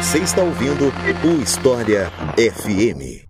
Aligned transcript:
Você 0.00 0.20
está 0.20 0.40
ouvindo 0.40 0.90
o 1.22 1.42
História 1.42 2.10
FM. 2.34 3.20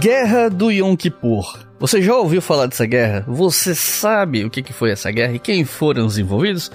Guerra 0.00 0.48
do 0.48 0.70
Yom 0.70 0.94
Kippur. 0.96 1.66
Você 1.80 2.00
já 2.00 2.16
ouviu 2.16 2.40
falar 2.40 2.66
dessa 2.66 2.86
guerra? 2.86 3.24
Você 3.26 3.74
sabe 3.74 4.44
o 4.44 4.50
que 4.50 4.72
foi 4.72 4.92
essa 4.92 5.10
guerra 5.10 5.32
e 5.34 5.40
quem 5.40 5.64
foram 5.64 6.06
os 6.06 6.16
envolvidos? 6.16 6.70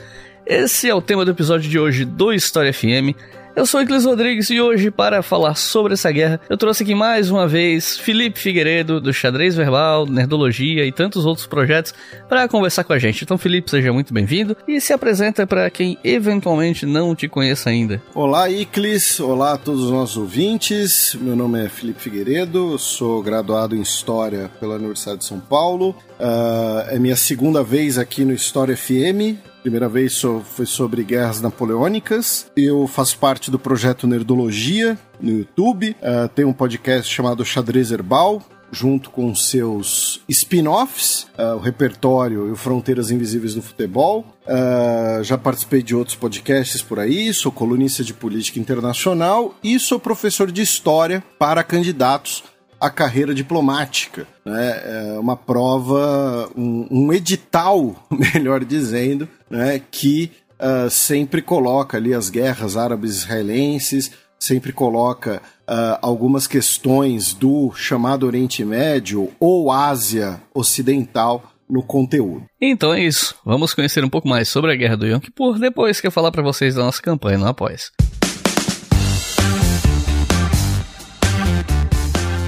Esse 0.46 0.90
é 0.90 0.94
o 0.94 1.02
tema 1.02 1.24
do 1.24 1.32
episódio 1.32 1.70
de 1.70 1.80
hoje 1.80 2.04
do 2.04 2.34
História 2.34 2.74
FM. 2.74 3.16
Eu 3.58 3.66
sou 3.66 3.82
Eclis 3.82 4.06
Rodrigues 4.06 4.52
e 4.52 4.62
hoje, 4.62 4.92
para 4.92 5.24
falar 5.24 5.56
sobre 5.56 5.94
essa 5.94 6.12
guerra, 6.12 6.40
eu 6.48 6.56
trouxe 6.56 6.84
aqui 6.84 6.94
mais 6.94 7.32
uma 7.32 7.48
vez 7.48 7.98
Felipe 7.98 8.38
Figueiredo, 8.38 9.02
do 9.02 9.12
Xadrez 9.12 9.56
Verbal, 9.56 10.06
Nerdologia 10.06 10.86
e 10.86 10.92
tantos 10.92 11.26
outros 11.26 11.48
projetos, 11.48 11.92
para 12.30 12.48
conversar 12.48 12.84
com 12.84 12.94
a 12.94 13.00
gente. 13.00 13.24
Então, 13.24 13.36
Felipe, 13.36 13.72
seja 13.72 13.92
muito 13.92 14.14
bem-vindo 14.14 14.56
e 14.68 14.80
se 14.80 14.94
apresenta 14.94 15.48
para 15.48 15.68
quem 15.72 15.98
eventualmente 16.04 16.86
não 16.86 17.16
te 17.16 17.28
conheça 17.28 17.72
ainda. 17.72 18.00
Olá, 18.14 18.48
Iclis. 18.48 19.20
Olá 19.20 19.54
a 19.54 19.58
todos 19.58 19.86
os 19.86 19.90
nossos 19.90 20.18
ouvintes. 20.18 21.18
Meu 21.20 21.36
nome 21.36 21.66
é 21.66 21.68
Felipe 21.68 22.00
Figueiredo, 22.00 22.78
sou 22.78 23.24
graduado 23.24 23.76
em 23.76 23.82
História 23.82 24.52
pela 24.60 24.76
Universidade 24.76 25.22
de 25.22 25.26
São 25.26 25.40
Paulo. 25.40 25.96
Uh, 26.20 26.90
é 26.92 27.00
minha 27.00 27.16
segunda 27.16 27.64
vez 27.64 27.98
aqui 27.98 28.24
no 28.24 28.34
História 28.34 28.78
FM 28.78 29.48
primeira 29.68 29.90
vez 29.90 30.22
foi 30.46 30.66
sobre 30.66 31.04
guerras 31.04 31.42
napoleônicas. 31.42 32.50
Eu 32.56 32.88
faço 32.88 33.18
parte 33.18 33.52
do 33.52 33.60
projeto 33.60 34.08
Nerdologia 34.08 34.98
no 35.20 35.40
YouTube. 35.40 35.94
Uh, 36.02 36.30
tem 36.30 36.46
um 36.46 36.54
podcast 36.54 37.14
chamado 37.14 37.44
Xadrez 37.44 37.92
Herbal, 37.92 38.42
junto 38.72 39.10
com 39.10 39.36
seus 39.36 40.22
spin-offs, 40.30 41.28
uh, 41.38 41.58
o 41.58 41.60
repertório 41.60 42.48
e 42.48 42.52
o 42.52 42.56
Fronteiras 42.56 43.12
Invisíveis 43.12 43.56
do 43.56 43.62
Futebol. 43.62 44.26
Uh, 44.46 45.22
já 45.22 45.38
participei 45.38 45.84
de 45.84 45.94
outros 45.94 46.16
podcasts 46.16 46.82
por 46.82 46.98
aí, 46.98 47.34
sou 47.34 47.52
colunista 47.52 48.06
de 48.06 48.14
política 48.14 48.62
internacional 48.62 49.54
e 49.62 49.78
sou 49.82 50.00
professor 50.00 50.50
de 50.50 50.62
história 50.62 51.22
para 51.38 51.62
candidatos 51.62 52.42
à 52.80 52.90
carreira 52.90 53.34
diplomática. 53.34 54.28
Né? 54.46 54.82
É 54.86 55.20
uma 55.20 55.36
prova, 55.36 56.50
um, 56.56 56.88
um 56.90 57.14
edital, 57.14 57.96
melhor 58.34 58.64
dizendo, 58.64 59.28
né, 59.50 59.82
que 59.92 60.32
uh, 60.60 60.90
sempre 60.90 61.42
coloca 61.42 61.98
ali 61.98 62.14
as 62.14 62.30
guerras 62.30 62.78
árabes-israelenses, 62.78 64.12
sempre 64.40 64.72
coloca 64.72 65.42
uh, 65.68 65.98
algumas 66.02 66.48
questões 66.48 67.34
do 67.34 67.72
chamado 67.74 68.26
Oriente 68.26 68.64
Médio 68.64 69.32
ou 69.40 69.72
Ásia 69.72 70.42
Ocidental 70.54 71.52
no 71.70 71.84
conteúdo. 71.84 72.46
Então 72.62 72.94
é 72.94 73.04
isso. 73.04 73.36
Vamos 73.46 73.74
conhecer 73.74 74.04
um 74.04 74.10
pouco 74.10 74.28
mais 74.28 74.48
sobre 74.48 74.72
a 74.72 74.76
Guerra 74.76 74.96
do 74.96 75.06
Yom 75.06 75.20
Kippur 75.20 75.60
depois 75.60 76.00
que 76.00 76.08
eu 76.08 76.12
falar 76.12 76.32
para 76.32 76.44
vocês 76.44 76.76
da 76.76 76.84
nossa 76.84 77.02
campanha 77.02 77.38
no 77.38 77.48
Após. 77.48 77.92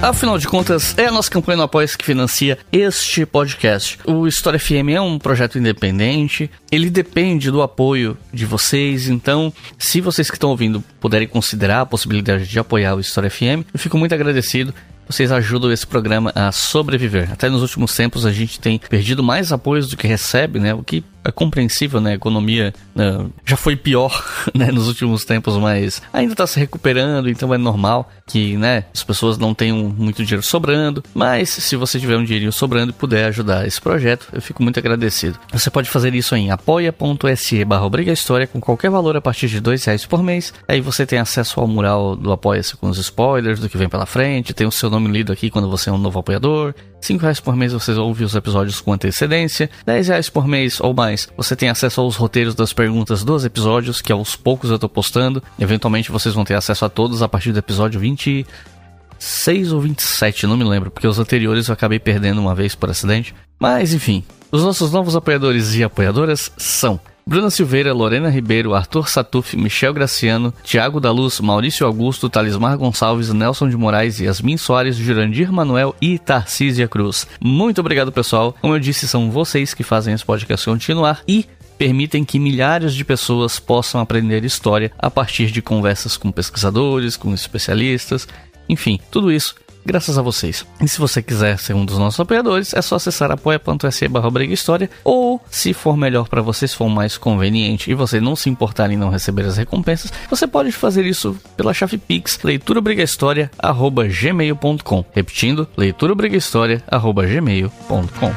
Afinal 0.01 0.37
de 0.37 0.47
contas, 0.47 0.97
é 0.97 1.07
a 1.07 1.11
nossa 1.11 1.29
campanha 1.29 1.57
no 1.57 1.63
Apoia 1.63 1.85
que 1.85 2.05
financia 2.05 2.57
este 2.71 3.25
podcast. 3.25 3.99
O 4.07 4.25
História 4.27 4.57
FM 4.57 4.91
é 4.95 5.01
um 5.01 5.19
projeto 5.19 5.59
independente, 5.59 6.49
ele 6.71 6.89
depende 6.89 7.51
do 7.51 7.61
apoio 7.61 8.17
de 8.33 8.45
vocês, 8.45 9.09
então, 9.09 9.53
se 9.77 9.99
vocês 9.99 10.29
que 10.29 10.37
estão 10.37 10.51
ouvindo 10.51 10.81
puderem 11.01 11.27
considerar 11.27 11.81
a 11.81 11.85
possibilidade 11.85 12.47
de 12.47 12.57
apoiar 12.57 12.95
o 12.95 13.01
História 13.01 13.29
FM, 13.29 13.67
eu 13.73 13.79
fico 13.79 13.97
muito 13.97 14.15
agradecido 14.15 14.73
vocês 15.09 15.31
ajudam 15.31 15.71
esse 15.71 15.87
programa 15.87 16.31
a 16.35 16.51
sobreviver. 16.51 17.31
Até 17.31 17.49
nos 17.49 17.63
últimos 17.63 17.95
tempos 17.95 18.27
a 18.27 18.31
gente 18.31 18.59
tem 18.59 18.77
perdido 18.77 19.23
mais 19.23 19.51
apoios 19.51 19.89
do 19.89 19.97
que 19.97 20.05
recebe, 20.05 20.59
né? 20.59 20.71
O 20.75 20.83
que 20.83 21.03
é 21.23 21.31
compreensível, 21.31 21.99
né? 21.99 22.11
A 22.11 22.15
economia 22.15 22.73
né? 22.95 23.25
já 23.45 23.57
foi 23.57 23.75
pior, 23.75 24.23
né? 24.53 24.71
Nos 24.71 24.87
últimos 24.87 25.25
tempos, 25.25 25.57
mas 25.57 26.01
ainda 26.13 26.33
está 26.33 26.47
se 26.47 26.59
recuperando, 26.59 27.29
então 27.29 27.53
é 27.53 27.57
normal 27.57 28.09
que, 28.25 28.57
né? 28.57 28.85
As 28.93 29.03
pessoas 29.03 29.37
não 29.37 29.53
tenham 29.53 29.77
muito 29.77 30.23
dinheiro 30.23 30.43
sobrando, 30.43 31.03
mas 31.13 31.49
se 31.49 31.75
você 31.75 31.99
tiver 31.99 32.17
um 32.17 32.23
dinheirinho 32.23 32.51
sobrando 32.51 32.91
e 32.91 32.93
puder 32.93 33.25
ajudar 33.25 33.67
esse 33.67 33.81
projeto, 33.81 34.27
eu 34.33 34.41
fico 34.41 34.63
muito 34.63 34.79
agradecido. 34.79 35.39
Você 35.51 35.69
pode 35.69 35.89
fazer 35.89 36.13
isso 36.13 36.35
em 36.35 36.51
apoia.se 36.51 37.65
barra 37.65 37.89
História 38.11 38.47
com 38.47 38.61
qualquer 38.61 38.89
valor 38.89 39.17
a 39.17 39.21
partir 39.21 39.47
de 39.47 39.59
dois 39.59 39.83
reais 39.83 40.05
por 40.05 40.23
mês. 40.23 40.53
Aí 40.67 40.79
você 40.79 41.05
tem 41.05 41.19
acesso 41.19 41.59
ao 41.59 41.67
mural 41.67 42.15
do 42.15 42.31
Apoia-se 42.31 42.77
com 42.77 42.89
os 42.89 42.97
spoilers 42.97 43.59
do 43.59 43.67
que 43.67 43.77
vem 43.77 43.89
pela 43.89 44.05
frente, 44.05 44.53
tem 44.53 44.67
o 44.67 44.71
seu 44.71 44.89
nome 44.89 45.09
lido 45.09 45.31
aqui 45.31 45.49
quando 45.49 45.69
você 45.69 45.89
é 45.89 45.93
um 45.93 45.97
novo 45.97 46.19
apoiador. 46.19 46.73
Cinco 47.01 47.23
reais 47.23 47.39
por 47.39 47.55
mês 47.55 47.73
você 47.73 47.91
ouve 47.93 48.23
os 48.23 48.35
episódios 48.35 48.81
com 48.81 48.93
antecedência. 48.93 49.69
Dez 49.85 50.07
reais 50.07 50.29
por 50.29 50.47
mês 50.47 50.79
ou 50.79 50.93
mais 50.93 51.27
você 51.35 51.55
tem 51.55 51.69
acesso 51.69 52.01
aos 52.01 52.15
roteiros 52.15 52.55
das 52.55 52.73
perguntas 52.73 53.23
dos 53.23 53.45
episódios, 53.45 54.01
que 54.01 54.11
aos 54.11 54.35
poucos 54.35 54.69
eu 54.69 54.79
tô 54.79 54.89
postando. 54.89 55.41
Eventualmente 55.57 56.11
vocês 56.11 56.35
vão 56.35 56.43
ter 56.43 56.55
acesso 56.55 56.85
a 56.85 56.89
todos 56.89 57.21
a 57.21 57.27
partir 57.27 57.51
do 57.51 57.59
episódio 57.59 57.99
26 57.99 59.71
ou 59.71 59.81
27, 59.81 60.45
não 60.45 60.57
me 60.57 60.63
lembro, 60.63 60.91
porque 60.91 61.07
os 61.07 61.19
anteriores 61.19 61.67
eu 61.67 61.73
acabei 61.73 61.99
perdendo 61.99 62.41
uma 62.41 62.53
vez 62.53 62.75
por 62.75 62.89
acidente. 62.89 63.33
Mas 63.59 63.93
enfim, 63.93 64.23
os 64.51 64.63
nossos 64.63 64.91
novos 64.91 65.15
apoiadores 65.15 65.75
e 65.75 65.83
apoiadoras 65.83 66.51
são 66.57 66.99
Bruna 67.29 67.51
Silveira, 67.51 67.93
Lorena 67.93 68.27
Ribeiro, 68.27 68.73
Arthur 68.73 69.07
Satuf, 69.07 69.55
Michel 69.55 69.93
Graciano, 69.93 70.51
Tiago 70.63 70.99
da 70.99 71.11
Luz, 71.11 71.39
Maurício 71.39 71.85
Augusto, 71.85 72.27
Talismar 72.27 72.75
Gonçalves, 72.75 73.31
Nelson 73.31 73.69
de 73.69 73.77
Moraes, 73.77 74.19
Yasmin 74.19 74.57
Soares, 74.57 74.95
Jurandir 74.95 75.53
Manuel 75.53 75.95
e 76.01 76.17
Tarcísia 76.17 76.87
Cruz. 76.87 77.27
Muito 77.39 77.81
obrigado, 77.81 78.11
pessoal. 78.11 78.55
Como 78.59 78.73
eu 78.73 78.79
disse, 78.79 79.07
são 79.07 79.29
vocês 79.29 79.75
que 79.75 79.83
fazem 79.83 80.11
esse 80.11 80.25
podcast 80.25 80.67
continuar 80.67 81.21
e 81.27 81.45
permitem 81.77 82.25
que 82.25 82.39
milhares 82.39 82.95
de 82.95 83.05
pessoas 83.05 83.59
possam 83.59 84.01
aprender 84.01 84.43
história 84.43 84.91
a 84.97 85.11
partir 85.11 85.51
de 85.51 85.61
conversas 85.61 86.17
com 86.17 86.31
pesquisadores, 86.31 87.15
com 87.15 87.31
especialistas, 87.31 88.27
enfim, 88.67 88.99
tudo 89.11 89.31
isso 89.31 89.53
graças 89.89 90.17
a 90.19 90.21
vocês. 90.21 90.63
E 90.79 90.87
se 90.87 90.99
você 90.99 91.19
quiser 91.19 91.57
ser 91.57 91.73
um 91.73 91.83
dos 91.83 91.97
nossos 91.97 92.19
apoiadores, 92.19 92.75
é 92.75 92.81
só 92.81 92.97
acessar 92.97 93.31
apoia.se 93.31 94.07
História 94.51 94.87
ou, 95.03 95.41
se 95.49 95.73
for 95.73 95.97
melhor 95.97 96.29
para 96.29 96.43
vocês, 96.43 96.75
for 96.75 96.87
mais 96.87 97.17
conveniente 97.17 97.89
e 97.89 97.95
você 97.95 98.21
não 98.21 98.35
se 98.35 98.51
importar 98.51 98.91
em 98.91 98.97
não 98.97 99.09
receber 99.09 99.45
as 99.45 99.57
recompensas, 99.57 100.13
você 100.29 100.45
pode 100.45 100.71
fazer 100.71 101.07
isso 101.07 101.35
pela 101.57 101.73
chave 101.73 101.97
Pix 101.97 102.37
leiturabrigahistoria@gmail.com. 102.43 105.05
Repetindo, 105.11 105.67
leiturabrigahistoria@gmail.com. 105.75 108.33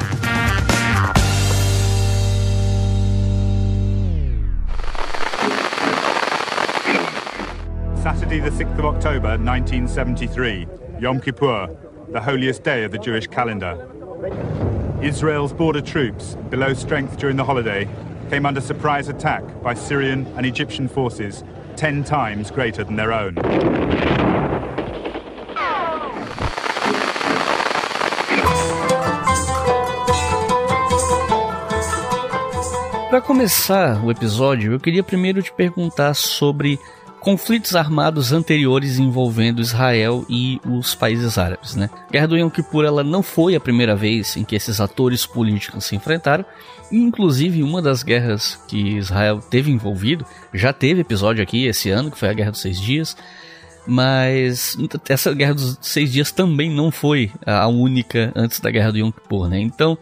Saturday, 8.02 8.40
the 8.40 8.50
6th 8.50 8.78
of 8.78 8.86
October, 8.86 9.38
1973. 9.38 10.81
Yom 11.02 11.20
Kippur, 11.20 11.66
the 12.10 12.20
holiest 12.20 12.62
day 12.62 12.84
of 12.84 12.92
the 12.92 12.98
Jewish 12.98 13.26
calendar. 13.26 13.76
Israel's 15.02 15.52
border 15.52 15.80
troops, 15.80 16.36
below 16.48 16.74
strength 16.74 17.18
during 17.18 17.34
the 17.36 17.42
holiday, 17.42 17.88
came 18.30 18.46
under 18.46 18.60
surprise 18.60 19.08
attack 19.08 19.42
by 19.64 19.74
Syrian 19.74 20.24
and 20.36 20.46
Egyptian 20.46 20.86
forces 20.86 21.42
10 21.74 22.04
times 22.04 22.52
greater 22.52 22.84
than 22.84 22.94
their 22.94 23.12
own. 23.12 23.34
Para 33.10 33.20
começar 33.20 34.02
o 34.04 34.10
episódio, 34.12 34.72
eu 34.72 34.78
queria 34.78 35.02
primeiro 35.02 35.42
te 35.42 35.52
perguntar 35.52 36.14
sobre 36.14 36.78
conflitos 37.22 37.76
armados 37.76 38.32
anteriores 38.32 38.98
envolvendo 38.98 39.62
Israel 39.62 40.26
e 40.28 40.60
os 40.66 40.94
países 40.94 41.38
árabes. 41.38 41.76
Né? 41.76 41.88
A 42.08 42.12
Guerra 42.12 42.26
do 42.26 42.36
Yom 42.36 42.50
Kippur 42.50 42.84
ela 42.84 43.04
não 43.04 43.22
foi 43.22 43.54
a 43.54 43.60
primeira 43.60 43.94
vez 43.94 44.36
em 44.36 44.44
que 44.44 44.56
esses 44.56 44.80
atores 44.80 45.24
políticos 45.24 45.84
se 45.84 45.94
enfrentaram, 45.94 46.44
inclusive 46.90 47.62
uma 47.62 47.80
das 47.80 48.02
guerras 48.02 48.60
que 48.66 48.96
Israel 48.96 49.40
teve 49.40 49.70
envolvido, 49.70 50.26
já 50.52 50.72
teve 50.72 51.00
episódio 51.00 51.42
aqui 51.42 51.64
esse 51.64 51.90
ano, 51.90 52.10
que 52.10 52.18
foi 52.18 52.28
a 52.28 52.32
Guerra 52.34 52.50
dos 52.50 52.60
Seis 52.60 52.80
Dias, 52.80 53.16
mas 53.86 54.76
essa 55.08 55.32
Guerra 55.32 55.54
dos 55.54 55.78
Seis 55.80 56.12
Dias 56.12 56.32
também 56.32 56.70
não 56.70 56.90
foi 56.90 57.30
a 57.46 57.68
única 57.68 58.32
antes 58.34 58.58
da 58.58 58.70
Guerra 58.70 58.92
do 58.92 58.98
Yom 58.98 59.12
Kippur, 59.12 59.48
né? 59.48 59.60
Então, 59.60 59.96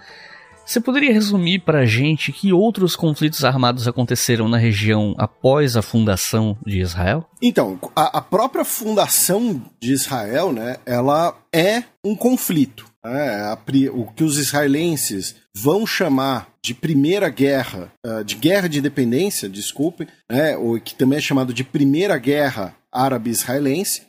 você 0.71 0.81
poderia 0.81 1.13
resumir 1.13 1.61
para 1.61 1.81
a 1.81 1.87
gente 1.87 2.33
que 2.33 2.53
outros 2.53 2.95
conflitos 2.95 3.45
armados 3.45 3.89
aconteceram 3.89 4.49
na 4.49 4.57
região 4.57 5.17
após 5.19 5.77
a 5.77 5.83
fundação 5.83 6.57
de 6.65 6.81
Israel? 6.81 7.29
Então, 7.43 7.79
a, 7.97 8.19
a 8.19 8.21
própria 8.23 8.65
fundação 8.65 9.61
de 9.81 9.93
Israel, 9.93 10.53
né, 10.53 10.77
ela 10.87 11.37
é 11.53 11.83
um 12.05 12.15
conflito. 12.15 12.89
É, 13.05 13.57
o 13.93 14.05
que 14.13 14.23
os 14.23 14.37
israelenses 14.37 15.35
vão 15.57 15.87
chamar 15.87 16.49
de 16.63 16.75
primeira 16.75 17.29
guerra, 17.31 17.91
uh, 18.07 18.23
de 18.23 18.37
guerra 18.37 18.69
de 18.69 18.79
independência, 18.79 19.49
desculpe, 19.49 20.07
né, 20.31 20.57
o 20.57 20.79
que 20.79 20.95
também 20.95 21.19
é 21.19 21.23
chamado 21.23 21.55
de 21.55 21.65
primeira 21.65 22.19
guerra 22.19 22.77
árabe-israelense, 22.93 24.03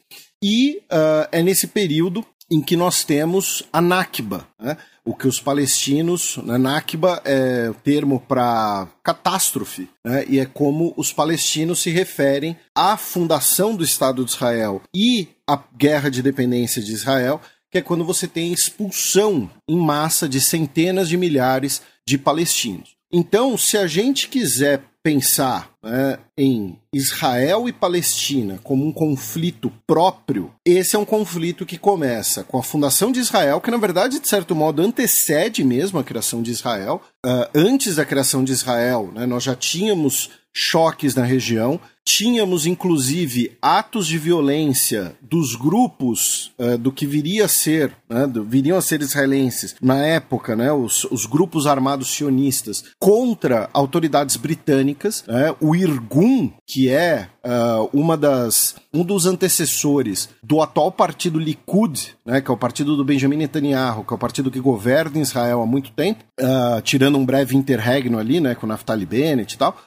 e 0.43 0.81
uh, 0.91 1.27
é 1.31 1.41
nesse 1.41 1.67
período 1.67 2.25
em 2.51 2.61
que 2.61 2.75
nós 2.75 3.05
temos 3.05 3.63
a 3.71 3.81
Nakba. 3.81 4.45
Né? 4.59 4.75
O 5.03 5.15
que 5.15 5.27
os 5.27 5.39
palestinos, 5.39 6.37
né, 6.43 6.57
Nakba 6.57 7.21
é 7.25 7.69
o 7.69 7.73
termo 7.73 8.19
para 8.19 8.87
catástrofe, 9.03 9.89
né, 10.05 10.25
e 10.27 10.39
é 10.39 10.45
como 10.45 10.93
os 10.95 11.11
palestinos 11.11 11.81
se 11.81 11.89
referem 11.89 12.55
à 12.75 12.95
fundação 12.97 13.75
do 13.75 13.83
Estado 13.83 14.23
de 14.23 14.31
Israel 14.31 14.81
e 14.95 15.29
à 15.47 15.61
guerra 15.75 16.09
de 16.09 16.21
dependência 16.21 16.81
de 16.81 16.93
Israel, 16.93 17.41
que 17.71 17.77
é 17.77 17.81
quando 17.81 18.05
você 18.05 18.27
tem 18.27 18.51
expulsão 18.51 19.49
em 19.67 19.77
massa 19.77 20.27
de 20.27 20.39
centenas 20.39 21.09
de 21.09 21.17
milhares 21.17 21.81
de 22.05 22.17
palestinos. 22.17 22.95
Então, 23.11 23.57
se 23.57 23.77
a 23.77 23.87
gente 23.87 24.27
quiser 24.27 24.83
pensar 25.03 25.71
né, 25.83 26.19
em 26.37 26.77
Israel 26.93 27.67
e 27.67 27.73
Palestina 27.73 28.59
como 28.63 28.85
um 28.85 28.91
conflito 28.91 29.71
próprio, 29.87 30.51
esse 30.65 30.95
é 30.95 30.99
um 30.99 31.05
conflito 31.05 31.65
que 31.65 31.77
começa 31.77 32.43
com 32.43 32.57
a 32.57 32.63
fundação 32.63 33.11
de 33.11 33.19
Israel, 33.19 33.59
que 33.59 33.71
na 33.71 33.77
verdade, 33.77 34.19
de 34.19 34.27
certo 34.27 34.55
modo, 34.55 34.81
antecede 34.81 35.63
mesmo 35.63 35.99
a 35.99 36.03
criação 36.03 36.41
de 36.41 36.51
Israel. 36.51 37.01
Uh, 37.25 37.47
antes 37.55 37.95
da 37.95 38.05
criação 38.05 38.43
de 38.43 38.51
Israel, 38.51 39.11
né, 39.13 39.25
nós 39.25 39.43
já 39.43 39.55
tínhamos 39.55 40.29
choques 40.53 41.15
na 41.15 41.23
região. 41.23 41.79
Tínhamos, 42.03 42.65
inclusive, 42.65 43.55
atos 43.61 44.07
de 44.07 44.17
violência 44.17 45.15
dos 45.21 45.55
grupos 45.55 46.51
uh, 46.57 46.75
do 46.75 46.91
que 46.91 47.05
viria 47.05 47.45
a 47.45 47.47
ser, 47.47 47.95
né, 48.09 48.25
do, 48.25 48.43
viriam 48.43 48.75
a 48.75 48.81
ser 48.81 49.01
israelenses 49.01 49.75
na 49.79 50.03
época, 50.03 50.55
né, 50.55 50.71
os, 50.73 51.03
os 51.05 51.27
grupos 51.27 51.67
armados 51.67 52.09
sionistas 52.09 52.83
contra 52.99 53.69
autoridades 53.71 54.35
britânicas. 54.35 55.23
Né, 55.27 55.55
o 55.61 55.75
Irgun, 55.75 56.51
que 56.65 56.89
é 56.89 57.29
uh, 57.45 57.87
uma 57.93 58.17
das, 58.17 58.75
um 58.91 59.03
dos 59.03 59.27
antecessores 59.27 60.27
do 60.41 60.59
atual 60.59 60.91
partido 60.91 61.37
Likud, 61.37 62.15
né, 62.25 62.41
que 62.41 62.49
é 62.49 62.53
o 62.53 62.57
partido 62.57 62.97
do 62.97 63.05
Benjamin 63.05 63.37
Netanyahu, 63.37 64.03
que 64.03 64.11
é 64.11 64.15
o 64.15 64.19
partido 64.19 64.49
que 64.49 64.59
governa 64.59 65.19
Israel 65.19 65.61
há 65.61 65.67
muito 65.67 65.91
tempo, 65.91 66.23
uh, 66.39 66.81
tirando 66.81 67.19
um 67.19 67.25
breve 67.25 67.55
interregno 67.55 68.17
ali, 68.17 68.39
né, 68.39 68.55
com 68.55 68.65
Naftali 68.65 69.05
Bennett 69.05 69.53
e 69.53 69.57
tal. 69.57 69.77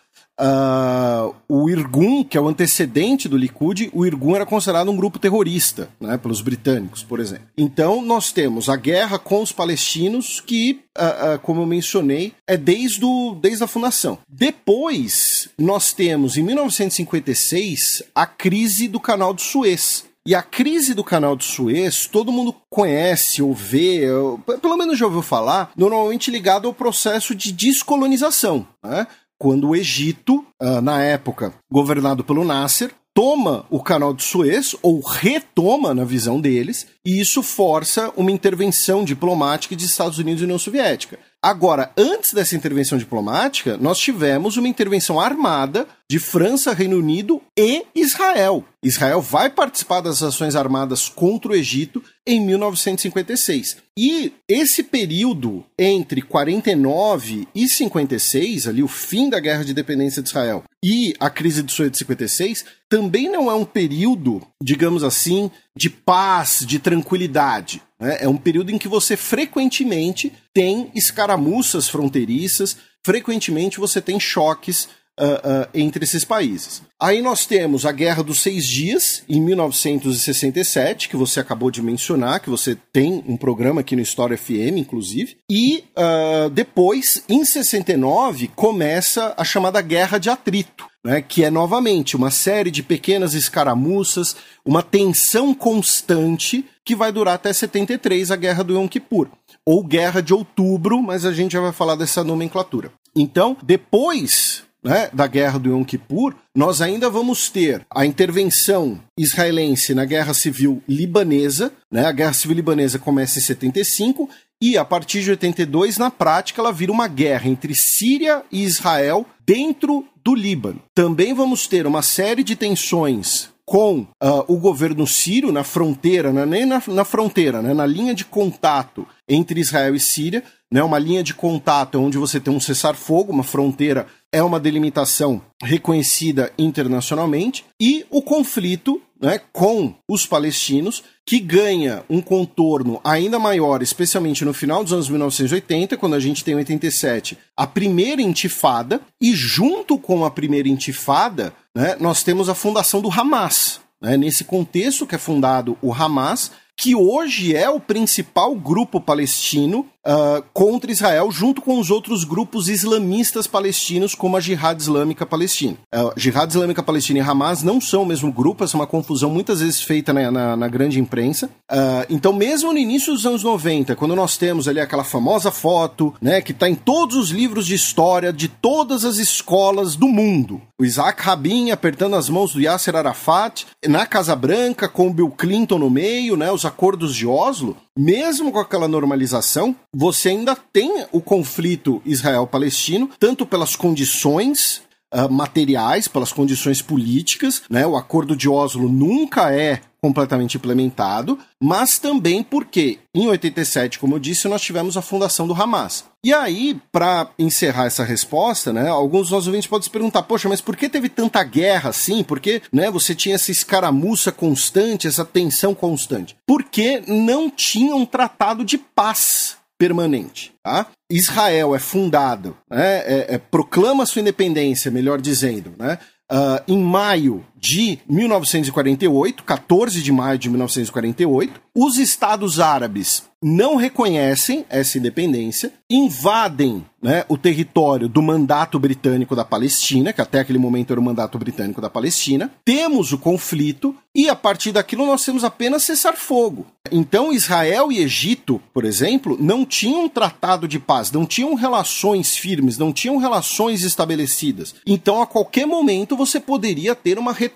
Uh, 0.40 1.34
o 1.48 1.70
Irgun, 1.70 2.24
que 2.24 2.36
é 2.36 2.40
o 2.40 2.48
antecedente 2.48 3.28
do 3.28 3.36
Likud, 3.36 3.88
o 3.92 4.04
Irgun 4.04 4.34
era 4.34 4.44
considerado 4.44 4.90
um 4.90 4.96
grupo 4.96 5.18
terrorista, 5.18 5.88
né, 6.00 6.16
pelos 6.16 6.40
britânicos, 6.40 7.02
por 7.04 7.20
exemplo. 7.20 7.46
Então, 7.56 8.02
nós 8.02 8.32
temos 8.32 8.68
a 8.68 8.76
guerra 8.76 9.18
com 9.18 9.42
os 9.42 9.52
palestinos, 9.52 10.40
que, 10.40 10.80
uh, 10.98 11.34
uh, 11.34 11.38
como 11.38 11.62
eu 11.62 11.66
mencionei, 11.66 12.32
é 12.46 12.56
desde, 12.56 13.04
o, 13.04 13.38
desde 13.40 13.62
a 13.62 13.68
fundação. 13.68 14.18
Depois, 14.28 15.48
nós 15.56 15.92
temos, 15.92 16.36
em 16.36 16.42
1956, 16.42 18.02
a 18.14 18.26
crise 18.26 18.88
do 18.88 18.98
canal 18.98 19.32
do 19.32 19.40
Suez. 19.40 20.04
E 20.26 20.34
a 20.34 20.42
crise 20.42 20.94
do 20.94 21.04
canal 21.04 21.36
do 21.36 21.44
Suez, 21.44 22.06
todo 22.06 22.32
mundo 22.32 22.56
conhece 22.70 23.42
ou 23.42 23.52
vê, 23.52 24.10
ou, 24.10 24.38
pelo 24.38 24.74
menos 24.74 24.98
já 24.98 25.04
ouviu 25.04 25.20
falar, 25.20 25.70
normalmente 25.76 26.30
ligado 26.30 26.66
ao 26.66 26.72
processo 26.72 27.34
de 27.34 27.52
descolonização. 27.52 28.66
Né? 28.82 29.06
Quando 29.38 29.68
o 29.68 29.76
Egito, 29.76 30.44
uh, 30.62 30.80
na 30.80 31.02
época 31.02 31.52
governado 31.70 32.24
pelo 32.24 32.44
Nasser, 32.44 32.92
toma 33.14 33.64
o 33.70 33.80
canal 33.80 34.12
de 34.12 34.24
Suez, 34.24 34.74
ou 34.82 35.00
retoma 35.00 35.94
na 35.94 36.04
visão 36.04 36.40
deles, 36.40 36.88
e 37.06 37.20
isso 37.20 37.44
força 37.44 38.12
uma 38.16 38.32
intervenção 38.32 39.04
diplomática 39.04 39.76
de 39.76 39.84
Estados 39.84 40.18
Unidos 40.18 40.40
e 40.40 40.44
União 40.44 40.58
Soviética. 40.58 41.18
Agora, 41.40 41.92
antes 41.96 42.32
dessa 42.32 42.56
intervenção 42.56 42.98
diplomática, 42.98 43.76
nós 43.76 43.98
tivemos 43.98 44.56
uma 44.56 44.66
intervenção 44.66 45.20
armada 45.20 45.86
de 46.10 46.18
França, 46.18 46.74
Reino 46.74 46.98
Unido 46.98 47.40
e 47.58 47.84
Israel. 47.94 48.64
Israel 48.82 49.22
vai 49.22 49.48
participar 49.48 50.02
das 50.02 50.22
ações 50.22 50.54
armadas 50.54 51.08
contra 51.08 51.52
o 51.52 51.54
Egito 51.54 52.02
em 52.26 52.40
1956. 52.40 53.78
E 53.98 54.32
esse 54.46 54.82
período 54.82 55.64
entre 55.78 56.20
49 56.20 57.48
e 57.54 57.68
56, 57.68 58.68
ali 58.68 58.82
o 58.82 58.88
fim 58.88 59.30
da 59.30 59.40
guerra 59.40 59.64
de 59.64 59.72
dependência 59.72 60.22
de 60.22 60.28
Israel 60.28 60.64
e 60.84 61.14
a 61.18 61.30
crise 61.30 61.62
de 61.62 61.72
Suez 61.72 61.90
de 61.90 61.98
56, 61.98 62.64
também 62.88 63.30
não 63.30 63.50
é 63.50 63.54
um 63.54 63.64
período, 63.64 64.46
digamos 64.62 65.02
assim, 65.02 65.50
de 65.74 65.88
paz, 65.88 66.58
de 66.66 66.78
tranquilidade. 66.78 67.80
Né? 67.98 68.18
É 68.20 68.28
um 68.28 68.36
período 68.36 68.70
em 68.70 68.78
que 68.78 68.88
você 68.88 69.16
frequentemente 69.16 70.30
tem 70.52 70.90
escaramuças 70.94 71.88
fronteiriças, 71.88 72.76
frequentemente 73.02 73.80
você 73.80 74.02
tem 74.02 74.20
choques 74.20 74.88
uh, 75.18 75.62
uh, 75.62 75.68
entre 75.74 76.04
esses 76.04 76.24
países. 76.24 76.82
Aí 77.00 77.20
nós 77.20 77.46
temos 77.46 77.84
a 77.84 77.92
Guerra 77.92 78.22
dos 78.22 78.40
Seis 78.40 78.66
Dias, 78.66 79.22
em 79.28 79.40
1967, 79.40 81.08
que 81.08 81.16
você 81.16 81.40
acabou 81.40 81.70
de 81.70 81.82
mencionar, 81.82 82.40
que 82.40 82.50
você 82.50 82.76
tem 82.92 83.22
um 83.26 83.36
programa 83.36 83.80
aqui 83.80 83.94
no 83.94 84.02
História 84.02 84.36
FM, 84.36 84.78
inclusive. 84.78 85.36
E 85.50 85.84
uh, 85.96 86.50
depois, 86.50 87.24
em 87.28 87.44
69, 87.44 88.48
começa 88.48 89.34
a 89.36 89.44
chamada 89.44 89.80
Guerra 89.80 90.18
de 90.18 90.30
Atrito. 90.30 90.86
Né, 91.06 91.20
que 91.20 91.44
é 91.44 91.50
novamente 91.50 92.16
uma 92.16 92.30
série 92.30 92.70
de 92.70 92.82
pequenas 92.82 93.34
escaramuças, 93.34 94.34
uma 94.64 94.82
tensão 94.82 95.52
constante 95.52 96.64
que 96.82 96.96
vai 96.96 97.12
durar 97.12 97.34
até 97.34 97.52
73, 97.52 98.30
a 98.30 98.36
Guerra 98.36 98.64
do 98.64 98.72
Yom 98.72 98.88
Kippur, 98.88 99.28
ou 99.66 99.84
Guerra 99.84 100.22
de 100.22 100.32
Outubro, 100.32 101.02
mas 101.02 101.26
a 101.26 101.32
gente 101.34 101.52
já 101.52 101.60
vai 101.60 101.72
falar 101.72 101.94
dessa 101.94 102.24
nomenclatura. 102.24 102.90
Então, 103.14 103.54
depois 103.62 104.64
né, 104.84 105.08
da 105.12 105.26
guerra 105.26 105.58
do 105.58 105.70
Yom 105.70 105.82
Kippur, 105.82 106.34
nós 106.54 106.80
ainda 106.80 107.08
vamos 107.08 107.48
ter 107.48 107.84
a 107.90 108.04
intervenção 108.04 109.00
israelense 109.18 109.94
na 109.94 110.04
guerra 110.04 110.34
civil 110.34 110.82
libanesa. 110.88 111.72
Né, 111.90 112.04
a 112.04 112.12
guerra 112.12 112.32
civil 112.32 112.56
libanesa 112.56 112.98
começa 112.98 113.38
em 113.38 113.42
75 113.42 114.28
e 114.62 114.78
a 114.78 114.84
partir 114.84 115.22
de 115.22 115.30
82, 115.30 115.98
na 115.98 116.10
prática, 116.10 116.60
ela 116.60 116.72
vira 116.72 116.92
uma 116.92 117.08
guerra 117.08 117.48
entre 117.48 117.74
Síria 117.74 118.42
e 118.50 118.62
Israel 118.62 119.26
dentro 119.44 120.06
do 120.24 120.34
Líbano. 120.34 120.80
Também 120.94 121.34
vamos 121.34 121.66
ter 121.66 121.86
uma 121.86 122.02
série 122.02 122.42
de 122.42 122.56
tensões 122.56 123.50
com 123.66 124.00
uh, 124.00 124.44
o 124.46 124.56
governo 124.58 125.06
sírio 125.06 125.50
na 125.50 125.64
fronteira, 125.64 126.32
não 126.32 126.42
é 126.42 126.46
nem 126.46 126.66
na, 126.66 126.82
na 126.86 127.04
fronteira, 127.04 127.62
né, 127.62 127.72
na 127.72 127.86
linha 127.86 128.14
de 128.14 128.24
contato 128.24 129.06
entre 129.28 129.60
Israel 129.60 129.94
e 129.94 130.00
Síria, 130.00 130.42
né, 130.74 130.82
uma 130.82 130.98
linha 130.98 131.22
de 131.22 131.32
contato 131.32 132.00
onde 132.00 132.18
você 132.18 132.40
tem 132.40 132.52
um 132.52 132.58
cessar-fogo, 132.58 133.32
uma 133.32 133.44
fronteira 133.44 134.08
é 134.32 134.42
uma 134.42 134.58
delimitação 134.58 135.40
reconhecida 135.62 136.52
internacionalmente, 136.58 137.64
e 137.80 138.04
o 138.10 138.20
conflito 138.20 139.00
né, 139.22 139.40
com 139.52 139.94
os 140.10 140.26
palestinos, 140.26 141.04
que 141.24 141.38
ganha 141.38 142.02
um 142.10 142.20
contorno 142.20 143.00
ainda 143.04 143.38
maior, 143.38 143.82
especialmente 143.82 144.44
no 144.44 144.52
final 144.52 144.82
dos 144.82 144.92
anos 144.92 145.08
1980, 145.08 145.96
quando 145.96 146.14
a 146.14 146.20
gente 146.20 146.42
tem 146.42 146.54
em 146.54 146.58
87 146.58 147.38
a 147.56 147.68
primeira 147.68 148.20
intifada, 148.20 149.00
e 149.22 149.32
junto 149.32 149.96
com 149.96 150.24
a 150.24 150.30
primeira 150.30 150.68
intifada, 150.68 151.54
né, 151.72 151.96
nós 152.00 152.24
temos 152.24 152.48
a 152.48 152.54
fundação 152.54 153.00
do 153.00 153.08
Hamas. 153.08 153.80
Né, 154.02 154.16
nesse 154.16 154.42
contexto 154.42 155.06
que 155.06 155.14
é 155.14 155.18
fundado 155.18 155.78
o 155.80 155.94
Hamas, 155.94 156.50
que 156.76 156.96
hoje 156.96 157.54
é 157.54 157.70
o 157.70 157.78
principal 157.78 158.56
grupo 158.56 159.00
palestino 159.00 159.88
uh, 160.06 160.44
contra 160.52 160.92
Israel, 160.92 161.30
junto 161.30 161.60
com 161.60 161.78
os 161.78 161.90
outros 161.90 162.24
grupos 162.24 162.68
islamistas 162.68 163.46
palestinos, 163.46 164.14
como 164.14 164.36
a 164.36 164.40
Jihad 164.40 164.80
Islâmica 164.80 165.26
Palestina. 165.26 165.76
Uh, 165.94 166.12
Jihad 166.16 166.50
Islâmica 166.50 166.82
Palestina 166.82 167.18
e 167.18 167.22
Hamas 167.22 167.62
não 167.62 167.80
são 167.80 168.02
o 168.02 168.06
mesmo 168.06 168.32
grupo, 168.32 168.64
essa 168.64 168.76
é 168.76 168.80
uma 168.80 168.86
confusão 168.86 169.30
muitas 169.30 169.60
vezes 169.60 169.80
feita 169.80 170.12
na, 170.12 170.30
na, 170.30 170.56
na 170.56 170.68
grande 170.68 171.00
imprensa. 171.00 171.46
Uh, 171.70 172.04
então, 172.10 172.32
mesmo 172.32 172.72
no 172.72 172.78
início 172.78 173.12
dos 173.12 173.26
anos 173.26 173.42
90, 173.42 173.96
quando 173.96 174.14
nós 174.14 174.36
temos 174.36 174.68
ali 174.68 174.80
aquela 174.80 175.04
famosa 175.04 175.50
foto, 175.50 176.14
né, 176.20 176.40
que 176.40 176.52
está 176.52 176.68
em 176.68 176.74
todos 176.74 177.16
os 177.16 177.30
livros 177.30 177.66
de 177.66 177.74
história 177.74 178.32
de 178.32 178.48
todas 178.48 179.04
as 179.04 179.16
escolas 179.16 179.96
do 179.96 180.08
mundo, 180.08 180.60
o 180.78 180.84
Isaac 180.84 181.22
Rabin 181.22 181.70
apertando 181.70 182.16
as 182.16 182.28
mãos 182.28 182.52
do 182.52 182.60
Yasser 182.60 182.96
Arafat 182.96 183.66
na 183.86 184.06
Casa 184.06 184.34
Branca, 184.34 184.88
com 184.88 185.08
o 185.08 185.12
Bill 185.12 185.30
Clinton 185.30 185.78
no 185.78 185.90
meio, 185.90 186.36
né, 186.36 186.50
os 186.50 186.64
acordos 186.64 187.14
de 187.14 187.26
Oslo, 187.26 187.76
mesmo 187.96 188.50
com 188.50 188.58
aquela 188.58 188.88
normalização, 188.88 189.74
você 189.92 190.30
ainda 190.30 190.56
tem 190.56 191.06
o 191.12 191.20
conflito 191.20 192.02
Israel-Palestino, 192.04 193.10
tanto 193.18 193.46
pelas 193.46 193.76
condições 193.76 194.82
uh, 195.14 195.30
materiais, 195.30 196.08
pelas 196.08 196.32
condições 196.32 196.82
políticas, 196.82 197.62
né? 197.70 197.86
O 197.86 197.96
acordo 197.96 198.36
de 198.36 198.48
Oslo 198.48 198.88
nunca 198.88 199.52
é 199.54 199.80
completamente 200.04 200.58
implementado, 200.58 201.38
mas 201.58 201.98
também 201.98 202.42
porque 202.42 202.98
em 203.14 203.26
87, 203.26 203.98
como 203.98 204.16
eu 204.16 204.18
disse, 204.18 204.46
nós 204.48 204.60
tivemos 204.60 204.98
a 204.98 205.02
fundação 205.02 205.46
do 205.46 205.54
Hamas. 205.54 206.04
E 206.22 206.30
aí, 206.30 206.78
para 206.92 207.30
encerrar 207.38 207.86
essa 207.86 208.04
resposta, 208.04 208.70
né, 208.70 208.88
alguns 208.88 209.22
dos 209.22 209.30
nossos 209.30 209.46
ouvintes 209.46 209.66
podem 209.66 209.84
se 209.84 209.90
perguntar: 209.90 210.22
poxa, 210.24 210.46
mas 210.46 210.60
por 210.60 210.76
que 210.76 210.90
teve 210.90 211.08
tanta 211.08 211.42
guerra 211.42 211.88
assim? 211.88 212.22
Porque 212.22 212.60
né, 212.70 212.90
você 212.90 213.14
tinha 213.14 213.36
essa 213.36 213.50
escaramuça 213.50 214.30
constante, 214.30 215.06
essa 215.06 215.24
tensão 215.24 215.74
constante? 215.74 216.36
Porque 216.46 217.02
não 217.06 217.48
tinha 217.48 217.96
um 217.96 218.04
tratado 218.04 218.62
de 218.62 218.76
paz 218.76 219.56
permanente. 219.78 220.52
Tá? 220.62 220.86
Israel 221.16 221.74
é 221.74 221.78
fundado, 221.78 222.56
né, 222.68 222.98
é, 223.06 223.26
é, 223.34 223.38
proclama 223.38 224.04
sua 224.04 224.20
independência, 224.20 224.90
melhor 224.90 225.20
dizendo, 225.20 225.72
né, 225.78 225.98
uh, 226.32 226.60
em 226.66 226.78
maio 226.78 227.44
de 227.64 227.98
1948, 228.06 229.42
14 229.42 230.02
de 230.02 230.12
maio 230.12 230.38
de 230.38 230.50
1948. 230.50 231.62
Os 231.74 231.96
Estados 231.96 232.60
Árabes 232.60 233.24
não 233.42 233.76
reconhecem 233.76 234.64
essa 234.70 234.96
independência, 234.96 235.72
invadem 235.90 236.84
né, 237.02 237.24
o 237.28 237.36
território 237.36 238.08
do 238.08 238.22
mandato 238.22 238.78
britânico 238.78 239.36
da 239.36 239.44
Palestina, 239.44 240.12
que 240.12 240.20
até 240.20 240.40
aquele 240.40 240.58
momento 240.58 240.92
era 240.92 241.00
o 241.00 241.02
mandato 241.02 241.38
britânico 241.38 241.80
da 241.80 241.90
Palestina. 241.90 242.50
Temos 242.64 243.12
o 243.12 243.18
conflito 243.18 243.94
e 244.14 244.30
a 244.30 244.36
partir 244.36 244.72
daquilo 244.72 245.04
nós 245.04 245.24
temos 245.24 245.44
apenas 245.44 245.82
cessar 245.82 246.16
fogo. 246.16 246.66
Então 246.90 247.32
Israel 247.32 247.90
e 247.90 247.98
Egito, 247.98 248.62
por 248.72 248.84
exemplo, 248.84 249.36
não 249.38 249.66
tinham 249.66 250.04
um 250.04 250.08
tratado 250.08 250.66
de 250.66 250.78
paz, 250.78 251.10
não 251.10 251.26
tinham 251.26 251.54
relações 251.54 252.36
firmes, 252.36 252.78
não 252.78 252.92
tinham 252.92 253.18
relações 253.18 253.82
estabelecidas. 253.82 254.74
Então 254.86 255.20
a 255.20 255.26
qualquer 255.26 255.66
momento 255.66 256.16
você 256.16 256.40
poderia 256.40 256.94
ter 256.94 257.18
uma 257.18 257.32
retomada 257.32 257.53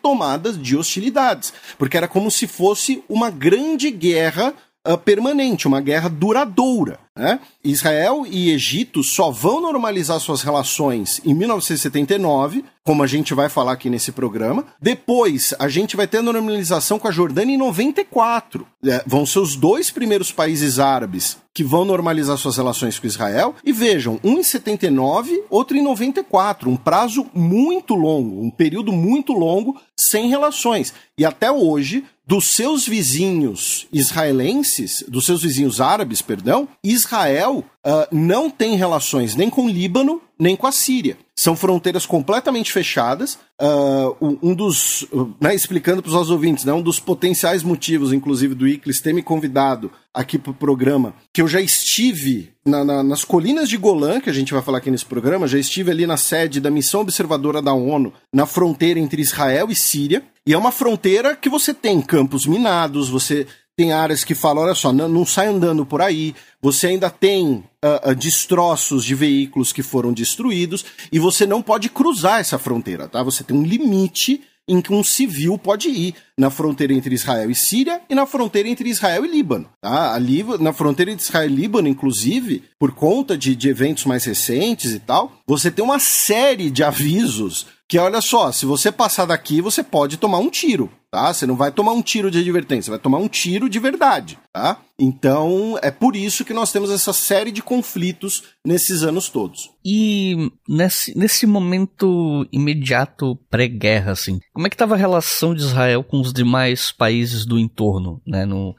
de 0.60 0.76
hostilidades, 0.76 1.52
porque 1.76 1.96
era 1.96 2.08
como 2.08 2.30
se 2.30 2.46
fosse 2.46 3.02
uma 3.08 3.30
grande 3.30 3.90
guerra 3.90 4.54
permanente, 4.96 5.68
uma 5.68 5.80
guerra 5.80 6.08
duradoura. 6.08 6.98
Né? 7.18 7.40
Israel 7.64 8.24
e 8.30 8.52
Egito 8.52 9.02
só 9.02 9.28
vão 9.28 9.60
normalizar 9.60 10.20
suas 10.20 10.42
relações 10.42 11.20
em 11.24 11.34
1979, 11.34 12.64
como 12.84 13.02
a 13.02 13.06
gente 13.08 13.34
vai 13.34 13.48
falar 13.48 13.72
aqui 13.72 13.90
nesse 13.90 14.12
programa. 14.12 14.64
Depois, 14.80 15.52
a 15.58 15.68
gente 15.68 15.96
vai 15.96 16.06
ter 16.06 16.18
a 16.18 16.22
normalização 16.22 16.96
com 16.96 17.08
a 17.08 17.10
Jordânia 17.10 17.54
em 17.54 17.58
94. 17.58 18.64
É, 18.84 19.02
vão 19.04 19.26
ser 19.26 19.40
os 19.40 19.56
dois 19.56 19.90
primeiros 19.90 20.30
países 20.30 20.78
árabes 20.78 21.36
que 21.52 21.64
vão 21.64 21.84
normalizar 21.84 22.38
suas 22.38 22.56
relações 22.56 23.00
com 23.00 23.06
Israel. 23.08 23.52
E 23.64 23.72
vejam, 23.72 24.20
um 24.22 24.38
em 24.38 24.44
79, 24.44 25.42
outro 25.50 25.76
em 25.76 25.82
94. 25.82 26.70
Um 26.70 26.76
prazo 26.76 27.26
muito 27.34 27.96
longo, 27.96 28.40
um 28.40 28.50
período 28.50 28.92
muito 28.92 29.32
longo 29.32 29.76
sem 29.98 30.28
relações. 30.28 30.94
E 31.18 31.24
até 31.24 31.50
hoje, 31.50 32.04
dos 32.28 32.54
seus 32.54 32.86
vizinhos 32.86 33.86
israelenses, 33.90 35.02
dos 35.08 35.24
seus 35.24 35.42
vizinhos 35.42 35.80
árabes, 35.80 36.20
perdão, 36.20 36.68
Israel 36.84 37.64
uh, 37.88 38.06
não 38.12 38.50
tem 38.50 38.76
relações 38.76 39.34
nem 39.34 39.48
com 39.48 39.64
o 39.64 39.68
Líbano, 39.68 40.20
nem 40.38 40.54
com 40.54 40.66
a 40.66 40.72
Síria. 40.72 41.16
São 41.34 41.56
fronteiras 41.56 42.04
completamente 42.04 42.72
fechadas. 42.72 43.38
Uh, 43.60 44.38
um 44.42 44.54
dos, 44.54 45.06
né, 45.40 45.54
explicando 45.54 46.02
para 46.02 46.08
os 46.08 46.14
nossos 46.14 46.30
ouvintes, 46.30 46.64
né, 46.64 46.72
um 46.72 46.82
dos 46.82 47.00
potenciais 47.00 47.62
motivos, 47.62 48.12
inclusive, 48.12 48.54
do 48.54 48.68
Iclis 48.68 49.00
ter 49.00 49.12
me 49.12 49.22
convidado 49.22 49.90
aqui 50.12 50.38
para 50.38 50.50
o 50.50 50.54
programa, 50.54 51.14
que 51.32 51.40
eu 51.40 51.48
já 51.48 51.60
estive 51.60 52.52
na, 52.66 52.84
na, 52.84 53.02
nas 53.02 53.24
colinas 53.24 53.68
de 53.68 53.76
Golã, 53.76 54.20
que 54.20 54.28
a 54.28 54.32
gente 54.32 54.52
vai 54.52 54.62
falar 54.62 54.78
aqui 54.78 54.90
nesse 54.90 55.06
programa, 55.06 55.46
já 55.46 55.58
estive 55.58 55.90
ali 55.90 56.06
na 56.06 56.16
sede 56.16 56.60
da 56.60 56.70
missão 56.70 57.00
observadora 57.00 57.62
da 57.62 57.72
ONU, 57.72 58.12
na 58.32 58.44
fronteira 58.44 58.98
entre 58.98 59.22
Israel 59.22 59.68
e 59.70 59.76
Síria. 59.76 60.22
E 60.46 60.52
é 60.54 60.58
uma 60.58 60.72
fronteira 60.72 61.36
que 61.36 61.48
você 61.48 61.74
tem 61.74 62.00
campos 62.00 62.46
minados, 62.46 63.08
você 63.08 63.46
tem 63.78 63.92
áreas 63.92 64.24
que 64.24 64.34
falam, 64.34 64.64
olha 64.64 64.74
só, 64.74 64.92
não, 64.92 65.08
não 65.08 65.24
sai 65.24 65.46
andando 65.46 65.86
por 65.86 66.02
aí. 66.02 66.34
Você 66.60 66.88
ainda 66.88 67.08
tem 67.08 67.62
uh, 67.84 68.10
uh, 68.10 68.14
destroços 68.16 69.04
de 69.04 69.14
veículos 69.14 69.72
que 69.72 69.84
foram 69.84 70.12
destruídos 70.12 70.84
e 71.12 71.18
você 71.20 71.46
não 71.46 71.62
pode 71.62 71.88
cruzar 71.88 72.40
essa 72.40 72.58
fronteira, 72.58 73.06
tá? 73.06 73.22
Você 73.22 73.44
tem 73.44 73.56
um 73.56 73.62
limite 73.62 74.42
em 74.66 74.80
que 74.80 74.92
um 74.92 75.04
civil 75.04 75.56
pode 75.56 75.88
ir 75.88 76.12
na 76.36 76.50
fronteira 76.50 76.92
entre 76.92 77.14
Israel 77.14 77.48
e 77.48 77.54
Síria 77.54 78.02
e 78.10 78.16
na 78.16 78.26
fronteira 78.26 78.68
entre 78.68 78.90
Israel 78.90 79.24
e 79.24 79.28
Líbano. 79.28 79.70
Tá? 79.80 80.12
Ali, 80.12 80.44
na 80.58 80.72
fronteira 80.72 81.12
entre 81.12 81.24
Israel 81.24 81.48
e 81.48 81.54
Líbano, 81.54 81.88
inclusive, 81.88 82.64
por 82.80 82.90
conta 82.90 83.38
de, 83.38 83.54
de 83.54 83.68
eventos 83.68 84.04
mais 84.04 84.24
recentes 84.24 84.92
e 84.92 84.98
tal, 84.98 85.32
você 85.46 85.70
tem 85.70 85.84
uma 85.84 86.00
série 86.00 86.68
de 86.68 86.82
avisos 86.82 87.66
que 87.88 87.98
olha 87.98 88.20
só, 88.20 88.52
se 88.52 88.66
você 88.66 88.92
passar 88.92 89.24
daqui, 89.24 89.62
você 89.62 89.82
pode 89.82 90.18
tomar 90.18 90.38
um 90.38 90.50
tiro, 90.50 90.92
tá? 91.10 91.32
Você 91.32 91.46
não 91.46 91.56
vai 91.56 91.72
tomar 91.72 91.92
um 91.92 92.02
tiro 92.02 92.30
de 92.30 92.38
advertência, 92.38 92.90
vai 92.90 92.98
tomar 92.98 93.16
um 93.16 93.28
tiro 93.28 93.66
de 93.66 93.78
verdade, 93.78 94.38
tá? 94.52 94.78
Então, 95.00 95.78
é 95.80 95.90
por 95.90 96.14
isso 96.14 96.44
que 96.44 96.52
nós 96.52 96.70
temos 96.70 96.90
essa 96.90 97.14
série 97.14 97.50
de 97.50 97.62
conflitos 97.62 98.42
nesses 98.62 99.02
anos 99.02 99.30
todos. 99.30 99.70
E 99.82 100.52
nesse, 100.68 101.16
nesse 101.16 101.46
momento 101.46 102.46
imediato 102.52 103.36
pré-guerra, 103.48 104.12
assim, 104.12 104.38
como 104.52 104.66
é 104.66 104.70
que 104.70 104.74
estava 104.74 104.94
a 104.94 104.98
relação 104.98 105.54
de 105.54 105.62
Israel 105.62 106.04
com 106.04 106.20
os 106.20 106.30
demais 106.30 106.92
países 106.92 107.46
do 107.46 107.58
entorno, 107.58 108.20
né? 108.26 108.44
No, 108.44 108.76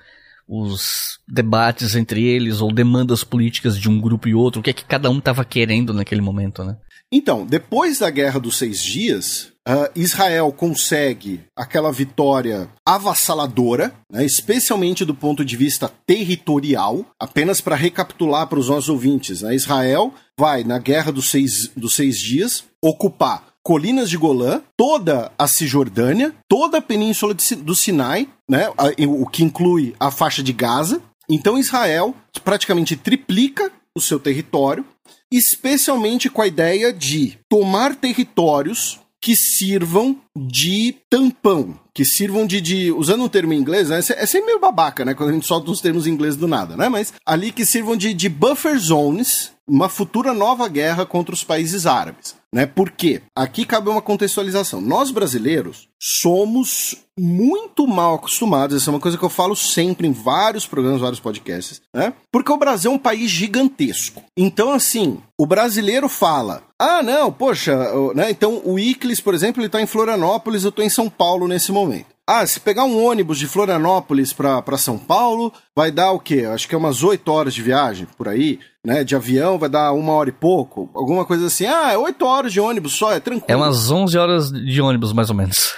os 0.47 1.19
debates 1.27 1.95
entre 1.95 2.23
eles 2.23 2.59
ou 2.61 2.73
demandas 2.73 3.23
políticas 3.23 3.77
de 3.77 3.89
um 3.89 3.99
grupo 3.99 4.27
e 4.27 4.35
outro, 4.35 4.61
o 4.61 4.63
que 4.63 4.69
é 4.71 4.73
que 4.73 4.85
cada 4.85 5.09
um 5.09 5.19
estava 5.19 5.45
querendo 5.45 5.93
naquele 5.93 6.21
momento, 6.21 6.63
né? 6.63 6.77
Então, 7.11 7.43
depois 7.43 7.97
da 7.97 8.09
Guerra 8.11 8.39
dos 8.39 8.57
Seis 8.57 8.83
Dias, 8.83 9.51
uh, 9.67 9.89
Israel 9.95 10.51
consegue 10.51 11.41
aquela 11.55 11.91
vitória 11.91 12.69
avassaladora, 12.85 13.91
né, 14.11 14.23
especialmente 14.23 15.03
do 15.03 15.15
ponto 15.15 15.43
de 15.43 15.57
vista 15.57 15.91
territorial. 16.05 17.03
Apenas 17.19 17.61
para 17.61 17.75
recapitular 17.75 18.45
para 18.45 18.59
os 18.59 18.69
nossos 18.69 18.89
ouvintes, 18.89 19.41
né, 19.41 19.55
Israel 19.55 20.13
vai, 20.39 20.63
na 20.63 20.77
Guerra 20.77 21.11
dos 21.11 21.31
Seis, 21.31 21.71
dos 21.75 21.95
seis 21.95 22.19
Dias, 22.19 22.63
ocupar 22.79 23.49
colinas 23.63 24.09
de 24.09 24.17
Golã, 24.17 24.61
toda 24.77 25.31
a 25.37 25.47
Cisjordânia, 25.47 26.33
toda 26.47 26.77
a 26.77 26.81
península 26.81 27.33
de, 27.33 27.55
do 27.55 27.75
Sinai, 27.75 28.29
né, 28.47 28.67
o 29.07 29.27
que 29.27 29.43
inclui 29.43 29.95
a 29.99 30.11
faixa 30.11 30.41
de 30.43 30.53
Gaza. 30.53 31.01
Então 31.29 31.57
Israel 31.57 32.15
praticamente 32.43 32.95
triplica 32.95 33.71
o 33.95 34.01
seu 34.01 34.19
território 34.19 34.85
especialmente 35.31 36.29
com 36.29 36.41
a 36.41 36.47
ideia 36.47 36.91
de 36.91 37.37
tomar 37.49 37.95
territórios 37.95 38.99
que 39.21 39.35
sirvam 39.35 40.17
de 40.35 40.95
tampão, 41.09 41.77
que 41.93 42.05
sirvam 42.05 42.47
de, 42.47 42.61
de 42.61 42.91
usando 42.91 43.23
um 43.23 43.27
termo 43.27 43.53
em 43.53 43.57
inglês, 43.57 43.89
né? 43.89 43.99
É 43.99 44.25
sempre 44.25 44.47
meio 44.47 44.59
babaca, 44.59 45.03
né? 45.03 45.13
Quando 45.13 45.31
a 45.31 45.33
gente 45.33 45.45
solta 45.45 45.69
uns 45.69 45.81
termos 45.81 46.07
em 46.07 46.11
inglês 46.11 46.37
do 46.37 46.47
nada, 46.47 46.77
né? 46.77 46.87
Mas 46.87 47.13
ali 47.25 47.51
que 47.51 47.65
sirvam 47.65 47.97
de, 47.97 48.13
de 48.13 48.29
buffer 48.29 48.77
zones, 48.79 49.51
uma 49.67 49.89
futura 49.89 50.33
nova 50.33 50.67
guerra 50.69 51.05
contra 51.05 51.33
os 51.33 51.43
países 51.43 51.85
árabes. 51.85 52.35
Né? 52.53 52.65
Por 52.65 52.91
quê? 52.91 53.21
Aqui 53.35 53.65
cabe 53.65 53.89
uma 53.89 54.01
contextualização. 54.01 54.81
Nós 54.81 55.11
brasileiros 55.11 55.88
somos 55.99 56.95
muito 57.19 57.85
mal 57.85 58.15
acostumados, 58.15 58.77
essa 58.77 58.89
é 58.89 58.93
uma 58.93 58.99
coisa 58.99 59.17
que 59.17 59.23
eu 59.23 59.29
falo 59.29 59.55
sempre 59.55 60.07
em 60.07 60.13
vários 60.13 60.65
programas, 60.65 61.01
vários 61.01 61.19
podcasts, 61.19 61.81
né? 61.93 62.13
Porque 62.31 62.51
o 62.51 62.57
Brasil 62.57 62.91
é 62.91 62.93
um 62.93 62.99
país 62.99 63.29
gigantesco. 63.29 64.23
Então, 64.37 64.71
assim, 64.71 65.19
o 65.37 65.45
brasileiro 65.45 66.07
fala: 66.07 66.63
ah, 66.79 67.03
não, 67.03 67.31
poxa, 67.31 67.75
né? 68.15 68.31
Então 68.31 68.61
o 68.63 68.79
Iclis, 68.79 69.19
por 69.19 69.33
exemplo, 69.33 69.61
ele 69.61 69.69
tá 69.69 69.81
em 69.81 69.87
Florianópolis, 69.87 70.63
eu 70.63 70.71
tô 70.71 70.81
em 70.81 70.89
São 70.89 71.09
Paulo 71.09 71.47
nesse 71.47 71.71
momento. 71.71 72.07
Ah, 72.25 72.45
se 72.45 72.59
pegar 72.59 72.83
um 72.83 73.03
ônibus 73.03 73.39
de 73.39 73.47
Florianópolis 73.47 74.31
para 74.31 74.77
São 74.77 74.99
Paulo, 74.99 75.51
vai 75.75 75.91
dar 75.91 76.11
o 76.11 76.19
quê? 76.19 76.45
Acho 76.45 76.67
que 76.67 76.75
é 76.75 76.77
umas 76.77 77.01
8 77.01 77.27
horas 77.27 77.55
de 77.55 77.63
viagem 77.63 78.07
por 78.15 78.27
aí, 78.27 78.59
né? 78.85 79.03
De 79.03 79.15
avião 79.15 79.57
vai 79.57 79.67
dar 79.67 79.91
uma 79.93 80.13
hora 80.13 80.29
e 80.29 80.31
pouco, 80.31 80.91
alguma 80.93 81.25
coisa 81.25 81.47
assim. 81.47 81.65
Ah, 81.65 81.91
é 81.91 81.97
8 81.97 82.23
horas 82.23 82.53
de 82.53 82.59
ônibus 82.59 82.93
só, 82.93 83.11
é 83.11 83.19
tranquilo. 83.19 83.45
É 83.47 83.55
umas 83.55 83.89
11 83.89 84.15
horas 84.15 84.51
de 84.51 84.79
ônibus, 84.79 85.11
mais 85.11 85.31
ou 85.31 85.35
menos. 85.35 85.73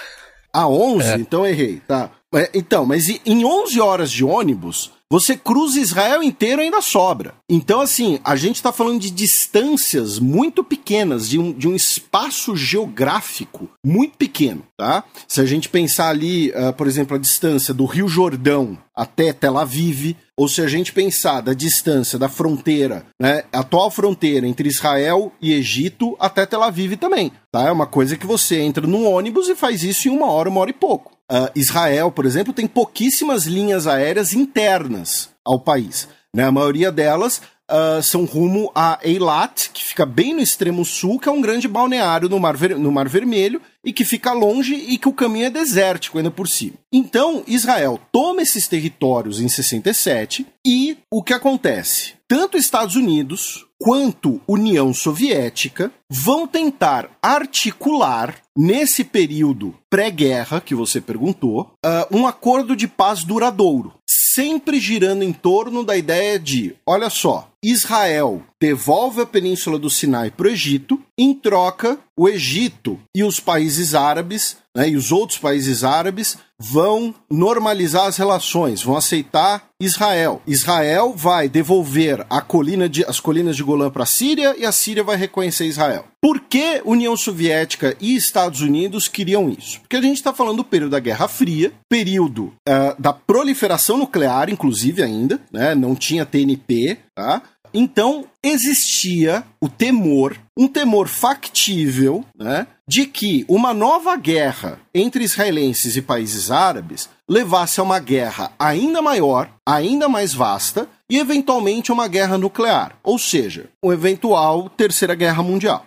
Ah, 0.52 0.68
11? 0.68 1.08
É. 1.08 1.14
Então 1.16 1.46
errei, 1.46 1.80
tá. 1.86 2.10
É, 2.34 2.50
então, 2.54 2.86
mas 2.86 3.08
em 3.08 3.44
11 3.44 3.80
horas 3.80 4.10
de 4.10 4.24
ônibus, 4.24 4.90
você 5.10 5.36
cruza 5.36 5.78
Israel 5.78 6.22
inteiro 6.22 6.62
e 6.62 6.64
ainda 6.64 6.80
sobra. 6.80 7.34
Então, 7.46 7.82
assim, 7.82 8.18
a 8.24 8.34
gente 8.34 8.56
está 8.56 8.72
falando 8.72 8.98
de 8.98 9.10
distâncias 9.10 10.18
muito 10.18 10.64
pequenas, 10.64 11.28
de 11.28 11.38
um, 11.38 11.52
de 11.52 11.68
um 11.68 11.76
espaço 11.76 12.56
geográfico 12.56 13.68
muito 13.84 14.16
pequeno, 14.16 14.64
tá? 14.74 15.04
Se 15.28 15.42
a 15.42 15.44
gente 15.44 15.68
pensar 15.68 16.08
ali, 16.08 16.50
uh, 16.52 16.72
por 16.72 16.86
exemplo, 16.86 17.14
a 17.14 17.20
distância 17.20 17.74
do 17.74 17.84
Rio 17.84 18.08
Jordão 18.08 18.78
até 18.96 19.34
Tel 19.34 19.58
Aviv, 19.58 20.16
ou 20.42 20.48
se 20.48 20.60
a 20.60 20.66
gente 20.66 20.92
pensar 20.92 21.40
da 21.40 21.54
distância 21.54 22.18
da 22.18 22.28
fronteira, 22.28 23.06
né, 23.16 23.44
atual 23.52 23.88
fronteira 23.92 24.44
entre 24.44 24.68
Israel 24.68 25.30
e 25.40 25.52
Egito 25.52 26.16
até 26.18 26.44
Tel 26.44 26.64
Aviv 26.64 26.96
também, 26.96 27.30
tá? 27.52 27.68
É 27.68 27.70
uma 27.70 27.86
coisa 27.86 28.16
que 28.16 28.26
você 28.26 28.58
entra 28.58 28.84
num 28.84 29.06
ônibus 29.06 29.48
e 29.48 29.54
faz 29.54 29.84
isso 29.84 30.08
em 30.08 30.10
uma 30.10 30.28
hora, 30.28 30.48
uma 30.48 30.60
hora 30.60 30.70
e 30.70 30.74
pouco. 30.74 31.12
Uh, 31.30 31.48
Israel, 31.54 32.10
por 32.10 32.26
exemplo, 32.26 32.52
tem 32.52 32.66
pouquíssimas 32.66 33.44
linhas 33.44 33.86
aéreas 33.86 34.32
internas 34.32 35.28
ao 35.46 35.60
país. 35.60 36.08
Né? 36.34 36.42
A 36.42 36.50
maioria 36.50 36.90
delas 36.90 37.40
uh, 37.72 38.02
são 38.02 38.24
rumo 38.24 38.70
a 38.74 38.98
Eilat, 39.02 39.70
que 39.72 39.84
fica 39.84 40.04
bem 40.04 40.34
no 40.34 40.40
extremo 40.40 40.84
sul, 40.84 41.18
que 41.18 41.28
é 41.28 41.32
um 41.32 41.40
grande 41.40 41.66
balneário 41.66 42.28
no 42.28 42.38
Mar, 42.38 42.56
no 42.78 42.92
Mar 42.92 43.08
Vermelho 43.08 43.60
e 43.84 43.92
que 43.92 44.04
fica 44.04 44.32
longe 44.32 44.74
e 44.74 44.98
que 44.98 45.08
o 45.08 45.12
caminho 45.12 45.46
é 45.46 45.50
desértico 45.50 46.18
ainda 46.18 46.30
por 46.30 46.46
cima. 46.46 46.74
Então, 46.92 47.42
Israel 47.46 47.98
toma 48.12 48.42
esses 48.42 48.68
territórios 48.68 49.40
em 49.40 49.48
67 49.48 50.46
e 50.64 50.98
o 51.10 51.22
que 51.22 51.32
acontece? 51.32 52.14
Tanto 52.28 52.56
Estados 52.56 52.94
Unidos 52.94 53.66
quanto 53.82 54.40
União 54.46 54.94
Soviética 54.94 55.90
vão 56.08 56.46
tentar 56.46 57.10
articular, 57.20 58.36
nesse 58.56 59.02
período 59.02 59.74
pré-guerra 59.90 60.60
que 60.60 60.74
você 60.74 61.00
perguntou, 61.00 61.72
uh, 61.84 62.16
um 62.16 62.26
acordo 62.26 62.76
de 62.76 62.86
paz 62.86 63.24
duradouro. 63.24 63.94
Sempre 64.08 64.78
girando 64.78 65.24
em 65.24 65.32
torno 65.32 65.82
da 65.82 65.96
ideia 65.96 66.38
de: 66.38 66.74
olha 66.86 67.10
só, 67.10 67.51
Israel 67.64 68.42
devolve 68.60 69.20
a 69.20 69.26
península 69.26 69.78
do 69.78 69.88
Sinai 69.88 70.30
para 70.30 70.46
o 70.46 70.50
Egito, 70.50 71.00
em 71.16 71.32
troca, 71.32 71.98
o 72.16 72.28
Egito 72.28 72.98
e 73.14 73.22
os 73.22 73.38
países 73.38 73.94
árabes 73.94 74.56
né, 74.74 74.88
e 74.88 74.96
os 74.96 75.12
outros 75.12 75.38
países 75.38 75.84
árabes 75.84 76.38
vão 76.58 77.14
normalizar 77.30 78.06
as 78.06 78.16
relações, 78.16 78.82
vão 78.82 78.96
aceitar 78.96 79.68
Israel. 79.80 80.40
Israel 80.46 81.12
vai 81.14 81.48
devolver 81.48 82.24
colina 82.40 82.88
de, 82.88 83.04
as 83.04 83.18
colinas 83.18 83.56
de 83.56 83.62
Golã 83.62 83.90
para 83.90 84.04
a 84.04 84.06
Síria 84.06 84.54
e 84.56 84.64
a 84.64 84.72
Síria 84.72 85.02
vai 85.02 85.16
reconhecer 85.16 85.66
Israel. 85.66 86.04
Por 86.20 86.40
que 86.40 86.80
União 86.84 87.16
Soviética 87.16 87.96
e 88.00 88.14
Estados 88.14 88.60
Unidos 88.60 89.08
queriam 89.08 89.50
isso? 89.50 89.80
Porque 89.80 89.96
a 89.96 90.02
gente 90.02 90.16
está 90.16 90.32
falando 90.32 90.58
do 90.58 90.64
período 90.64 90.92
da 90.92 91.00
Guerra 91.00 91.26
Fria, 91.26 91.72
período 91.88 92.52
uh, 92.68 93.00
da 93.00 93.12
proliferação 93.12 93.96
nuclear, 93.96 94.48
inclusive 94.48 95.02
ainda, 95.02 95.40
né? 95.52 95.74
Não 95.74 95.96
tinha 95.96 96.24
TNP, 96.24 96.98
tá? 97.14 97.42
Então, 97.74 98.26
existia 98.42 99.44
o 99.60 99.68
temor, 99.68 100.36
um 100.56 100.68
temor 100.68 101.08
factível, 101.08 102.24
né, 102.36 102.66
de 102.86 103.06
que 103.06 103.44
uma 103.48 103.72
nova 103.72 104.16
guerra 104.16 104.78
entre 104.94 105.24
israelenses 105.24 105.96
e 105.96 106.02
países 106.02 106.50
árabes 106.50 107.08
levasse 107.28 107.80
a 107.80 107.82
uma 107.82 107.98
guerra 107.98 108.52
ainda 108.58 109.00
maior, 109.00 109.48
ainda 109.66 110.08
mais 110.08 110.34
vasta 110.34 110.86
e 111.08 111.18
eventualmente 111.18 111.90
uma 111.90 112.08
guerra 112.08 112.36
nuclear, 112.36 112.96
ou 113.02 113.18
seja, 113.18 113.70
uma 113.82 113.94
eventual 113.94 114.68
terceira 114.68 115.14
guerra 115.14 115.42
mundial. 115.42 115.86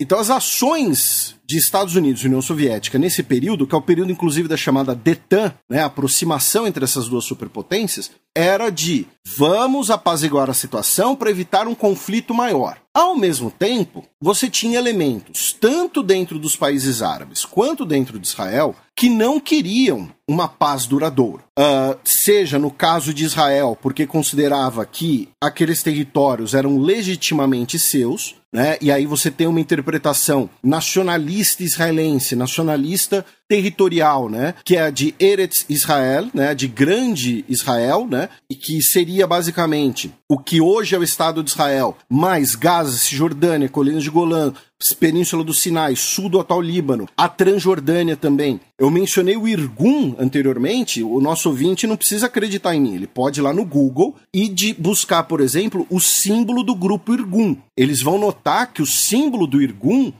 Então 0.00 0.18
as 0.18 0.30
ações 0.30 1.36
de 1.46 1.58
Estados 1.58 1.94
Unidos 1.94 2.22
e 2.22 2.26
União 2.26 2.40
Soviética 2.42 2.98
nesse 2.98 3.22
período, 3.22 3.66
que 3.66 3.74
é 3.74 3.78
o 3.78 3.82
período 3.82 4.10
inclusive 4.10 4.48
da 4.48 4.56
chamada 4.56 4.94
DETAN, 4.94 5.52
né, 5.70 5.82
a 5.82 5.86
aproximação 5.86 6.66
entre 6.66 6.84
essas 6.84 7.08
duas 7.08 7.24
superpotências, 7.24 8.10
era 8.34 8.70
de 8.70 9.06
vamos 9.36 9.90
apaziguar 9.90 10.48
a 10.48 10.54
situação 10.54 11.14
para 11.14 11.30
evitar 11.30 11.68
um 11.68 11.74
conflito 11.74 12.32
maior. 12.32 12.78
Ao 12.94 13.16
mesmo 13.16 13.50
tempo, 13.50 14.04
você 14.20 14.50
tinha 14.50 14.78
elementos, 14.78 15.56
tanto 15.58 16.02
dentro 16.02 16.38
dos 16.38 16.56
países 16.56 17.02
árabes 17.02 17.44
quanto 17.44 17.86
dentro 17.86 18.18
de 18.18 18.26
Israel, 18.26 18.74
que 18.96 19.08
não 19.08 19.40
queriam 19.40 20.10
uma 20.28 20.46
paz 20.46 20.86
duradoura. 20.86 21.44
Uh, 21.58 21.98
seja 22.04 22.58
no 22.58 22.70
caso 22.70 23.14
de 23.14 23.24
Israel, 23.24 23.76
porque 23.80 24.06
considerava 24.06 24.84
que 24.84 25.28
aqueles 25.42 25.82
territórios 25.82 26.54
eram 26.54 26.78
legitimamente 26.78 27.78
seus, 27.78 28.34
né? 28.52 28.76
E 28.80 28.92
aí 28.92 29.06
você 29.06 29.30
tem 29.30 29.46
uma 29.46 29.60
interpretação 29.60 30.50
nacionalista 30.62 31.62
israelense, 31.62 32.36
nacionalista 32.36 33.24
territorial, 33.52 34.30
né? 34.30 34.54
Que 34.64 34.76
é 34.76 34.82
a 34.84 34.90
de 34.90 35.14
Eretz 35.20 35.66
Israel, 35.68 36.28
né? 36.32 36.54
De 36.54 36.66
grande 36.66 37.44
Israel, 37.46 38.06
né? 38.10 38.30
E 38.50 38.54
que 38.54 38.80
seria 38.80 39.26
basicamente 39.26 40.10
o 40.26 40.38
que 40.38 40.58
hoje 40.58 40.94
é 40.94 40.98
o 40.98 41.02
Estado 41.02 41.42
de 41.42 41.50
Israel, 41.50 41.94
mais 42.08 42.54
Gaza, 42.54 42.96
Cisjordânia, 42.96 43.68
Colinas 43.68 44.02
de 44.02 44.08
Golã, 44.08 44.54
Península 44.98 45.44
do 45.44 45.54
Sinai, 45.54 45.94
sul 45.94 46.28
do 46.28 46.40
atual 46.40 46.60
Líbano, 46.60 47.08
a 47.16 47.28
Transjordânia 47.28 48.16
também. 48.16 48.60
Eu 48.78 48.90
mencionei 48.90 49.36
o 49.36 49.46
Irgun 49.46 50.16
anteriormente, 50.18 51.02
o 51.02 51.20
nosso 51.20 51.48
ouvinte 51.48 51.86
não 51.86 51.96
precisa 51.96 52.26
acreditar 52.26 52.74
em 52.74 52.80
mim, 52.80 52.94
ele 52.94 53.06
pode 53.06 53.38
ir 53.38 53.42
lá 53.42 53.52
no 53.52 53.64
Google 53.64 54.16
e 54.34 54.48
de 54.48 54.74
buscar, 54.74 55.22
por 55.24 55.40
exemplo, 55.40 55.86
o 55.88 56.00
símbolo 56.00 56.64
do 56.64 56.74
grupo 56.74 57.14
Irgun. 57.14 57.56
Eles 57.76 58.02
vão 58.02 58.18
notar 58.18 58.72
que 58.72 58.82
o 58.82 58.86
símbolo 58.86 59.46
do 59.46 59.62
Irgun 59.62 60.08
uh, 60.08 60.12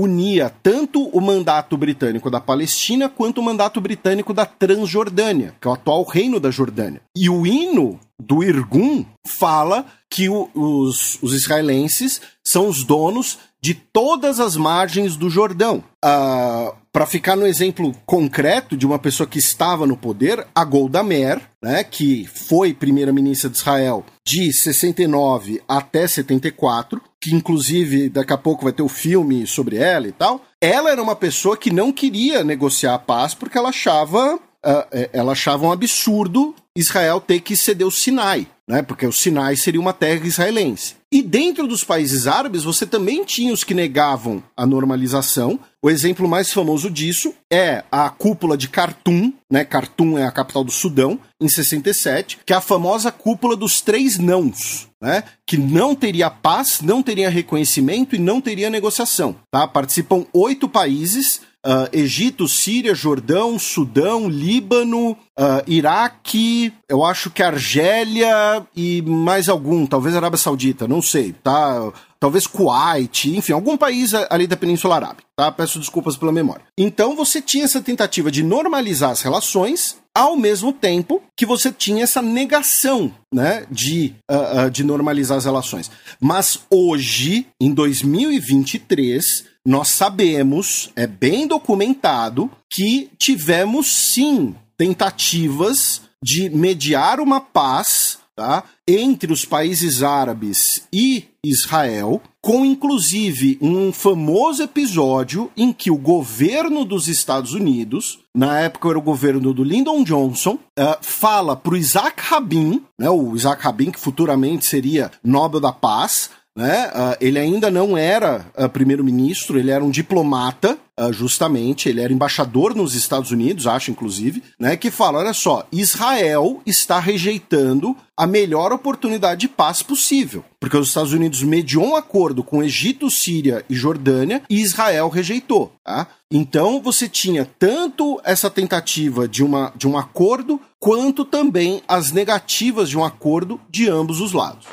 unia 0.00 0.52
tanto 0.62 1.08
o 1.08 1.20
mandato 1.20 1.76
britânico 1.76 2.30
da 2.30 2.40
Palestina 2.40 2.71
quanto 3.08 3.38
o 3.38 3.42
mandato 3.42 3.80
britânico 3.80 4.32
da 4.32 4.46
Transjordânia, 4.46 5.54
que 5.60 5.66
é 5.66 5.70
o 5.70 5.74
atual 5.74 6.04
reino 6.04 6.38
da 6.40 6.50
Jordânia. 6.50 7.00
E 7.16 7.28
o 7.28 7.46
hino 7.46 7.98
do 8.18 8.42
Irgun 8.42 9.04
fala 9.26 9.84
que 10.08 10.28
o, 10.28 10.48
os, 10.54 11.18
os 11.22 11.34
israelenses 11.34 12.20
são 12.44 12.68
os 12.68 12.84
donos 12.84 13.38
de 13.62 13.74
todas 13.74 14.40
as 14.40 14.56
margens 14.56 15.16
do 15.16 15.30
Jordão. 15.30 15.76
Uh, 15.76 15.82
ah, 16.02 16.74
Para 16.92 17.06
ficar 17.06 17.36
no 17.36 17.46
exemplo 17.46 17.94
concreto 18.04 18.76
de 18.76 18.84
uma 18.84 18.98
pessoa 18.98 19.26
que 19.26 19.38
estava 19.38 19.86
no 19.86 19.96
poder, 19.96 20.46
a 20.54 20.64
Golda 20.64 21.02
Meir, 21.02 21.40
né, 21.62 21.84
que 21.84 22.26
foi 22.26 22.74
primeira-ministra 22.74 23.48
de 23.48 23.56
Israel 23.56 24.04
de 24.26 24.52
69 24.52 25.62
até 25.68 26.06
74, 26.06 27.00
que 27.22 27.32
inclusive 27.32 28.08
daqui 28.08 28.32
a 28.32 28.38
pouco 28.38 28.64
vai 28.64 28.72
ter 28.72 28.82
o 28.82 28.86
um 28.86 28.88
filme 28.88 29.46
sobre 29.46 29.76
ela 29.76 30.08
e 30.08 30.12
tal. 30.12 30.44
Ela 30.60 30.90
era 30.90 31.00
uma 31.00 31.14
pessoa 31.14 31.56
que 31.56 31.72
não 31.72 31.92
queria 31.92 32.42
negociar 32.42 32.94
a 32.94 32.98
paz 32.98 33.32
porque 33.32 33.56
ela 33.56 33.68
achava, 33.68 34.34
uh, 34.34 35.08
ela 35.12 35.30
achava 35.30 35.64
um 35.64 35.70
absurdo 35.70 36.52
Israel 36.74 37.20
ter 37.20 37.40
que 37.40 37.54
ceder 37.54 37.86
o 37.86 37.90
Sinai, 37.90 38.48
né? 38.66 38.82
Porque 38.82 39.06
o 39.06 39.12
Sinai 39.12 39.56
seria 39.56 39.80
uma 39.80 39.92
terra 39.92 40.26
israelense. 40.26 40.96
E 41.12 41.20
dentro 41.22 41.66
dos 41.66 41.84
países 41.84 42.26
árabes, 42.26 42.64
você 42.64 42.86
também 42.86 43.22
tinha 43.22 43.52
os 43.52 43.62
que 43.62 43.74
negavam 43.74 44.42
a 44.56 44.64
normalização. 44.64 45.60
O 45.82 45.90
exemplo 45.90 46.26
mais 46.26 46.50
famoso 46.50 46.90
disso 46.90 47.34
é 47.52 47.84
a 47.92 48.08
cúpula 48.08 48.56
de 48.56 48.68
Khartoum, 48.68 49.34
né? 49.50 49.64
Khartoum 49.64 50.18
é 50.18 50.24
a 50.24 50.32
capital 50.32 50.64
do 50.64 50.72
Sudão, 50.72 51.20
em 51.38 51.48
67, 51.48 52.38
que 52.46 52.52
é 52.54 52.56
a 52.56 52.62
famosa 52.62 53.12
cúpula 53.12 53.54
dos 53.54 53.82
três 53.82 54.18
nãos, 54.18 54.88
né? 55.02 55.24
Que 55.44 55.58
não 55.58 55.96
teria 55.96 56.30
paz, 56.30 56.80
não 56.80 57.02
teria 57.02 57.28
reconhecimento 57.28 58.14
e 58.14 58.18
não 58.20 58.40
teria 58.40 58.70
negociação, 58.70 59.34
tá? 59.50 59.66
Participam 59.66 60.24
oito 60.32 60.68
países, 60.68 61.40
uh, 61.66 61.88
Egito, 61.92 62.48
Síria, 62.48 62.94
Jordão, 62.94 63.58
Sudão, 63.58 64.28
Líbano, 64.28 65.12
uh, 65.12 65.62
Iraque, 65.66 66.72
eu 66.88 67.04
acho 67.04 67.30
que 67.30 67.42
Argélia 67.42 68.66
e 68.74 69.02
mais 69.02 69.48
algum, 69.48 69.86
talvez 69.86 70.14
Arábia 70.14 70.38
Saudita, 70.38 70.88
não 70.88 71.00
sei, 71.00 71.32
tá? 71.32 71.92
Talvez 72.18 72.46
Kuwait, 72.46 73.36
enfim, 73.36 73.52
algum 73.52 73.76
país 73.76 74.12
ali 74.30 74.46
da 74.46 74.56
Península 74.56 74.94
Arábica, 74.94 75.24
tá? 75.36 75.50
Peço 75.50 75.80
desculpas 75.80 76.16
pela 76.16 76.30
memória. 76.30 76.64
Então 76.78 77.16
você 77.16 77.42
tinha 77.42 77.64
essa 77.64 77.80
tentativa 77.80 78.30
de 78.30 78.42
normalizar 78.42 79.10
as 79.10 79.22
relações, 79.22 79.96
ao 80.14 80.36
mesmo 80.36 80.72
tempo 80.72 81.22
que 81.36 81.46
você 81.46 81.72
tinha 81.72 82.04
essa 82.04 82.20
negação 82.20 83.12
né, 83.32 83.66
de, 83.70 84.14
uh, 84.30 84.66
uh, 84.66 84.70
de 84.70 84.84
normalizar 84.84 85.38
as 85.38 85.46
relações. 85.46 85.90
Mas 86.20 86.60
hoje, 86.70 87.46
em 87.60 87.72
2023, 87.72 89.51
nós 89.66 89.88
sabemos, 89.88 90.90
é 90.96 91.06
bem 91.06 91.46
documentado, 91.46 92.50
que 92.70 93.10
tivemos 93.18 93.86
sim 93.86 94.54
tentativas 94.76 96.02
de 96.22 96.50
mediar 96.50 97.20
uma 97.20 97.40
paz 97.40 98.18
tá, 98.34 98.64
entre 98.86 99.32
os 99.32 99.44
países 99.44 100.02
árabes 100.02 100.86
e 100.92 101.24
Israel, 101.44 102.20
com 102.40 102.64
inclusive 102.64 103.58
um 103.60 103.92
famoso 103.92 104.62
episódio 104.62 105.50
em 105.56 105.72
que 105.72 105.90
o 105.90 105.96
governo 105.96 106.84
dos 106.84 107.08
Estados 107.08 107.52
Unidos, 107.52 108.20
na 108.34 108.60
época 108.60 108.88
era 108.88 108.98
o 108.98 109.02
governo 109.02 109.52
do 109.52 109.64
Lyndon 109.64 110.02
Johnson, 110.04 110.58
uh, 110.78 110.96
fala 111.00 111.56
para 111.56 111.74
o 111.74 111.76
Isaac 111.76 112.22
Rabin, 112.22 112.82
né, 112.98 113.10
o 113.10 113.34
Isaac 113.34 113.62
Rabin 113.62 113.90
que 113.90 114.00
futuramente 114.00 114.64
seria 114.64 115.10
Nobel 115.22 115.60
da 115.60 115.72
Paz, 115.72 116.30
né? 116.56 116.88
Uh, 116.88 117.16
ele 117.20 117.38
ainda 117.38 117.70
não 117.70 117.96
era 117.96 118.46
uh, 118.58 118.68
primeiro-ministro, 118.68 119.58
ele 119.58 119.70
era 119.70 119.82
um 119.82 119.90
diplomata, 119.90 120.76
uh, 121.00 121.12
justamente, 121.12 121.88
ele 121.88 122.00
era 122.00 122.12
embaixador 122.12 122.74
nos 122.74 122.94
Estados 122.94 123.30
Unidos, 123.30 123.66
acho 123.66 123.90
inclusive, 123.90 124.42
né? 124.58 124.76
Que 124.76 124.90
fala: 124.90 125.18
olha 125.18 125.32
só, 125.32 125.66
Israel 125.72 126.60
está 126.66 127.00
rejeitando 127.00 127.96
a 128.14 128.26
melhor 128.26 128.70
oportunidade 128.70 129.40
de 129.40 129.48
paz 129.48 129.82
possível, 129.82 130.44
porque 130.60 130.76
os 130.76 130.88
Estados 130.88 131.14
Unidos 131.14 131.42
mediou 131.42 131.86
um 131.86 131.96
acordo 131.96 132.44
com 132.44 132.62
Egito, 132.62 133.10
Síria 133.10 133.64
e 133.68 133.74
Jordânia 133.74 134.42
e 134.48 134.60
Israel 134.60 135.08
rejeitou. 135.08 135.72
Tá? 135.82 136.06
Então 136.30 136.82
você 136.82 137.08
tinha 137.08 137.48
tanto 137.58 138.20
essa 138.22 138.50
tentativa 138.50 139.26
de, 139.26 139.42
uma, 139.42 139.72
de 139.74 139.88
um 139.88 139.96
acordo, 139.96 140.60
quanto 140.78 141.24
também 141.24 141.82
as 141.88 142.12
negativas 142.12 142.90
de 142.90 142.98
um 142.98 143.04
acordo 143.04 143.58
de 143.70 143.88
ambos 143.88 144.20
os 144.20 144.32
lados. 144.32 144.66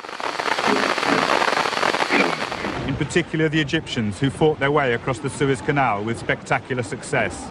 Particular 3.00 3.48
the 3.48 3.58
Egyptians, 3.58 4.20
who 4.20 4.28
fought 4.28 4.60
their 4.60 4.70
way 4.70 4.92
across 4.92 5.18
the 5.20 5.30
Suez 5.30 5.62
Canal 5.62 6.04
with 6.04 6.18
spectacular 6.18 6.82
success, 6.82 7.48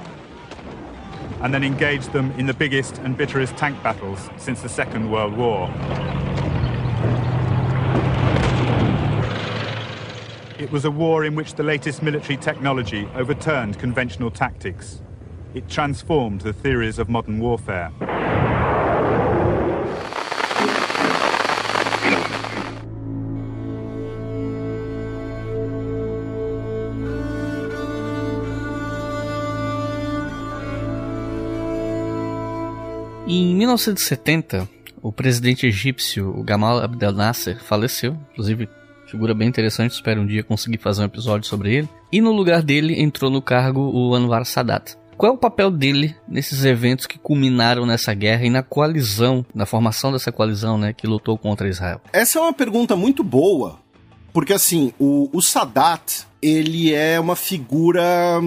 and 1.41 1.51
then 1.51 1.63
engaged 1.63 2.13
them 2.13 2.31
in 2.33 2.45
the 2.45 2.53
biggest 2.53 2.99
and 2.99 3.17
bitterest 3.17 3.57
tank 3.57 3.81
battles 3.81 4.29
since 4.37 4.61
the 4.61 4.69
Second 4.69 5.09
World 5.09 5.35
War. 5.35 5.67
It 10.59 10.71
was 10.71 10.85
a 10.85 10.91
war 10.91 11.25
in 11.25 11.33
which 11.33 11.55
the 11.55 11.63
latest 11.63 12.03
military 12.03 12.37
technology 12.37 13.09
overturned 13.15 13.79
conventional 13.79 14.29
tactics. 14.29 15.01
It 15.55 15.67
transformed 15.67 16.41
the 16.41 16.53
theories 16.53 16.99
of 16.99 17.09
modern 17.09 17.39
warfare. 17.39 17.91
Em 33.31 33.53
1970, 33.53 34.67
o 35.03 35.11
presidente 35.11 35.67
egípcio, 35.67 36.33
Gamal 36.41 36.79
Abdel 36.79 37.11
Nasser, 37.11 37.63
faleceu, 37.63 38.17
inclusive 38.31 38.67
figura 39.05 39.35
bem 39.35 39.47
interessante, 39.47 39.91
espero 39.91 40.21
um 40.21 40.25
dia 40.25 40.41
conseguir 40.41 40.79
fazer 40.79 41.03
um 41.03 41.05
episódio 41.05 41.47
sobre 41.47 41.75
ele. 41.75 41.89
E 42.11 42.21
no 42.21 42.31
lugar 42.31 42.63
dele 42.63 42.99
entrou 42.99 43.29
no 43.29 43.39
cargo 43.39 43.81
o 43.81 44.15
Anwar 44.15 44.45
Sadat. 44.45 44.97
Qual 45.15 45.31
é 45.31 45.35
o 45.35 45.37
papel 45.37 45.69
dele 45.69 46.15
nesses 46.27 46.65
eventos 46.65 47.05
que 47.05 47.19
culminaram 47.19 47.85
nessa 47.85 48.15
guerra 48.15 48.47
e 48.47 48.49
na 48.49 48.63
coalizão, 48.63 49.45
na 49.53 49.67
formação 49.67 50.11
dessa 50.11 50.31
coalizão, 50.31 50.79
né, 50.79 50.91
que 50.91 51.05
lutou 51.05 51.37
contra 51.37 51.69
Israel? 51.69 52.01
Essa 52.11 52.39
é 52.39 52.41
uma 52.41 52.53
pergunta 52.53 52.95
muito 52.95 53.23
boa, 53.23 53.79
porque 54.33 54.53
assim, 54.53 54.91
o, 54.97 55.29
o 55.31 55.39
Sadat, 55.39 56.25
ele 56.41 56.95
é 56.95 57.19
uma 57.19 57.35
figura 57.35 58.41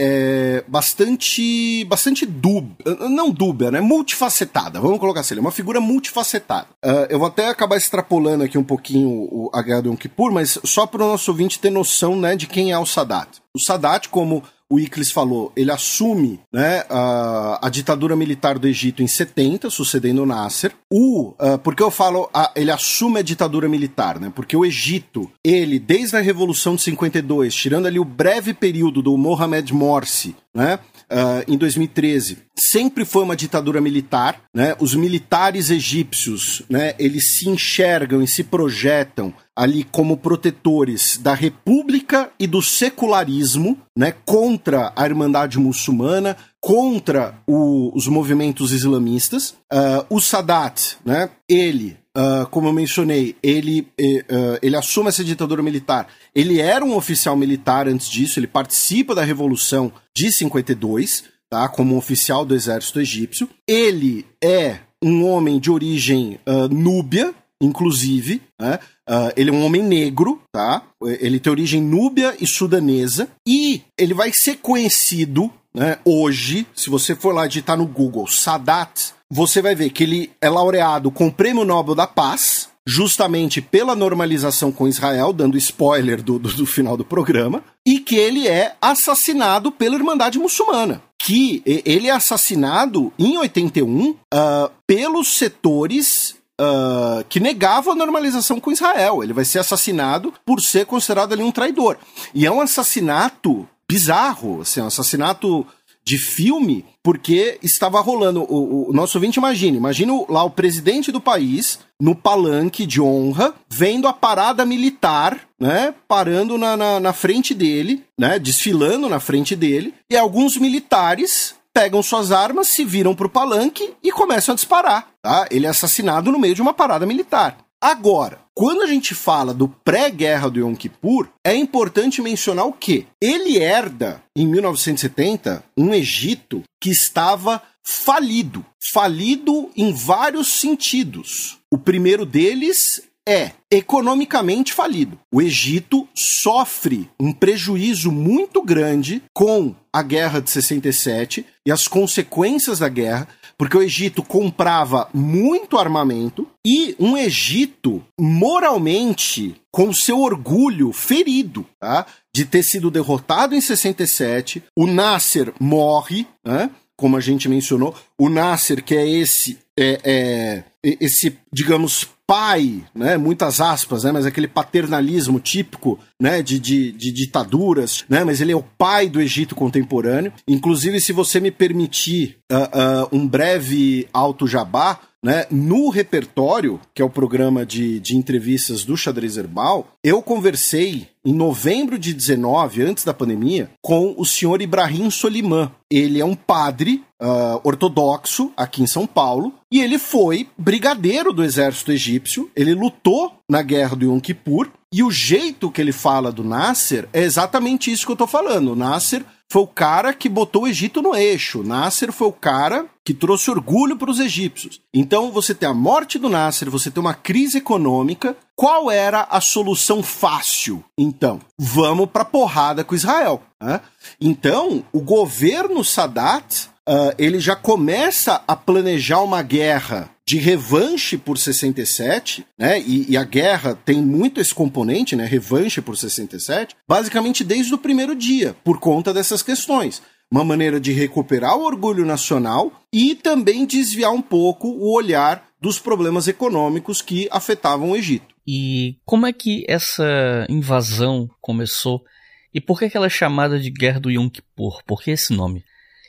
é, 0.00 0.64
bastante 0.68 1.84
bastante 1.86 2.24
dúbia, 2.24 2.76
não 3.10 3.30
dúbia, 3.30 3.68
né? 3.70 3.80
Multifacetada, 3.80 4.80
vamos 4.80 5.00
colocar 5.00 5.20
assim, 5.20 5.34
ele 5.34 5.40
é 5.40 5.42
uma 5.42 5.50
figura 5.50 5.80
multifacetada. 5.80 6.68
Uh, 6.84 7.10
eu 7.10 7.18
vou 7.18 7.26
até 7.26 7.48
acabar 7.48 7.76
extrapolando 7.76 8.44
aqui 8.44 8.56
um 8.56 8.62
pouquinho 8.62 9.08
o, 9.08 9.50
a 9.52 9.60
Guerra 9.60 9.82
do 9.82 9.88
Yom 9.88 9.96
Kippur, 9.96 10.30
mas 10.30 10.56
só 10.64 10.86
para 10.86 11.02
o 11.02 11.08
nosso 11.08 11.32
ouvinte 11.32 11.58
ter 11.58 11.70
noção 11.70 12.16
né, 12.16 12.36
de 12.36 12.46
quem 12.46 12.70
é 12.70 12.78
o 12.78 12.86
Sadat. 12.86 13.40
O 13.52 13.58
Sadat, 13.58 14.08
como 14.08 14.44
o 14.70 14.78
Iclis 14.78 15.10
falou, 15.10 15.50
ele 15.56 15.70
assume 15.70 16.40
né, 16.52 16.84
a, 16.90 17.66
a, 17.66 17.70
ditadura 17.70 18.14
militar 18.14 18.58
do 18.58 18.68
Egito 18.68 19.02
em 19.02 19.06
70, 19.06 19.70
sucedendo 19.70 20.22
o 20.22 20.26
Nasser. 20.26 20.72
O, 20.92 21.30
uh, 21.30 21.58
porque 21.62 21.82
eu 21.82 21.90
falo, 21.90 22.30
ele 22.54 22.70
assume 22.70 23.20
a 23.20 23.22
ditadura 23.22 23.68
militar, 23.68 24.20
né? 24.20 24.30
Porque 24.34 24.56
o 24.56 24.64
Egito, 24.64 25.30
ele, 25.42 25.78
desde 25.78 26.16
a 26.16 26.20
Revolução 26.20 26.76
de 26.76 26.82
52, 26.82 27.54
tirando 27.54 27.86
ali 27.86 27.98
o 27.98 28.04
breve 28.04 28.52
período 28.52 29.00
do 29.00 29.16
Mohamed 29.16 29.72
Morsi, 29.72 30.36
né? 30.54 30.78
Uh, 31.10 31.52
em 31.52 31.56
2013, 31.56 32.38
sempre 32.54 33.04
foi 33.04 33.22
uma 33.22 33.34
ditadura 33.34 33.80
militar, 33.80 34.42
né? 34.54 34.76
Os 34.78 34.94
militares 34.94 35.70
egípcios, 35.70 36.62
né? 36.68 36.94
Eles 36.98 37.38
se 37.38 37.48
enxergam 37.48 38.22
e 38.22 38.28
se 38.28 38.44
projetam 38.44 39.32
ali 39.58 39.82
como 39.82 40.16
protetores 40.16 41.18
da 41.18 41.34
república 41.34 42.30
e 42.38 42.46
do 42.46 42.62
secularismo, 42.62 43.76
né, 43.96 44.14
contra 44.24 44.92
a 44.94 45.04
Irmandade 45.04 45.58
Muçulmana, 45.58 46.36
contra 46.60 47.34
o, 47.44 47.90
os 47.92 48.06
movimentos 48.06 48.70
islamistas. 48.70 49.56
Uh, 49.72 50.06
o 50.08 50.20
Sadat, 50.20 50.96
né, 51.04 51.28
ele, 51.48 51.96
uh, 52.16 52.46
como 52.50 52.68
eu 52.68 52.72
mencionei, 52.72 53.36
ele, 53.42 53.82
uh, 54.00 54.58
ele 54.62 54.76
assume 54.76 55.08
essa 55.08 55.24
ditadura 55.24 55.62
militar. 55.62 56.08
Ele 56.34 56.60
era 56.60 56.84
um 56.84 56.96
oficial 56.96 57.36
militar 57.36 57.88
antes 57.88 58.08
disso, 58.08 58.38
ele 58.38 58.46
participa 58.46 59.14
da 59.14 59.24
Revolução 59.24 59.92
de 60.16 60.30
52, 60.30 61.24
tá, 61.50 61.68
como 61.68 61.94
um 61.94 61.98
oficial 61.98 62.44
do 62.44 62.54
exército 62.54 63.00
egípcio. 63.00 63.48
Ele 63.66 64.26
é 64.42 64.80
um 65.02 65.24
homem 65.26 65.60
de 65.60 65.70
origem 65.70 66.40
núbia, 66.70 67.32
inclusive, 67.62 68.42
né? 68.60 68.78
Uh, 69.08 69.32
ele 69.36 69.48
é 69.48 69.52
um 69.52 69.64
homem 69.64 69.82
negro, 69.82 70.42
tá? 70.52 70.82
Ele 71.02 71.40
tem 71.40 71.50
origem 71.50 71.80
núbia 71.80 72.36
e 72.38 72.46
sudanesa. 72.46 73.28
E 73.46 73.82
ele 73.96 74.12
vai 74.12 74.30
ser 74.34 74.56
conhecido 74.56 75.50
né, 75.74 75.98
hoje, 76.04 76.66
se 76.74 76.90
você 76.90 77.14
for 77.14 77.34
lá 77.34 77.46
digitar 77.46 77.76
no 77.76 77.86
Google 77.86 78.26
Sadat, 78.26 79.14
você 79.30 79.60
vai 79.60 79.74
ver 79.74 79.90
que 79.90 80.02
ele 80.02 80.30
é 80.40 80.48
laureado 80.48 81.10
com 81.10 81.26
o 81.26 81.32
Prêmio 81.32 81.64
Nobel 81.64 81.94
da 81.94 82.06
Paz, 82.06 82.68
justamente 82.86 83.60
pela 83.60 83.94
normalização 83.94 84.72
com 84.72 84.88
Israel, 84.88 85.32
dando 85.32 85.58
spoiler 85.58 86.22
do, 86.22 86.38
do, 86.38 86.48
do 86.48 86.66
final 86.66 86.96
do 86.96 87.04
programa, 87.04 87.62
e 87.86 88.00
que 88.00 88.16
ele 88.16 88.48
é 88.48 88.74
assassinado 88.80 89.70
pela 89.70 89.96
Irmandade 89.96 90.38
Muçulmana 90.38 91.02
que 91.18 91.62
ele 91.66 92.06
é 92.06 92.12
assassinado 92.12 93.12
em 93.18 93.36
81 93.36 94.10
uh, 94.10 94.18
ah, 94.32 94.70
pelos 94.86 95.36
setores 95.36 96.36
uh, 96.60 97.24
que 97.28 97.40
negava 97.40 97.90
a 97.92 97.94
normalização 97.94 98.60
com 98.60 98.70
Israel. 98.70 99.22
Ele 99.22 99.32
vai 99.32 99.44
ser 99.44 99.58
assassinado 99.58 100.32
por 100.46 100.60
ser 100.60 100.86
considerado 100.86 101.32
ali 101.32 101.42
um 101.42 101.52
traidor. 101.52 101.98
E 102.32 102.46
é 102.46 102.50
um 102.50 102.60
assassinato 102.60 103.68
bizarro, 103.90 104.60
assim, 104.60 104.80
um 104.80 104.86
assassinato 104.86 105.66
de 106.08 106.16
filme, 106.16 106.86
porque 107.02 107.58
estava 107.62 108.00
rolando. 108.00 108.42
O, 108.48 108.88
o 108.88 108.92
nosso 108.94 109.18
ouvinte 109.18 109.38
imagina, 109.38 109.76
imagina 109.76 110.12
lá 110.26 110.42
o 110.42 110.50
presidente 110.50 111.12
do 111.12 111.20
país 111.20 111.80
no 112.00 112.14
palanque 112.14 112.86
de 112.86 112.98
honra, 112.98 113.52
vendo 113.68 114.08
a 114.08 114.12
parada 114.12 114.64
militar, 114.64 115.38
né? 115.60 115.94
Parando 116.08 116.56
na, 116.56 116.78
na, 116.78 116.98
na 116.98 117.12
frente 117.12 117.52
dele, 117.52 118.02
né? 118.18 118.38
Desfilando 118.38 119.06
na 119.06 119.20
frente 119.20 119.54
dele, 119.54 119.92
e 120.10 120.16
alguns 120.16 120.56
militares 120.56 121.54
pegam 121.74 122.02
suas 122.02 122.32
armas, 122.32 122.68
se 122.68 122.84
viram 122.84 123.14
pro 123.14 123.28
palanque 123.28 123.92
e 124.02 124.10
começam 124.10 124.54
a 124.54 124.56
disparar. 124.56 125.08
Tá? 125.22 125.46
Ele 125.50 125.66
é 125.66 125.68
assassinado 125.68 126.32
no 126.32 126.38
meio 126.38 126.54
de 126.54 126.62
uma 126.62 126.72
parada 126.72 127.04
militar. 127.04 127.58
Agora, 127.80 128.40
quando 128.54 128.82
a 128.82 128.86
gente 128.86 129.14
fala 129.14 129.54
do 129.54 129.68
pré-guerra 129.68 130.50
do 130.50 130.58
Yom 130.58 130.74
Kippur, 130.74 131.28
é 131.46 131.54
importante 131.54 132.20
mencionar 132.20 132.66
o 132.66 132.72
quê? 132.72 133.06
Ele 133.22 133.56
herda, 133.58 134.20
em 134.36 134.48
1970, 134.48 135.62
um 135.76 135.94
Egito 135.94 136.64
que 136.80 136.90
estava 136.90 137.62
falido. 137.86 138.66
Falido 138.92 139.70
em 139.76 139.92
vários 139.92 140.48
sentidos. 140.60 141.58
O 141.70 141.78
primeiro 141.78 142.26
deles 142.26 143.02
é 143.28 143.52
economicamente 143.70 144.72
falido. 144.72 145.18
O 145.32 145.42
Egito 145.42 146.08
sofre 146.14 147.08
um 147.20 147.32
prejuízo 147.32 148.10
muito 148.10 148.62
grande 148.62 149.22
com 149.34 149.74
a 149.92 150.02
guerra 150.02 150.40
de 150.40 150.50
67 150.50 151.44
e 151.66 151.70
as 151.70 151.86
consequências 151.86 152.78
da 152.78 152.88
guerra, 152.88 153.28
porque 153.58 153.76
o 153.76 153.82
Egito 153.82 154.22
comprava 154.22 155.08
muito 155.12 155.76
armamento 155.76 156.48
e 156.70 156.94
um 157.00 157.16
Egito 157.16 158.04
moralmente 158.20 159.54
com 159.72 159.90
seu 159.90 160.20
orgulho 160.20 160.92
ferido, 160.92 161.64
tá? 161.80 162.04
De 162.30 162.44
ter 162.44 162.62
sido 162.62 162.90
derrotado 162.90 163.54
em 163.54 163.60
67, 163.60 164.62
o 164.76 164.86
Nasser 164.86 165.50
morre, 165.58 166.26
né? 166.44 166.68
Como 166.94 167.16
a 167.16 167.20
gente 167.20 167.48
mencionou, 167.48 167.94
o 168.18 168.28
Nasser, 168.28 168.84
que 168.84 168.94
é 168.94 169.08
esse 169.08 169.56
é, 169.78 170.00
é, 170.04 170.64
esse, 171.00 171.38
digamos, 171.50 172.06
pai, 172.26 172.84
né, 172.94 173.16
muitas 173.16 173.58
aspas, 173.58 174.04
né, 174.04 174.12
mas 174.12 174.26
aquele 174.26 174.46
paternalismo 174.46 175.40
típico, 175.40 175.98
né, 176.20 176.42
de, 176.42 176.58
de, 176.58 176.92
de, 176.92 177.10
ditaduras, 177.10 178.04
né, 178.06 178.22
mas 178.22 178.42
ele 178.42 178.52
é 178.52 178.56
o 178.56 178.62
pai 178.62 179.08
do 179.08 179.18
Egito 179.18 179.54
contemporâneo. 179.54 180.30
Inclusive, 180.46 181.00
se 181.00 181.10
você 181.10 181.40
me 181.40 181.50
permitir 181.50 182.36
uh, 182.52 182.56
uh, 182.56 183.08
um 183.16 183.26
breve 183.26 184.06
auto 184.12 184.46
jabá, 184.46 185.00
né, 185.22 185.46
no 185.50 185.88
repertório, 185.88 186.80
que 186.94 187.02
é 187.02 187.04
o 187.04 187.10
programa 187.10 187.66
de, 187.66 187.98
de 188.00 188.16
entrevistas 188.16 188.84
do 188.84 188.96
Xadrez 188.96 189.36
Herbal, 189.36 189.88
eu 190.02 190.22
conversei 190.22 191.08
em 191.24 191.32
novembro 191.32 191.98
de 191.98 192.14
19, 192.14 192.82
antes 192.82 193.04
da 193.04 193.12
pandemia, 193.12 193.68
com 193.82 194.14
o 194.16 194.24
senhor 194.24 194.62
Ibrahim 194.62 195.10
Soliman. 195.10 195.70
Ele 195.90 196.20
é 196.20 196.24
um 196.24 196.34
padre 196.34 197.02
uh, 197.20 197.60
ortodoxo 197.64 198.52
aqui 198.56 198.82
em 198.82 198.86
São 198.86 199.06
Paulo 199.06 199.52
e 199.70 199.80
ele 199.80 199.98
foi 199.98 200.48
brigadeiro 200.56 201.32
do 201.32 201.44
exército 201.44 201.92
egípcio. 201.92 202.50
Ele 202.54 202.74
lutou 202.74 203.34
na 203.50 203.60
guerra 203.62 203.96
do 203.96 204.06
Yom 204.06 204.20
Kippur 204.20 204.70
e 204.92 205.02
o 205.02 205.10
jeito 205.10 205.70
que 205.70 205.80
ele 205.80 205.92
fala 205.92 206.32
do 206.32 206.42
Nasser 206.42 207.08
é 207.12 207.22
exatamente 207.22 207.90
isso 207.90 208.06
que 208.06 208.12
eu 208.12 208.16
tô 208.16 208.26
falando. 208.26 208.72
O 208.72 208.76
Nasser 208.76 209.24
foi 209.50 209.62
o 209.62 209.66
cara 209.66 210.12
que 210.12 210.28
botou 210.28 210.64
o 210.64 210.68
Egito 210.68 211.00
no 211.00 211.14
eixo. 211.14 211.62
Nasser 211.62 212.12
foi 212.12 212.28
o 212.28 212.32
cara 212.32 212.86
que 213.02 213.14
trouxe 213.14 213.50
orgulho 213.50 213.96
para 213.96 214.10
os 214.10 214.20
egípcios. 214.20 214.80
Então 214.92 215.32
você 215.32 215.54
tem 215.54 215.68
a 215.68 215.74
morte 215.74 216.18
do 216.18 216.28
Nasser, 216.28 216.70
você 216.70 216.90
tem 216.90 217.00
uma 217.00 217.14
crise 217.14 217.58
econômica. 217.58 218.36
Qual 218.54 218.90
era 218.90 219.26
a 219.30 219.40
solução 219.40 220.02
fácil? 220.02 220.84
Então, 220.98 221.40
vamos 221.56 222.10
para 222.10 222.24
porrada 222.24 222.84
com 222.84 222.94
Israel. 222.94 223.42
Né? 223.60 223.80
Então, 224.20 224.84
o 224.92 225.00
governo 225.00 225.82
Sadat 225.82 226.68
uh, 226.88 227.14
ele 227.16 227.38
já 227.38 227.54
começa 227.54 228.42
a 228.46 228.56
planejar 228.56 229.20
uma 229.20 229.42
guerra 229.42 230.10
de 230.28 230.36
revanche 230.36 231.16
por 231.16 231.38
67, 231.38 232.44
né? 232.58 232.78
E, 232.82 233.12
e, 233.12 233.16
a 233.16 233.24
guerra 233.24 233.74
tem 233.74 234.02
muito 234.02 234.38
esse 234.42 234.54
componente, 234.54 235.16
né? 235.16 235.24
Revanche 235.24 235.80
por 235.80 235.96
67, 235.96 236.76
basicamente 236.86 237.42
desde 237.42 237.72
o 237.72 237.78
primeiro 237.78 238.14
dia, 238.14 238.54
por 238.62 238.78
conta 238.78 239.14
dessas 239.14 239.42
questões. 239.42 240.02
Uma 240.30 240.44
maneira 240.44 240.78
de 240.78 240.92
recuperar 240.92 241.56
o 241.56 241.64
orgulho 241.64 242.04
nacional 242.04 242.70
e 242.92 243.14
também 243.14 243.64
desviar 243.64 244.12
um 244.12 244.20
pouco 244.20 244.68
o 244.68 244.92
olhar 244.92 245.46
dos 245.62 245.78
problemas 245.78 246.28
econômicos 246.28 247.00
que 247.00 247.26
afetavam 247.30 247.92
o 247.92 247.96
Egito. 247.96 248.34
E 248.46 248.98
como 249.06 249.26
é 249.26 249.32
que 249.32 249.64
essa 249.66 250.46
invasão 250.46 251.26
começou? 251.40 252.04
E 252.52 252.60
por 252.60 252.78
que 252.78 252.94
ela 252.94 253.06
é 253.06 253.10
chamada 253.10 253.58
de 253.58 253.70
Guerra 253.70 253.98
do 253.98 254.10
Yom 254.10 254.28
Kippur? 254.28 254.82
Por 254.86 255.02
que 255.02 255.10
esse 255.10 255.32
nome? 255.32 255.64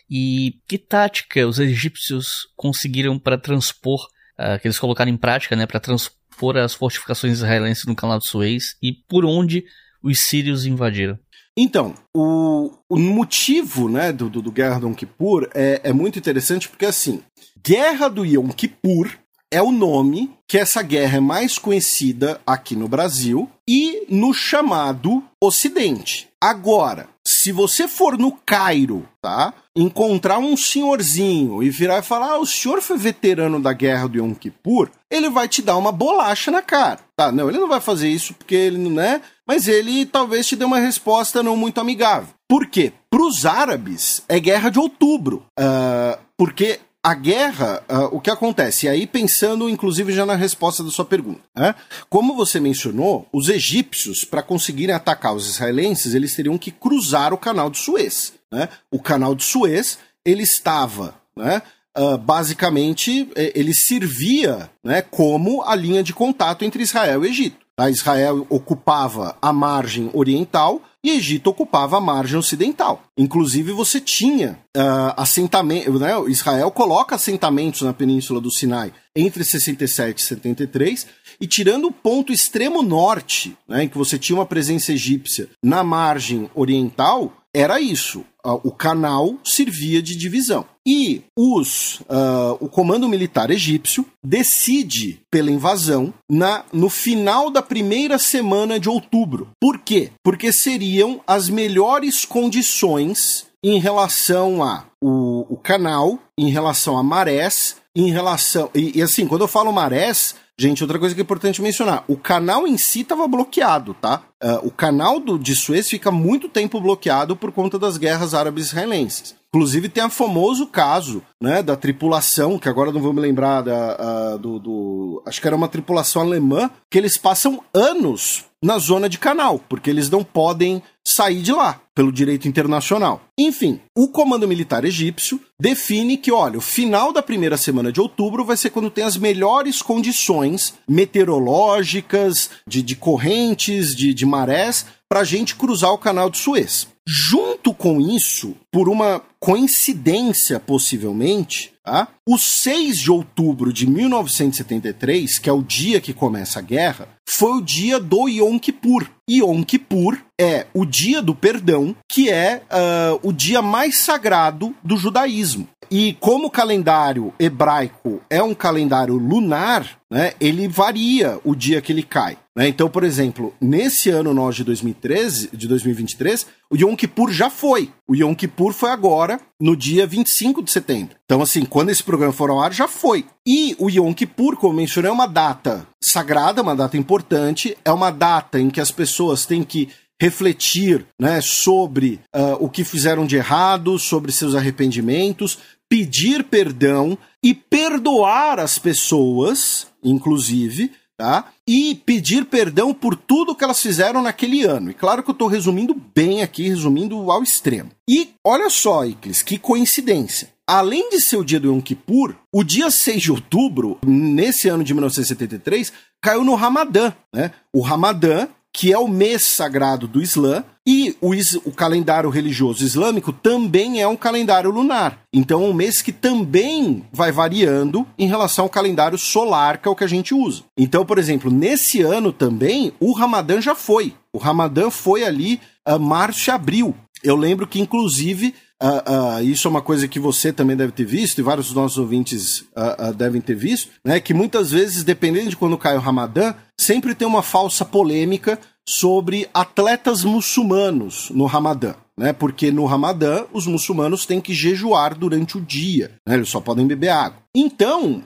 E 0.10 0.56
que 0.68 0.78
tática 0.78 1.48
os 1.48 1.60
egípcios 1.60 2.48
conseguiram 2.56 3.20
para 3.20 3.38
transpor, 3.38 4.08
uh, 4.40 4.60
que 4.60 4.68
eles 4.68 4.80
colocaram 4.80 5.12
em 5.12 5.18
prática, 5.18 5.56
né, 5.56 5.66
para 5.66 5.80
transpor 5.80 6.58
as 6.58 6.74
fortificações 6.74 7.34
israelenses 7.34 7.86
no 7.86 7.96
canal 7.96 8.18
de 8.18 8.28
Suez 8.28 8.76
e 8.82 8.94
por 8.94 9.26
onde 9.26 9.66
os 10.02 10.20
sírios 10.20 10.66
invadiram? 10.66 11.20
Então, 11.58 11.94
o, 12.16 12.72
o 12.90 12.98
motivo 12.98 13.90
né, 13.90 14.14
do, 14.14 14.30
do, 14.30 14.42
do 14.42 14.52
Guerra 14.52 14.80
do 14.80 14.88
Yom 14.88 14.94
Kippur 14.94 15.50
é, 15.54 15.82
é 15.84 15.94
muito 15.94 16.18
interessante 16.18 16.70
porque, 16.70 16.86
assim, 16.86 17.22
Guerra 17.62 18.08
do 18.08 18.26
Yom 18.26 18.48
Kippur 18.50 19.10
é 19.52 19.62
o 19.62 19.72
nome 19.72 20.32
que 20.48 20.58
essa 20.58 20.82
guerra 20.82 21.18
é 21.18 21.20
mais 21.20 21.58
conhecida 21.58 22.40
aqui 22.46 22.76
no 22.76 22.88
Brasil 22.88 23.50
e 23.68 24.06
no 24.08 24.34
chamado 24.34 25.24
Ocidente. 25.42 26.30
Agora, 26.42 27.10
se 27.42 27.54
você 27.54 27.88
for 27.88 28.18
no 28.18 28.34
Cairo, 28.34 29.08
tá? 29.22 29.54
Encontrar 29.74 30.40
um 30.40 30.58
senhorzinho 30.58 31.64
e 31.64 31.70
virar 31.70 32.00
e 32.00 32.04
falar: 32.04 32.34
ah, 32.34 32.40
o 32.40 32.46
senhor 32.46 32.82
foi 32.82 32.98
veterano 32.98 33.62
da 33.62 33.72
guerra 33.72 34.10
do 34.10 34.18
Yom 34.18 34.34
Kippur, 34.34 34.90
ele 35.10 35.30
vai 35.30 35.48
te 35.48 35.62
dar 35.62 35.78
uma 35.78 35.92
bolacha 35.92 36.52
na 36.52 36.62
cara. 36.62 37.00
Tá, 37.16 37.32
não, 37.32 37.48
ele 37.48 37.58
não 37.58 37.70
vai 37.70 37.80
fazer 37.80 38.10
isso 38.10 38.34
porque 38.34 38.56
ele 38.56 38.78
não 38.78 39.02
é, 39.02 39.22
mas 39.48 39.70
ele 39.70 40.06
talvez 40.06 40.48
te 40.48 40.58
dê 40.58 40.66
uma 40.66 40.80
resposta 40.80 41.42
não 41.42 41.56
muito 41.56 41.80
amigável. 41.80 42.28
Por 42.46 42.66
quê? 42.66 42.92
Para 43.10 43.24
os 43.24 43.46
árabes 43.46 44.22
é 44.28 44.38
guerra 44.38 44.70
de 44.70 44.80
outubro. 44.80 45.46
Uh, 45.58 46.20
porque 46.38 46.80
a 47.04 47.14
guerra, 47.14 47.84
uh, 47.90 48.16
o 48.16 48.20
que 48.20 48.30
acontece? 48.30 48.86
E 48.86 48.90
aí, 48.90 49.08
pensando 49.08 49.70
inclusive 49.70 50.12
já 50.12 50.26
na 50.26 50.36
resposta 50.36 50.84
da 50.84 50.92
sua 50.92 51.06
pergunta, 51.06 51.42
né? 51.56 51.74
como 52.10 52.36
você 52.36 52.60
mencionou, 52.60 53.28
os 53.32 53.48
egípcios, 53.48 54.26
para 54.26 54.44
conseguirem 54.44 54.94
atacar 54.94 55.34
os 55.34 55.48
israelenses, 55.48 56.14
eles 56.14 56.36
teriam 56.36 56.58
que 56.58 56.72
cruzar 56.72 57.34
o 57.34 57.38
canal 57.38 57.70
de 57.70 57.78
Suez. 57.78 58.34
Né? 58.52 58.68
O 58.92 59.00
canal 59.00 59.34
de 59.34 59.44
Suez 59.44 59.98
ele 60.26 60.44
estava, 60.44 61.16
né? 61.36 61.62
Uh, 61.98 62.18
basicamente, 62.18 63.30
ele 63.36 63.74
servia 63.74 64.70
né, 64.84 65.02
como 65.02 65.64
a 65.64 65.76
linha 65.76 66.04
de 66.04 66.14
contato 66.14 66.64
entre 66.64 66.84
Israel 66.84 67.26
e 67.26 67.30
Egito. 67.30 67.66
Tá? 67.76 67.90
Israel 67.90 68.46
ocupava 68.48 69.36
a 69.42 69.52
margem 69.52 70.10
oriental 70.14 70.82
e 71.04 71.12
Egito 71.12 71.50
ocupava 71.50 71.98
a 71.98 72.02
margem 72.02 72.38
ocidental. 72.38 73.04
Inclusive, 73.18 73.72
você 73.72 74.02
tinha 74.02 74.60
uh, 74.76 75.14
assentamento, 75.16 75.98
né? 75.98 76.12
Israel 76.28 76.70
coloca 76.72 77.16
assentamentos 77.16 77.82
na 77.82 77.94
península 77.94 78.42
do 78.42 78.52
Sinai 78.52 78.94
entre 79.16 79.44
67 79.44 80.18
e 80.18 80.22
73, 80.22 81.08
e 81.42 81.48
tirando 81.48 81.88
o 81.88 81.92
ponto 81.92 82.32
extremo 82.32 82.82
norte, 82.82 83.58
né, 83.68 83.84
em 83.84 83.90
que 83.90 83.98
você 83.98 84.18
tinha 84.18 84.38
uma 84.38 84.46
presença 84.46 84.94
egípcia 84.94 85.50
na 85.64 85.84
margem 85.84 86.50
oriental, 86.54 87.34
era 87.54 87.80
isso. 87.80 88.20
Uh, 88.46 88.60
o 88.64 88.72
canal 88.72 89.36
servia 89.44 90.02
de 90.02 90.16
divisão. 90.16 90.66
E 90.86 91.24
os, 91.38 92.00
uh, 92.02 92.58
o 92.60 92.70
comando 92.70 93.08
militar 93.08 93.52
egípcio 93.52 94.06
decide 94.24 95.22
pela 95.30 95.52
invasão 95.52 96.14
na, 96.30 96.64
no 96.72 96.90
final 96.90 97.50
da 97.50 97.62
primeira 97.62 98.18
semana 98.18 98.80
de 98.80 98.90
outubro. 98.90 99.50
Por 99.60 99.80
quê? 99.80 100.12
Porque 100.24 100.52
seriam 100.52 101.22
as 101.28 101.50
melhores 101.50 102.24
condições 102.24 103.48
em 103.64 103.80
relação 103.80 104.64
a 104.64 104.86
o, 105.02 105.46
o 105.50 105.58
canal, 105.58 106.20
em 106.38 106.50
relação 106.50 106.98
a 106.98 107.04
marés, 107.04 107.78
em 107.96 108.10
relação. 108.10 108.70
E, 108.74 109.00
e 109.00 109.02
assim, 109.02 109.28
quando 109.28 109.42
eu 109.42 109.48
falo 109.48 109.72
marés, 109.72 110.36
Gente, 110.60 110.84
outra 110.84 111.00
coisa 111.00 111.16
que 111.16 111.22
é 111.22 111.24
importante 111.24 111.62
mencionar: 111.62 112.04
o 112.06 112.18
canal 112.18 112.68
em 112.68 112.78
si 112.78 113.00
estava 113.00 113.26
bloqueado, 113.30 113.94
tá? 113.94 114.24
Uh, 114.44 114.68
o 114.68 114.72
canal 114.72 115.18
do, 115.18 115.40
de 115.40 115.56
Suez 115.56 115.88
fica 115.88 116.12
muito 116.12 116.50
tempo 116.50 116.82
bloqueado 116.82 117.34
por 117.34 117.50
conta 117.54 117.80
das 117.80 117.96
guerras 117.96 118.34
árabes 118.34 118.66
israelenses. 118.66 119.38
Inclusive 119.48 119.88
tem 119.88 120.04
o 120.04 120.10
famoso 120.10 120.68
caso 120.68 121.24
né, 121.42 121.64
da 121.64 121.78
tripulação, 121.78 122.60
que 122.60 122.68
agora 122.68 122.92
não 122.92 123.00
vou 123.00 123.14
me 123.14 123.22
lembrar 123.22 123.62
da, 123.62 124.36
uh, 124.36 124.38
do, 124.38 124.60
do. 124.60 125.24
Acho 125.26 125.40
que 125.40 125.48
era 125.48 125.56
uma 125.56 125.70
tripulação 125.70 126.24
alemã, 126.24 126.70
que 126.92 126.98
eles 126.98 127.18
passam 127.18 127.64
anos 127.74 128.44
na 128.64 128.78
zona 128.78 129.08
de 129.08 129.18
canal, 129.18 129.60
porque 129.70 129.90
eles 129.90 130.10
não 130.10 130.24
podem 130.24 130.82
sair 131.04 131.42
de 131.42 131.52
lá 131.52 131.82
pelo 131.96 132.12
direito 132.12 132.48
internacional. 132.48 133.22
Enfim, 133.38 133.80
o 133.98 134.08
comando 134.08 134.48
militar 134.48 134.86
egípcio 134.86 135.40
define 135.60 136.18
que, 136.18 136.32
olha, 136.32 136.58
o 136.58 136.62
final 136.62 137.12
da 137.12 137.22
primeira 137.22 137.58
semana 137.58 137.92
de 137.92 138.00
outubro 138.00 138.46
vai 138.46 138.58
ser 138.58 138.70
quando 138.70 138.90
tem 138.90 139.04
as 139.04 139.18
melhores 139.18 139.82
condições 139.82 140.74
meteorológicas, 140.88 142.50
de, 142.68 142.82
de 142.82 142.96
correntes, 142.96 143.96
de, 143.96 144.14
de 144.14 144.26
marés, 144.26 144.86
para 145.10 145.22
a 145.22 145.26
gente 145.26 145.56
cruzar 145.56 145.92
o 145.92 145.98
canal 145.98 146.30
de 146.30 146.38
Suez. 146.38 146.88
Junto 147.08 147.74
com 147.74 148.00
isso, 148.00 148.56
por 148.72 148.88
uma 148.88 149.22
coincidência 149.40 150.60
possivelmente, 150.60 151.72
tá? 151.84 152.10
o 152.28 152.38
6 152.38 152.98
de 153.00 153.12
outubro 153.12 153.72
de 153.72 153.88
1973, 153.88 155.40
que 155.40 155.50
é 155.50 155.54
o 155.54 155.64
dia 155.64 156.02
que 156.02 156.14
começa 156.14 156.60
a 156.60 156.62
guerra, 156.62 157.08
foi 157.28 157.54
o 157.54 157.62
dia 157.62 158.00
do 158.00 158.28
Yom 158.28 158.60
Kippur. 158.60 159.08
Yom 159.30 159.64
Kippur 159.64 160.18
é 160.40 160.68
o 160.74 160.84
dia 160.84 161.22
do 161.22 161.34
perdão, 161.34 161.96
que 162.12 162.30
é 162.30 162.64
uh, 162.66 163.20
o 163.28 163.32
dia 163.32 163.62
mais 163.62 164.00
sagrado 164.00 164.76
do 164.84 164.98
judaísmo. 164.98 165.68
E 165.92 166.16
como 166.20 166.48
o 166.48 166.52
calendário 166.52 167.34
hebraico 167.40 168.22
é 168.30 168.44
um 168.44 168.54
calendário 168.54 169.16
lunar, 169.16 170.00
né, 170.12 170.34
ele 170.40 170.68
varia 170.68 171.40
o 171.44 171.56
dia 171.56 171.82
que 171.82 171.92
ele 171.92 172.04
cai. 172.04 172.38
Né? 172.56 172.68
Então, 172.68 172.90
por 172.90 173.04
exemplo, 173.04 173.54
nesse 173.60 174.10
ano 174.10 174.34
nós 174.34 174.56
de 174.56 174.64
2013, 174.64 175.50
de 175.52 175.68
2023, 175.68 176.46
o 176.70 176.76
Yom 176.76 176.96
Kippur 176.96 177.32
já 177.32 177.50
foi. 177.50 177.92
O 178.08 178.16
Yom 178.16 178.36
Kippur 178.36 178.74
foi 178.74 178.92
agora, 178.92 179.29
no 179.60 179.76
dia 179.76 180.08
25 180.08 180.64
de 180.64 180.72
setembro. 180.72 181.18
Então, 181.26 181.42
assim, 181.42 181.66
quando 181.66 181.90
esse 181.90 182.02
programa 182.02 182.32
for 182.32 182.50
ao 182.50 182.62
ar, 182.62 182.72
já 182.72 182.88
foi. 182.88 183.26
E 183.46 183.76
o 183.78 183.90
Yom 183.90 184.14
Kippur, 184.14 184.56
como 184.56 184.76
mencionei, 184.76 185.10
é 185.10 185.14
uma 185.14 185.28
data 185.28 185.86
sagrada, 186.02 186.62
uma 186.62 186.76
data 186.76 186.96
importante, 186.96 187.78
é 187.84 187.92
uma 187.92 188.12
data 188.12 188.60
em 188.60 188.70
que 188.70 188.80
as 188.80 188.92
pessoas 188.92 189.46
têm 189.46 189.64
que 189.64 189.90
refletir 190.22 191.06
né, 191.20 191.42
sobre 191.42 192.20
uh, 192.36 192.56
o 192.60 192.70
que 192.70 192.84
fizeram 192.84 193.26
de 193.26 193.36
errado, 193.36 193.98
sobre 193.98 194.32
seus 194.32 194.56
arrependimentos, 194.56 195.58
pedir 195.90 196.44
perdão 196.44 197.18
e 197.44 197.54
perdoar 197.54 198.60
as 198.60 198.78
pessoas, 198.78 199.88
inclusive, 200.04 200.92
tá? 201.20 201.52
E 201.68 201.96
pedir 202.06 202.46
perdão 202.46 202.94
por 202.94 203.14
tudo 203.14 203.54
que 203.54 203.62
elas 203.62 203.82
fizeram 203.82 204.22
naquele 204.22 204.64
ano. 204.64 204.90
E 204.90 204.94
claro 204.94 205.22
que 205.22 205.30
eu 205.30 205.34
estou 205.34 205.50
resumindo 205.50 205.94
bem 206.16 206.42
aqui, 206.42 206.70
resumindo 206.70 207.30
ao 207.30 207.44
extremo. 207.44 207.92
E 208.10 208.30
olha 208.42 208.70
só, 208.70 209.06
Iclis, 209.06 209.42
que 209.42 209.60
coincidência. 209.60 210.50
Além 210.66 211.10
de 211.10 211.20
ser 211.20 211.36
o 211.36 211.44
dia 211.44 211.60
do 211.60 211.68
Yom 211.68 211.82
Kippur, 211.82 212.36
o 212.54 212.64
dia 212.64 212.90
6 212.90 213.22
de 213.22 213.32
outubro, 213.32 213.98
nesse 214.06 214.70
ano 214.70 214.84
de 214.84 214.94
1973, 214.94 215.92
caiu 216.22 216.46
no 216.46 216.56
Ramadã. 216.56 217.12
Né? 217.34 217.52
O 217.74 217.82
Ramadã 217.82 218.48
que 218.74 218.94
é 218.94 218.98
o 218.98 219.08
mês 219.08 219.44
sagrado 219.44 220.08
do 220.08 220.22
Islã, 220.22 220.64
e 220.88 221.16
o, 221.22 221.32
o, 221.66 221.72
calendário 221.72 222.32
religioso 222.32 222.84
islâmico 222.84 223.32
também 223.32 224.02
é 224.02 224.08
um 224.08 224.16
calendário 224.16 224.72
lunar. 224.72 225.20
Então, 225.32 225.64
um 225.64 225.74
mês 225.74 226.02
que 226.02 226.12
também 226.12 227.04
vai 227.12 227.32
variando 227.32 228.08
em 228.18 228.28
relação 228.28 228.66
ao 228.66 228.70
calendário 228.70 229.18
solar, 229.18 229.78
que 229.78 229.88
é 229.88 229.92
o 229.92 229.96
que 229.96 230.04
a 230.04 230.08
gente 230.08 230.34
usa. 230.34 230.64
Então, 230.76 231.06
por 231.06 231.20
exemplo, 231.20 231.52
nesse 231.52 232.02
ano 232.02 232.32
também, 232.32 232.92
o 233.00 233.12
Ramadã 233.12 233.62
já 233.62 233.76
foi. 233.76 234.16
O 234.34 234.40
Ramadã 234.40 234.90
foi 234.90 235.24
ali 235.24 235.62
uh, 235.88 236.00
março 236.00 236.50
e 236.50 236.52
abril. 236.52 236.96
Eu 237.24 237.36
lembro 237.36 237.68
que, 237.68 237.80
inclusive, 237.80 238.56
Uh, 238.82 239.44
isso 239.44 239.68
é 239.68 239.72
uma 239.72 239.82
coisa 239.82 240.08
que 240.08 240.20
você 240.20 240.54
também 240.54 240.78
deve 240.78 240.94
ter 240.94 241.04
visto 241.04 241.40
e 241.40 241.44
vários 241.44 241.68
dos 241.68 241.76
nossos 241.76 241.98
ouvintes 241.98 242.62
uh, 242.62 243.14
devem 243.14 243.42
ter 243.42 243.56
visto, 243.56 243.92
né? 244.06 244.20
Que 244.22 244.34
muitas 244.34 244.72
vezes, 244.72 245.04
dependendo 245.04 245.50
de 245.50 245.58
quando 245.58 245.78
cai 245.78 245.98
o 245.98 246.02
Ramadã, 246.02 246.54
sempre 246.80 247.14
tem 247.14 247.28
uma 247.28 247.44
falsa 247.44 247.84
polêmica 247.84 248.58
sobre 248.88 249.50
atletas 249.54 250.24
muçulmanos 250.24 251.30
no 251.32 251.46
Ramadã. 251.46 251.94
Né, 252.18 252.34
porque 252.34 252.70
no 252.70 252.86
Ramadã 252.86 253.46
os 253.54 253.66
muçulmanos 253.66 254.26
têm 254.26 254.42
que 254.42 254.54
jejuar 254.54 255.18
durante 255.18 255.58
o 255.58 255.62
dia, 255.62 256.12
né, 256.28 256.36
eles 256.36 256.50
só 256.50 256.60
podem 256.60 256.86
beber 256.86 257.08
água. 257.08 257.40
Então, 257.56 258.22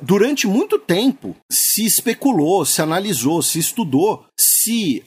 durante 0.00 0.46
muito 0.46 0.78
tempo 0.78 1.36
se 1.52 1.84
especulou, 1.84 2.64
se 2.64 2.80
analisou, 2.80 3.42
se 3.42 3.58
estudou 3.58 4.24
se 4.34 5.04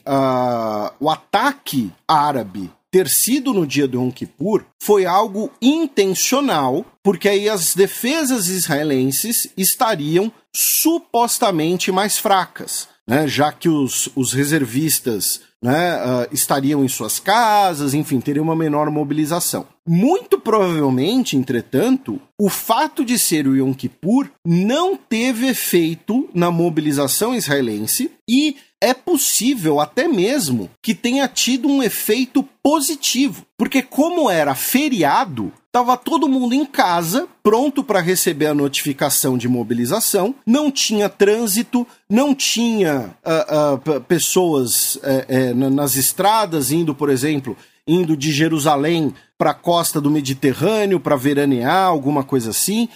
o 1.00 1.10
ataque 1.10 1.90
árabe 2.06 2.70
ter 2.92 3.08
sido 3.08 3.54
no 3.54 3.66
dia 3.66 3.88
do 3.88 3.98
Yom 3.98 4.10
Kippur 4.10 4.66
foi 4.80 5.06
algo 5.06 5.50
intencional, 5.62 6.84
porque 7.02 7.28
aí 7.28 7.48
as 7.48 7.74
defesas 7.74 8.48
israelenses 8.48 9.48
estariam 9.56 10.30
supostamente 10.54 11.90
mais 11.90 12.18
fracas, 12.18 12.86
né? 13.08 13.26
já 13.26 13.50
que 13.50 13.68
os, 13.68 14.10
os 14.14 14.34
reservistas 14.34 15.40
né, 15.62 15.96
uh, 15.96 16.28
estariam 16.32 16.84
em 16.84 16.88
suas 16.88 17.18
casas, 17.18 17.94
enfim, 17.94 18.20
teriam 18.20 18.42
uma 18.42 18.56
menor 18.56 18.90
mobilização. 18.90 19.64
Muito 19.86 20.38
provavelmente, 20.38 21.36
entretanto, 21.36 22.20
o 22.38 22.50
fato 22.50 23.04
de 23.04 23.18
ser 23.18 23.46
o 23.46 23.56
Yom 23.56 23.72
Kippur 23.72 24.28
não 24.44 24.96
teve 24.96 25.46
efeito 25.46 26.28
na 26.34 26.50
mobilização 26.50 27.34
israelense 27.34 28.10
e 28.28 28.56
é 28.82 28.92
possível 28.92 29.78
até 29.78 30.08
mesmo 30.08 30.68
que 30.82 30.92
tenha 30.92 31.28
tido 31.28 31.68
um 31.68 31.82
efeito 31.82 32.42
positivo, 32.60 33.46
porque 33.56 33.80
como 33.80 34.28
era 34.28 34.54
feriado, 34.54 35.52
Tava 35.72 35.96
todo 35.96 36.28
mundo 36.28 36.54
em 36.54 36.66
casa, 36.66 37.26
pronto 37.42 37.82
para 37.82 37.98
receber 37.98 38.48
a 38.48 38.54
notificação 38.54 39.38
de 39.38 39.48
mobilização. 39.48 40.34
Não 40.46 40.70
tinha 40.70 41.08
trânsito, 41.08 41.86
não 42.10 42.34
tinha 42.34 43.16
uh, 43.24 43.90
uh, 43.96 44.00
pessoas 44.02 44.96
uh, 44.96 45.70
nas 45.70 45.96
estradas 45.96 46.70
indo, 46.70 46.94
por 46.94 47.08
exemplo, 47.08 47.56
indo 47.86 48.14
de 48.14 48.30
Jerusalém 48.30 49.14
para 49.38 49.52
a 49.52 49.54
costa 49.54 49.98
do 49.98 50.10
Mediterrâneo 50.10 51.00
para 51.00 51.16
veranear, 51.16 51.86
alguma 51.86 52.22
coisa 52.22 52.50
assim. 52.50 52.86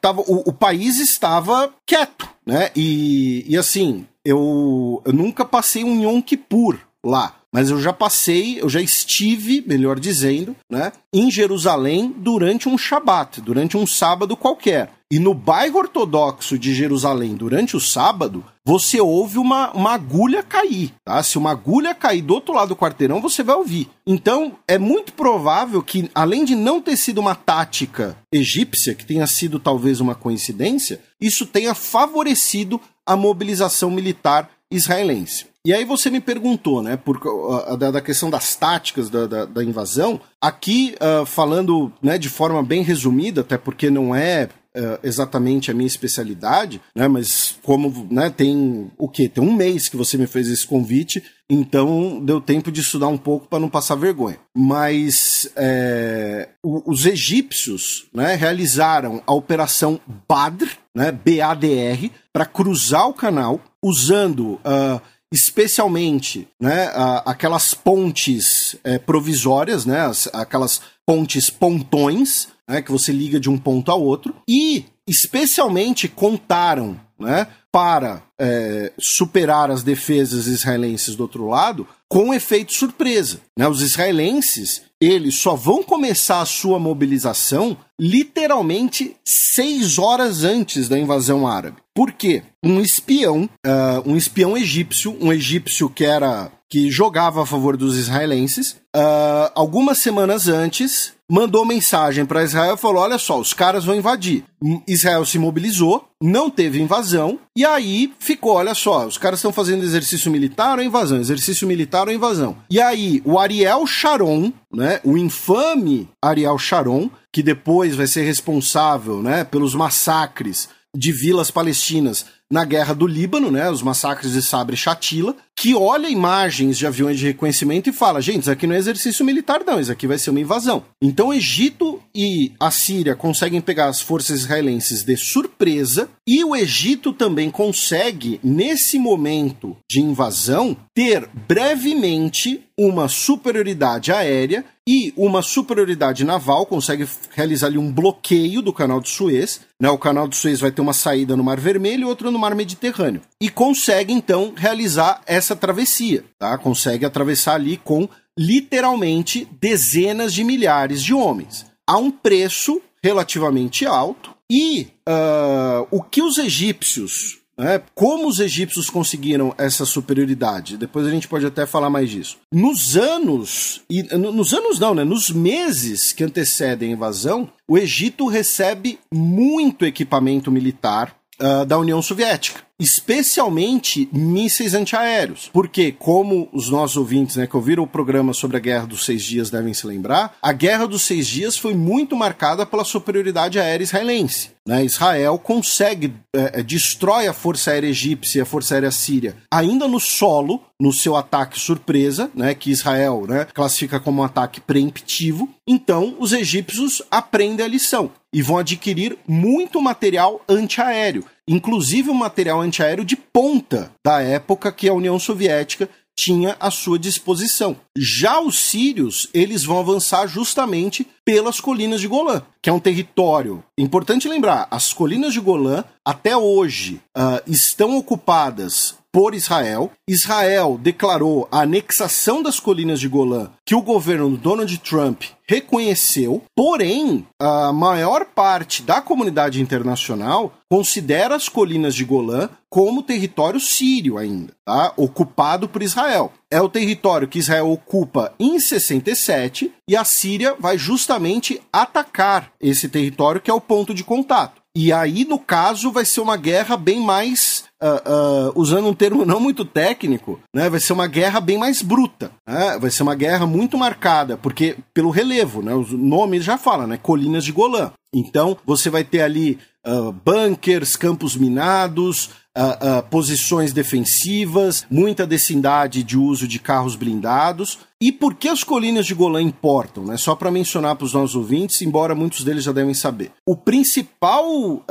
tava, 0.00 0.20
o, 0.20 0.48
o, 0.48 0.52
país 0.52 1.00
estava 1.00 1.74
quieto, 1.84 2.28
né? 2.46 2.70
E, 2.76 3.44
e 3.48 3.58
assim, 3.58 4.06
eu, 4.24 5.02
eu 5.04 5.12
nunca 5.12 5.44
passei 5.44 5.84
um 5.84 6.02
Yom 6.02 6.20
Kippur 6.20 6.78
lá 7.04 7.42
mas 7.52 7.68
eu 7.68 7.78
já 7.78 7.92
passei, 7.92 8.62
eu 8.62 8.68
já 8.68 8.80
estive, 8.80 9.62
melhor 9.66 10.00
dizendo, 10.00 10.56
né, 10.70 10.90
em 11.12 11.30
Jerusalém 11.30 12.12
durante 12.16 12.66
um 12.66 12.78
Shabat, 12.78 13.42
durante 13.42 13.76
um 13.76 13.86
sábado 13.86 14.34
qualquer. 14.34 14.90
E 15.10 15.18
no 15.18 15.34
bairro 15.34 15.78
ortodoxo 15.78 16.58
de 16.58 16.74
Jerusalém, 16.74 17.34
durante 17.34 17.76
o 17.76 17.80
sábado, 17.80 18.42
você 18.64 18.98
ouve 18.98 19.36
uma, 19.36 19.70
uma 19.72 19.92
agulha 19.92 20.42
cair, 20.42 20.94
tá? 21.04 21.22
Se 21.22 21.36
uma 21.36 21.50
agulha 21.50 21.94
cair 21.94 22.22
do 22.22 22.32
outro 22.32 22.54
lado 22.54 22.68
do 22.68 22.76
quarteirão, 22.76 23.20
você 23.20 23.42
vai 23.42 23.54
ouvir. 23.54 23.90
Então, 24.06 24.52
é 24.66 24.78
muito 24.78 25.12
provável 25.12 25.82
que, 25.82 26.10
além 26.14 26.46
de 26.46 26.54
não 26.54 26.80
ter 26.80 26.96
sido 26.96 27.18
uma 27.18 27.34
tática 27.34 28.16
egípcia, 28.32 28.94
que 28.94 29.04
tenha 29.04 29.26
sido 29.26 29.60
talvez 29.60 30.00
uma 30.00 30.14
coincidência, 30.14 30.98
isso 31.20 31.44
tenha 31.44 31.74
favorecido 31.74 32.80
a 33.06 33.16
mobilização 33.16 33.90
militar 33.90 34.50
israelense. 34.70 35.46
E 35.64 35.72
aí 35.72 35.84
você 35.84 36.10
me 36.10 36.20
perguntou, 36.20 36.82
né, 36.82 36.96
por, 36.96 37.18
uh, 37.18 37.76
da, 37.76 37.92
da, 37.92 38.00
questão 38.00 38.28
das 38.28 38.56
táticas 38.56 39.08
da, 39.08 39.26
da, 39.26 39.44
da 39.44 39.62
invasão. 39.62 40.20
Aqui, 40.40 40.96
uh, 41.00 41.24
falando 41.24 41.92
né, 42.02 42.18
de 42.18 42.28
forma 42.28 42.62
bem 42.64 42.82
resumida, 42.82 43.42
até 43.42 43.56
porque 43.56 43.88
não 43.88 44.12
é 44.12 44.48
uh, 44.76 44.98
exatamente 45.02 45.70
a 45.70 45.74
minha 45.74 45.86
especialidade, 45.86 46.80
né, 46.94 47.08
mas 47.08 47.56
como 47.62 48.06
né, 48.10 48.30
tem 48.30 48.90
o 48.98 49.08
quê? 49.08 49.28
Tem 49.28 49.42
um 49.42 49.52
mês 49.52 49.88
que 49.88 49.96
você 49.96 50.16
me 50.16 50.26
fez 50.26 50.48
esse 50.48 50.66
convite, 50.66 51.22
então 51.48 52.20
deu 52.24 52.40
tempo 52.40 52.72
de 52.72 52.80
estudar 52.80 53.08
um 53.08 53.18
pouco 53.18 53.46
para 53.48 53.60
não 53.60 53.68
passar 53.68 53.94
vergonha. 53.94 54.38
Mas 54.56 55.50
é, 55.56 56.48
os 56.62 57.06
egípcios 57.06 58.06
né, 58.12 58.34
realizaram 58.34 59.22
a 59.26 59.34
operação 59.34 60.00
Badr, 60.28 60.68
né, 60.94 61.12
BADR, 61.12 62.10
para 62.32 62.46
cruzar 62.46 63.08
o 63.08 63.14
canal 63.14 63.60
usando 63.82 64.54
uh, 64.54 65.00
especialmente 65.32 66.46
né, 66.60 66.90
aquelas 67.24 67.72
pontes 67.72 68.76
é, 68.84 68.98
provisórias, 68.98 69.86
né, 69.86 70.02
as, 70.02 70.28
aquelas 70.32 70.82
pontes 71.06 71.48
pontões, 71.48 72.48
né, 72.72 72.80
que 72.80 72.90
você 72.90 73.12
liga 73.12 73.38
de 73.38 73.50
um 73.50 73.58
ponto 73.58 73.90
ao 73.90 74.02
outro, 74.02 74.34
e 74.48 74.86
especialmente 75.06 76.08
contaram 76.08 76.98
né, 77.18 77.46
para 77.70 78.22
é, 78.40 78.92
superar 78.98 79.70
as 79.70 79.82
defesas 79.82 80.46
israelenses 80.46 81.14
do 81.14 81.22
outro 81.22 81.46
lado 81.48 81.86
com 82.08 82.32
efeito 82.32 82.72
surpresa. 82.72 83.40
Né? 83.58 83.68
Os 83.68 83.82
israelenses 83.82 84.82
eles 85.00 85.36
só 85.36 85.54
vão 85.54 85.82
começar 85.82 86.40
a 86.40 86.46
sua 86.46 86.78
mobilização 86.78 87.76
literalmente 88.00 89.16
seis 89.24 89.98
horas 89.98 90.44
antes 90.44 90.88
da 90.88 90.98
invasão 90.98 91.46
árabe. 91.46 91.78
Por 91.94 92.12
quê? 92.12 92.42
Um 92.64 92.80
espião, 92.80 93.48
uh, 93.66 94.08
um 94.08 94.16
espião 94.16 94.56
egípcio, 94.56 95.16
um 95.20 95.32
egípcio 95.32 95.90
que 95.90 96.04
era 96.04 96.50
que 96.70 96.90
jogava 96.90 97.42
a 97.42 97.46
favor 97.46 97.76
dos 97.76 97.98
israelenses, 97.98 98.76
uh, 98.96 99.52
algumas 99.54 99.98
semanas 99.98 100.48
antes 100.48 101.12
mandou 101.32 101.64
mensagem 101.64 102.26
para 102.26 102.44
Israel 102.44 102.74
e 102.74 102.78
falou: 102.78 103.02
olha 103.02 103.16
só, 103.16 103.40
os 103.40 103.54
caras 103.54 103.86
vão 103.86 103.94
invadir. 103.94 104.44
Israel 104.86 105.24
se 105.24 105.38
mobilizou, 105.38 106.06
não 106.20 106.50
teve 106.50 106.78
invasão, 106.78 107.38
e 107.56 107.64
aí 107.64 108.12
ficou: 108.18 108.52
olha 108.52 108.74
só, 108.74 109.06
os 109.06 109.16
caras 109.16 109.38
estão 109.38 109.50
fazendo 109.50 109.82
exercício 109.82 110.30
militar 110.30 110.76
ou 110.76 110.84
invasão? 110.84 111.18
Exercício 111.18 111.66
militar 111.66 112.06
ou 112.06 112.12
invasão? 112.12 112.58
E 112.68 112.78
aí, 112.78 113.22
o 113.24 113.38
Ariel 113.38 113.86
Sharon, 113.86 114.52
né, 114.70 115.00
o 115.02 115.16
infame 115.16 116.06
Ariel 116.20 116.58
Sharon, 116.58 117.08
que 117.32 117.42
depois 117.42 117.96
vai 117.96 118.06
ser 118.06 118.24
responsável 118.24 119.22
né, 119.22 119.42
pelos 119.42 119.74
massacres 119.74 120.68
de 120.94 121.10
vilas 121.10 121.50
palestinas 121.50 122.26
na 122.52 122.66
guerra 122.66 122.94
do 122.94 123.06
Líbano, 123.06 123.50
né, 123.50 123.70
os 123.70 123.80
massacres 123.80 124.32
de 124.32 124.42
Sabre 124.42 124.74
e 124.74 124.78
Shatila, 124.78 125.34
que 125.56 125.74
olha 125.74 126.06
imagens 126.06 126.76
de 126.76 126.86
aviões 126.86 127.18
de 127.18 127.26
reconhecimento 127.26 127.88
e 127.88 127.92
fala: 127.92 128.20
gente, 128.20 128.42
isso 128.42 128.50
aqui 128.50 128.66
não 128.66 128.74
é 128.74 128.78
exercício 128.78 129.24
militar, 129.24 129.62
não, 129.66 129.80
isso 129.80 129.90
aqui 129.90 130.06
vai 130.06 130.18
ser 130.18 130.28
uma 130.28 130.40
invasão. 130.40 130.84
Então, 131.00 131.32
Egito 131.32 131.98
e 132.14 132.52
a 132.60 132.70
Síria 132.70 133.16
conseguem 133.16 133.60
pegar 133.60 133.88
as 133.88 134.02
forças 134.02 134.40
israelenses 134.40 135.02
de 135.02 135.16
surpresa, 135.16 136.10
e 136.28 136.44
o 136.44 136.54
Egito 136.54 137.12
também 137.12 137.50
consegue, 137.50 138.38
nesse 138.44 138.98
momento 138.98 139.74
de 139.90 140.00
invasão, 140.00 140.76
ter 140.94 141.28
brevemente 141.48 142.62
uma 142.78 143.08
superioridade 143.08 144.12
aérea 144.12 144.64
e 144.86 145.12
uma 145.16 145.42
superioridade 145.42 146.24
naval, 146.24 146.66
consegue 146.66 147.08
realizar 147.30 147.68
ali 147.68 147.78
um 147.78 147.92
bloqueio 147.92 148.60
do 148.60 148.72
canal 148.72 149.00
de 149.00 149.08
Suez. 149.08 149.60
Né? 149.80 149.88
O 149.88 149.98
canal 149.98 150.26
de 150.26 150.36
Suez 150.36 150.58
vai 150.58 150.72
ter 150.72 150.80
uma 150.80 150.92
saída 150.92 151.36
no 151.36 151.44
Mar 151.44 151.60
Vermelho 151.60 152.02
e 152.02 152.04
outra 152.04 152.30
no 152.30 152.38
Mar 152.42 152.54
Mediterrâneo. 152.56 153.22
E 153.40 153.48
consegue, 153.48 154.12
então, 154.12 154.52
realizar 154.56 155.22
essa 155.26 155.54
travessia. 155.54 156.24
Tá? 156.38 156.58
Consegue 156.58 157.06
atravessar 157.06 157.54
ali 157.54 157.76
com 157.76 158.08
literalmente 158.36 159.48
dezenas 159.60 160.34
de 160.34 160.42
milhares 160.42 161.02
de 161.02 161.14
homens. 161.14 161.66
A 161.88 161.96
um 161.96 162.10
preço 162.10 162.82
relativamente 163.02 163.86
alto. 163.86 164.34
E 164.50 164.88
uh, 165.08 165.86
o 165.90 166.02
que 166.02 166.20
os 166.20 166.36
egípcios 166.36 167.42
né? 167.56 167.82
Como 167.94 168.28
os 168.28 168.40
egípcios 168.40 168.88
conseguiram 168.88 169.54
essa 169.58 169.84
superioridade? 169.84 170.76
Depois 170.76 171.06
a 171.06 171.10
gente 171.10 171.28
pode 171.28 171.46
até 171.46 171.66
falar 171.66 171.90
mais 171.90 172.10
disso. 172.10 172.38
Nos 172.52 172.96
anos, 172.96 173.82
e 173.88 174.02
nos 174.02 174.52
anos 174.52 174.78
não, 174.78 174.94
né? 174.94 175.04
Nos 175.04 175.30
meses 175.30 176.12
que 176.12 176.24
antecedem 176.24 176.90
a 176.90 176.92
invasão, 176.92 177.48
o 177.68 177.76
Egito 177.76 178.26
recebe 178.26 178.98
muito 179.12 179.84
equipamento 179.84 180.50
militar 180.50 181.14
uh, 181.42 181.66
da 181.66 181.78
União 181.78 182.00
Soviética 182.00 182.62
especialmente 182.82 184.08
mísseis 184.12 184.74
antiaéreos. 184.74 185.48
Porque, 185.52 185.92
como 185.92 186.48
os 186.52 186.68
nossos 186.68 186.96
ouvintes 186.96 187.36
né, 187.36 187.46
que 187.46 187.56
ouviram 187.56 187.84
o 187.84 187.86
programa 187.86 188.32
sobre 188.32 188.56
a 188.56 188.60
Guerra 188.60 188.86
dos 188.86 189.04
Seis 189.04 189.22
Dias 189.22 189.50
devem 189.50 189.72
se 189.72 189.86
lembrar, 189.86 190.34
a 190.42 190.52
Guerra 190.52 190.86
dos 190.86 191.02
Seis 191.02 191.26
Dias 191.28 191.56
foi 191.56 191.74
muito 191.74 192.16
marcada 192.16 192.66
pela 192.66 192.84
superioridade 192.84 193.60
aérea 193.60 193.84
israelense. 193.84 194.50
Né? 194.66 194.84
Israel 194.84 195.38
consegue, 195.38 196.12
é, 196.34 196.62
destrói 196.62 197.26
a 197.26 197.32
Força 197.32 197.70
Aérea 197.70 197.88
Egípcia 197.88 198.40
e 198.40 198.42
a 198.42 198.46
Força 198.46 198.74
Aérea 198.74 198.90
Síria 198.90 199.36
ainda 199.50 199.86
no 199.86 200.00
solo, 200.00 200.60
no 200.80 200.92
seu 200.92 201.16
ataque 201.16 201.58
surpresa, 201.58 202.30
né, 202.34 202.54
que 202.54 202.70
Israel 202.70 203.24
né, 203.28 203.46
classifica 203.52 204.00
como 204.00 204.22
um 204.22 204.24
ataque 204.24 204.60
preemptivo. 204.60 205.48
Então, 205.66 206.16
os 206.18 206.32
egípcios 206.32 207.02
aprendem 207.10 207.64
a 207.64 207.68
lição 207.68 208.10
e 208.32 208.40
vão 208.40 208.58
adquirir 208.58 209.16
muito 209.28 209.80
material 209.80 210.40
antiaéreo 210.48 211.24
inclusive 211.48 212.10
o 212.10 212.14
material 212.14 212.60
antiaéreo 212.60 213.04
de 213.04 213.16
ponta 213.16 213.92
da 214.04 214.20
época 214.20 214.72
que 214.72 214.88
a 214.88 214.94
União 214.94 215.18
Soviética 215.18 215.88
tinha 216.16 216.56
à 216.60 216.70
sua 216.70 216.98
disposição. 216.98 217.76
Já 217.96 218.40
os 218.40 218.58
sírios, 218.58 219.28
eles 219.32 219.64
vão 219.64 219.78
avançar 219.78 220.26
justamente 220.26 221.06
pelas 221.24 221.60
colinas 221.60 222.00
de 222.00 222.08
Golã, 222.08 222.42
que 222.60 222.68
é 222.68 222.72
um 222.72 222.80
território. 222.80 223.62
Importante 223.78 224.28
lembrar, 224.28 224.68
as 224.70 224.92
colinas 224.92 225.32
de 225.32 225.40
Golã 225.40 225.84
até 226.04 226.36
hoje 226.36 227.00
uh, 227.16 227.42
estão 227.46 227.96
ocupadas 227.96 228.94
por 229.12 229.34
Israel. 229.34 229.92
Israel 230.08 230.78
declarou 230.80 231.46
a 231.52 231.60
anexação 231.60 232.42
das 232.42 232.58
colinas 232.58 232.98
de 232.98 233.08
Golã, 233.08 233.50
que 233.64 233.74
o 233.74 233.82
governo 233.82 234.30
do 234.30 234.36
Donald 234.38 234.78
Trump 234.78 235.24
reconheceu, 235.46 236.42
porém, 236.56 237.26
a 237.38 237.72
maior 237.72 238.24
parte 238.24 238.82
da 238.82 239.02
comunidade 239.02 239.60
internacional 239.60 240.54
considera 240.70 241.36
as 241.36 241.46
colinas 241.48 241.94
de 241.94 242.04
Golã 242.04 242.48
como 242.70 243.02
território 243.02 243.60
sírio 243.60 244.16
ainda, 244.16 244.54
tá? 244.64 244.94
ocupado 244.96 245.68
por 245.68 245.82
Israel. 245.82 246.32
É 246.50 246.58
o 246.58 246.70
território 246.70 247.28
que 247.28 247.38
Israel 247.38 247.70
ocupa 247.70 248.32
em 248.40 248.58
67 248.58 249.70
e 249.86 249.94
a 249.94 250.04
Síria 250.04 250.56
vai 250.58 250.78
justamente 250.78 251.60
atacar 251.70 252.50
esse 252.58 252.88
território 252.88 253.42
que 253.42 253.50
é 253.50 253.54
o 253.54 253.60
ponto 253.60 253.92
de 253.92 254.02
contato. 254.02 254.62
E 254.74 254.90
aí, 254.90 255.26
no 255.26 255.38
caso, 255.38 255.92
vai 255.92 256.06
ser 256.06 256.22
uma 256.22 256.38
guerra 256.38 256.78
bem 256.78 256.98
mais 256.98 257.64
uh, 257.82 258.48
uh, 258.48 258.52
usando 258.54 258.88
um 258.88 258.94
termo 258.94 259.26
não 259.26 259.40
muito 259.40 259.64
técnico, 259.64 260.40
né, 260.54 260.70
vai 260.70 260.78
ser 260.78 260.92
uma 260.92 261.08
guerra 261.08 261.40
bem 261.40 261.58
mais 261.58 261.82
bruta. 261.82 262.30
Né, 262.48 262.78
vai 262.78 262.90
ser 262.90 263.02
uma 263.02 263.14
guerra 263.14 263.44
muito 263.44 263.76
marcada, 263.76 264.36
porque 264.36 264.76
pelo 264.94 265.10
relevo, 265.10 265.60
né, 265.60 265.74
os 265.74 265.90
nomes 265.90 266.44
já 266.44 266.56
falam, 266.56 266.86
né, 266.86 266.96
colinas 266.96 267.44
de 267.44 267.52
Golã. 267.52 267.90
Então, 268.14 268.56
você 268.64 268.88
vai 268.90 269.02
ter 269.02 269.22
ali 269.22 269.58
uh, 269.86 270.12
bunkers, 270.12 270.96
campos 270.96 271.34
minados, 271.34 272.30
uh, 272.56 272.98
uh, 272.98 273.02
posições 273.10 273.72
defensivas, 273.72 274.86
muita 274.90 275.26
decindade 275.26 276.02
de 276.02 276.18
uso 276.18 276.46
de 276.46 276.58
carros 276.58 276.96
blindados. 276.96 277.78
E 278.00 278.10
por 278.10 278.34
que 278.34 278.48
as 278.48 278.64
colinas 278.64 279.06
de 279.06 279.14
Golã 279.14 279.40
importam? 279.40 280.04
Né? 280.04 280.16
Só 280.16 280.34
para 280.34 280.50
mencionar 280.50 280.96
para 280.96 281.04
os 281.04 281.12
nossos 281.12 281.36
ouvintes, 281.36 281.80
embora 281.82 282.16
muitos 282.16 282.42
deles 282.42 282.64
já 282.64 282.72
devem 282.72 282.94
saber. 282.94 283.30
O 283.46 283.56
principal, 283.56 284.44
uh, 284.50 284.82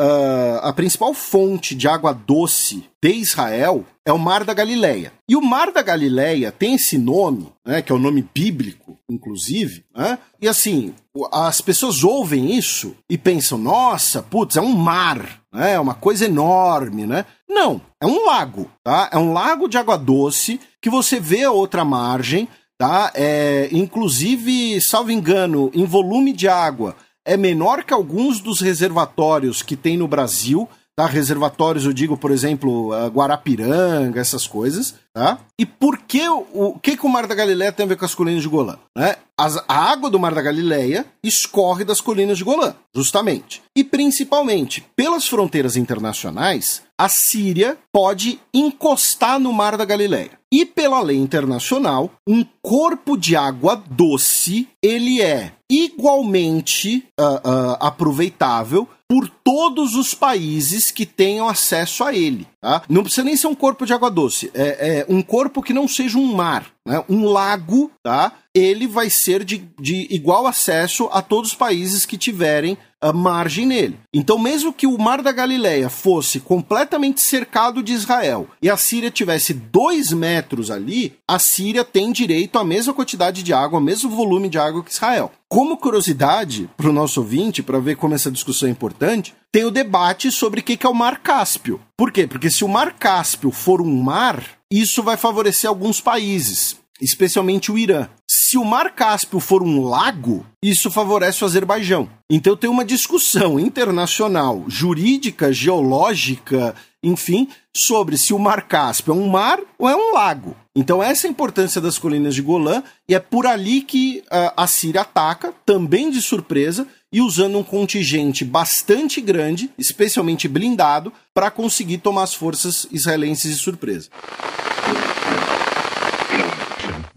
a 0.62 0.72
principal 0.72 1.14
fonte 1.14 1.76
de 1.76 1.88
água 1.88 2.14
doce 2.14 2.86
de 3.04 3.12
Israel 3.12 3.86
é 4.06 4.14
o 4.14 4.18
Mar 4.18 4.44
da 4.44 4.54
Galileia. 4.54 5.12
E 5.28 5.36
o 5.36 5.42
Mar 5.42 5.72
da 5.72 5.82
Galileia 5.82 6.52
tem 6.52 6.76
esse 6.76 6.98
nome, 6.98 7.52
né, 7.66 7.82
que 7.82 7.92
é 7.92 7.96
o 7.96 8.00
nome 8.00 8.26
bíblico, 8.34 8.98
inclusive, 9.10 9.84
né? 9.96 10.18
E 10.42 10.48
assim, 10.48 10.94
as 11.32 11.62
pessoas 11.62 12.04
ouvem 12.04 12.56
isso 12.56 12.96
e 13.10 13.18
pensam, 13.18 13.58
nossa, 13.58 14.24
putz, 14.24 14.56
é 14.56 14.62
um 14.62 14.74
mar, 14.74 15.42
né? 15.54 15.74
É 15.74 15.80
uma 15.80 15.94
coisa 15.94 16.26
enorme, 16.26 17.06
né? 17.06 17.26
Não, 17.52 17.82
é 18.02 18.06
um 18.08 18.26
lago, 18.26 18.72
tá? 18.84 19.10
É 19.12 19.18
um 19.18 19.34
lago 19.34 19.68
de 19.68 19.78
água 19.78 19.98
doce 19.98 20.60
que 20.82 20.90
você 20.90 21.20
vê 21.20 21.44
a 21.44 21.52
outra 21.52 21.86
margem 21.86 22.48
tá? 22.82 23.12
É, 23.14 23.70
inclusive, 23.72 24.82
salvo 24.82 25.12
engano, 25.12 25.70
em 25.72 25.86
volume 25.86 26.34
de 26.34 26.48
água 26.48 26.96
é 27.24 27.38
menor 27.38 27.84
que 27.84 27.94
alguns 27.94 28.40
dos 28.40 28.60
reservatórios 28.60 29.62
que 29.62 29.76
tem 29.76 29.96
no 29.96 30.08
Brasil, 30.08 30.68
tá? 31.02 31.06
Reservatórios, 31.08 31.86
eu 31.86 31.94
digo, 31.94 32.16
por 32.16 32.32
exemplo, 32.32 32.92
Guarapiranga, 33.08 34.20
essas 34.20 34.46
coisas, 34.46 34.96
tá? 35.14 35.40
E 35.58 35.66
por 35.66 35.98
que 35.98 36.28
o, 36.28 36.46
o 36.54 36.80
que, 36.80 36.96
que 36.96 37.06
o 37.06 37.10
Mar 37.10 37.26
da 37.26 37.34
Galileia 37.34 37.72
tem 37.72 37.86
a 37.86 37.90
ver 37.90 37.98
com 37.98 38.06
as 38.06 38.14
colinas 38.14 38.44
de 38.44 38.50
Golã? 38.50 38.78
Né? 38.96 39.16
As, 39.38 39.58
a 39.68 39.92
água 39.92 40.10
do 40.10 40.20
Mar 40.20 40.34
da 40.34 40.42
Galileia 40.42 41.06
escorre 41.24 41.84
das 41.84 42.00
colinas 42.00 42.38
de 42.38 42.44
Golã, 42.44 42.76
justamente. 42.94 43.64
E 43.76 43.84
principalmente, 43.84 44.86
pelas 44.96 45.28
fronteiras 45.28 45.76
internacionais, 45.76 46.84
a 46.98 47.10
Síria 47.10 47.78
pode 47.92 48.40
encostar 48.54 49.40
no 49.40 49.52
Mar 49.52 49.78
da 49.78 49.86
Galileia. 49.86 50.40
E 50.54 50.66
pela 50.66 51.02
lei 51.02 51.18
internacional, 51.18 52.12
um 52.28 52.46
corpo 52.62 53.18
de 53.18 53.36
água 53.36 53.82
doce, 53.90 54.68
ele 54.84 55.22
é 55.22 55.54
igualmente 55.70 57.06
uh, 57.18 57.24
uh, 57.24 57.78
aproveitável 57.80 58.88
por 59.12 59.28
todos 59.28 59.94
os 59.96 60.14
países 60.14 60.90
que 60.90 61.06
tenham 61.06 61.50
acesso 61.50 62.02
a 62.02 62.16
ele. 62.16 62.48
Tá? 62.62 62.84
Não 62.88 63.02
precisa 63.02 63.24
nem 63.24 63.36
ser 63.36 63.48
um 63.48 63.56
corpo 63.56 63.88
de 63.88 63.94
água 63.94 64.12
doce, 64.12 64.52
é, 64.54 65.00
é 65.00 65.06
um 65.10 65.24
corpo 65.24 65.64
que 65.64 65.74
não 65.74 65.88
seja 65.88 66.20
um 66.20 66.32
mar, 66.32 66.68
né? 66.86 67.04
um 67.10 67.26
lago, 67.26 67.92
tá? 68.04 68.34
ele 68.54 68.86
vai 68.86 69.10
ser 69.10 69.44
de, 69.44 69.68
de 69.80 70.08
igual 70.10 70.46
acesso 70.46 71.10
a 71.12 71.22
todos 71.22 71.52
os 71.52 71.56
países 71.56 72.06
que 72.06 72.18
tiverem 72.18 72.78
a 73.02 73.12
margem 73.12 73.66
nele. 73.66 73.98
Então, 74.14 74.38
mesmo 74.38 74.72
que 74.72 74.86
o 74.86 74.98
Mar 74.98 75.24
da 75.24 75.32
Galileia 75.32 75.90
fosse 75.90 76.40
completamente 76.40 77.20
cercado 77.22 77.82
de 77.82 77.94
Israel 77.94 78.48
e 78.62 78.70
a 78.70 78.78
Síria 78.78 79.10
tivesse 79.10 79.56
dois 79.56 80.14
metros 80.14 80.70
ali, 80.70 81.16
a 81.28 81.40
Síria 81.40 81.84
tem 81.84 82.12
direito 82.12 82.60
à 82.60 82.64
mesma 82.64 82.94
quantidade 82.94 83.42
de 83.42 83.54
água, 83.54 83.80
ao 83.80 83.84
mesmo 83.84 84.10
volume 84.12 84.50
de 84.50 84.60
água 84.60 84.84
que 84.84 84.92
Israel. 84.92 85.32
Como 85.50 85.78
curiosidade 85.78 86.70
para 86.78 86.90
o 86.90 86.94
nosso 86.94 87.22
ouvinte, 87.22 87.64
para 87.64 87.80
ver 87.80 87.98
como 87.98 88.14
essa 88.14 88.32
discussão 88.32 88.70
é 88.70 88.72
importante, 88.72 89.34
tem 89.52 89.66
o 89.66 89.72
debate 89.72 90.32
sobre 90.32 90.62
o 90.62 90.64
que 90.64 90.86
é 90.86 90.90
o 90.90 90.94
Mar 90.94 91.20
Cáspio. 91.22 91.82
Por 91.98 92.12
quê? 92.12 92.28
Porque 92.28 92.51
se 92.52 92.64
o 92.64 92.68
Mar 92.68 92.94
Cáspio 92.94 93.52
for 93.52 93.82
um 93.82 94.04
mar, 94.04 94.44
isso 94.70 95.02
vai 95.02 95.18
favorecer 95.18 95.70
alguns 95.70 96.00
países 96.00 96.82
especialmente 97.02 97.72
o 97.72 97.78
Irã. 97.78 98.08
Se 98.30 98.58
o 98.58 98.64
Mar 98.64 98.94
Cáspio 98.94 99.40
for 99.40 99.64
um 99.64 99.84
lago, 99.84 100.46
isso 100.64 100.92
favorece 100.92 101.44
o 101.44 101.48
Azerbaijão. 101.48 102.08
Então 102.30 102.56
tem 102.56 102.70
uma 102.70 102.86
discussão 102.86 103.60
internacional, 103.60 104.64
jurídica, 104.68 105.52
geológica, 105.52 106.76
enfim, 107.04 107.50
sobre 107.76 108.18
se 108.18 108.34
o 108.34 108.40
Mar 108.40 108.68
Cáspio 108.68 109.14
é 109.14 109.16
um 109.16 109.28
mar 109.28 109.60
ou 109.78 109.90
é 109.90 109.96
um 109.96 110.14
lago. 110.14 110.56
Então 110.76 111.02
essa 111.02 111.26
é 111.26 111.28
a 111.28 111.32
importância 111.32 111.82
das 111.82 111.98
colinas 111.98 112.36
de 112.36 112.42
Golã 112.42 112.84
e 113.10 113.16
é 113.16 113.20
por 113.20 113.48
ali 113.48 113.82
que 113.82 114.24
uh, 114.28 114.54
a 114.56 114.68
Síria 114.68 115.02
ataca, 115.02 115.54
também 115.66 116.10
de 116.12 116.22
surpresa, 116.22 116.88
e 117.12 117.22
usando 117.22 117.58
um 117.58 117.64
contingente 117.64 118.46
bastante 118.46 119.20
grande, 119.20 119.70
especialmente 119.78 120.48
blindado, 120.48 121.12
para 121.34 121.52
conseguir 121.52 121.98
tomar 121.98 122.24
as 122.24 122.34
forças 122.34 122.88
israelenses 122.92 123.52
de 123.52 123.62
surpresa. 123.62 124.10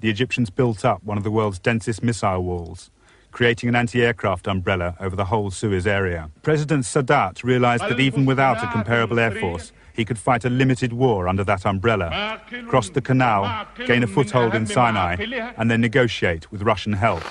the 0.04 0.10
Egyptians 0.10 0.50
built 0.50 0.84
up 0.84 1.02
one 1.02 1.16
of 1.16 1.24
the 1.24 1.30
world's 1.30 1.58
densest 1.58 2.02
missile 2.02 2.44
walls, 2.44 2.90
creating 3.30 3.70
an 3.70 3.74
anti-aircraft 3.74 4.46
umbrella 4.46 4.94
over 5.00 5.16
the 5.16 5.24
whole 5.24 5.50
Suez 5.50 5.86
area. 5.86 6.30
President 6.42 6.84
Sadat 6.84 7.42
realized 7.42 7.84
that 7.84 7.98
even 7.98 8.26
without 8.26 8.62
a 8.62 8.66
comparable 8.66 9.18
air 9.18 9.30
force, 9.30 9.72
he 9.94 10.04
could 10.04 10.18
fight 10.18 10.44
a 10.44 10.50
limited 10.50 10.92
war 10.92 11.26
under 11.26 11.42
that 11.44 11.64
umbrella, 11.64 12.38
cross 12.68 12.90
the 12.90 13.00
canal, 13.00 13.66
gain 13.86 14.02
a 14.02 14.06
foothold 14.06 14.54
in 14.54 14.66
Sinai, 14.66 15.16
and 15.56 15.70
then 15.70 15.80
negotiate 15.80 16.52
with 16.52 16.60
Russian 16.60 16.92
help. 16.92 17.22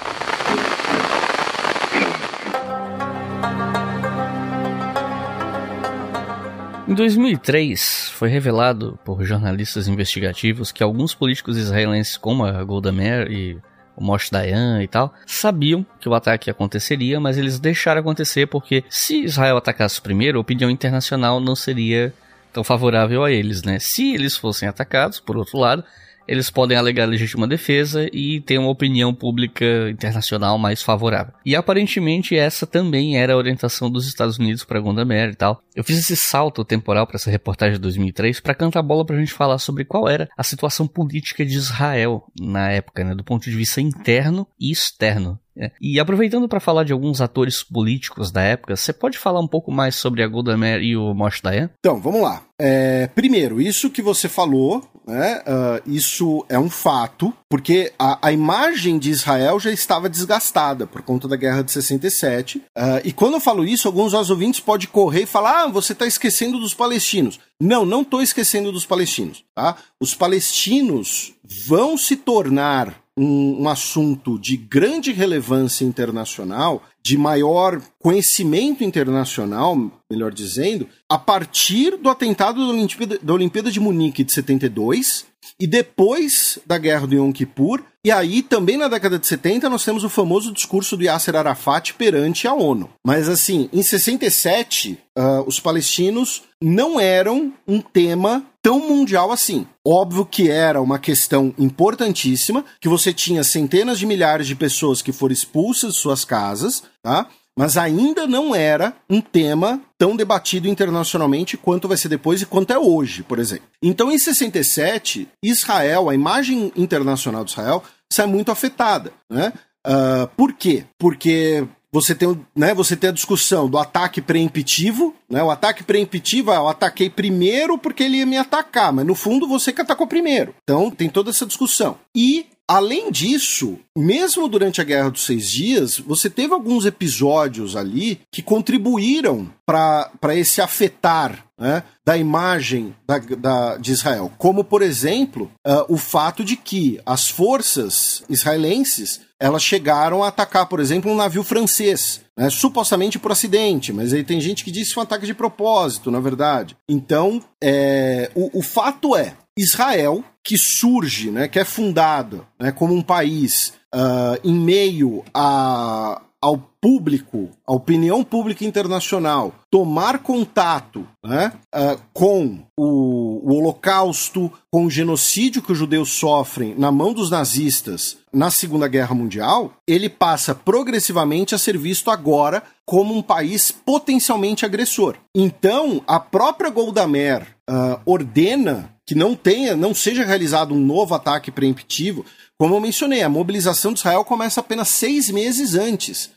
Em 6.85 6.93
2003, 6.93 8.09
foi 8.09 8.27
revelado 8.27 8.99
por 9.05 9.23
jornalistas 9.23 9.87
investigativos 9.87 10.69
que 10.69 10.83
alguns 10.83 11.15
políticos 11.15 11.57
israelenses, 11.57 12.17
como 12.17 12.43
a 12.45 12.61
Golda 12.61 12.91
Meir 12.91 13.31
e 13.31 13.57
o 13.95 14.03
Moshe 14.03 14.29
Dayan 14.29 14.83
e 14.83 14.87
tal, 14.87 15.13
sabiam 15.25 15.85
que 15.99 16.09
o 16.09 16.13
ataque 16.13 16.49
aconteceria, 16.49 17.21
mas 17.21 17.37
eles 17.37 17.57
deixaram 17.57 18.01
acontecer 18.01 18.47
porque 18.47 18.83
se 18.89 19.23
Israel 19.23 19.55
atacasse 19.55 20.01
primeiro, 20.01 20.37
a 20.37 20.41
opinião 20.41 20.69
internacional 20.69 21.39
não 21.39 21.55
seria 21.55 22.13
tão 22.51 22.65
favorável 22.65 23.23
a 23.23 23.31
eles, 23.31 23.63
né? 23.63 23.79
Se 23.79 24.13
eles 24.13 24.35
fossem 24.35 24.67
atacados, 24.67 25.21
por 25.21 25.37
outro 25.37 25.57
lado, 25.57 25.85
eles 26.27 26.49
podem 26.49 26.77
alegar 26.77 27.05
legítima 27.05 27.47
defesa 27.47 28.09
e 28.11 28.41
ter 28.41 28.57
uma 28.57 28.69
opinião 28.69 29.13
pública 29.13 29.89
internacional 29.89 30.57
mais 30.57 30.81
favorável. 30.81 31.33
E 31.45 31.55
aparentemente 31.55 32.35
essa 32.35 32.65
também 32.65 33.17
era 33.17 33.33
a 33.33 33.37
orientação 33.37 33.89
dos 33.89 34.07
Estados 34.07 34.37
Unidos 34.37 34.63
para 34.63 34.79
Gonda 34.79 35.05
Meir 35.05 35.31
e 35.31 35.35
tal. 35.35 35.61
Eu 35.75 35.83
fiz 35.83 35.97
esse 35.97 36.15
salto 36.15 36.63
temporal 36.63 37.05
para 37.05 37.15
essa 37.15 37.31
reportagem 37.31 37.75
de 37.75 37.81
2003 37.81 38.39
para 38.39 38.55
cantar 38.55 38.81
bola 38.81 39.05
para 39.05 39.15
a 39.15 39.19
gente 39.19 39.33
falar 39.33 39.57
sobre 39.57 39.85
qual 39.85 40.07
era 40.07 40.29
a 40.37 40.43
situação 40.43 40.87
política 40.87 41.45
de 41.45 41.55
Israel 41.55 42.23
na 42.39 42.69
época, 42.71 43.03
né, 43.03 43.15
do 43.15 43.23
ponto 43.23 43.43
de 43.49 43.55
vista 43.55 43.81
interno 43.81 44.47
e 44.59 44.71
externo. 44.71 45.39
É. 45.57 45.71
E 45.79 45.99
aproveitando 45.99 46.47
para 46.47 46.59
falar 46.59 46.83
de 46.83 46.93
alguns 46.93 47.21
atores 47.21 47.63
políticos 47.63 48.31
da 48.31 48.41
época, 48.41 48.75
você 48.75 48.91
pode 48.91 49.17
falar 49.17 49.39
um 49.39 49.47
pouco 49.47 49.71
mais 49.71 49.95
sobre 49.95 50.23
a 50.23 50.27
Golda 50.27 50.57
Meir 50.57 50.81
e 50.81 50.97
o 50.97 51.13
Moshe 51.13 51.41
Dayan? 51.41 51.69
Então, 51.79 52.01
vamos 52.01 52.21
lá. 52.21 52.43
É, 52.59 53.07
primeiro, 53.07 53.59
isso 53.61 53.89
que 53.89 54.01
você 54.01 54.29
falou, 54.29 54.83
né, 55.05 55.41
uh, 55.41 55.89
isso 55.89 56.45
é 56.47 56.57
um 56.57 56.69
fato, 56.69 57.33
porque 57.49 57.91
a, 57.99 58.27
a, 58.27 58.31
imagem 58.31 58.97
de 58.97 59.09
Israel 59.09 59.59
já 59.59 59.71
estava 59.71 60.07
desgastada 60.07 60.87
por 60.87 61.01
conta 61.01 61.27
da 61.27 61.35
Guerra 61.35 61.61
de 61.61 61.71
67. 61.71 62.59
Uh, 62.59 62.61
e 63.03 63.11
quando 63.11 63.33
eu 63.33 63.39
falo 63.39 63.65
isso, 63.65 63.87
alguns 63.87 64.13
dos 64.13 64.29
ouvintes 64.29 64.59
podem 64.59 64.87
correr 64.87 65.23
e 65.23 65.27
falar: 65.27 65.63
ah, 65.63 65.67
você 65.67 65.93
está 65.93 66.07
esquecendo 66.07 66.59
dos 66.59 66.73
palestinos. 66.73 67.39
Não, 67.59 67.85
não 67.85 68.01
estou 68.01 68.21
esquecendo 68.21 68.71
dos 68.71 68.85
palestinos. 68.85 69.43
Tá? 69.55 69.75
Os 69.99 70.13
palestinos 70.13 71.33
vão 71.67 71.97
se 71.97 72.15
tornar 72.15 73.02
um, 73.17 73.63
um 73.63 73.69
assunto 73.69 74.39
de 74.39 74.57
grande 74.57 75.11
relevância 75.11 75.85
internacional, 75.85 76.83
de 77.01 77.17
maior 77.17 77.81
conhecimento 77.99 78.83
internacional, 78.83 79.91
melhor 80.09 80.33
dizendo, 80.33 80.87
a 81.09 81.17
partir 81.17 81.97
do 81.97 82.09
atentado 82.09 82.65
da 82.65 82.73
Olimpíada, 82.73 83.19
da 83.21 83.33
Olimpíada 83.33 83.71
de 83.71 83.79
Munique 83.79 84.23
de 84.23 84.31
72 84.31 85.25
e 85.59 85.67
depois 85.67 86.59
da 86.65 86.77
Guerra 86.77 87.07
do 87.07 87.15
Yom 87.15 87.31
Kippur. 87.31 87.83
E 88.05 88.11
aí, 88.11 88.41
também 88.41 88.75
na 88.75 88.89
década 88.89 89.17
de 89.17 89.25
70, 89.25 89.69
nós 89.69 89.85
temos 89.85 90.03
o 90.03 90.09
famoso 90.09 90.51
discurso 90.51 90.97
do 90.97 91.03
Yasser 91.03 91.35
Arafat 91.35 91.93
perante 91.93 92.47
a 92.47 92.53
ONU. 92.53 92.89
Mas, 93.05 93.29
assim, 93.29 93.69
em 93.71 93.81
67, 93.81 94.99
uh, 95.17 95.21
ah, 95.21 95.43
os 95.47 95.59
palestinos 95.59 96.43
não 96.61 96.99
eram 96.99 97.53
um 97.65 97.79
tema 97.79 98.45
tão 98.61 98.79
mundial 98.79 99.31
assim. 99.31 99.67
Óbvio 99.85 100.25
que 100.25 100.49
era 100.49 100.81
uma 100.81 100.97
questão 100.97 101.53
importantíssima, 101.57 102.63
que 102.79 102.87
você 102.87 103.13
tinha 103.13 103.43
centenas 103.43 103.99
de 103.99 104.05
milhares 104.05 104.47
de 104.47 104.55
pessoas 104.55 105.01
que 105.01 105.11
foram 105.11 105.33
expulsas 105.33 105.93
de 105.93 105.99
suas 105.99 106.23
casas, 106.23 106.83
tá? 107.01 107.27
Mas 107.57 107.77
ainda 107.77 108.25
não 108.25 108.55
era 108.55 108.95
um 109.09 109.21
tema 109.21 109.79
tão 109.97 110.15
debatido 110.15 110.67
internacionalmente 110.67 111.55
quanto 111.55 111.87
vai 111.87 111.97
ser 111.97 112.09
depois 112.09 112.41
e 112.41 112.45
quanto 112.45 112.73
é 112.73 112.79
hoje, 112.79 113.21
por 113.21 113.37
exemplo. 113.37 113.67
Então, 113.81 114.11
em 114.11 114.17
67, 114.17 115.27
Israel, 115.43 116.09
a 116.09 116.15
imagem 116.15 116.71
internacional 116.75 117.43
de 117.43 117.51
Israel, 117.51 117.83
sai 118.11 118.25
muito 118.25 118.51
afetada, 118.51 119.13
né? 119.29 119.53
Uh, 119.85 120.27
por 120.35 120.53
quê? 120.53 120.85
Porque 120.97 121.67
você 121.93 122.15
tem, 122.15 122.43
né, 122.55 122.73
você 122.73 122.95
tem 122.95 123.11
a 123.11 123.13
discussão 123.13 123.69
do 123.69 123.77
ataque 123.77 124.19
preemptivo, 124.19 125.13
né? 125.29 125.43
O 125.43 125.51
ataque 125.51 125.83
preemptivo, 125.83 126.49
ah, 126.49 126.55
eu 126.55 126.67
ataquei 126.67 127.07
primeiro 127.07 127.77
porque 127.77 128.01
ele 128.01 128.17
ia 128.17 128.25
me 128.25 128.35
atacar, 128.35 128.91
mas 128.91 129.05
no 129.05 129.13
fundo 129.13 129.47
você 129.47 129.71
que 129.71 129.81
atacou 129.81 130.07
primeiro. 130.07 130.55
Então 130.63 130.89
tem 130.89 131.07
toda 131.07 131.29
essa 131.29 131.45
discussão. 131.45 131.97
E 132.15 132.47
além 132.69 133.11
disso, 133.11 133.77
mesmo 133.97 134.47
durante 134.47 134.81
a 134.81 134.83
Guerra 134.83 135.09
dos 135.09 135.25
Seis 135.25 135.49
Dias, 135.49 135.99
você 135.99 136.29
teve 136.29 136.53
alguns 136.53 136.85
episódios 136.85 137.75
ali 137.75 138.21
que 138.31 138.41
contribuíram 138.41 139.49
para 139.65 140.35
esse 140.35 140.61
afetar 140.61 141.45
né, 141.57 141.83
da 142.05 142.17
imagem 142.17 142.95
da, 143.07 143.17
da, 143.17 143.77
de 143.77 143.91
Israel. 143.91 144.31
Como, 144.37 144.63
por 144.63 144.81
exemplo, 144.81 145.51
uh, 145.65 145.85
o 145.87 145.97
fato 145.97 146.43
de 146.43 146.57
que 146.57 146.99
as 147.05 147.29
forças 147.29 148.23
israelenses 148.29 149.21
elas 149.39 149.61
chegaram 149.61 150.23
a 150.23 150.29
atacar, 150.29 150.67
por 150.67 150.79
exemplo, 150.79 151.11
um 151.11 151.15
navio 151.15 151.43
francês, 151.43 152.21
né, 152.37 152.49
supostamente 152.49 153.19
por 153.19 153.31
acidente, 153.31 153.91
mas 153.91 154.13
aí 154.13 154.23
tem 154.23 154.39
gente 154.39 154.63
que 154.63 154.71
diz 154.71 154.87
que 154.87 154.93
foi 154.93 155.01
um 155.01 155.05
ataque 155.05 155.25
de 155.25 155.33
propósito, 155.33 156.09
na 156.09 156.21
verdade. 156.21 156.77
Então, 156.87 157.43
é, 157.61 158.31
o, 158.33 158.59
o 158.59 158.61
fato 158.61 159.15
é, 159.17 159.35
Israel, 159.57 160.23
que 160.43 160.57
surge, 160.57 161.31
né, 161.31 161.47
que 161.47 161.59
é 161.59 161.65
fundado 161.65 162.45
né, 162.59 162.71
como 162.71 162.93
um 162.93 163.01
país 163.01 163.73
uh, 163.93 164.39
em 164.43 164.53
meio 164.53 165.23
a, 165.33 166.21
ao 166.41 166.57
público, 166.81 167.49
a 167.65 167.71
opinião 167.71 168.23
pública 168.23 168.65
internacional, 168.65 169.55
tomar 169.71 170.19
contato 170.19 171.07
né, 171.23 171.53
uh, 171.73 171.97
com 172.11 172.59
o, 172.77 173.49
o, 173.49 173.55
Holocausto, 173.55 174.51
com 174.69 174.85
o 174.85 174.89
genocídio 174.89 175.61
que 175.61 175.71
os 175.71 175.77
judeus 175.77 176.11
sofrem 176.11 176.75
na 176.77 176.91
mão 176.91 177.13
dos 177.13 177.29
nazistas 177.29 178.17
na 178.33 178.51
Segunda 178.51 178.89
Guerra 178.89 179.15
Mundial, 179.15 179.73
ele 179.87 180.09
passa 180.09 180.53
progressivamente 180.53 181.55
a 181.55 181.57
ser 181.57 181.77
visto 181.77 182.11
agora 182.11 182.63
como 182.85 183.15
um 183.15 183.21
país 183.21 183.71
potencialmente 183.71 184.65
agressor. 184.65 185.15
Então, 185.33 186.01
a 186.05 186.19
própria 186.19 186.69
Golda 186.69 187.07
Meir 187.07 187.52
uh, 187.69 187.99
ordena 188.05 188.89
que 189.05 189.15
não 189.15 189.35
tenha, 189.35 189.75
não 189.75 189.93
seja 189.93 190.23
realizado 190.23 190.73
um 190.73 190.79
novo 190.79 191.13
ataque 191.13 191.51
preemptivo, 191.51 192.25
como 192.57 192.75
eu 192.75 192.79
mencionei, 192.79 193.21
a 193.21 193.27
mobilização 193.27 193.91
de 193.91 193.99
Israel 193.99 194.23
começa 194.23 194.61
apenas 194.61 194.87
seis 194.87 195.29
meses 195.29 195.75
antes. 195.75 196.29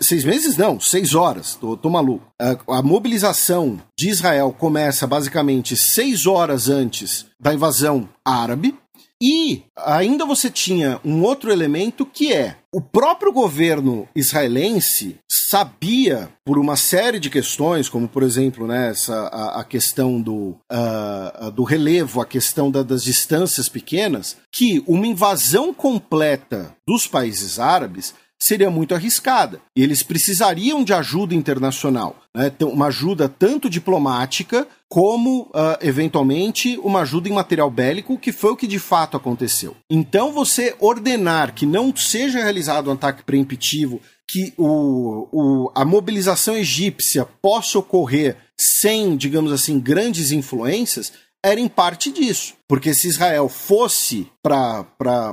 Seis 0.00 0.24
meses 0.24 0.56
não, 0.56 0.80
seis 0.80 1.14
horas, 1.14 1.54
tô, 1.54 1.76
tô 1.76 1.88
maluco. 1.88 2.26
A, 2.40 2.78
a 2.78 2.82
mobilização 2.82 3.80
de 3.96 4.08
Israel 4.08 4.52
começa 4.58 5.06
basicamente 5.06 5.76
seis 5.76 6.26
horas 6.26 6.68
antes 6.68 7.26
da 7.38 7.54
invasão 7.54 8.08
árabe, 8.24 8.74
e 9.20 9.64
ainda 9.76 10.24
você 10.24 10.48
tinha 10.48 11.00
um 11.04 11.22
outro 11.22 11.50
elemento 11.50 12.06
que 12.06 12.32
é 12.32 12.56
o 12.72 12.80
próprio 12.80 13.32
governo 13.32 14.06
israelense 14.14 15.18
sabia, 15.28 16.28
por 16.44 16.58
uma 16.58 16.76
série 16.76 17.18
de 17.18 17.30
questões, 17.30 17.88
como 17.88 18.06
por 18.06 18.22
exemplo 18.22 18.66
né, 18.66 18.90
essa, 18.90 19.14
a, 19.28 19.60
a 19.60 19.64
questão 19.64 20.20
do, 20.20 20.54
uh, 20.70 21.50
do 21.50 21.64
relevo, 21.64 22.20
a 22.20 22.26
questão 22.26 22.70
da, 22.70 22.82
das 22.82 23.02
distâncias 23.02 23.68
pequenas, 23.68 24.36
que 24.52 24.84
uma 24.86 25.06
invasão 25.06 25.72
completa 25.72 26.76
dos 26.86 27.06
países 27.06 27.58
árabes 27.58 28.14
seria 28.38 28.70
muito 28.70 28.94
arriscada. 28.94 29.60
E 29.74 29.82
eles 29.82 30.02
precisariam 30.02 30.84
de 30.84 30.92
ajuda 30.92 31.34
internacional, 31.34 32.16
né? 32.34 32.52
uma 32.62 32.86
ajuda 32.86 33.28
tanto 33.28 33.68
diplomática 33.68 34.66
como, 34.88 35.42
uh, 35.42 35.76
eventualmente, 35.82 36.78
uma 36.82 37.00
ajuda 37.00 37.28
em 37.28 37.32
material 37.32 37.70
bélico, 37.70 38.18
que 38.18 38.32
foi 38.32 38.52
o 38.52 38.56
que 38.56 38.66
de 38.66 38.78
fato 38.78 39.16
aconteceu. 39.16 39.76
Então, 39.90 40.32
você 40.32 40.74
ordenar 40.80 41.54
que 41.54 41.66
não 41.66 41.94
seja 41.94 42.38
realizado 42.38 42.88
um 42.88 42.94
ataque 42.94 43.22
preemptivo, 43.22 44.00
que 44.26 44.54
o, 44.56 45.28
o, 45.30 45.72
a 45.74 45.84
mobilização 45.84 46.56
egípcia 46.56 47.26
possa 47.40 47.78
ocorrer 47.78 48.36
sem, 48.58 49.16
digamos 49.16 49.52
assim, 49.52 49.78
grandes 49.78 50.32
influências, 50.32 51.12
era 51.44 51.60
em 51.60 51.68
parte 51.68 52.10
disso. 52.10 52.54
Porque 52.66 52.94
se 52.94 53.08
Israel 53.08 53.48
fosse 53.48 54.26
para 54.42 54.86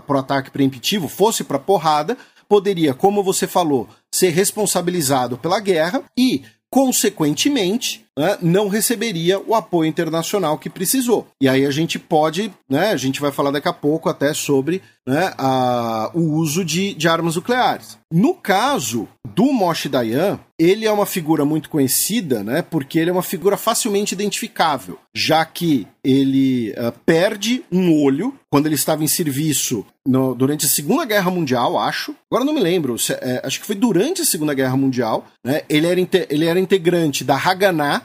o 0.08 0.18
ataque 0.18 0.52
preemptivo, 0.52 1.08
fosse 1.08 1.44
para 1.44 1.60
porrada, 1.60 2.18
poderia, 2.48 2.94
como 2.94 3.24
você 3.24 3.48
falou, 3.48 3.90
ser 4.14 4.30
responsabilizado 4.30 5.38
pela 5.38 5.60
guerra 5.60 6.04
e, 6.18 6.44
consequentemente, 6.70 8.05
né, 8.18 8.38
não 8.42 8.68
receberia 8.68 9.40
o 9.40 9.54
apoio 9.54 9.88
internacional 9.88 10.58
que 10.58 10.70
precisou. 10.70 11.28
E 11.42 11.50
aí 11.50 11.66
a 11.66 11.72
gente 11.72 12.00
pode, 12.00 12.52
né, 12.70 12.92
a 12.92 12.98
gente 12.98 13.20
vai 13.20 13.32
falar 13.32 13.52
daqui 13.52 13.68
a 13.68 13.74
pouco 13.74 14.10
até 14.10 14.34
sobre 14.34 14.82
né, 15.06 15.34
a, 15.38 16.10
o 16.14 16.34
uso 16.34 16.66
de, 16.66 16.94
de 16.94 17.08
armas 17.08 17.36
nucleares. 17.36 17.98
No 18.12 18.34
caso 18.34 19.08
do 19.36 19.52
Moshe 19.52 19.90
Dayan, 19.90 20.40
ele 20.58 20.86
é 20.86 20.92
uma 20.92 21.06
figura 21.06 21.44
muito 21.44 21.70
conhecida, 21.70 22.44
né, 22.44 22.62
porque 22.62 22.98
ele 22.98 23.10
é 23.10 23.14
uma 23.14 23.22
figura 23.22 23.58
facilmente 23.58 24.14
identificável, 24.14 24.98
já 25.14 25.44
que 25.46 25.86
ele 26.04 26.72
uh, 26.72 26.94
perde 27.06 27.64
um 27.72 28.02
olho 28.02 28.34
quando 28.50 28.68
ele 28.68 28.76
estava 28.76 29.04
em 29.04 29.08
serviço 29.08 29.86
no, 30.08 30.34
durante 30.34 30.66
a 30.66 30.70
Segunda 30.70 31.04
Guerra 31.04 31.30
Mundial, 31.30 31.78
acho. 31.78 32.16
Agora 32.32 32.46
não 32.46 32.54
me 32.54 32.62
lembro, 32.62 32.98
se, 32.98 33.12
é, 33.14 33.42
acho 33.44 33.60
que 33.60 33.66
foi 33.66 33.76
durante 33.76 34.22
a 34.22 34.26
Segunda 34.26 34.54
Guerra 34.54 34.78
Mundial. 34.78 35.26
Né, 35.44 35.64
ele, 35.68 35.88
era 35.88 36.00
ele 36.30 36.46
era 36.46 36.60
integrante 36.60 37.24
da 37.24 37.36
Haganah, 37.36 38.05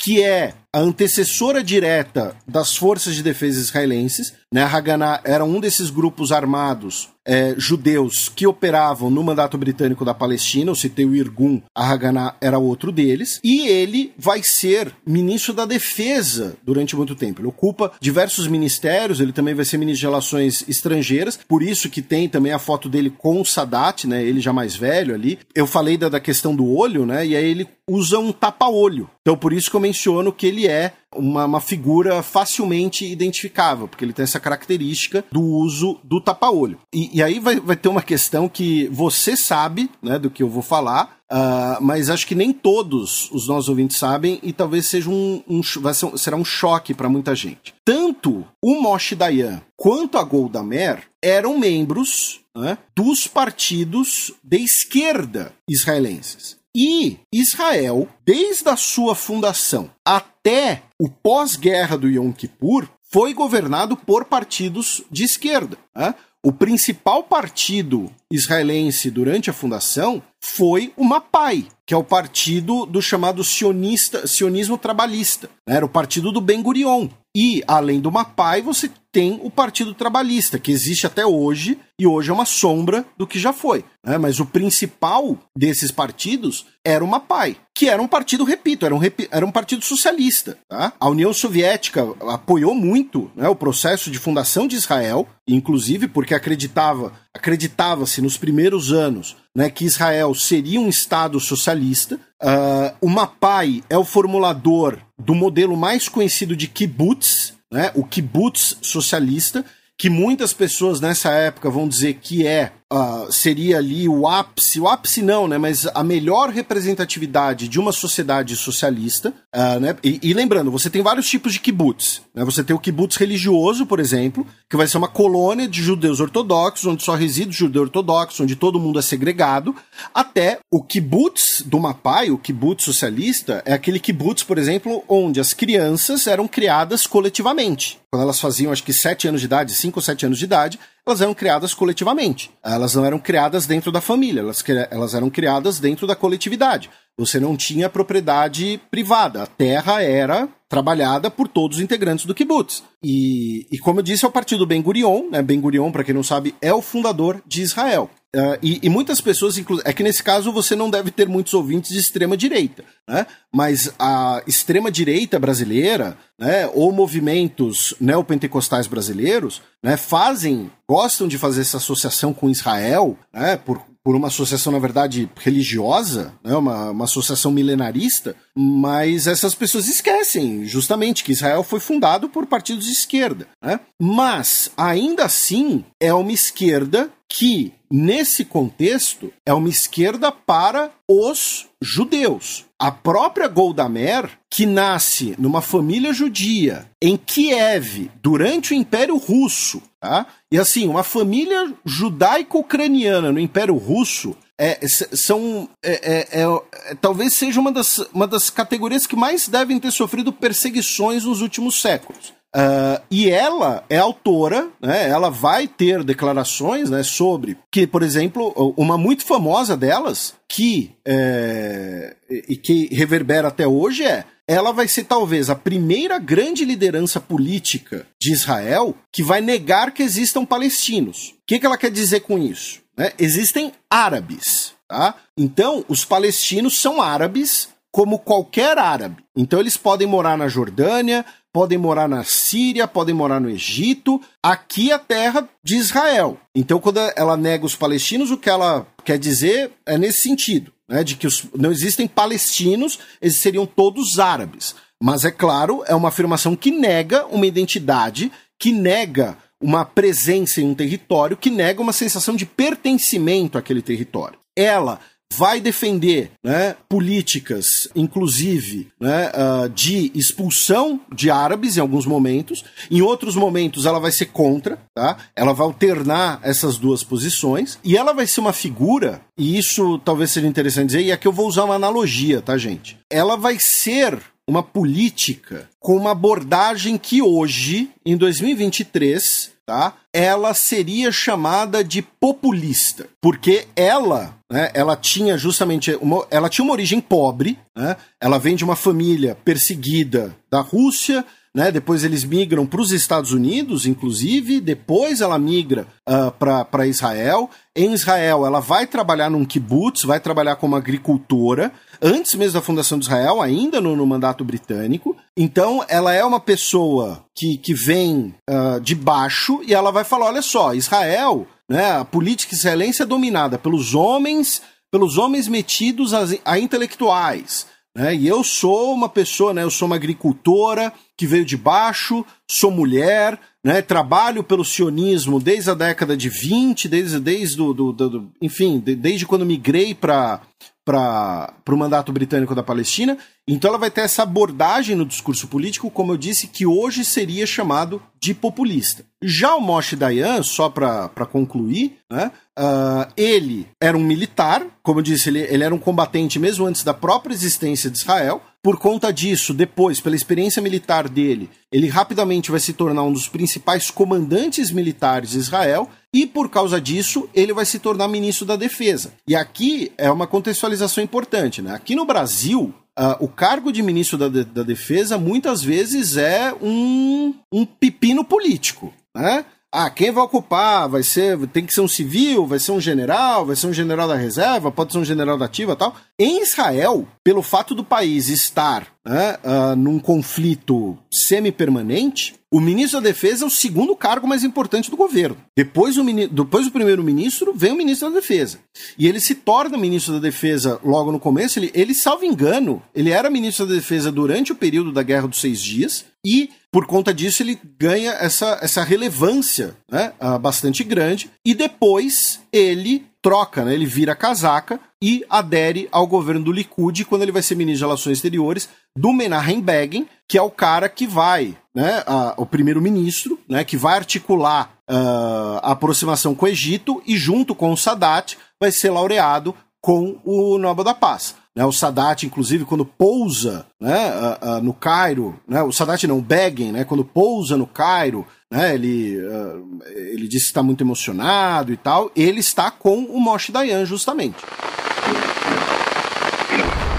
que 0.00 0.22
é 0.22 0.54
a 0.72 0.78
antecessora 0.78 1.62
direta 1.62 2.34
das 2.46 2.74
forças 2.74 3.14
de 3.14 3.22
defesa 3.22 3.60
israelenses. 3.60 4.32
Né? 4.52 4.62
A 4.62 4.66
Haganah 4.66 5.20
era 5.24 5.44
um 5.44 5.60
desses 5.60 5.90
grupos 5.90 6.32
armados 6.32 7.10
é, 7.24 7.54
judeus 7.56 8.28
que 8.28 8.46
operavam 8.46 9.10
no 9.10 9.22
mandato 9.22 9.58
britânico 9.58 10.04
da 10.04 10.14
Palestina. 10.14 10.70
Eu 10.70 10.74
citei 10.74 11.04
o 11.04 11.14
Irgun, 11.14 11.60
a 11.74 11.88
Haganah 11.88 12.36
era 12.40 12.58
outro 12.58 12.90
deles. 12.90 13.40
E 13.44 13.68
ele 13.68 14.12
vai 14.16 14.42
ser 14.42 14.92
ministro 15.06 15.52
da 15.52 15.64
defesa 15.64 16.56
durante 16.62 16.96
muito 16.96 17.14
tempo. 17.14 17.40
Ele 17.40 17.48
ocupa 17.48 17.92
diversos 18.00 18.46
ministérios, 18.46 19.20
ele 19.20 19.32
também 19.32 19.54
vai 19.54 19.64
ser 19.64 19.76
ministro 19.76 20.00
de 20.00 20.06
relações 20.06 20.64
estrangeiras, 20.68 21.38
por 21.48 21.62
isso 21.62 21.90
que 21.90 22.02
tem 22.02 22.28
também 22.28 22.52
a 22.52 22.58
foto 22.58 22.88
dele 22.88 23.10
com 23.10 23.40
o 23.40 23.44
Sadat, 23.44 24.06
né? 24.06 24.24
ele 24.24 24.40
já 24.40 24.52
mais 24.52 24.74
velho 24.74 25.14
ali. 25.14 25.38
Eu 25.54 25.66
falei 25.66 25.96
da, 25.96 26.08
da 26.08 26.20
questão 26.20 26.54
do 26.54 26.68
olho, 26.68 27.04
né? 27.06 27.26
e 27.26 27.36
aí 27.36 27.44
ele 27.44 27.68
usa 27.88 28.18
um 28.18 28.32
tapa-olho. 28.32 29.10
Então 29.20 29.36
por 29.36 29.52
isso 29.52 29.70
que 29.70 29.76
eu 29.76 29.80
menciono 29.90 30.32
que 30.32 30.46
ele 30.46 30.66
é 30.66 30.92
uma, 31.14 31.44
uma, 31.44 31.60
figura 31.60 32.22
facilmente 32.22 33.04
identificável, 33.04 33.88
porque 33.88 34.04
ele 34.04 34.12
tem 34.12 34.22
essa 34.22 34.38
característica 34.38 35.24
do 35.32 35.42
uso 35.42 35.98
do 36.04 36.20
tapa-olho. 36.20 36.78
E, 36.94 37.18
e, 37.18 37.22
aí 37.22 37.40
vai, 37.40 37.58
vai 37.58 37.74
ter 37.74 37.88
uma 37.88 38.02
questão 38.02 38.48
que 38.48 38.86
você 38.92 39.36
sabe 39.36 39.90
né, 40.00 40.18
do 40.18 40.30
que 40.30 40.42
eu 40.42 40.48
vou 40.48 40.62
falar, 40.62 41.18
uh, 41.30 41.82
mas 41.82 42.08
acho 42.08 42.26
que 42.26 42.36
nem 42.36 42.52
todos 42.52 43.28
os 43.32 43.48
nossos 43.48 43.68
ouvintes 43.68 43.96
sabem 43.96 44.38
e 44.42 44.52
talvez 44.52 44.86
seja 44.86 45.10
um, 45.10 45.42
um 45.48 45.62
ser, 45.62 46.16
será 46.16 46.36
um 46.36 46.44
choque 46.44 46.94
para 46.94 47.08
muita 47.08 47.34
gente. 47.34 47.74
Tanto 47.84 48.46
o 48.62 48.80
Moshe 48.80 49.16
Dayan 49.16 49.60
quanto 49.76 50.16
a 50.16 50.22
Golda 50.22 50.62
Meir 50.62 51.02
eram 51.20 51.58
membros 51.58 52.40
né, 52.56 52.78
dos 52.94 53.26
partidos 53.26 54.32
de 54.44 54.58
esquerda 54.58 55.52
israelenses. 55.68 56.59
E 56.74 57.18
Israel, 57.32 58.08
desde 58.24 58.68
a 58.68 58.76
sua 58.76 59.14
fundação 59.14 59.90
até 60.04 60.82
o 60.98 61.08
pós-guerra 61.08 61.96
do 61.98 62.08
Yom 62.08 62.32
Kippur, 62.32 62.88
foi 63.02 63.34
governado 63.34 63.96
por 63.96 64.24
partidos 64.24 65.02
de 65.10 65.24
esquerda. 65.24 65.76
Né? 65.94 66.14
O 66.42 66.52
principal 66.52 67.24
partido 67.24 68.10
israelense 68.32 69.10
durante 69.10 69.50
a 69.50 69.52
fundação 69.52 70.22
foi 70.40 70.92
o 70.96 71.04
Mapai, 71.04 71.66
que 71.86 71.92
é 71.92 71.96
o 71.96 72.04
partido 72.04 72.86
do 72.86 73.02
chamado 73.02 73.44
sionista, 73.44 74.26
sionismo 74.26 74.78
trabalhista. 74.78 75.50
Era 75.68 75.84
o 75.84 75.88
partido 75.88 76.32
do 76.32 76.40
Ben 76.40 76.62
Gurion. 76.62 77.08
E, 77.36 77.62
além 77.68 78.00
do 78.00 78.10
Mapai, 78.10 78.60
você 78.60 78.90
tem 79.12 79.38
o 79.42 79.50
Partido 79.50 79.94
Trabalhista, 79.94 80.58
que 80.58 80.72
existe 80.72 81.06
até 81.06 81.24
hoje, 81.24 81.78
e 81.98 82.06
hoje 82.06 82.30
é 82.30 82.32
uma 82.32 82.44
sombra 82.44 83.04
do 83.16 83.26
que 83.26 83.38
já 83.38 83.52
foi. 83.52 83.84
Né? 84.04 84.18
Mas 84.18 84.40
o 84.40 84.46
principal 84.46 85.38
desses 85.56 85.92
partidos 85.92 86.66
era 86.84 87.04
o 87.04 87.08
Mapai, 87.08 87.56
que 87.76 87.88
era 87.88 88.02
um 88.02 88.08
partido, 88.08 88.42
repito, 88.42 88.84
era 88.84 88.94
um, 88.94 89.00
era 89.30 89.46
um 89.46 89.52
partido 89.52 89.84
socialista. 89.84 90.58
Tá? 90.68 90.92
A 90.98 91.08
União 91.08 91.32
Soviética 91.32 92.02
apoiou 92.28 92.74
muito 92.74 93.30
né, 93.36 93.48
o 93.48 93.54
processo 93.54 94.10
de 94.10 94.18
fundação 94.18 94.66
de 94.66 94.76
Israel, 94.76 95.28
inclusive 95.46 96.08
porque 96.08 96.34
acreditava 96.34 97.12
acreditava-se 97.34 98.20
nos 98.20 98.36
primeiros 98.36 98.92
anos 98.92 99.36
né, 99.54 99.70
que 99.70 99.84
Israel 99.84 100.34
seria 100.34 100.80
um 100.80 100.88
Estado 100.88 101.38
socialista. 101.38 102.16
Uh, 102.42 102.96
o 103.00 103.08
Mapai 103.08 103.82
é 103.88 103.96
o 103.96 104.04
formulador 104.04 104.98
do 105.18 105.34
modelo 105.34 105.76
mais 105.76 106.08
conhecido 106.08 106.56
de 106.56 106.66
kibbutz, 106.66 107.54
né, 107.72 107.92
o 107.94 108.04
kibbutz 108.04 108.76
socialista, 108.82 109.64
que 109.98 110.10
muitas 110.10 110.52
pessoas 110.52 111.00
nessa 111.00 111.30
época 111.30 111.70
vão 111.70 111.86
dizer 111.86 112.14
que 112.14 112.46
é 112.46 112.72
uh, 112.92 113.30
seria 113.32 113.78
ali 113.78 114.08
o 114.08 114.26
ápice, 114.26 114.80
o 114.80 114.88
ápice 114.88 115.22
não, 115.22 115.46
né, 115.46 115.58
mas 115.58 115.86
a 115.94 116.02
melhor 116.02 116.50
representatividade 116.50 117.68
de 117.68 117.78
uma 117.78 117.92
sociedade 117.92 118.56
socialista, 118.56 119.32
uh, 119.54 119.80
né, 119.80 119.96
e, 120.02 120.18
e, 120.22 120.34
lembrando, 120.34 120.70
você 120.70 120.90
tem 120.90 121.02
vários 121.02 121.28
tipos 121.28 121.52
de 121.52 121.60
kibbutz, 121.60 122.22
né, 122.34 122.44
você 122.44 122.64
tem 122.64 122.74
o 122.74 122.80
kibbutz 122.80 123.16
religioso, 123.16 123.86
por 123.86 124.00
exemplo, 124.00 124.46
que 124.68 124.76
vai 124.76 124.86
ser 124.86 124.98
uma 124.98 125.08
colônia 125.08 125.68
de 125.68 125.82
judeus 125.82 126.20
ortodoxos, 126.20 126.86
onde 126.86 127.02
só 127.02 127.14
reside 127.14 127.56
judeu 127.56 127.82
ortodoxo, 127.82 128.42
onde 128.42 128.56
todo 128.56 128.80
mundo 128.80 128.98
é 128.98 129.02
segregado, 129.02 129.74
até 130.14 130.58
o 130.70 130.82
kibbutz 130.82 131.62
do 131.64 131.78
Mapai, 131.78 132.30
o 132.30 132.38
kibbutz 132.38 132.84
socialista, 132.84 133.62
é 133.64 133.72
aquele 133.72 134.00
kibbutz, 134.00 134.42
por 134.42 134.58
exemplo, 134.58 135.04
onde 135.08 135.40
as 135.40 135.52
crianças 135.52 136.26
eram 136.26 136.48
criadas 136.48 137.06
coletivamente. 137.06 137.98
Quando 138.10 138.22
elas 138.22 138.40
faziam, 138.40 138.72
acho 138.72 138.82
que, 138.82 138.92
sete 138.92 139.28
anos 139.28 139.40
de 139.40 139.46
idade, 139.46 139.72
cinco 139.72 140.00
ou 140.00 140.02
sete 140.02 140.26
anos 140.26 140.38
de 140.38 140.44
idade, 140.44 140.80
elas 141.06 141.20
eram 141.20 141.34
criadas 141.34 141.74
coletivamente. 141.74 142.50
Elas 142.62 142.94
não 142.94 143.04
eram 143.04 143.18
criadas 143.18 143.66
dentro 143.66 143.90
da 143.90 144.00
família, 144.00 144.40
elas, 144.40 144.64
elas 144.90 145.14
eram 145.14 145.30
criadas 145.30 145.78
dentro 145.78 146.06
da 146.06 146.14
coletividade. 146.14 146.90
Você 147.18 147.38
não 147.38 147.56
tinha 147.56 147.90
propriedade 147.90 148.80
privada. 148.90 149.42
A 149.42 149.46
terra 149.46 150.02
era 150.02 150.48
trabalhada 150.68 151.30
por 151.30 151.48
todos 151.48 151.78
os 151.78 151.82
integrantes 151.82 152.24
do 152.24 152.34
kibbutz. 152.34 152.82
E, 153.02 153.66
e 153.70 153.78
como 153.78 153.98
eu 153.98 154.04
disse, 154.04 154.24
é 154.24 154.28
o 154.28 154.32
partido 154.32 154.64
Ben 154.64 154.80
Gurion, 154.80 155.28
né? 155.30 155.42
Ben 155.42 155.60
Gurion, 155.60 155.90
para 155.90 156.04
quem 156.04 156.14
não 156.14 156.22
sabe, 156.22 156.54
é 156.62 156.72
o 156.72 156.80
fundador 156.80 157.42
de 157.46 157.60
Israel. 157.60 158.08
Uh, 158.34 158.56
e, 158.62 158.78
e, 158.84 158.88
muitas 158.88 159.20
pessoas, 159.20 159.58
inclusive, 159.58 159.88
é 159.88 159.92
que 159.92 160.04
nesse 160.04 160.22
caso 160.22 160.52
você 160.52 160.76
não 160.76 160.88
deve 160.88 161.10
ter 161.10 161.28
muitos 161.28 161.52
ouvintes 161.52 161.90
de 161.90 161.98
extrema 161.98 162.36
direita, 162.36 162.84
né? 163.08 163.26
Mas 163.52 163.92
a 163.98 164.40
extrema 164.46 164.88
direita 164.88 165.36
brasileira, 165.36 166.16
né, 166.38 166.70
ou 166.72 166.92
movimentos 166.92 167.92
neopentecostais 168.00 168.86
brasileiros, 168.86 169.60
né, 169.82 169.96
fazem, 169.96 170.70
gostam 170.88 171.26
de 171.26 171.38
fazer 171.38 171.62
essa 171.62 171.78
associação 171.78 172.32
com 172.32 172.48
Israel, 172.48 173.18
né, 173.34 173.56
por 173.56 173.82
por 174.02 174.16
uma 174.16 174.28
associação, 174.28 174.72
na 174.72 174.78
verdade, 174.78 175.30
religiosa, 175.36 176.32
né, 176.42 176.56
uma, 176.56 176.90
uma 176.90 177.04
associação 177.04 177.52
milenarista, 177.52 178.34
mas 178.56 179.26
essas 179.26 179.54
pessoas 179.54 179.88
esquecem 179.88 180.64
justamente 180.64 181.24
que 181.24 181.32
Israel 181.32 181.62
foi 181.62 181.80
fundado 181.80 182.28
por 182.28 182.46
partidos 182.46 182.86
de 182.86 182.92
esquerda. 182.92 183.46
Né? 183.62 183.80
Mas, 184.00 184.70
ainda 184.76 185.24
assim, 185.24 185.84
é 186.00 186.12
uma 186.12 186.32
esquerda 186.32 187.10
que, 187.28 187.72
nesse 187.90 188.44
contexto, 188.44 189.32
é 189.46 189.54
uma 189.54 189.68
esquerda 189.68 190.32
para 190.32 190.90
os 191.08 191.68
judeus. 191.80 192.64
A 192.78 192.90
própria 192.90 193.46
Golda 193.46 193.88
Meir, 193.88 194.30
que 194.50 194.66
nasce 194.66 195.34
numa 195.38 195.62
família 195.62 196.12
judia 196.12 196.86
em 197.00 197.16
Kiev 197.16 198.10
durante 198.22 198.72
o 198.72 198.76
Império 198.76 199.16
Russo, 199.16 199.82
tá? 200.00 200.26
E 200.50 200.58
assim, 200.58 200.88
uma 200.88 201.04
família 201.04 201.72
judaico-ucraniana 201.84 203.30
no 203.30 203.38
Império 203.38 203.76
Russo 203.76 204.36
é, 204.60 204.78
são 204.86 205.70
é, 205.82 206.28
é, 206.34 206.42
é, 206.42 206.94
talvez 207.00 207.32
seja 207.32 207.58
uma 207.58 207.72
das, 207.72 207.96
uma 208.12 208.26
das 208.26 208.50
categorias 208.50 209.06
que 209.06 209.16
mais 209.16 209.48
devem 209.48 209.80
ter 209.80 209.90
sofrido 209.90 210.30
perseguições 210.30 211.24
nos 211.24 211.40
últimos 211.40 211.80
séculos. 211.80 212.34
Uh, 212.54 213.00
e 213.08 213.30
ela 213.30 213.84
é 213.88 213.96
autora, 213.96 214.68
né, 214.82 215.08
ela 215.08 215.30
vai 215.30 215.68
ter 215.68 216.02
declarações 216.02 216.90
né, 216.90 217.02
sobre 217.04 217.56
que, 217.70 217.86
por 217.86 218.02
exemplo, 218.02 218.52
uma 218.76 218.98
muito 218.98 219.24
famosa 219.24 219.76
delas, 219.76 220.34
que 220.48 220.90
é, 221.06 222.16
e 222.28 222.56
que 222.56 222.92
reverbera 222.92 223.48
até 223.48 223.68
hoje 223.68 224.04
é 224.04 224.24
ela 224.50 224.72
vai 224.72 224.88
ser 224.88 225.04
talvez 225.04 225.48
a 225.48 225.54
primeira 225.54 226.18
grande 226.18 226.64
liderança 226.64 227.20
política 227.20 228.04
de 228.20 228.32
Israel 228.32 228.96
que 229.12 229.22
vai 229.22 229.40
negar 229.40 229.92
que 229.92 230.02
existam 230.02 230.44
palestinos. 230.44 231.28
O 231.28 231.34
que, 231.46 231.60
que 231.60 231.64
ela 231.66 231.78
quer 231.78 231.92
dizer 231.92 232.22
com 232.22 232.36
isso? 232.36 232.80
Né? 232.98 233.12
Existem 233.16 233.72
árabes. 233.88 234.74
Tá? 234.88 235.14
Então, 235.38 235.84
os 235.86 236.04
palestinos 236.04 236.80
são 236.80 237.00
árabes 237.00 237.68
como 237.92 238.18
qualquer 238.18 238.76
árabe. 238.76 239.22
Então, 239.36 239.60
eles 239.60 239.76
podem 239.76 240.08
morar 240.08 240.36
na 240.36 240.48
Jordânia, 240.48 241.24
podem 241.52 241.78
morar 241.78 242.08
na 242.08 242.24
Síria, 242.24 242.88
podem 242.88 243.14
morar 243.14 243.40
no 243.40 243.48
Egito, 243.48 244.20
aqui 244.42 244.90
é 244.90 244.94
a 244.94 244.98
terra 244.98 245.48
de 245.62 245.76
Israel. 245.76 246.36
Então, 246.56 246.80
quando 246.80 246.98
ela 247.14 247.36
nega 247.36 247.64
os 247.64 247.76
palestinos, 247.76 248.32
o 248.32 248.36
que 248.36 248.50
ela 248.50 248.84
quer 249.04 249.18
dizer 249.18 249.70
é 249.86 249.96
nesse 249.96 250.22
sentido, 250.22 250.72
né, 250.90 251.04
de 251.04 251.14
que 251.14 251.26
os, 251.26 251.44
não 251.56 251.70
existem 251.70 252.08
palestinos, 252.08 252.98
eles 253.22 253.40
seriam 253.40 253.64
todos 253.64 254.18
árabes. 254.18 254.74
Mas 255.00 255.24
é 255.24 255.30
claro, 255.30 255.82
é 255.86 255.94
uma 255.94 256.08
afirmação 256.08 256.56
que 256.56 256.70
nega 256.70 257.24
uma 257.26 257.46
identidade, 257.46 258.30
que 258.58 258.72
nega 258.72 259.38
uma 259.62 259.84
presença 259.84 260.60
em 260.60 260.66
um 260.66 260.74
território, 260.74 261.36
que 261.36 261.48
nega 261.48 261.80
uma 261.80 261.92
sensação 261.92 262.34
de 262.34 262.44
pertencimento 262.44 263.56
àquele 263.56 263.80
território. 263.80 264.38
Ela 264.56 265.00
vai 265.32 265.60
defender 265.60 266.30
né, 266.42 266.74
políticas, 266.88 267.88
inclusive, 267.94 268.88
né, 269.00 269.30
uh, 269.30 269.68
de 269.68 270.10
expulsão 270.14 271.00
de 271.14 271.30
árabes 271.30 271.76
em 271.76 271.80
alguns 271.80 272.04
momentos. 272.04 272.64
Em 272.90 273.00
outros 273.00 273.36
momentos, 273.36 273.86
ela 273.86 274.00
vai 274.00 274.12
ser 274.12 274.26
contra, 274.26 274.78
tá? 274.94 275.16
Ela 275.34 275.52
vai 275.52 275.66
alternar 275.66 276.40
essas 276.42 276.78
duas 276.78 277.02
posições. 277.04 277.78
E 277.84 277.96
ela 277.96 278.12
vai 278.12 278.26
ser 278.26 278.40
uma 278.40 278.52
figura, 278.52 279.20
e 279.38 279.56
isso 279.56 279.98
talvez 279.98 280.30
seja 280.30 280.46
interessante 280.46 280.86
dizer, 280.86 281.02
e 281.02 281.12
aqui 281.12 281.26
eu 281.26 281.32
vou 281.32 281.46
usar 281.46 281.64
uma 281.64 281.74
analogia, 281.74 282.40
tá, 282.40 282.58
gente? 282.58 282.98
Ela 283.08 283.36
vai 283.36 283.56
ser 283.60 284.18
uma 284.50 284.62
política 284.62 285.68
com 285.78 285.96
uma 285.96 286.10
abordagem 286.10 286.98
que 286.98 287.22
hoje, 287.22 287.88
em 288.04 288.16
2023, 288.16 289.52
tá? 289.64 289.94
Ela 290.12 290.52
seria 290.52 291.12
chamada 291.12 291.84
de 291.84 292.02
populista, 292.02 293.06
porque 293.20 293.68
ela, 293.76 294.34
né, 294.50 294.70
ela 294.74 294.96
tinha 294.96 295.38
justamente 295.38 295.96
uma, 296.00 296.26
ela 296.30 296.48
tinha 296.48 296.64
uma 296.64 296.72
origem 296.72 297.00
pobre, 297.00 297.56
né? 297.76 297.96
Ela 298.20 298.38
vem 298.38 298.56
de 298.56 298.64
uma 298.64 298.74
família 298.74 299.36
perseguida 299.44 300.36
da 300.50 300.60
Rússia, 300.60 301.24
né? 301.54 301.70
Depois 301.70 302.02
eles 302.02 302.24
migram 302.24 302.66
para 302.66 302.80
os 302.80 302.90
Estados 302.90 303.32
Unidos, 303.32 303.86
inclusive. 303.86 304.60
Depois 304.60 305.20
ela 305.20 305.38
migra 305.38 305.86
uh, 306.08 306.64
para 306.64 306.86
Israel. 306.86 307.48
Em 307.74 307.92
Israel, 307.92 308.46
ela 308.46 308.60
vai 308.60 308.86
trabalhar 308.86 309.30
num 309.30 309.44
kibbutz, 309.44 310.02
vai 310.02 310.20
trabalhar 310.20 310.56
como 310.56 310.76
agricultora, 310.76 311.72
antes 312.02 312.34
mesmo 312.34 312.54
da 312.54 312.64
fundação 312.64 312.98
de 312.98 313.04
Israel, 313.04 313.40
ainda 313.40 313.80
no, 313.80 313.94
no 313.94 314.06
mandato 314.06 314.44
britânico. 314.44 315.16
Então, 315.36 315.84
ela 315.88 316.12
é 316.12 316.24
uma 316.24 316.40
pessoa 316.40 317.24
que, 317.34 317.56
que 317.56 317.74
vem 317.74 318.34
uh, 318.48 318.80
de 318.80 318.94
baixo 318.94 319.60
e 319.64 319.74
ela 319.74 319.90
vai 319.90 320.04
falar: 320.04 320.26
olha 320.26 320.42
só, 320.42 320.74
Israel, 320.74 321.46
né, 321.68 321.92
a 321.92 322.04
política 322.04 322.54
israelense 322.54 323.02
é 323.02 323.06
dominada 323.06 323.58
pelos 323.58 323.94
homens, 323.94 324.62
pelos 324.90 325.18
homens 325.18 325.46
metidos 325.48 326.12
a, 326.14 326.24
a 326.44 326.58
intelectuais. 326.58 327.66
Né? 327.94 328.14
E 328.14 328.28
eu 328.28 328.44
sou 328.44 328.92
uma 328.92 329.08
pessoa, 329.08 329.52
né? 329.52 329.64
Eu 329.64 329.70
sou 329.70 329.86
uma 329.86 329.96
agricultora 329.96 330.92
que 331.16 331.26
veio 331.26 331.44
de 331.44 331.56
baixo, 331.56 332.24
sou 332.48 332.70
mulher, 332.70 333.38
né? 333.64 333.82
Trabalho 333.82 334.44
pelo 334.44 334.64
sionismo 334.64 335.40
desde 335.40 335.70
a 335.70 335.74
década 335.74 336.16
de 336.16 336.28
20, 336.28 336.88
desde, 336.88 337.18
desde 337.18 337.56
do, 337.56 337.74
do, 337.74 337.92
do 337.92 338.32
enfim, 338.40 338.78
de, 338.78 338.94
desde 338.94 339.26
quando 339.26 339.44
migrei 339.44 339.94
para 339.94 340.40
para 340.84 341.52
o 341.68 341.76
mandato 341.76 342.12
britânico 342.12 342.54
da 342.54 342.62
Palestina. 342.62 343.18
Então 343.46 343.68
ela 343.68 343.78
vai 343.78 343.90
ter 343.90 344.02
essa 344.02 344.22
abordagem 344.22 344.96
no 344.96 345.04
discurso 345.04 345.48
político, 345.48 345.90
como 345.90 346.12
eu 346.12 346.16
disse, 346.16 346.46
que 346.46 346.66
hoje 346.66 347.04
seria 347.04 347.46
chamado 347.46 348.02
de 348.20 348.32
populista. 348.32 349.04
Já 349.22 349.54
o 349.54 349.60
Moshe 349.60 349.96
Dayan, 349.96 350.42
só 350.42 350.70
para 350.70 351.26
concluir, 351.30 351.98
né, 352.10 352.30
uh, 352.58 353.12
ele 353.16 353.66
era 353.80 353.96
um 353.96 354.02
militar, 354.04 354.64
como 354.82 355.00
eu 355.00 355.02
disse, 355.02 355.28
ele, 355.28 355.40
ele 355.40 355.64
era 355.64 355.74
um 355.74 355.78
combatente 355.78 356.38
mesmo 356.38 356.64
antes 356.66 356.82
da 356.82 356.94
própria 356.94 357.34
existência 357.34 357.90
de 357.90 357.98
Israel. 357.98 358.42
Por 358.62 358.78
conta 358.78 359.12
disso, 359.12 359.54
depois, 359.54 360.00
pela 360.00 360.16
experiência 360.16 360.62
militar 360.62 361.08
dele, 361.08 361.50
ele 361.72 361.88
rapidamente 361.88 362.50
vai 362.50 362.60
se 362.60 362.72
tornar 362.72 363.02
um 363.02 363.12
dos 363.12 363.28
principais 363.28 363.90
comandantes 363.90 364.70
militares 364.70 365.30
de 365.30 365.38
Israel 365.38 365.88
e 366.14 366.26
por 366.26 366.48
causa 366.48 366.80
disso 366.80 367.28
ele 367.34 367.52
vai 367.52 367.64
se 367.64 367.78
tornar 367.78 368.08
ministro 368.08 368.46
da 368.46 368.56
Defesa. 368.56 369.12
E 369.26 369.34
aqui 369.34 369.92
é 369.96 370.10
uma 370.10 370.26
contextualização 370.26 371.02
importante, 371.02 371.62
né? 371.62 371.74
Aqui 371.74 371.94
no 371.94 372.04
Brasil, 372.04 372.74
Uh, 372.98 373.24
o 373.24 373.28
cargo 373.28 373.72
de 373.72 373.82
ministro 373.82 374.18
da, 374.18 374.28
da 374.28 374.62
Defesa 374.62 375.16
muitas 375.16 375.62
vezes 375.62 376.18
é 376.18 376.52
um, 376.60 377.32
um 377.50 377.64
pepino 377.64 378.22
político, 378.22 378.92
né? 379.14 379.46
Ah, 379.72 379.88
quem 379.88 380.10
vai 380.10 380.24
ocupar? 380.24 380.88
Vai 380.88 381.04
ser, 381.04 381.38
tem 381.46 381.64
que 381.64 381.72
ser 381.72 381.80
um 381.80 381.88
civil, 381.88 382.44
vai 382.44 382.58
ser 382.58 382.72
um 382.72 382.80
general, 382.80 383.46
vai 383.46 383.54
ser 383.54 383.68
um 383.68 383.72
general 383.72 384.08
da 384.08 384.16
reserva, 384.16 384.72
pode 384.72 384.92
ser 384.92 384.98
um 384.98 385.04
general 385.04 385.38
da 385.38 385.44
ativa, 385.44 385.76
tal. 385.76 385.94
Em 386.18 386.42
Israel, 386.42 387.06
pelo 387.22 387.40
fato 387.40 387.72
do 387.72 387.84
país 387.84 388.28
estar 388.28 388.88
né, 389.06 389.38
uh, 389.42 389.74
num 389.76 389.98
conflito 389.98 390.98
semi-permanente, 391.10 392.34
o 392.52 392.60
ministro 392.60 393.00
da 393.00 393.08
Defesa 393.08 393.44
é 393.44 393.46
o 393.46 393.50
segundo 393.50 393.94
cargo 393.94 394.26
mais 394.26 394.42
importante 394.42 394.90
do 394.90 394.96
governo. 394.96 395.36
Depois, 395.56 395.96
o, 395.96 396.04
depois 396.28 396.68
primeiro-ministro, 396.68 397.52
vem 397.54 397.72
o 397.72 397.76
ministro 397.76 398.08
da 398.08 398.16
Defesa. 398.16 398.58
E 398.98 399.06
ele 399.06 399.20
se 399.20 399.36
torna 399.36 399.78
ministro 399.78 400.14
da 400.14 400.18
Defesa 400.18 400.80
logo 400.84 401.12
no 401.12 401.20
começo. 401.20 401.58
Ele, 401.58 401.70
ele, 401.72 401.94
salvo 401.94 402.24
engano, 402.24 402.82
ele 402.94 403.10
era 403.10 403.30
ministro 403.30 403.66
da 403.66 403.74
Defesa 403.74 404.10
durante 404.10 404.52
o 404.52 404.56
período 404.56 404.90
da 404.90 405.02
Guerra 405.02 405.28
dos 405.28 405.40
Seis 405.40 405.60
Dias 405.60 406.04
e 406.24 406.50
por 406.72 406.86
conta 406.86 407.14
disso 407.14 407.42
ele 407.42 407.58
ganha 407.78 408.12
essa, 408.12 408.58
essa 408.60 408.82
relevância 408.82 409.76
né, 409.90 410.12
uh, 410.20 410.38
bastante 410.38 410.84
grande 410.84 411.30
e 411.44 411.54
depois 411.54 412.40
ele 412.52 413.06
troca, 413.22 413.64
né, 413.64 413.74
ele 413.74 413.86
vira 413.86 414.14
casaca 414.14 414.80
e 415.02 415.24
adere 415.28 415.88
ao 415.90 416.06
governo 416.06 416.44
do 416.44 416.52
Likud 416.52 417.04
quando 417.04 417.22
ele 417.22 417.32
vai 417.32 417.42
ser 417.42 417.54
ministro 417.54 417.78
de 417.78 417.84
Relações 417.84 418.18
Exteriores 418.18 418.68
do 418.96 419.12
Menachem 419.12 419.60
Begin, 419.60 420.06
que 420.28 420.38
é 420.38 420.42
o 420.42 420.50
cara 420.50 420.88
que 420.88 421.06
vai, 421.06 421.56
né, 421.74 422.00
uh, 422.00 422.34
o 422.36 422.46
primeiro-ministro, 422.46 423.38
né, 423.48 423.64
que 423.64 423.76
vai 423.76 423.96
articular 423.96 424.74
uh, 424.88 425.58
a 425.62 425.72
aproximação 425.72 426.34
com 426.34 426.46
o 426.46 426.48
Egito 426.48 427.02
e 427.06 427.16
junto 427.16 427.54
com 427.54 427.72
o 427.72 427.76
Sadat 427.76 428.36
vai 428.60 428.70
ser 428.70 428.90
laureado 428.90 429.54
com 429.80 430.18
o 430.24 430.58
Nobel 430.58 430.84
da 430.84 430.94
Paz. 430.94 431.34
Né, 431.56 431.64
o 431.64 431.72
Sadat, 431.72 432.24
inclusive, 432.24 432.64
quando 432.64 432.84
pousa 432.84 433.66
né, 433.80 434.12
uh, 434.12 434.58
uh, 434.58 434.62
no 434.62 434.72
Cairo, 434.72 435.40
né, 435.48 435.62
o 435.62 435.72
Sadat 435.72 436.06
não, 436.06 436.18
o 436.18 436.22
Begin, 436.22 436.72
né, 436.72 436.84
quando 436.84 437.04
pousa 437.04 437.56
no 437.56 437.66
Cairo, 437.66 438.26
né? 438.50 438.74
Ele, 438.74 439.16
uh, 439.16 439.80
ele 439.86 440.26
disse 440.26 440.46
que 440.46 440.50
está 440.50 440.62
muito 440.62 440.82
emocionado 440.82 441.72
e 441.72 441.76
tal. 441.76 442.10
Ele 442.16 442.40
está 442.40 442.70
com 442.70 443.04
o 443.04 443.20
Moshe 443.20 443.52
Dayan, 443.52 443.84
justamente. 443.84 444.36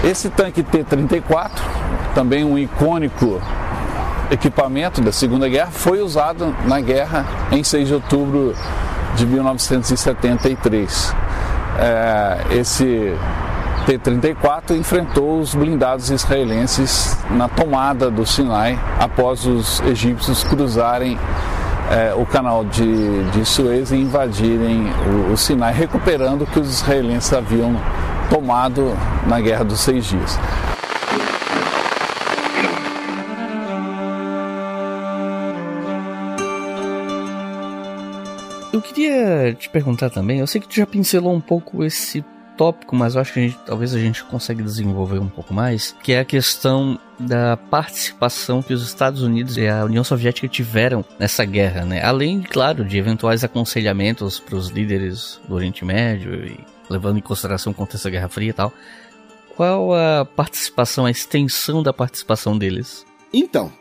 Esse 0.03 0.29
tanque 0.29 0.63
T-34, 0.63 1.51
também 2.13 2.43
um 2.43 2.57
icônico 2.57 3.41
equipamento 4.29 5.01
da 5.01 5.11
Segunda 5.11 5.47
Guerra, 5.49 5.71
foi 5.71 6.01
usado 6.01 6.55
na 6.65 6.79
guerra 6.79 7.25
em 7.51 7.63
6 7.63 7.87
de 7.87 7.93
outubro 7.93 8.53
de 9.15 9.25
1973. 9.25 11.15
É, 11.77 12.57
esse 12.57 13.13
T-34 13.85 14.77
enfrentou 14.77 15.39
os 15.39 15.53
blindados 15.53 16.09
israelenses 16.09 17.17
na 17.31 17.49
tomada 17.49 18.09
do 18.09 18.25
Sinai 18.25 18.79
após 18.99 19.45
os 19.45 19.81
egípcios 19.81 20.43
cruzarem 20.43 21.17
é, 21.89 22.13
o 22.15 22.25
canal 22.25 22.63
de, 22.63 23.23
de 23.31 23.43
Suez 23.43 23.91
e 23.91 23.97
invadirem 23.97 24.89
o, 25.07 25.33
o 25.33 25.37
Sinai, 25.37 25.73
recuperando 25.73 26.43
o 26.43 26.47
que 26.47 26.59
os 26.59 26.69
israelenses 26.69 27.33
haviam 27.33 27.75
tomado 28.29 28.95
na 29.27 29.41
Guerra 29.41 29.65
dos 29.65 29.81
Seis 29.81 30.05
Dias. 30.05 30.39
Eu 38.73 38.81
queria 38.81 39.53
te 39.53 39.69
perguntar 39.69 40.09
também, 40.09 40.39
eu 40.39 40.47
sei 40.47 40.61
que 40.61 40.67
tu 40.67 40.75
já 40.75 40.85
pincelou 40.85 41.33
um 41.33 41.41
pouco 41.41 41.83
esse 41.83 42.23
tópico, 42.55 42.95
mas 42.95 43.15
eu 43.15 43.21
acho 43.21 43.33
que 43.33 43.39
a 43.39 43.43
gente, 43.43 43.57
talvez 43.65 43.93
a 43.93 43.99
gente 43.99 44.23
consiga 44.23 44.63
desenvolver 44.63 45.19
um 45.19 45.27
pouco 45.27 45.53
mais, 45.53 45.95
que 46.01 46.13
é 46.13 46.19
a 46.19 46.25
questão 46.25 46.97
da 47.19 47.57
participação 47.57 48.61
que 48.61 48.73
os 48.73 48.83
Estados 48.83 49.23
Unidos 49.23 49.57
e 49.57 49.67
a 49.67 49.83
União 49.83 50.03
Soviética 50.03 50.47
tiveram 50.47 51.03
nessa 51.19 51.43
guerra, 51.43 51.83
né? 51.83 52.01
Além, 52.03 52.41
claro, 52.41 52.85
de 52.85 52.97
eventuais 52.97 53.43
aconselhamentos 53.43 54.39
para 54.39 54.55
os 54.55 54.69
líderes 54.69 55.39
do 55.47 55.55
Oriente 55.55 55.83
Médio 55.83 56.45
e 56.45 56.59
levando 56.89 57.17
em 57.17 57.21
consideração 57.21 57.71
o 57.71 57.75
contexto 57.75 58.05
da 58.05 58.11
Guerra 58.11 58.29
Fria 58.29 58.49
e 58.49 58.53
tal. 58.53 58.73
Qual 59.55 59.93
a 59.93 60.23
participação, 60.23 61.05
a 61.05 61.11
extensão 61.11 61.83
da 61.83 61.91
participação 61.91 62.57
deles? 62.57 63.05
Então, 63.33 63.71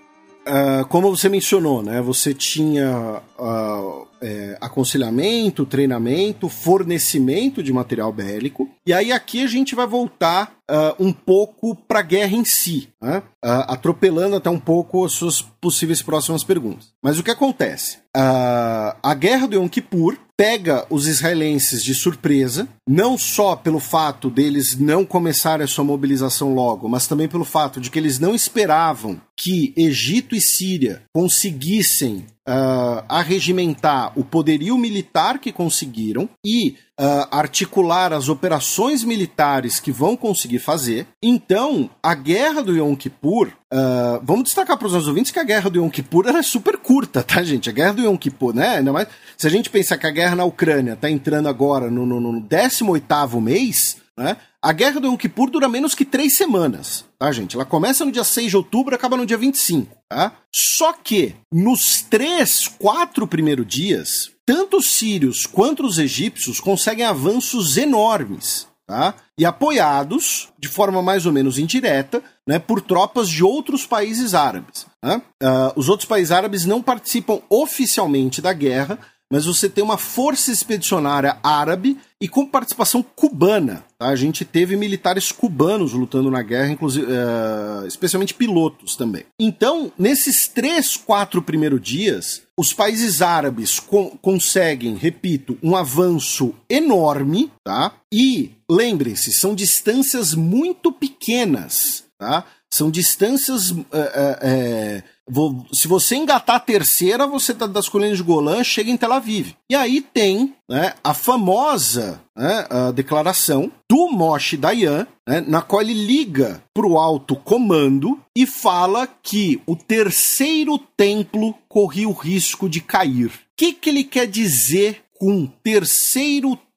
uh, 0.46 0.84
como 0.86 1.14
você 1.14 1.28
mencionou, 1.28 1.82
né? 1.82 2.00
Você 2.00 2.34
tinha 2.34 3.22
uh, 3.38 4.06
é, 4.22 4.58
aconselhamento, 4.60 5.64
treinamento, 5.64 6.48
fornecimento 6.48 7.62
de 7.62 7.72
material 7.72 8.12
bélico. 8.12 8.68
E 8.86 8.92
aí 8.92 9.12
aqui 9.12 9.42
a 9.42 9.46
gente 9.46 9.74
vai 9.74 9.86
voltar 9.86 10.56
uh, 10.70 11.02
um 11.04 11.12
pouco 11.12 11.74
para 11.74 12.00
a 12.00 12.02
guerra 12.02 12.36
em 12.36 12.44
si, 12.44 12.88
né? 13.00 13.22
atropelando 13.42 14.36
até 14.36 14.50
um 14.50 14.60
pouco 14.60 15.04
as 15.04 15.12
suas 15.12 15.40
possíveis 15.40 16.02
próximas 16.02 16.44
perguntas. 16.44 16.88
Mas 17.02 17.18
o 17.18 17.22
que 17.22 17.30
acontece? 17.30 17.98
A 18.12 19.14
guerra 19.14 19.46
do 19.46 19.56
Yom 19.56 19.68
Kippur 19.68 20.18
pega 20.40 20.86
os 20.88 21.06
israelenses 21.06 21.84
de 21.84 21.94
surpresa, 21.94 22.66
não 22.88 23.18
só 23.18 23.54
pelo 23.54 23.78
fato 23.78 24.30
deles 24.30 24.74
não 24.74 25.04
começarem 25.04 25.64
a 25.64 25.68
sua 25.68 25.84
mobilização 25.84 26.54
logo, 26.54 26.88
mas 26.88 27.06
também 27.06 27.28
pelo 27.28 27.44
fato 27.44 27.78
de 27.78 27.90
que 27.90 27.98
eles 27.98 28.18
não 28.18 28.34
esperavam 28.34 29.20
que 29.40 29.72
Egito 29.74 30.34
e 30.34 30.40
Síria 30.40 31.00
conseguissem 31.14 32.26
uh, 32.46 33.02
arregimentar 33.08 34.12
o 34.14 34.22
poderio 34.22 34.76
militar 34.76 35.38
que 35.38 35.50
conseguiram 35.50 36.28
e 36.44 36.76
uh, 37.00 37.26
articular 37.30 38.12
as 38.12 38.28
operações 38.28 39.02
militares 39.02 39.80
que 39.80 39.90
vão 39.90 40.14
conseguir 40.14 40.58
fazer. 40.58 41.06
Então, 41.22 41.88
a 42.02 42.14
guerra 42.14 42.62
do 42.62 42.76
Yom 42.76 42.94
Kippur. 42.94 43.48
Uh, 43.72 44.20
vamos 44.22 44.44
destacar 44.44 44.76
para 44.76 44.88
os 44.88 44.92
nossos 44.92 45.08
ouvintes 45.08 45.32
que 45.32 45.38
a 45.38 45.44
guerra 45.44 45.70
do 45.70 45.78
Yom 45.78 45.88
Kippur 45.88 46.26
era 46.28 46.42
super 46.42 46.76
curta, 46.76 47.22
tá, 47.22 47.42
gente? 47.42 47.70
A 47.70 47.72
guerra 47.72 47.94
do 47.94 48.02
Yom 48.02 48.18
Kippur, 48.18 48.54
né? 48.54 48.76
Ainda 48.76 48.92
mais 48.92 49.08
se 49.38 49.46
a 49.46 49.50
gente 49.50 49.70
pensar 49.70 49.96
que 49.96 50.06
a 50.06 50.10
guerra 50.10 50.36
na 50.36 50.44
Ucrânia 50.44 50.92
está 50.92 51.10
entrando 51.10 51.48
agora 51.48 51.90
no, 51.90 52.04
no, 52.04 52.20
no 52.20 52.42
18 52.42 53.40
mês, 53.40 53.96
né? 54.18 54.36
A 54.62 54.72
guerra 54.72 55.00
do 55.00 55.06
Yom 55.06 55.16
Kippur 55.16 55.50
dura 55.50 55.70
menos 55.70 55.94
que 55.94 56.04
três 56.04 56.36
semanas, 56.36 57.06
tá, 57.18 57.32
gente? 57.32 57.56
Ela 57.56 57.64
começa 57.64 58.04
no 58.04 58.12
dia 58.12 58.24
6 58.24 58.50
de 58.50 58.56
outubro 58.58 58.94
e 58.94 58.96
acaba 58.96 59.16
no 59.16 59.24
dia 59.24 59.38
25, 59.38 59.96
tá? 60.06 60.32
Só 60.54 60.92
que 60.92 61.34
nos 61.50 62.02
três, 62.02 62.68
quatro 62.68 63.26
primeiros 63.26 63.66
dias, 63.66 64.30
tanto 64.44 64.76
os 64.76 64.90
sírios 64.90 65.46
quanto 65.46 65.86
os 65.86 65.98
egípcios 65.98 66.60
conseguem 66.60 67.06
avanços 67.06 67.78
enormes, 67.78 68.66
tá? 68.86 69.14
E 69.38 69.46
apoiados, 69.46 70.48
de 70.58 70.68
forma 70.68 71.00
mais 71.00 71.24
ou 71.24 71.32
menos 71.32 71.58
indireta, 71.58 72.22
né, 72.46 72.58
por 72.58 72.82
tropas 72.82 73.30
de 73.30 73.42
outros 73.42 73.86
países 73.86 74.34
árabes. 74.34 74.84
Né? 75.02 75.22
Uh, 75.42 75.72
os 75.74 75.88
outros 75.88 76.06
países 76.06 76.32
árabes 76.32 76.66
não 76.66 76.82
participam 76.82 77.40
oficialmente 77.48 78.42
da 78.42 78.52
guerra, 78.52 78.98
mas 79.32 79.46
você 79.46 79.70
tem 79.70 79.82
uma 79.82 79.96
força 79.96 80.50
expedicionária 80.50 81.38
árabe 81.42 81.96
e 82.20 82.28
com 82.28 82.46
participação 82.46 83.02
cubana. 83.02 83.84
Tá? 83.98 84.08
A 84.08 84.16
gente 84.16 84.44
teve 84.44 84.76
militares 84.76 85.32
cubanos 85.32 85.92
lutando 85.92 86.30
na 86.30 86.42
guerra, 86.42 86.70
inclusive, 86.70 87.06
uh, 87.06 87.86
especialmente 87.86 88.34
pilotos 88.34 88.94
também. 88.94 89.24
Então, 89.40 89.90
nesses 89.98 90.46
três, 90.46 90.96
quatro 90.96 91.40
primeiros 91.40 91.80
dias, 91.80 92.42
os 92.56 92.74
países 92.74 93.22
árabes 93.22 93.80
co 93.80 94.10
conseguem, 94.20 94.96
repito, 94.96 95.56
um 95.62 95.74
avanço 95.74 96.54
enorme, 96.68 97.50
tá? 97.64 97.92
E 98.12 98.50
lembrem-se, 98.70 99.32
são 99.32 99.54
distâncias 99.54 100.34
muito 100.34 100.92
pequenas, 100.92 102.04
tá? 102.18 102.44
São 102.72 102.90
distâncias. 102.90 103.70
Uh, 103.70 103.80
uh, 103.80 105.02
Vou, 105.32 105.64
se 105.72 105.86
você 105.86 106.16
engatar 106.16 106.56
a 106.56 106.60
terceira, 106.60 107.24
você 107.24 107.54
tá 107.54 107.64
das 107.64 107.88
colinas 107.88 108.16
de 108.16 108.24
Golã, 108.24 108.64
chega 108.64 108.90
em 108.90 108.96
Tel 108.96 109.12
Aviv. 109.12 109.54
E 109.70 109.76
aí 109.76 110.00
tem 110.00 110.56
né, 110.68 110.94
a 111.04 111.14
famosa 111.14 112.20
né, 112.36 112.66
a 112.68 112.90
declaração 112.90 113.70
do 113.88 114.08
Moshe 114.08 114.56
Dayan, 114.56 115.06
né, 115.26 115.40
na 115.46 115.62
qual 115.62 115.82
ele 115.82 115.94
liga 115.94 116.60
para 116.74 116.86
o 116.86 116.98
alto 116.98 117.36
comando 117.36 118.18
e 118.36 118.44
fala 118.44 119.06
que 119.06 119.62
o 119.66 119.76
terceiro 119.76 120.76
templo 120.96 121.54
corria 121.68 122.08
o 122.08 122.12
risco 122.12 122.68
de 122.68 122.80
cair. 122.80 123.28
O 123.28 123.32
que, 123.56 123.72
que 123.72 123.90
ele 123.90 124.02
quer 124.02 124.26
dizer 124.26 125.04
com 125.16 125.46
terceiro 125.62 126.56
templo? 126.56 126.69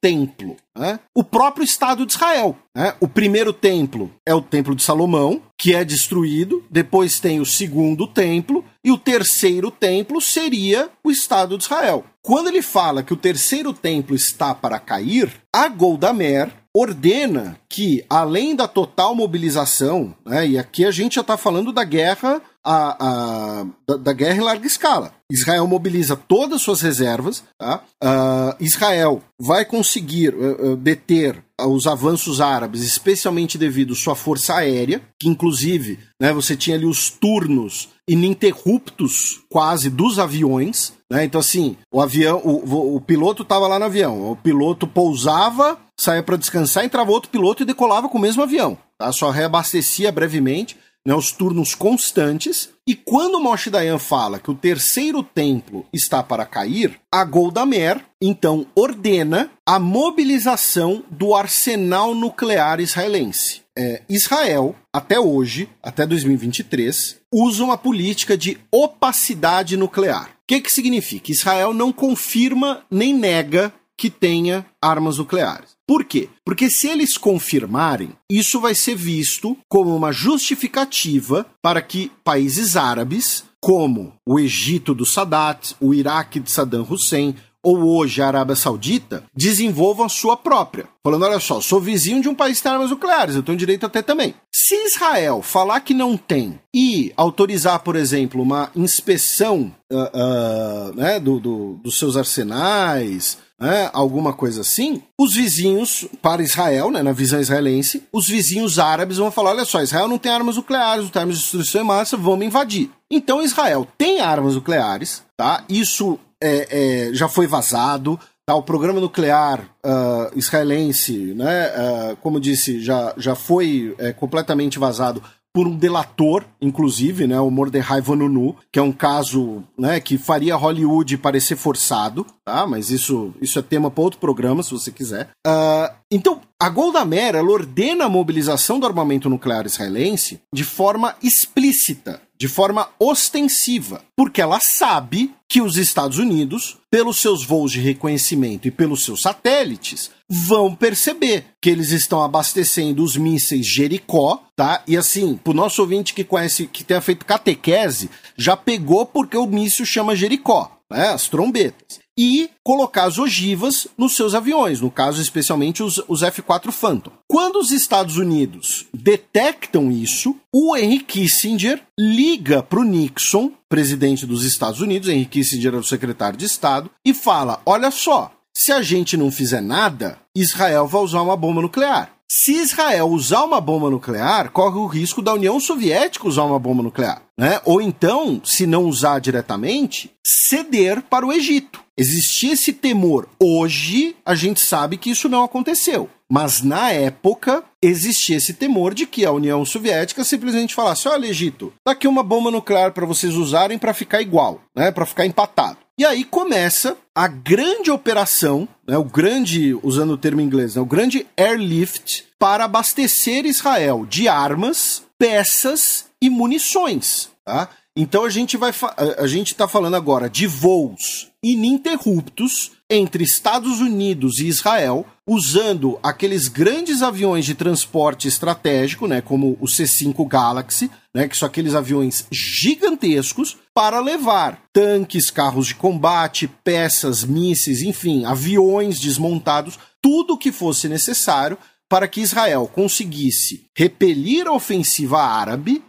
Né? 0.77 0.99
O 1.15 1.23
próprio 1.23 1.63
Estado 1.63 2.05
de 2.05 2.13
Israel. 2.13 2.57
Né? 2.75 2.93
O 2.99 3.07
primeiro 3.07 3.53
templo 3.53 4.11
é 4.25 4.33
o 4.33 4.41
Templo 4.41 4.75
de 4.75 4.83
Salomão, 4.83 5.41
que 5.57 5.73
é 5.73 5.85
destruído, 5.85 6.63
depois 6.69 7.19
tem 7.19 7.39
o 7.39 7.45
segundo 7.45 8.07
templo, 8.07 8.65
e 8.83 8.91
o 8.91 8.97
terceiro 8.97 9.71
templo 9.71 10.19
seria 10.19 10.89
o 11.03 11.09
Estado 11.09 11.57
de 11.57 11.63
Israel. 11.63 12.03
Quando 12.21 12.47
ele 12.47 12.61
fala 12.61 13.03
que 13.03 13.13
o 13.13 13.17
terceiro 13.17 13.71
templo 13.71 14.15
está 14.15 14.53
para 14.53 14.79
cair, 14.79 15.31
a 15.53 15.67
Goldamer 15.67 16.51
ordena 16.75 17.59
que, 17.69 18.03
além 18.09 18.55
da 18.55 18.67
total 18.67 19.13
mobilização, 19.13 20.15
né, 20.25 20.47
e 20.47 20.57
aqui 20.57 20.85
a 20.85 20.91
gente 20.91 21.15
já 21.15 21.21
está 21.21 21.37
falando 21.37 21.71
da 21.71 21.83
guerra 21.83 22.41
a, 22.63 22.95
a 22.99 23.65
da, 23.87 23.97
da, 23.97 24.13
guerra 24.13 24.37
em 24.37 24.41
larga 24.41 24.65
escala. 24.65 25.13
Israel 25.29 25.67
mobiliza 25.67 26.15
todas 26.15 26.57
as 26.57 26.61
suas 26.61 26.81
reservas. 26.81 27.43
Tá? 27.57 27.83
Uh, 28.01 28.63
Israel 28.63 29.21
vai 29.39 29.65
conseguir 29.65 30.33
uh, 30.33 30.71
uh, 30.71 30.75
deter 30.77 31.43
os 31.59 31.87
avanços 31.87 32.41
árabes, 32.41 32.81
especialmente 32.83 33.57
devido 33.57 33.93
à 33.93 33.95
sua 33.95 34.15
força 34.15 34.55
aérea, 34.55 35.01
que 35.19 35.29
inclusive 35.29 35.99
né, 36.19 36.33
você 36.33 36.55
tinha 36.55 36.75
ali 36.75 36.85
os 36.85 37.09
turnos 37.09 37.89
ininterruptos 38.07 39.41
quase 39.49 39.89
dos 39.89 40.19
aviões. 40.19 40.93
Né? 41.09 41.25
Então, 41.25 41.39
assim, 41.39 41.77
o 41.91 42.01
avião, 42.01 42.41
o, 42.43 42.95
o 42.95 43.01
piloto 43.01 43.43
estava 43.43 43.67
lá 43.67 43.77
no 43.77 43.85
avião, 43.85 44.31
o 44.31 44.35
piloto 44.35 44.87
pousava, 44.87 45.77
saía 45.99 46.23
para 46.23 46.37
descansar, 46.37 46.83
entrava 46.83 47.11
outro 47.11 47.29
piloto 47.29 47.63
e 47.63 47.65
decolava 47.65 48.09
com 48.09 48.17
o 48.17 48.21
mesmo 48.21 48.43
avião. 48.43 48.77
Tá? 48.97 49.11
Só 49.11 49.29
reabastecia 49.29 50.11
brevemente 50.11 50.77
né, 51.05 51.13
os 51.13 51.31
turnos 51.31 51.75
constantes. 51.75 52.69
E 52.87 52.95
quando 52.95 53.39
Moshe 53.39 53.69
Dayan 53.69 53.99
fala 53.99 54.39
que 54.39 54.51
o 54.51 54.55
terceiro 54.55 55.23
templo 55.23 55.85
está 55.93 56.21
para 56.23 56.45
cair, 56.45 56.99
a 57.11 57.23
Golda 57.23 57.65
Meir 57.65 58.03
então 58.21 58.65
ordena 58.75 59.51
a 59.65 59.79
mobilização 59.79 61.03
do 61.09 61.35
arsenal 61.35 62.15
nuclear 62.15 62.79
israelense. 62.79 63.61
É, 63.77 64.03
Israel, 64.07 64.75
até 64.93 65.19
hoje, 65.19 65.67
até 65.81 66.05
2023, 66.05 67.17
usa 67.33 67.63
uma 67.63 67.77
política 67.77 68.37
de 68.37 68.57
opacidade 68.71 69.75
nuclear. 69.75 70.29
O 70.43 70.47
que, 70.47 70.61
que 70.61 70.71
significa? 70.71 71.31
Israel 71.31 71.73
não 71.73 71.91
confirma 71.91 72.83
nem 72.91 73.13
nega 73.13 73.73
que 73.97 74.09
tenha 74.09 74.65
armas 74.81 75.17
nucleares. 75.17 75.73
Por 75.87 76.05
quê? 76.05 76.29
Porque 76.45 76.69
se 76.69 76.87
eles 76.87 77.17
confirmarem, 77.17 78.13
isso 78.29 78.59
vai 78.59 78.73
ser 78.73 78.95
visto 78.95 79.57
como 79.67 79.95
uma 79.95 80.11
justificativa 80.11 81.45
para 81.61 81.81
que 81.81 82.11
países 82.23 82.75
árabes, 82.75 83.43
como 83.61 84.13
o 84.25 84.39
Egito 84.39 84.93
do 84.93 85.05
Sadat, 85.05 85.75
o 85.79 85.93
Iraque 85.93 86.39
de 86.39 86.49
Saddam 86.49 86.87
Hussein, 86.89 87.35
ou 87.63 87.97
hoje 87.97 88.21
a 88.21 88.27
Arábia 88.27 88.57
Saudita, 88.57 89.23
desenvolvam 89.33 90.05
a 90.05 90.09
sua 90.09 90.35
própria. 90.35 90.85
Falando, 91.01 91.23
olha 91.23 91.39
só, 91.39 91.61
sou 91.61 91.79
vizinho 91.79 92.21
de 92.21 92.27
um 92.27 92.35
país 92.35 92.57
que 92.57 92.63
tem 92.63 92.71
armas 92.73 92.89
nucleares, 92.89 93.35
eu 93.35 93.43
tenho 93.43 93.57
direito 93.57 93.85
até 93.85 94.01
também. 94.01 94.35
Se 94.51 94.75
Israel 94.85 95.41
falar 95.41 95.79
que 95.79 95.93
não 95.93 96.17
tem 96.17 96.59
e 96.75 97.13
autorizar, 97.15 97.79
por 97.79 97.95
exemplo, 97.95 98.41
uma 98.41 98.69
inspeção 98.75 99.73
uh, 99.91 99.97
uh, 99.97 100.95
né, 100.95 101.19
do, 101.19 101.39
do, 101.39 101.73
dos 101.75 101.97
seus 101.97 102.17
arsenais, 102.17 103.37
né, 103.63 103.89
alguma 103.93 104.33
coisa 104.33 104.59
assim, 104.59 105.01
os 105.17 105.35
vizinhos, 105.35 106.05
para 106.21 106.43
Israel, 106.43 106.91
né, 106.91 107.01
na 107.01 107.13
visão 107.13 107.39
israelense, 107.39 108.03
os 108.11 108.27
vizinhos 108.27 108.77
árabes 108.77 109.15
vão 109.15 109.31
falar: 109.31 109.51
olha 109.51 109.63
só, 109.63 109.81
Israel 109.81 110.09
não 110.09 110.17
tem 110.17 110.33
armas 110.33 110.57
nucleares, 110.57 111.09
tem 111.09 111.21
armas 111.21 111.37
de 111.37 111.43
destruição 111.43 111.81
em 111.81 111.85
massa, 111.85 112.17
vamos 112.17 112.45
invadir. 112.45 112.91
Então 113.09 113.41
Israel 113.41 113.87
tem 113.97 114.19
armas 114.19 114.55
nucleares, 114.55 115.23
tá? 115.37 115.63
Isso 115.69 116.19
é, 116.41 117.07
é, 117.09 117.13
já 117.13 117.29
foi 117.29 117.47
vazado. 117.47 118.19
Tá, 118.45 118.53
o 118.53 118.61
programa 118.61 118.99
nuclear 118.99 119.61
uh, 119.61 120.37
israelense, 120.37 121.33
né, 121.33 121.67
uh, 121.69 122.17
como 122.17 122.41
disse, 122.41 122.81
já, 122.81 123.13
já 123.15 123.35
foi 123.35 123.95
é, 123.97 124.11
completamente 124.11 124.77
vazado 124.77 125.23
por 125.53 125.67
um 125.67 125.77
delator, 125.77 126.43
inclusive, 126.59 127.27
né, 127.27 127.39
o 127.39 127.51
Mordecai 127.51 128.01
Vanunu, 128.01 128.55
que 128.71 128.79
é 128.79 128.81
um 128.81 128.91
caso 128.91 129.63
né, 129.77 129.99
que 129.99 130.17
faria 130.17 130.55
Hollywood 130.55 131.15
parecer 131.17 131.55
forçado, 131.55 132.25
tá? 132.43 132.65
Mas 132.65 132.89
isso, 132.89 133.33
isso 133.39 133.59
é 133.59 133.61
tema 133.61 133.91
para 133.91 134.03
outro 134.03 134.19
programa, 134.19 134.63
se 134.63 134.71
você 134.71 134.91
quiser. 134.91 135.29
Uh, 135.45 135.93
então, 136.11 136.41
a 136.59 136.69
Golda 136.69 137.05
Meir 137.05 137.35
ela 137.35 137.51
ordena 137.51 138.05
a 138.05 138.09
mobilização 138.09 138.79
do 138.79 138.87
armamento 138.87 139.29
nuclear 139.29 139.65
israelense 139.67 140.41
de 140.51 140.63
forma 140.63 141.15
explícita, 141.21 142.21
de 142.37 142.47
forma 142.47 142.89
ostensiva, 142.99 144.03
porque 144.15 144.41
ela 144.41 144.59
sabe 144.59 145.33
que 145.47 145.61
os 145.61 145.77
Estados 145.77 146.17
Unidos, 146.17 146.77
pelos 146.89 147.19
seus 147.19 147.45
voos 147.45 147.71
de 147.71 147.79
reconhecimento 147.79 148.67
e 148.67 148.71
pelos 148.71 149.05
seus 149.05 149.21
satélites, 149.21 150.11
vão 150.27 150.75
perceber 150.75 151.45
que 151.61 151.69
eles 151.69 151.91
estão 151.91 152.21
abastecendo 152.21 153.03
os 153.03 153.15
mísseis 153.15 153.65
Jericó, 153.65 154.43
tá? 154.55 154.83
E 154.87 154.97
assim, 154.97 155.35
pro 155.35 155.53
nosso 155.53 155.81
ouvinte 155.81 156.13
que 156.13 156.23
conhece, 156.23 156.67
que 156.67 156.83
tenha 156.83 157.01
feito 157.01 157.25
catequese, 157.25 158.09
já 158.35 158.57
pegou 158.57 159.05
porque 159.05 159.37
o 159.37 159.47
míssil 159.47 159.85
chama 159.85 160.15
Jericó, 160.15 160.75
né? 160.89 161.09
As 161.09 161.27
trombetas 161.27 162.02
e 162.17 162.49
colocar 162.63 163.05
as 163.05 163.17
ogivas 163.17 163.87
nos 163.97 164.15
seus 164.15 164.33
aviões, 164.33 164.79
no 164.79 164.91
caso 164.91 165.21
especialmente 165.21 165.81
os, 165.81 166.01
os 166.07 166.23
F-4 166.23 166.71
Phantom. 166.71 167.11
Quando 167.27 167.57
os 167.57 167.71
Estados 167.71 168.17
Unidos 168.17 168.85
detectam 168.93 169.91
isso, 169.91 170.35
o 170.53 170.75
Henry 170.75 170.99
Kissinger 170.99 171.81
liga 171.99 172.61
para 172.61 172.79
o 172.79 172.83
Nixon, 172.83 173.51
presidente 173.67 174.25
dos 174.25 174.43
Estados 174.43 174.81
Unidos, 174.81 175.09
Henry 175.09 175.25
Kissinger 175.25 175.69
era 175.73 175.79
o 175.79 175.83
secretário 175.83 176.37
de 176.37 176.45
Estado, 176.45 176.89
e 177.05 177.13
fala: 177.13 177.61
olha 177.65 177.89
só, 177.89 178.31
se 178.55 178.71
a 178.71 178.81
gente 178.81 179.17
não 179.17 179.31
fizer 179.31 179.61
nada, 179.61 180.17
Israel 180.35 180.87
vai 180.87 181.01
usar 181.01 181.21
uma 181.21 181.35
bomba 181.35 181.61
nuclear. 181.61 182.13
Se 182.35 182.53
Israel 182.53 183.09
usar 183.09 183.43
uma 183.43 183.61
bomba 183.61 183.91
nuclear, 183.91 184.49
corre 184.51 184.77
o 184.77 184.87
risco 184.87 185.21
da 185.21 185.33
União 185.33 185.59
Soviética 185.59 186.27
usar 186.27 186.43
uma 186.43 186.57
bomba 186.57 186.81
nuclear. 186.81 187.21
Né? 187.37 187.61
Ou 187.63 187.79
então, 187.79 188.41
se 188.43 188.65
não 188.65 188.85
usar 188.85 189.19
diretamente, 189.19 190.11
ceder 190.25 191.03
para 191.03 191.27
o 191.27 191.31
Egito. 191.31 191.82
Existia 191.97 192.53
esse 192.53 192.73
temor. 192.73 193.27
Hoje, 193.39 194.15
a 194.25 194.33
gente 194.33 194.59
sabe 194.59 194.97
que 194.97 195.11
isso 195.11 195.29
não 195.29 195.43
aconteceu. 195.43 196.09
Mas 196.31 196.63
na 196.63 196.91
época, 196.91 197.63
existia 197.81 198.37
esse 198.37 198.53
temor 198.53 198.95
de 198.95 199.05
que 199.05 199.23
a 199.23 199.31
União 199.31 199.63
Soviética 199.63 200.23
simplesmente 200.23 200.73
falasse: 200.73 201.07
olha, 201.07 201.27
Egito, 201.27 201.71
tá 201.83 201.91
aqui 201.91 202.07
uma 202.07 202.23
bomba 202.23 202.49
nuclear 202.49 202.91
para 202.91 203.05
vocês 203.05 203.35
usarem 203.35 203.77
para 203.77 203.93
ficar 203.93 204.21
igual, 204.21 204.61
né? 204.75 204.91
para 204.91 205.05
ficar 205.05 205.25
empatado. 205.25 205.77
E 205.95 206.03
aí 206.03 206.23
começa 206.23 206.97
a 207.13 207.27
grande 207.27 207.91
operação, 207.91 208.67
né, 208.87 208.97
o 208.97 209.03
grande, 209.03 209.77
usando 209.83 210.13
o 210.13 210.17
termo 210.17 210.41
inglês, 210.41 210.75
né, 210.75 210.81
o 210.81 210.85
grande 210.87 211.27
airlift 211.37 212.25
para 212.39 212.65
abastecer 212.65 213.45
Israel 213.45 214.03
de 214.03 214.27
armas, 214.27 215.03
peças 215.19 216.05
e 216.19 216.31
munições. 216.31 217.29
Tá? 217.45 217.69
Então 217.95 218.25
a 218.25 218.29
gente 218.29 218.57
vai 218.57 218.73
a 219.19 219.27
gente 219.27 219.51
está 219.51 219.67
falando 219.67 219.95
agora 219.95 220.27
de 220.27 220.47
voos 220.47 221.31
ininterruptos 221.43 222.71
entre 222.89 223.23
Estados 223.23 223.81
Unidos 223.81 224.39
e 224.39 224.47
Israel, 224.47 225.05
usando 225.27 225.99
aqueles 226.01 226.47
grandes 226.47 227.01
aviões 227.01 227.45
de 227.45 227.53
transporte 227.53 228.27
estratégico, 228.27 229.07
né, 229.07 229.19
como 229.19 229.57
o 229.59 229.67
C-5 229.67 230.25
Galaxy, 230.27 230.89
né, 231.13 231.27
que 231.27 231.35
são 231.35 231.47
aqueles 231.47 231.75
aviões 231.75 232.25
gigantescos, 232.31 233.57
para 233.73 233.99
levar 233.99 234.61
tanques, 234.71 235.29
carros 235.29 235.67
de 235.67 235.75
combate, 235.75 236.47
peças, 236.63 237.23
mísseis, 237.23 237.81
enfim, 237.81 238.25
aviões 238.25 238.99
desmontados, 238.99 239.77
tudo 240.01 240.33
o 240.33 240.37
que 240.37 240.51
fosse 240.51 240.87
necessário 240.87 241.57
para 241.89 242.07
que 242.07 242.21
Israel 242.21 242.69
conseguisse 242.73 243.67
repelir 243.75 244.47
a 244.47 244.53
ofensiva 244.53 245.21
árabe 245.21 245.83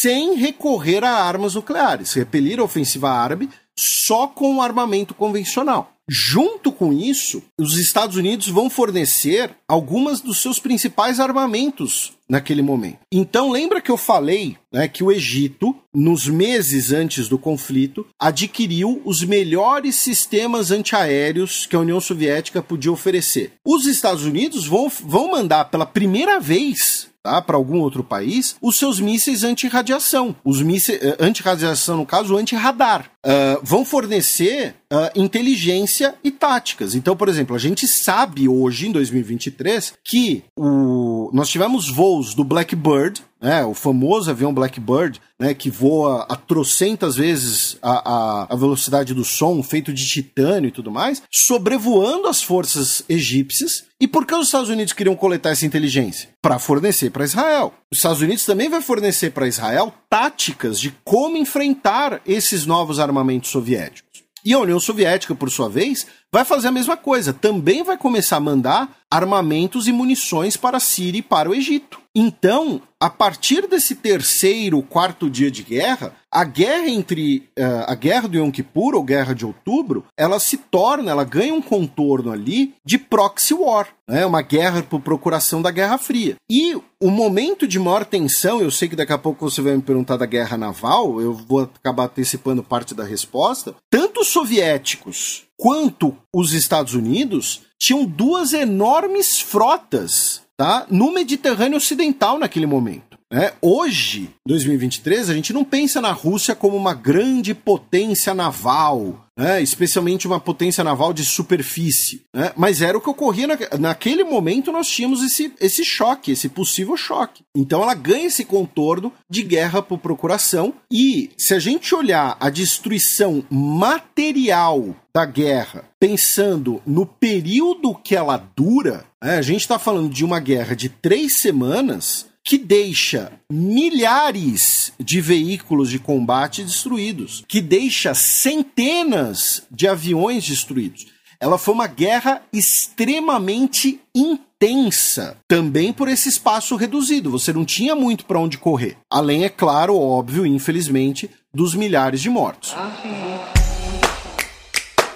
sem 0.00 0.34
recorrer 0.36 1.02
a 1.02 1.10
armas 1.10 1.54
nucleares, 1.54 2.12
repelir 2.12 2.60
a 2.60 2.64
ofensiva 2.64 3.10
árabe 3.10 3.48
só 3.78 4.26
com 4.26 4.60
armamento 4.60 5.14
convencional. 5.14 5.92
Junto 6.10 6.72
com 6.72 6.90
isso, 6.90 7.42
os 7.58 7.76
Estados 7.76 8.16
Unidos 8.16 8.48
vão 8.48 8.70
fornecer 8.70 9.54
algumas 9.68 10.22
dos 10.22 10.40
seus 10.40 10.58
principais 10.58 11.20
armamentos 11.20 12.14
naquele 12.26 12.62
momento. 12.62 13.00
Então, 13.12 13.50
lembra 13.50 13.80
que 13.80 13.90
eu 13.90 13.96
falei 13.98 14.56
né, 14.72 14.88
que 14.88 15.04
o 15.04 15.12
Egito, 15.12 15.76
nos 15.94 16.26
meses 16.26 16.92
antes 16.92 17.28
do 17.28 17.38
conflito, 17.38 18.06
adquiriu 18.18 19.02
os 19.04 19.22
melhores 19.22 19.96
sistemas 19.96 20.70
antiaéreos 20.70 21.66
que 21.66 21.76
a 21.76 21.80
União 21.80 22.00
Soviética 22.00 22.62
podia 22.62 22.92
oferecer. 22.92 23.52
Os 23.62 23.86
Estados 23.86 24.24
Unidos 24.24 24.66
vão, 24.66 24.88
vão 24.88 25.30
mandar 25.30 25.66
pela 25.66 25.84
primeira 25.84 26.40
vez 26.40 27.08
tá, 27.28 27.42
para 27.42 27.56
algum 27.56 27.80
outro 27.80 28.02
país, 28.02 28.56
os 28.60 28.78
seus 28.78 28.98
mísseis 28.98 29.44
anti-radiação. 29.44 30.34
Os 30.44 30.62
mísseis 30.62 31.00
uh, 31.02 31.16
anti-radiação, 31.20 31.98
no 31.98 32.06
caso, 32.06 32.36
anti-radar. 32.36 33.10
Uh, 33.24 33.60
vão 33.62 33.84
fornecer 33.84 34.74
uh, 34.92 35.20
inteligência 35.20 36.14
e 36.24 36.30
táticas. 36.30 36.94
Então, 36.94 37.16
por 37.16 37.28
exemplo, 37.28 37.54
a 37.54 37.58
gente 37.58 37.86
sabe 37.86 38.48
hoje, 38.48 38.88
em 38.88 38.92
2023, 38.92 39.94
que 40.04 40.44
o... 40.56 41.30
nós 41.32 41.48
tivemos 41.48 41.88
voos 41.88 42.34
do 42.34 42.44
Blackbird, 42.44 43.22
né, 43.40 43.64
o 43.64 43.74
famoso 43.74 44.30
avião 44.30 44.52
Blackbird, 44.52 45.20
né, 45.38 45.54
que 45.54 45.70
voa 45.70 46.26
a 46.28 46.34
trocentas 46.34 47.16
vezes 47.16 47.78
a, 47.80 48.10
a, 48.10 48.46
a, 48.50 48.56
velocidade 48.56 49.14
do 49.14 49.24
som, 49.24 49.62
feito 49.62 49.92
de 49.92 50.06
titânio 50.06 50.68
e 50.68 50.72
tudo 50.72 50.90
mais, 50.90 51.22
sobrevoando 51.30 52.26
as 52.26 52.42
forças 52.42 53.04
egípcias. 53.08 53.84
E 54.00 54.08
por 54.08 54.26
que 54.26 54.34
os 54.34 54.46
Estados 54.46 54.68
Unidos 54.68 54.92
queriam 54.92 55.16
coletar 55.16 55.50
essa 55.50 55.66
inteligência? 55.66 56.30
Para 56.42 56.58
fornecer 56.58 57.10
para 57.10 57.24
Israel. 57.24 57.72
Os 57.90 57.98
Estados 57.98 58.20
Unidos 58.20 58.44
também 58.44 58.68
vai 58.68 58.80
fornecer 58.80 59.30
para 59.30 59.48
Israel 59.48 59.92
táticas 60.10 60.80
de 60.80 60.92
como 61.04 61.36
enfrentar 61.36 62.20
esses 62.26 62.66
novos 62.66 62.98
armamentos 62.98 63.50
soviéticos. 63.50 64.08
E 64.44 64.52
a 64.52 64.58
União 64.58 64.78
Soviética, 64.78 65.34
por 65.34 65.50
sua 65.50 65.68
vez, 65.68 66.06
vai 66.32 66.44
fazer 66.44 66.68
a 66.68 66.72
mesma 66.72 66.96
coisa. 66.96 67.32
Também 67.32 67.82
vai 67.82 67.96
começar 67.96 68.36
a 68.36 68.40
mandar 68.40 68.96
armamentos 69.10 69.88
e 69.88 69.92
munições 69.92 70.56
para 70.56 70.76
a 70.76 70.80
Síria 70.80 71.20
e 71.20 71.22
para 71.22 71.48
o 71.48 71.54
Egito. 71.54 72.00
Então, 72.14 72.82
a 73.00 73.08
partir 73.08 73.66
desse 73.68 73.94
terceiro, 73.94 74.82
quarto 74.82 75.30
dia 75.30 75.50
de 75.50 75.62
guerra, 75.62 76.12
a 76.30 76.44
guerra 76.44 76.88
entre 76.88 77.48
uh, 77.58 77.84
a 77.86 77.94
guerra 77.94 78.28
do 78.28 78.36
Yom 78.36 78.50
Kippur 78.50 78.94
ou 78.96 79.04
guerra 79.04 79.34
de 79.34 79.46
outubro, 79.46 80.04
ela 80.16 80.40
se 80.40 80.58
torna, 80.58 81.10
ela 81.10 81.24
ganha 81.24 81.54
um 81.54 81.62
contorno 81.62 82.32
ali 82.32 82.74
de 82.84 82.98
proxy 82.98 83.54
war, 83.54 83.88
né? 84.06 84.26
Uma 84.26 84.42
guerra 84.42 84.82
por 84.82 85.00
procuração 85.00 85.62
da 85.62 85.70
Guerra 85.70 85.96
Fria. 85.96 86.34
E 86.50 86.74
o 87.00 87.10
momento 87.10 87.68
de 87.68 87.78
maior 87.78 88.04
tensão, 88.04 88.60
eu 88.60 88.70
sei 88.70 88.88
que 88.88 88.96
daqui 88.96 89.12
a 89.12 89.18
pouco 89.18 89.48
você 89.48 89.62
vai 89.62 89.76
me 89.76 89.82
perguntar 89.82 90.16
da 90.16 90.26
guerra 90.26 90.56
naval, 90.56 91.20
eu 91.20 91.32
vou 91.32 91.60
acabar 91.60 92.06
antecipando 92.06 92.64
parte 92.64 92.94
da 92.94 93.04
resposta. 93.04 93.76
Tanto 93.88 94.20
os 94.20 94.28
soviéticos 94.28 95.47
quanto 95.58 96.16
os 96.32 96.52
Estados 96.52 96.94
Unidos 96.94 97.62
tinham 97.78 98.06
duas 98.06 98.52
enormes 98.52 99.40
frotas 99.40 100.42
tá? 100.56 100.86
no 100.88 101.12
Mediterrâneo 101.12 101.76
Ocidental 101.76 102.38
naquele 102.38 102.66
momento. 102.66 103.07
Né? 103.30 103.52
Hoje, 103.60 104.30
2023, 104.46 105.28
a 105.28 105.34
gente 105.34 105.52
não 105.52 105.62
pensa 105.62 106.00
na 106.00 106.12
Rússia 106.12 106.54
como 106.54 106.76
uma 106.76 106.94
grande 106.94 107.54
potência 107.54 108.32
naval, 108.34 109.26
né? 109.36 109.60
especialmente 109.62 110.26
uma 110.26 110.40
potência 110.40 110.82
naval 110.82 111.12
de 111.12 111.24
superfície. 111.24 112.22
Né? 112.34 112.52
Mas 112.56 112.80
era 112.80 112.96
o 112.96 113.00
que 113.00 113.10
ocorria 113.10 113.46
na, 113.46 113.56
naquele 113.78 114.24
momento. 114.24 114.72
Nós 114.72 114.88
tínhamos 114.88 115.22
esse, 115.22 115.52
esse 115.60 115.84
choque, 115.84 116.32
esse 116.32 116.48
possível 116.48 116.96
choque. 116.96 117.42
Então 117.54 117.82
ela 117.82 117.94
ganha 117.94 118.28
esse 118.28 118.44
contorno 118.44 119.12
de 119.28 119.42
guerra 119.42 119.82
por 119.82 119.98
procuração. 119.98 120.72
E 120.90 121.30
se 121.36 121.52
a 121.52 121.58
gente 121.58 121.94
olhar 121.94 122.34
a 122.40 122.48
destruição 122.48 123.44
material 123.50 124.96
da 125.14 125.26
guerra, 125.26 125.84
pensando 126.00 126.80
no 126.86 127.04
período 127.04 127.94
que 127.94 128.16
ela 128.16 128.42
dura, 128.56 129.04
né? 129.22 129.36
a 129.36 129.42
gente 129.42 129.60
está 129.60 129.78
falando 129.78 130.08
de 130.08 130.24
uma 130.24 130.40
guerra 130.40 130.74
de 130.74 130.88
três 130.88 131.40
semanas 131.40 132.27
que 132.48 132.56
deixa 132.56 133.30
milhares 133.52 134.90
de 134.98 135.20
veículos 135.20 135.90
de 135.90 135.98
combate 135.98 136.64
destruídos, 136.64 137.44
que 137.46 137.60
deixa 137.60 138.14
centenas 138.14 139.64
de 139.70 139.86
aviões 139.86 140.48
destruídos. 140.48 141.08
Ela 141.38 141.58
foi 141.58 141.74
uma 141.74 141.86
guerra 141.86 142.40
extremamente 142.50 144.00
intensa 144.14 144.48
tensa 144.60 145.36
também 145.46 145.92
por 145.92 146.08
esse 146.08 146.28
espaço 146.28 146.74
reduzido. 146.74 147.30
Você 147.30 147.52
não 147.52 147.64
tinha 147.64 147.94
muito 147.94 148.24
para 148.24 148.40
onde 148.40 148.58
correr. 148.58 148.96
Além, 149.08 149.44
é 149.44 149.48
claro, 149.48 149.96
óbvio, 149.96 150.44
infelizmente, 150.44 151.30
dos 151.54 151.76
milhares 151.76 152.20
de 152.20 152.28
mortos. 152.28 152.74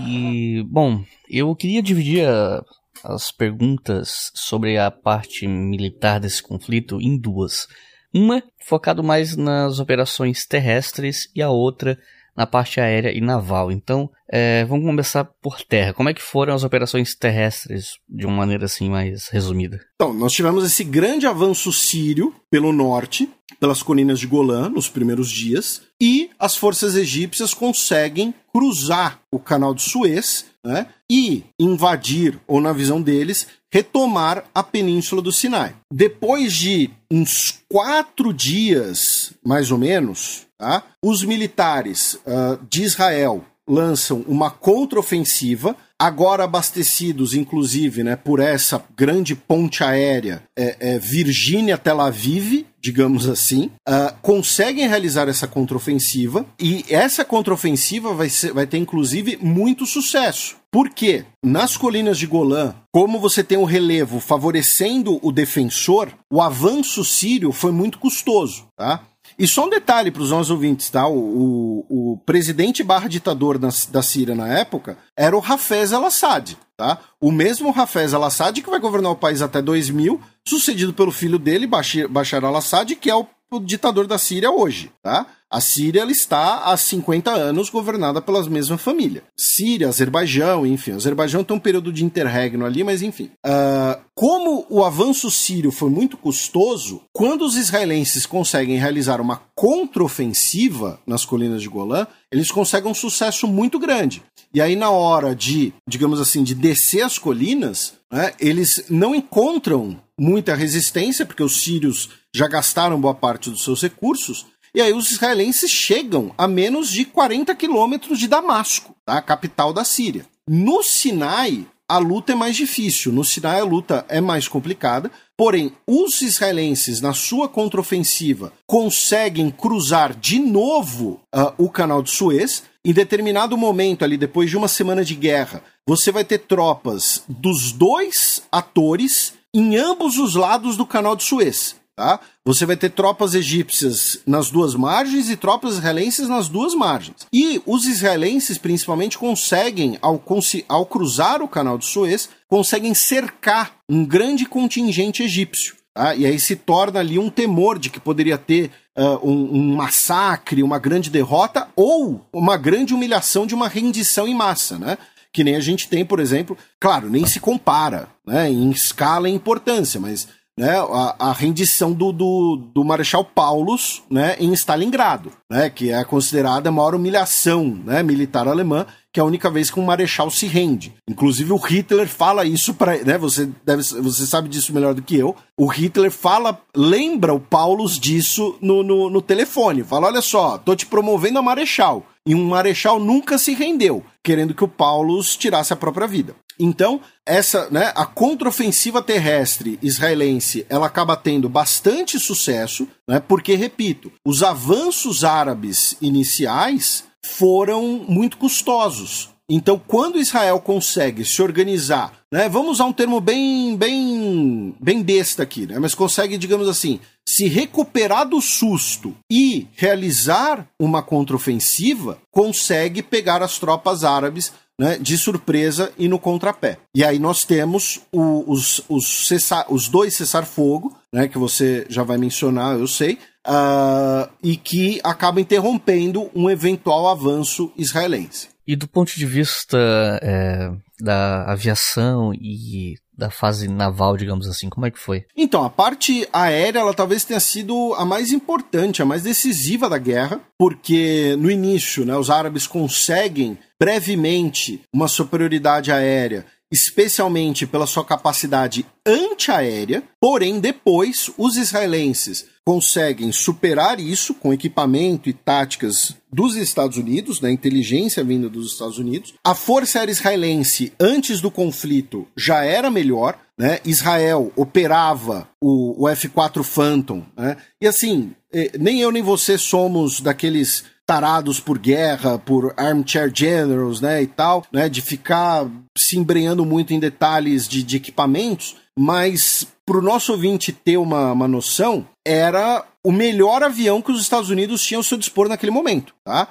E 0.07 0.63
bom, 0.67 1.03
eu 1.29 1.55
queria 1.55 1.83
dividir 1.83 2.27
a, 2.27 2.63
as 3.03 3.31
perguntas 3.31 4.31
sobre 4.33 4.79
a 4.79 4.89
parte 4.89 5.47
militar 5.47 6.19
desse 6.19 6.41
conflito 6.41 6.99
em 6.99 7.19
duas. 7.19 7.67
Uma 8.11 8.41
focado 8.65 9.03
mais 9.03 9.37
nas 9.37 9.77
operações 9.77 10.47
terrestres 10.47 11.29
e 11.35 11.41
a 11.43 11.51
outra 11.51 11.99
na 12.35 12.47
parte 12.47 12.81
aérea 12.81 13.15
e 13.15 13.21
naval. 13.21 13.71
Então, 13.71 14.09
é, 14.31 14.65
vamos 14.65 14.85
começar 14.85 15.23
por 15.41 15.61
terra. 15.61 15.93
Como 15.93 16.09
é 16.09 16.13
que 16.13 16.21
foram 16.21 16.53
as 16.53 16.63
operações 16.63 17.15
terrestres, 17.15 17.91
de 18.07 18.25
uma 18.25 18.35
maneira 18.35 18.65
assim 18.65 18.89
mais 18.89 19.27
resumida? 19.27 19.79
Então, 19.95 20.13
nós 20.13 20.33
tivemos 20.33 20.65
esse 20.65 20.83
grande 20.83 21.25
avanço 21.25 21.71
sírio 21.71 22.33
pelo 22.51 22.73
norte, 22.73 23.29
pelas 23.59 23.81
colinas 23.81 24.19
de 24.19 24.27
Golã, 24.27 24.69
nos 24.69 24.89
primeiros 24.89 25.29
dias, 25.31 25.81
e 26.01 26.29
as 26.37 26.55
forças 26.55 26.95
egípcias 26.95 27.53
conseguem 27.53 28.33
cruzar 28.53 29.19
o 29.31 29.39
canal 29.39 29.73
de 29.73 29.81
Suez 29.81 30.45
né, 30.63 30.87
e 31.09 31.43
invadir, 31.59 32.39
ou 32.45 32.59
na 32.59 32.73
visão 32.73 33.01
deles, 33.01 33.47
retomar 33.71 34.43
a 34.53 34.61
península 34.61 35.21
do 35.21 35.31
Sinai. 35.31 35.75
Depois 35.91 36.53
de 36.53 36.89
uns 37.11 37.63
quatro 37.69 38.33
dias, 38.33 39.33
mais 39.45 39.71
ou 39.71 39.77
menos, 39.77 40.45
tá, 40.57 40.83
os 41.03 41.23
militares 41.23 42.15
uh, 42.25 42.59
de 42.69 42.83
Israel 42.83 43.45
lançam 43.67 44.23
uma 44.27 44.49
contraofensiva, 44.49 45.75
agora 45.99 46.43
abastecidos, 46.43 47.33
inclusive, 47.33 48.03
né, 48.03 48.15
por 48.15 48.39
essa 48.39 48.83
grande 48.95 49.35
ponte 49.35 49.83
aérea 49.83 50.43
é, 50.57 50.77
é, 50.79 50.99
Virgínia-Tel 50.99 51.99
Aviv, 51.99 52.65
digamos 52.79 53.27
assim, 53.27 53.71
uh, 53.89 54.15
conseguem 54.21 54.87
realizar 54.87 55.27
essa 55.27 55.47
contraofensiva 55.47 56.45
e 56.59 56.85
essa 56.87 57.25
contraofensiva 57.25 58.13
vai, 58.13 58.29
vai 58.53 58.65
ter, 58.65 58.77
inclusive, 58.77 59.37
muito 59.41 59.85
sucesso. 59.85 60.55
Por 60.71 60.89
quê? 60.89 61.25
Nas 61.43 61.75
colinas 61.75 62.17
de 62.17 62.27
Golã, 62.27 62.75
como 62.93 63.19
você 63.19 63.43
tem 63.43 63.57
o 63.57 63.61
um 63.61 63.65
relevo 63.65 64.19
favorecendo 64.19 65.19
o 65.21 65.31
defensor, 65.31 66.13
o 66.31 66.41
avanço 66.41 67.03
sírio 67.03 67.51
foi 67.51 67.71
muito 67.71 67.99
custoso, 67.99 68.67
tá? 68.77 69.03
E 69.39 69.47
só 69.47 69.65
um 69.65 69.69
detalhe 69.69 70.09
para 70.09 70.23
os 70.23 70.31
nossos 70.31 70.49
ouvintes, 70.49 70.89
tá? 70.89 71.07
O, 71.07 71.85
o, 71.89 72.13
o 72.13 72.17
presidente 72.25 72.83
barra 72.83 73.07
ditador 73.07 73.59
da, 73.59 73.69
da 73.89 74.01
Síria 74.01 74.33
na 74.33 74.47
época 74.47 74.97
era 75.15 75.37
o 75.37 75.43
Hafez 75.45 75.93
al-Assad, 75.93 76.57
tá? 76.75 76.97
O 77.21 77.31
mesmo 77.31 77.73
Hafez 77.75 78.13
al-Assad 78.13 78.61
que 78.61 78.69
vai 78.69 78.79
governar 78.79 79.11
o 79.11 79.15
país 79.15 79.41
até 79.41 79.61
2000, 79.61 80.19
sucedido 80.43 80.93
pelo 80.93 81.11
filho 81.11 81.37
dele, 81.37 81.67
Bashar, 81.67 82.07
Bashar 82.07 82.43
al-Assad, 82.43 82.95
que 82.95 83.11
é 83.11 83.15
o, 83.15 83.27
o 83.51 83.59
ditador 83.59 84.07
da 84.07 84.17
Síria 84.17 84.49
hoje, 84.49 84.91
tá? 85.03 85.27
A 85.49 85.61
Síria 85.61 86.01
ela 86.01 86.11
está 86.11 86.65
há 86.65 86.75
50 86.75 87.31
anos 87.31 87.69
governada 87.69 88.21
pelas 88.21 88.47
mesmas 88.47 88.81
famílias. 88.81 89.23
Síria, 89.37 89.87
Azerbaijão, 89.87 90.65
enfim. 90.65 90.91
O 90.91 90.95
Azerbaijão 90.95 91.43
tem 91.43 91.55
um 91.55 91.59
período 91.59 91.91
de 91.91 92.03
interregno 92.03 92.65
ali, 92.65 92.83
mas 92.83 93.01
enfim. 93.01 93.31
Uh, 93.45 94.01
como 94.13 94.65
o 94.69 94.83
avanço 94.83 95.31
sírio 95.31 95.71
foi 95.71 95.89
muito 95.89 96.17
custoso, 96.17 97.01
quando 97.13 97.45
os 97.45 97.55
israelenses 97.55 98.25
conseguem 98.25 98.77
realizar 98.77 99.21
uma 99.21 99.41
contraofensiva 99.55 100.99
nas 101.07 101.23
colinas 101.23 101.61
de 101.61 101.69
Golã, 101.69 102.05
eles 102.31 102.51
conseguem 102.51 102.91
um 102.91 102.95
sucesso 102.95 103.47
muito 103.47 103.79
grande. 103.79 104.21
E 104.53 104.61
aí, 104.61 104.75
na 104.75 104.89
hora 104.89 105.35
de, 105.35 105.73
digamos 105.87 106.19
assim, 106.19 106.43
de 106.43 106.55
descer 106.55 107.03
as 107.03 107.17
colinas, 107.17 107.93
né, 108.11 108.33
eles 108.39 108.85
não 108.89 109.13
encontram 109.13 110.01
muita 110.19 110.55
resistência, 110.55 111.25
porque 111.25 111.43
os 111.43 111.61
sírios 111.61 112.09
já 112.33 112.47
gastaram 112.47 112.99
boa 112.99 113.13
parte 113.13 113.49
dos 113.49 113.63
seus 113.63 113.81
recursos, 113.81 114.45
e 114.73 114.81
aí 114.81 114.93
os 114.93 115.11
israelenses 115.11 115.71
chegam 115.71 116.33
a 116.37 116.47
menos 116.47 116.89
de 116.89 117.05
40 117.05 117.53
quilômetros 117.55 118.19
de 118.19 118.27
Damasco, 118.27 118.95
tá? 119.05 119.17
a 119.17 119.21
capital 119.21 119.73
da 119.73 119.83
Síria. 119.83 120.25
No 120.47 120.83
Sinai, 120.83 121.65
a 121.89 121.97
luta 121.99 122.33
é 122.33 122.35
mais 122.35 122.55
difícil. 122.55 123.13
No 123.13 123.23
Sinai, 123.23 123.61
a 123.61 123.63
luta 123.63 124.05
é 124.09 124.19
mais 124.19 124.47
complicada. 124.47 125.09
Porém, 125.37 125.71
os 125.87 126.21
israelenses, 126.21 126.99
na 126.99 127.13
sua 127.13 127.47
contraofensiva, 127.47 128.51
conseguem 128.65 129.49
cruzar 129.49 130.13
de 130.13 130.37
novo 130.37 131.21
uh, 131.33 131.53
o 131.57 131.69
canal 131.69 132.03
de 132.03 132.11
Suez. 132.11 132.63
Em 132.83 132.91
determinado 132.91 133.55
momento, 133.55 134.03
ali 134.03 134.17
depois 134.17 134.49
de 134.49 134.57
uma 134.57 134.67
semana 134.67 135.05
de 135.05 135.15
guerra, 135.15 135.63
você 135.87 136.11
vai 136.11 136.25
ter 136.25 136.39
tropas 136.39 137.23
dos 137.27 137.71
dois 137.71 138.43
atores 138.51 139.33
em 139.53 139.77
ambos 139.77 140.17
os 140.17 140.35
lados 140.35 140.75
do 140.75 140.85
canal 140.85 141.15
de 141.15 141.23
Suez. 141.23 141.76
Tá? 141.97 142.19
Você 142.45 142.63
vai 142.63 142.77
ter 142.77 142.91
tropas 142.91 143.33
egípcias 143.33 144.19
nas 144.23 144.51
duas 144.51 144.75
margens 144.75 145.31
e 145.31 145.35
tropas 145.35 145.73
israelenses 145.73 146.29
nas 146.29 146.47
duas 146.47 146.75
margens. 146.75 147.25
E 147.33 147.59
os 147.65 147.87
israelenses, 147.87 148.59
principalmente, 148.59 149.17
conseguem, 149.17 149.97
ao, 149.99 150.23
ao 150.69 150.85
cruzar 150.85 151.41
o 151.41 151.47
canal 151.47 151.75
de 151.75 151.85
Suez, 151.85 152.29
conseguem 152.47 152.93
cercar 152.93 153.77
um 153.89 154.05
grande 154.05 154.45
contingente 154.45 155.23
egípcio. 155.23 155.75
Tá? 155.91 156.13
E 156.13 156.27
aí 156.27 156.39
se 156.39 156.55
torna 156.55 156.99
ali 156.99 157.17
um 157.17 157.31
temor 157.31 157.79
de 157.79 157.89
que 157.89 157.99
poderia 157.99 158.37
ter 158.37 158.69
uh, 158.95 159.27
um, 159.27 159.57
um, 159.57 159.75
massacre, 159.75 160.61
uma 160.61 160.77
grande 160.77 161.09
derrota 161.09 161.67
ou 161.75 162.23
uma 162.31 162.57
grande 162.57 162.93
humilhação 162.93 163.47
de 163.47 163.55
uma 163.55 163.67
rendição 163.67 164.27
em 164.27 164.35
massa, 164.35 164.77
né? 164.77 164.99
Que 165.33 165.43
nem 165.43 165.55
a 165.55 165.59
gente 165.59 165.89
tem, 165.89 166.05
por 166.05 166.19
exemplo, 166.19 166.55
claro, 166.79 167.09
nem 167.09 167.25
se 167.25 167.39
compara 167.39 168.07
né, 168.25 168.49
em 168.49 168.69
escala 168.69 169.27
e 169.27 169.33
importância, 169.33 169.99
mas 169.99 170.27
né, 170.57 170.75
a, 170.79 171.15
a 171.19 171.31
rendição 171.31 171.93
do, 171.93 172.11
do, 172.11 172.55
do, 172.73 172.83
Marechal 172.83 173.23
Paulus 173.23 174.01
né, 174.09 174.35
em 174.39 174.51
Stalingrado, 174.53 175.31
né, 175.49 175.69
que 175.69 175.91
é 175.91 176.03
considerada 176.03 176.69
a 176.69 176.71
maior 176.71 176.95
humilhação 176.95 177.79
né, 177.85 178.01
militar 178.01 178.47
alemã, 178.47 178.87
que 179.13 179.19
é 179.19 179.23
a 179.23 179.25
única 179.25 179.49
vez 179.49 179.69
que 179.69 179.79
um 179.79 179.85
marechal 179.85 180.29
se 180.31 180.47
rende. 180.47 180.93
Inclusive 181.07 181.51
o 181.53 181.57
Hitler 181.57 182.07
fala 182.07 182.43
isso 182.43 182.73
para, 182.73 182.97
né, 183.03 183.17
você 183.17 183.49
deve, 183.63 183.83
você 183.83 184.25
sabe 184.25 184.49
disso 184.49 184.73
melhor 184.73 184.93
do 184.93 185.01
que 185.01 185.15
eu. 185.15 185.35
O 185.55 185.67
Hitler 185.67 186.11
fala, 186.11 186.59
lembra 186.75 187.33
o 187.33 187.39
Paulus 187.39 187.99
disso 187.99 188.57
no, 188.59 188.81
no, 188.81 189.09
no 189.09 189.21
telefone. 189.21 189.83
Fala, 189.83 190.07
olha 190.07 190.21
só, 190.21 190.57
tô 190.57 190.75
te 190.75 190.85
promovendo 190.85 191.39
a 191.39 191.41
marechal. 191.41 192.05
E 192.25 192.35
um 192.35 192.49
marechal 192.49 192.99
nunca 192.99 193.37
se 193.37 193.53
rendeu, 193.53 194.03
querendo 194.23 194.53
que 194.53 194.63
o 194.63 194.67
Paulus 194.67 195.37
tirasse 195.37 195.71
a 195.71 195.77
própria 195.77 196.05
vida. 196.05 196.35
Então, 196.59 197.01
essa, 197.25 197.69
né, 197.69 197.91
a 197.95 198.05
contraofensiva 198.05 199.01
terrestre 199.01 199.77
israelense, 199.81 200.65
ela 200.69 200.87
acaba 200.87 201.15
tendo 201.15 201.47
bastante 201.47 202.19
sucesso, 202.19 202.87
né, 203.07 203.19
porque, 203.19 203.55
repito, 203.55 204.11
os 204.25 204.43
avanços 204.43 205.23
árabes 205.23 205.95
iniciais 206.01 207.03
foram 207.23 208.05
muito 208.07 208.37
custosos. 208.37 209.29
Então, 209.49 209.81
quando 209.87 210.19
Israel 210.19 210.59
consegue 210.59 211.23
se 211.23 211.41
organizar, 211.41 212.11
né, 212.31 212.49
vamos 212.49 212.73
usar 212.73 212.85
um 212.85 212.91
termo 212.91 213.21
bem, 213.21 213.77
bem, 213.77 214.75
bem 214.79 215.01
besta 215.01 215.43
aqui, 215.43 215.65
né, 215.65 215.79
mas 215.79 215.95
consegue, 215.95 216.37
digamos 216.37 216.67
assim, 216.67 216.99
se 217.25 217.47
recuperar 217.47 218.27
do 218.27 218.41
susto 218.41 219.15
e 219.31 219.67
realizar 219.75 220.67
uma 220.79 221.01
contraofensiva, 221.01 222.17
consegue 222.29 223.01
pegar 223.01 223.41
as 223.41 223.57
tropas 223.57 224.03
árabes 224.03 224.51
né, 224.79 224.97
de 224.97 225.17
surpresa 225.17 225.91
e 225.97 226.07
no 226.07 226.19
contrapé. 226.19 226.77
E 226.93 227.03
aí 227.03 227.17
nós 227.19 227.43
temos 227.43 228.01
o, 228.11 228.49
os, 228.51 228.81
os, 228.87 229.27
cessar, 229.27 229.65
os 229.69 229.87
dois 229.87 230.15
cessar-fogo, 230.15 230.95
né, 231.11 231.27
que 231.27 231.37
você 231.37 231.85
já 231.89 232.03
vai 232.03 232.17
mencionar, 232.17 232.77
eu 232.77 232.87
sei, 232.87 233.17
uh, 233.47 234.29
e 234.43 234.55
que 234.55 234.99
acabam 235.03 235.41
interrompendo 235.41 236.29
um 236.35 236.49
eventual 236.49 237.07
avanço 237.07 237.71
israelense. 237.77 238.49
E 238.67 238.75
do 238.75 238.87
ponto 238.87 239.13
de 239.15 239.25
vista 239.25 239.77
é, 240.21 240.69
da 240.99 241.45
aviação 241.51 242.33
e 242.33 242.95
da 243.17 243.31
fase 243.31 243.67
naval, 243.67 244.15
digamos 244.17 244.47
assim, 244.47 244.69
como 244.69 244.85
é 244.85 244.91
que 244.91 244.99
foi? 244.99 245.25
Então, 245.35 245.63
a 245.63 245.69
parte 245.69 246.27
aérea, 246.31 246.79
ela 246.79 246.93
talvez 246.93 247.23
tenha 247.23 247.39
sido 247.39 247.93
a 247.95 248.05
mais 248.05 248.31
importante, 248.31 249.01
a 249.01 249.05
mais 249.05 249.23
decisiva 249.23 249.89
da 249.89 249.97
guerra, 249.97 250.39
porque 250.57 251.35
no 251.39 251.49
início, 251.49 252.05
né, 252.05 252.15
os 252.15 252.29
árabes 252.29 252.67
conseguem 252.67 253.57
brevemente 253.79 254.81
uma 254.93 255.07
superioridade 255.07 255.91
aérea 255.91 256.45
especialmente 256.71 257.65
pela 257.65 257.87
sua 257.87 258.03
capacidade 258.03 258.85
antiaérea, 259.05 260.03
porém 260.19 260.59
depois 260.59 261.31
os 261.37 261.55
israelenses 261.55 262.45
conseguem 262.65 263.31
superar 263.31 263.99
isso 263.99 264.33
com 264.33 264.53
equipamento 264.53 265.29
e 265.29 265.33
táticas 265.33 266.15
dos 266.31 266.57
Estados 266.57 266.97
Unidos, 266.97 267.39
da 267.39 267.49
inteligência 267.49 268.23
vinda 268.23 268.49
dos 268.49 268.73
Estados 268.73 268.97
Unidos. 268.97 269.33
A 269.45 269.55
Força 269.55 269.99
Aérea 269.99 270.11
Israelense, 270.11 270.91
antes 270.99 271.39
do 271.39 271.49
conflito, 271.49 272.27
já 272.35 272.65
era 272.65 272.91
melhor. 272.91 273.39
Né? 273.57 273.79
Israel 273.85 274.51
operava 274.55 275.49
o, 275.61 276.03
o 276.03 276.09
F-4 276.09 276.61
Phantom. 276.61 277.25
Né? 277.35 277.55
E 277.81 277.87
assim, 277.87 278.33
eh, 278.53 278.71
nem 278.77 278.99
eu 278.99 279.11
nem 279.11 279.23
você 279.23 279.57
somos 279.57 280.19
daqueles 280.19 280.83
tarados 281.07 281.57
por 281.61 281.79
guerra, 281.79 282.37
por 282.37 282.73
armchair 282.75 283.31
generals, 283.33 284.01
né, 284.01 284.21
e 284.21 284.27
tal, 284.27 284.65
né, 284.71 284.89
de 284.89 285.01
ficar 285.01 285.65
se 285.97 286.19
embrenhando 286.19 286.65
muito 286.65 286.93
em 286.93 286.99
detalhes 286.99 287.65
de, 287.65 287.81
de 287.81 287.95
equipamentos, 287.95 288.75
mas 288.99 289.65
para 289.85 289.97
o 289.97 290.01
nosso 290.01 290.33
ouvinte 290.33 290.73
ter 290.73 290.97
uma, 290.97 291.31
uma 291.31 291.47
noção, 291.47 292.05
era 292.27 292.83
o 293.07 293.11
melhor 293.11 293.63
avião 293.63 294.01
que 294.01 294.11
os 294.11 294.21
Estados 294.21 294.49
Unidos 294.49 294.83
tinham 294.83 294.99
ao 294.99 295.03
seu 295.03 295.17
dispor 295.17 295.47
naquele 295.47 295.71
momento, 295.71 296.13
tá? 296.25 296.49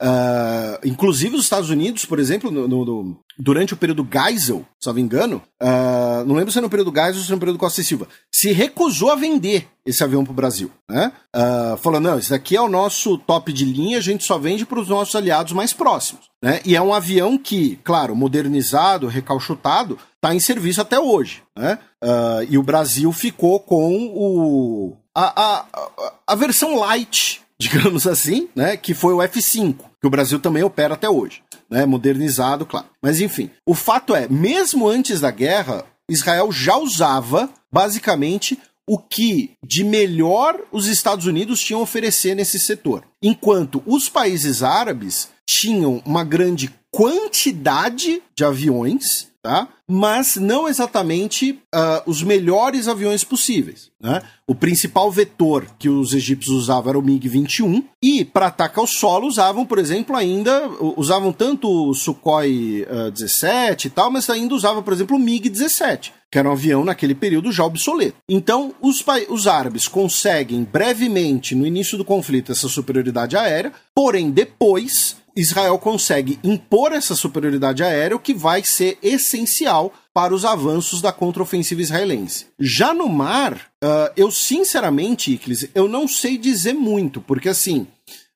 Uh, 0.00 0.88
inclusive 0.88 1.36
os 1.36 1.42
Estados 1.42 1.68
Unidos, 1.68 2.06
por 2.06 2.18
exemplo, 2.18 2.50
no, 2.50 2.66
no, 2.66 3.20
durante 3.38 3.74
o 3.74 3.76
período 3.76 4.08
Geisel, 4.10 4.64
me 4.94 5.02
engano, 5.02 5.42
uh, 5.62 6.24
não 6.24 6.34
lembro 6.34 6.50
se 6.50 6.56
é 6.56 6.62
no 6.62 6.70
período 6.70 6.94
Geisel 6.94 7.18
ou 7.18 7.24
se 7.24 7.30
é 7.30 7.34
no 7.34 7.38
período 7.38 7.58
Costa 7.58 7.82
e 7.82 7.84
Silva, 7.84 8.08
se 8.34 8.52
recusou 8.52 9.10
a 9.10 9.16
vender 9.16 9.68
esse 9.84 10.02
avião 10.02 10.24
para 10.24 10.32
o 10.32 10.34
Brasil, 10.34 10.70
né? 10.88 11.12
Uh, 11.36 11.76
falando, 11.76 12.08
não, 12.08 12.18
esse 12.18 12.30
daqui 12.30 12.56
é 12.56 12.60
o 12.62 12.70
nosso 12.70 13.18
top 13.18 13.52
de 13.52 13.66
linha, 13.66 13.98
a 13.98 14.02
gente 14.02 14.24
só 14.24 14.38
vende 14.38 14.64
para 14.64 14.80
os 14.80 14.88
nossos 14.88 15.14
aliados 15.14 15.52
mais 15.52 15.74
próximos, 15.74 16.24
né? 16.42 16.60
E 16.64 16.74
é 16.74 16.80
um 16.80 16.94
avião 16.94 17.36
que, 17.36 17.78
claro, 17.84 18.16
modernizado, 18.16 19.08
recalchutado, 19.08 19.98
está 20.14 20.34
em 20.34 20.40
serviço 20.40 20.80
até 20.80 20.98
hoje, 20.98 21.42
né? 21.54 21.78
Uh, 22.02 22.46
e 22.48 22.56
o 22.56 22.62
Brasil 22.62 23.12
ficou 23.12 23.60
com 23.60 24.10
o 24.14 24.96
a, 25.18 25.64
a, 25.74 26.12
a 26.26 26.34
versão 26.34 26.76
light, 26.76 27.40
digamos 27.58 28.06
assim, 28.06 28.48
né, 28.54 28.76
que 28.76 28.94
foi 28.94 29.12
o 29.12 29.18
F5, 29.18 29.76
que 30.00 30.06
o 30.06 30.10
Brasil 30.10 30.38
também 30.38 30.62
opera 30.62 30.94
até 30.94 31.08
hoje, 31.08 31.42
né, 31.68 31.84
modernizado, 31.84 32.64
claro. 32.64 32.86
Mas 33.02 33.20
enfim, 33.20 33.50
o 33.66 33.74
fato 33.74 34.14
é, 34.14 34.28
mesmo 34.28 34.88
antes 34.88 35.20
da 35.20 35.30
guerra, 35.30 35.84
Israel 36.08 36.52
já 36.52 36.76
usava 36.76 37.50
basicamente 37.70 38.58
o 38.88 38.96
que 38.96 39.50
de 39.62 39.84
melhor 39.84 40.58
os 40.72 40.86
Estados 40.86 41.26
Unidos 41.26 41.60
tinham 41.60 41.80
a 41.80 41.82
oferecer 41.82 42.34
nesse 42.34 42.58
setor. 42.58 43.04
Enquanto 43.22 43.82
os 43.84 44.08
países 44.08 44.62
árabes 44.62 45.28
tinham 45.46 46.02
uma 46.06 46.24
grande 46.24 46.74
quantidade 46.90 48.22
de 48.34 48.44
aviões 48.44 49.28
tá? 49.42 49.68
Mas 49.90 50.36
não 50.36 50.68
exatamente 50.68 51.52
uh, 51.52 52.02
os 52.04 52.22
melhores 52.22 52.88
aviões 52.88 53.24
possíveis. 53.24 53.90
Né? 54.00 54.22
O 54.46 54.54
principal 54.54 55.10
vetor 55.10 55.66
que 55.78 55.88
os 55.88 56.12
egípcios 56.12 56.54
usavam 56.54 56.90
era 56.90 56.98
o 56.98 57.02
MiG-21 57.02 57.82
e 58.02 58.24
para 58.24 58.48
ataque 58.48 58.78
ao 58.78 58.86
solo 58.86 59.26
usavam, 59.26 59.64
por 59.64 59.78
exemplo, 59.78 60.14
ainda 60.14 60.68
usavam 60.96 61.32
tanto 61.32 61.68
o 61.68 61.94
Sukhoi 61.94 62.86
uh, 62.90 63.10
17 63.10 63.88
e 63.88 63.90
tal, 63.90 64.10
mas 64.10 64.28
ainda 64.28 64.54
usavam, 64.54 64.82
por 64.82 64.92
exemplo, 64.92 65.16
o 65.16 65.20
MiG-17 65.20 66.12
que 66.30 66.38
era 66.38 66.48
um 66.48 66.52
avião 66.52 66.84
naquele 66.84 67.14
período 67.14 67.50
já 67.50 67.64
obsoleto. 67.64 68.18
Então, 68.28 68.74
os, 68.82 69.02
os 69.30 69.46
árabes 69.46 69.88
conseguem 69.88 70.62
brevemente, 70.62 71.54
no 71.54 71.66
início 71.66 71.96
do 71.96 72.04
conflito, 72.04 72.52
essa 72.52 72.68
superioridade 72.68 73.36
aérea, 73.36 73.72
porém, 73.94 74.30
depois 74.30 75.16
Israel 75.38 75.78
consegue 75.78 76.38
impor 76.42 76.92
essa 76.92 77.14
superioridade 77.14 77.84
aérea, 77.84 78.16
o 78.16 78.20
que 78.20 78.34
vai 78.34 78.64
ser 78.64 78.98
essencial 79.00 79.92
para 80.12 80.34
os 80.34 80.44
avanços 80.44 81.00
da 81.00 81.12
contraofensiva 81.12 81.80
israelense. 81.80 82.46
Já 82.58 82.92
no 82.92 83.08
mar, 83.08 83.54
uh, 83.82 84.12
eu 84.16 84.32
sinceramente, 84.32 85.32
Iclis, 85.32 85.68
eu 85.76 85.86
não 85.86 86.08
sei 86.08 86.36
dizer 86.36 86.72
muito, 86.72 87.20
porque 87.20 87.48
assim, 87.48 87.86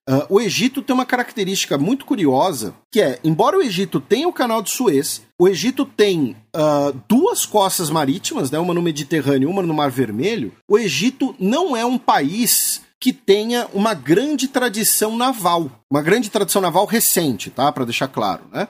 uh, 0.09 0.27
o 0.29 0.41
Egito 0.41 0.81
tem 0.81 0.95
uma 0.95 1.05
característica 1.05 1.77
muito 1.77 2.05
curiosa, 2.05 2.73
que 2.93 3.01
é, 3.01 3.19
embora 3.25 3.59
o 3.59 3.63
Egito 3.63 4.01
tenha 4.01 4.29
o 4.29 4.33
canal 4.33 4.63
de 4.63 4.71
Suez, 4.71 5.23
o 5.37 5.49
Egito 5.49 5.85
tem 5.85 6.37
uh, 6.55 6.97
duas 7.09 7.45
costas 7.45 7.91
marítimas, 7.91 8.49
né, 8.49 8.61
uma 8.61 8.73
no 8.73 8.81
Mediterrâneo 8.81 9.49
e 9.49 9.53
uma 9.53 9.63
no 9.63 9.75
Mar 9.75 9.91
Vermelho, 9.91 10.53
o 10.69 10.79
Egito 10.79 11.35
não 11.37 11.77
é 11.77 11.85
um 11.85 11.99
país 11.99 12.81
que 13.03 13.13
tenha 13.13 13.67
uma 13.75 13.95
grande 13.95 14.47
tradição 14.47 15.17
naval, 15.17 15.69
uma 15.91 16.01
grande 16.01 16.31
tradição 16.31 16.63
naval 16.63 16.87
recente, 16.87 17.51
tá? 17.51 17.73
Para 17.73 17.85
deixar 17.85 18.07
claro, 18.07 18.45
né? 18.53 18.69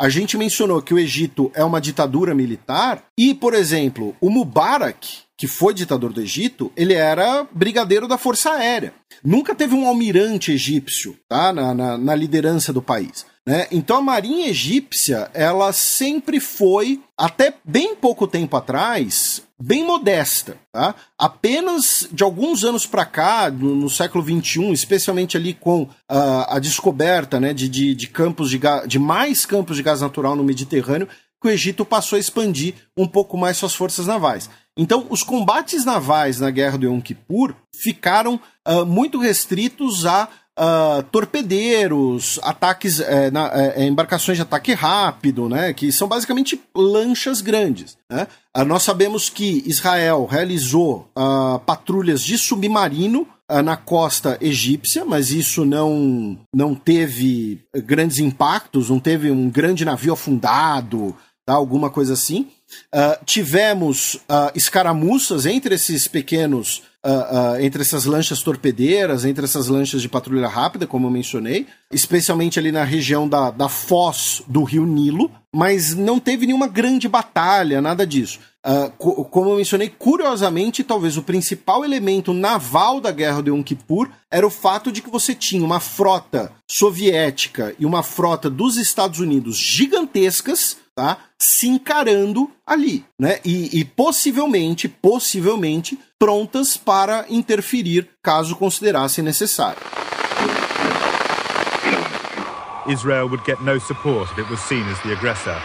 A 0.00 0.08
gente 0.08 0.36
mencionou 0.36 0.82
que 0.82 0.92
o 0.92 0.98
Egito 0.98 1.52
é 1.54 1.62
uma 1.62 1.80
ditadura 1.80 2.34
militar 2.34 3.04
e, 3.16 3.32
por 3.32 3.54
exemplo, 3.54 4.16
o 4.20 4.30
Mubarak, 4.30 5.18
que 5.36 5.46
foi 5.46 5.72
ditador 5.72 6.12
do 6.12 6.20
Egito, 6.20 6.72
ele 6.76 6.94
era 6.94 7.46
brigadeiro 7.52 8.08
da 8.08 8.18
Força 8.18 8.50
Aérea. 8.50 8.92
Nunca 9.22 9.54
teve 9.54 9.76
um 9.76 9.86
almirante 9.86 10.50
egípcio 10.50 11.16
tá? 11.28 11.52
na, 11.52 11.72
na, 11.72 11.96
na 11.96 12.14
liderança 12.16 12.72
do 12.72 12.82
país. 12.82 13.26
Né? 13.46 13.68
Então 13.70 13.98
a 13.98 14.02
marinha 14.02 14.48
egípcia, 14.48 15.30
ela 15.32 15.72
sempre 15.72 16.40
foi, 16.40 17.00
até 17.16 17.54
bem 17.64 17.94
pouco 17.94 18.26
tempo 18.26 18.56
atrás, 18.56 19.42
bem 19.60 19.84
modesta, 19.84 20.56
tá? 20.72 20.94
Apenas 21.18 22.08
de 22.12 22.22
alguns 22.22 22.64
anos 22.64 22.86
para 22.86 23.04
cá, 23.04 23.50
no, 23.50 23.74
no, 23.74 23.90
século 23.90 24.24
XXI, 24.24 24.72
especialmente 24.72 25.36
ali 25.36 25.52
com 25.52 25.82
uh, 25.82 25.88
a 26.48 26.58
descoberta 26.58 27.40
né, 27.40 27.52
de, 27.52 27.68
de, 27.68 27.94
de 27.94 28.06
campos 28.06 28.50
de, 28.50 28.60
de 28.86 28.98
mais 28.98 29.44
campos 29.44 29.76
de 29.76 29.82
gás 29.82 30.00
natural 30.00 30.36
no 30.36 30.44
Mediterrâneo, 30.44 31.08
que 31.40 31.48
o 31.48 31.50
Egito 31.50 31.84
passou 31.84 32.16
a 32.16 32.20
expandir 32.20 32.74
um 32.96 33.06
pouco 33.06 33.36
mais 33.36 33.56
suas 33.56 33.74
forças 33.74 34.06
navais. 34.06 34.48
Então, 34.76 35.06
os 35.10 35.24
combates 35.24 35.84
navais 35.84 36.38
na 36.38 36.50
Guerra 36.50 36.78
do 36.78 36.86
Yom 36.86 37.00
Kippur 37.00 37.54
ficaram 37.74 38.40
uh, 38.66 38.86
muito 38.86 39.18
restritos 39.18 40.06
a 40.06 40.28
uh, 40.58 41.02
torpedeiros, 41.04 42.40
ataques, 42.42 43.00
é, 43.00 43.30
na, 43.30 43.50
é, 43.54 43.86
embarcações 43.86 44.36
de 44.36 44.42
ataque 44.42 44.72
rápido, 44.74 45.48
né, 45.48 45.72
que 45.72 45.92
são 45.92 46.08
basicamente 46.08 46.60
lanchas 46.74 47.40
grandes. 47.40 47.96
Né? 48.10 48.26
Uh, 48.56 48.64
nós 48.64 48.82
sabemos 48.82 49.30
que 49.30 49.62
Israel 49.64 50.26
realizou 50.26 51.08
uh, 51.16 51.58
patrulhas 51.60 52.22
de 52.22 52.36
submarino 52.36 53.26
na 53.64 53.78
costa 53.78 54.36
egípcia, 54.42 55.06
mas 55.06 55.30
isso 55.30 55.64
não, 55.64 56.38
não 56.54 56.74
teve 56.74 57.58
grandes 57.76 58.18
impactos, 58.18 58.90
não 58.90 59.00
teve 59.00 59.30
um 59.30 59.48
grande 59.48 59.86
navio 59.86 60.12
afundado, 60.12 61.16
tá? 61.46 61.54
alguma 61.54 61.88
coisa 61.88 62.12
assim. 62.12 62.48
Uh, 62.94 63.24
tivemos 63.24 64.16
uh, 64.16 64.52
escaramuças 64.54 65.46
entre 65.46 65.74
esses 65.74 66.06
pequenos 66.06 66.82
uh, 67.04 67.10
uh, 67.56 67.60
entre 67.60 67.82
essas 67.82 68.04
lanchas 68.04 68.42
torpedeiras, 68.42 69.24
entre 69.24 69.44
essas 69.44 69.68
lanchas 69.68 70.02
de 70.02 70.08
patrulha 70.08 70.48
rápida, 70.48 70.86
como 70.86 71.06
eu 71.06 71.10
mencionei, 71.10 71.66
especialmente 71.92 72.58
ali 72.58 72.72
na 72.72 72.84
região 72.84 73.28
da, 73.28 73.50
da 73.50 73.68
foz 73.68 74.42
do 74.46 74.64
rio 74.64 74.84
Nilo, 74.84 75.30
mas 75.54 75.94
não 75.94 76.18
teve 76.18 76.46
nenhuma 76.46 76.66
grande 76.66 77.08
batalha, 77.08 77.80
nada 77.80 78.06
disso. 78.06 78.38
Uh, 78.66 78.90
co 78.98 79.24
como 79.24 79.50
eu 79.50 79.56
mencionei, 79.56 79.88
curiosamente, 79.88 80.84
talvez 80.84 81.16
o 81.16 81.22
principal 81.22 81.84
elemento 81.84 82.34
naval 82.34 83.00
da 83.00 83.10
Guerra 83.10 83.42
de 83.42 83.50
Yom 83.50 83.62
Kippur 83.62 84.10
era 84.30 84.46
o 84.46 84.50
fato 84.50 84.92
de 84.92 85.00
que 85.00 85.08
você 85.08 85.34
tinha 85.34 85.64
uma 85.64 85.80
frota 85.80 86.52
soviética 86.68 87.74
e 87.78 87.86
uma 87.86 88.02
frota 88.02 88.50
dos 88.50 88.76
Estados 88.76 89.20
Unidos 89.20 89.56
gigantescas 89.56 90.76
tá? 90.98 91.18
Se 91.38 91.68
encarando 91.68 92.50
ali, 92.66 93.04
né? 93.16 93.38
E, 93.44 93.78
e, 93.78 93.84
possivelmente, 93.84 94.88
possivelmente 94.88 95.96
prontas 96.18 96.76
para 96.76 97.24
interferir 97.28 98.08
caso 98.20 98.56
considerassem 98.56 99.22
necessário. 99.22 99.78
Israel 102.88 103.28
would 103.28 103.44
get 103.44 103.60
no 103.62 103.78
support 103.78 104.28
if 104.32 104.38
it 104.38 104.50
was 104.50 104.58
seen 104.62 104.82
as 104.88 104.98
the 105.02 105.12
aggressor, 105.12 105.56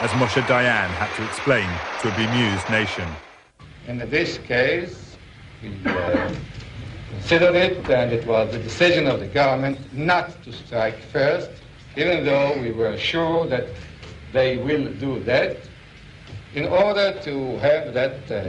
as 0.00 0.12
Moshe 0.12 0.40
Dayan 0.46 0.90
had 0.90 1.10
to 1.16 1.24
explain 1.24 1.66
to 2.00 2.08
a 2.08 2.12
bemused 2.12 2.70
nation. 2.70 3.08
In 3.88 3.98
this 4.08 4.38
case, 4.46 5.16
we 5.60 5.70
uh, 5.90 6.30
considered 7.10 7.56
it, 7.56 7.90
and 7.90 8.12
it 8.12 8.24
was 8.26 8.52
the 8.52 8.60
decision 8.60 9.08
of 9.08 9.18
the 9.18 9.26
government 9.26 9.78
not 9.92 10.40
to 10.44 10.52
strike 10.52 10.98
first, 11.10 11.50
even 11.96 12.24
though 12.24 12.56
we 12.60 12.70
were 12.70 12.96
sure 12.96 13.48
that 13.48 13.66
they 14.36 14.58
will 14.58 14.92
do 15.00 15.18
that 15.24 15.56
in 16.54 16.66
order 16.68 17.18
to 17.22 17.56
have 17.58 17.94
that 17.94 18.30
uh, 18.30 18.44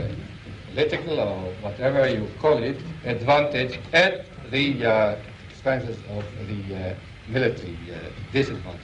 political 0.68 1.18
or 1.18 1.36
whatever 1.62 2.06
you 2.06 2.28
call 2.42 2.58
it 2.62 2.76
advantage 3.06 3.80
at 3.94 4.26
the 4.50 4.84
uh, 4.84 5.16
expenses 5.48 5.96
of 6.10 6.24
the 6.46 6.60
uh, 6.76 6.94
military 7.28 7.78
uh, 7.90 7.98
disadvantage. 8.32 8.82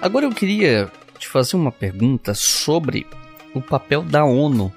Agora 0.00 0.24
eu 0.24 0.30
queria 0.30 0.90
te 1.18 1.28
fazer 1.28 1.56
uma 1.56 1.72
pergunta 1.72 2.32
sobre 2.34 3.06
o 3.52 3.60
papel 3.60 4.02
da 4.02 4.24
ONU 4.24 4.72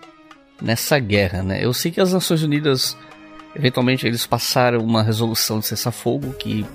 nessa 0.61 0.99
guerra, 0.99 1.41
né? 1.44 1.64
Eu 1.64 1.73
sei 1.73 1.91
que 1.91 2.02
as 2.02 2.14
Nações 2.14 2.44
Unidas, 2.44 2.98
eventualmente, 3.56 4.06
eles 4.06 4.26
passaram 4.26 4.80
uma 4.80 5.03
resolução 5.03 5.60
de 5.60 5.68
cessar-fogo 5.68 6.34
que 6.34 6.65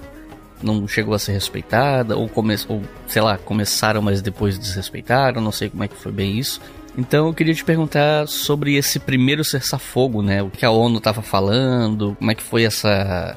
não 0.63 0.89
chegou 0.89 1.15
a 1.15 1.19
ser 1.19 1.33
respeitada, 1.33 2.17
ou, 2.17 2.29
come 2.29 2.57
ou 2.69 2.83
sei 3.07 3.23
lá, 3.23 3.37
começaram, 3.37 4.01
mas 4.01 4.23
depois 4.23 4.59
desrespeitaram, 4.59 5.43
não 5.43 5.53
sei 5.53 5.69
como 5.69 5.85
é 5.85 5.89
que 5.89 5.97
foi 5.97 6.13
bem 6.13 6.39
isso. 6.39 6.61
Então 6.97 7.27
eu 7.27 7.35
queria 7.35 7.55
te 7.55 7.65
perguntar 7.65 8.29
sobre 8.29 8.77
esse 8.77 8.99
primeiro 8.99 9.45
cessar-fogo, 9.45 10.23
né? 10.23 10.43
O 10.43 10.51
que 10.51 10.65
a 10.65 10.71
ONU 10.71 10.99
estava 10.99 11.23
falando, 11.23 12.15
como 12.19 12.31
é 12.31 12.35
que 12.35 12.43
foi 12.43 12.65
essa 12.65 13.37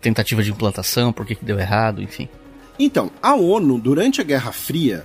tentativa 0.00 0.42
de 0.42 0.50
implantação, 0.50 1.12
por 1.12 1.24
que, 1.24 1.34
que 1.34 1.44
deu 1.44 1.58
errado, 1.58 2.02
enfim. 2.02 2.28
Então, 2.78 3.10
a 3.22 3.34
ONU, 3.34 3.78
durante 3.78 4.20
a 4.20 4.24
Guerra 4.24 4.52
Fria, 4.52 5.04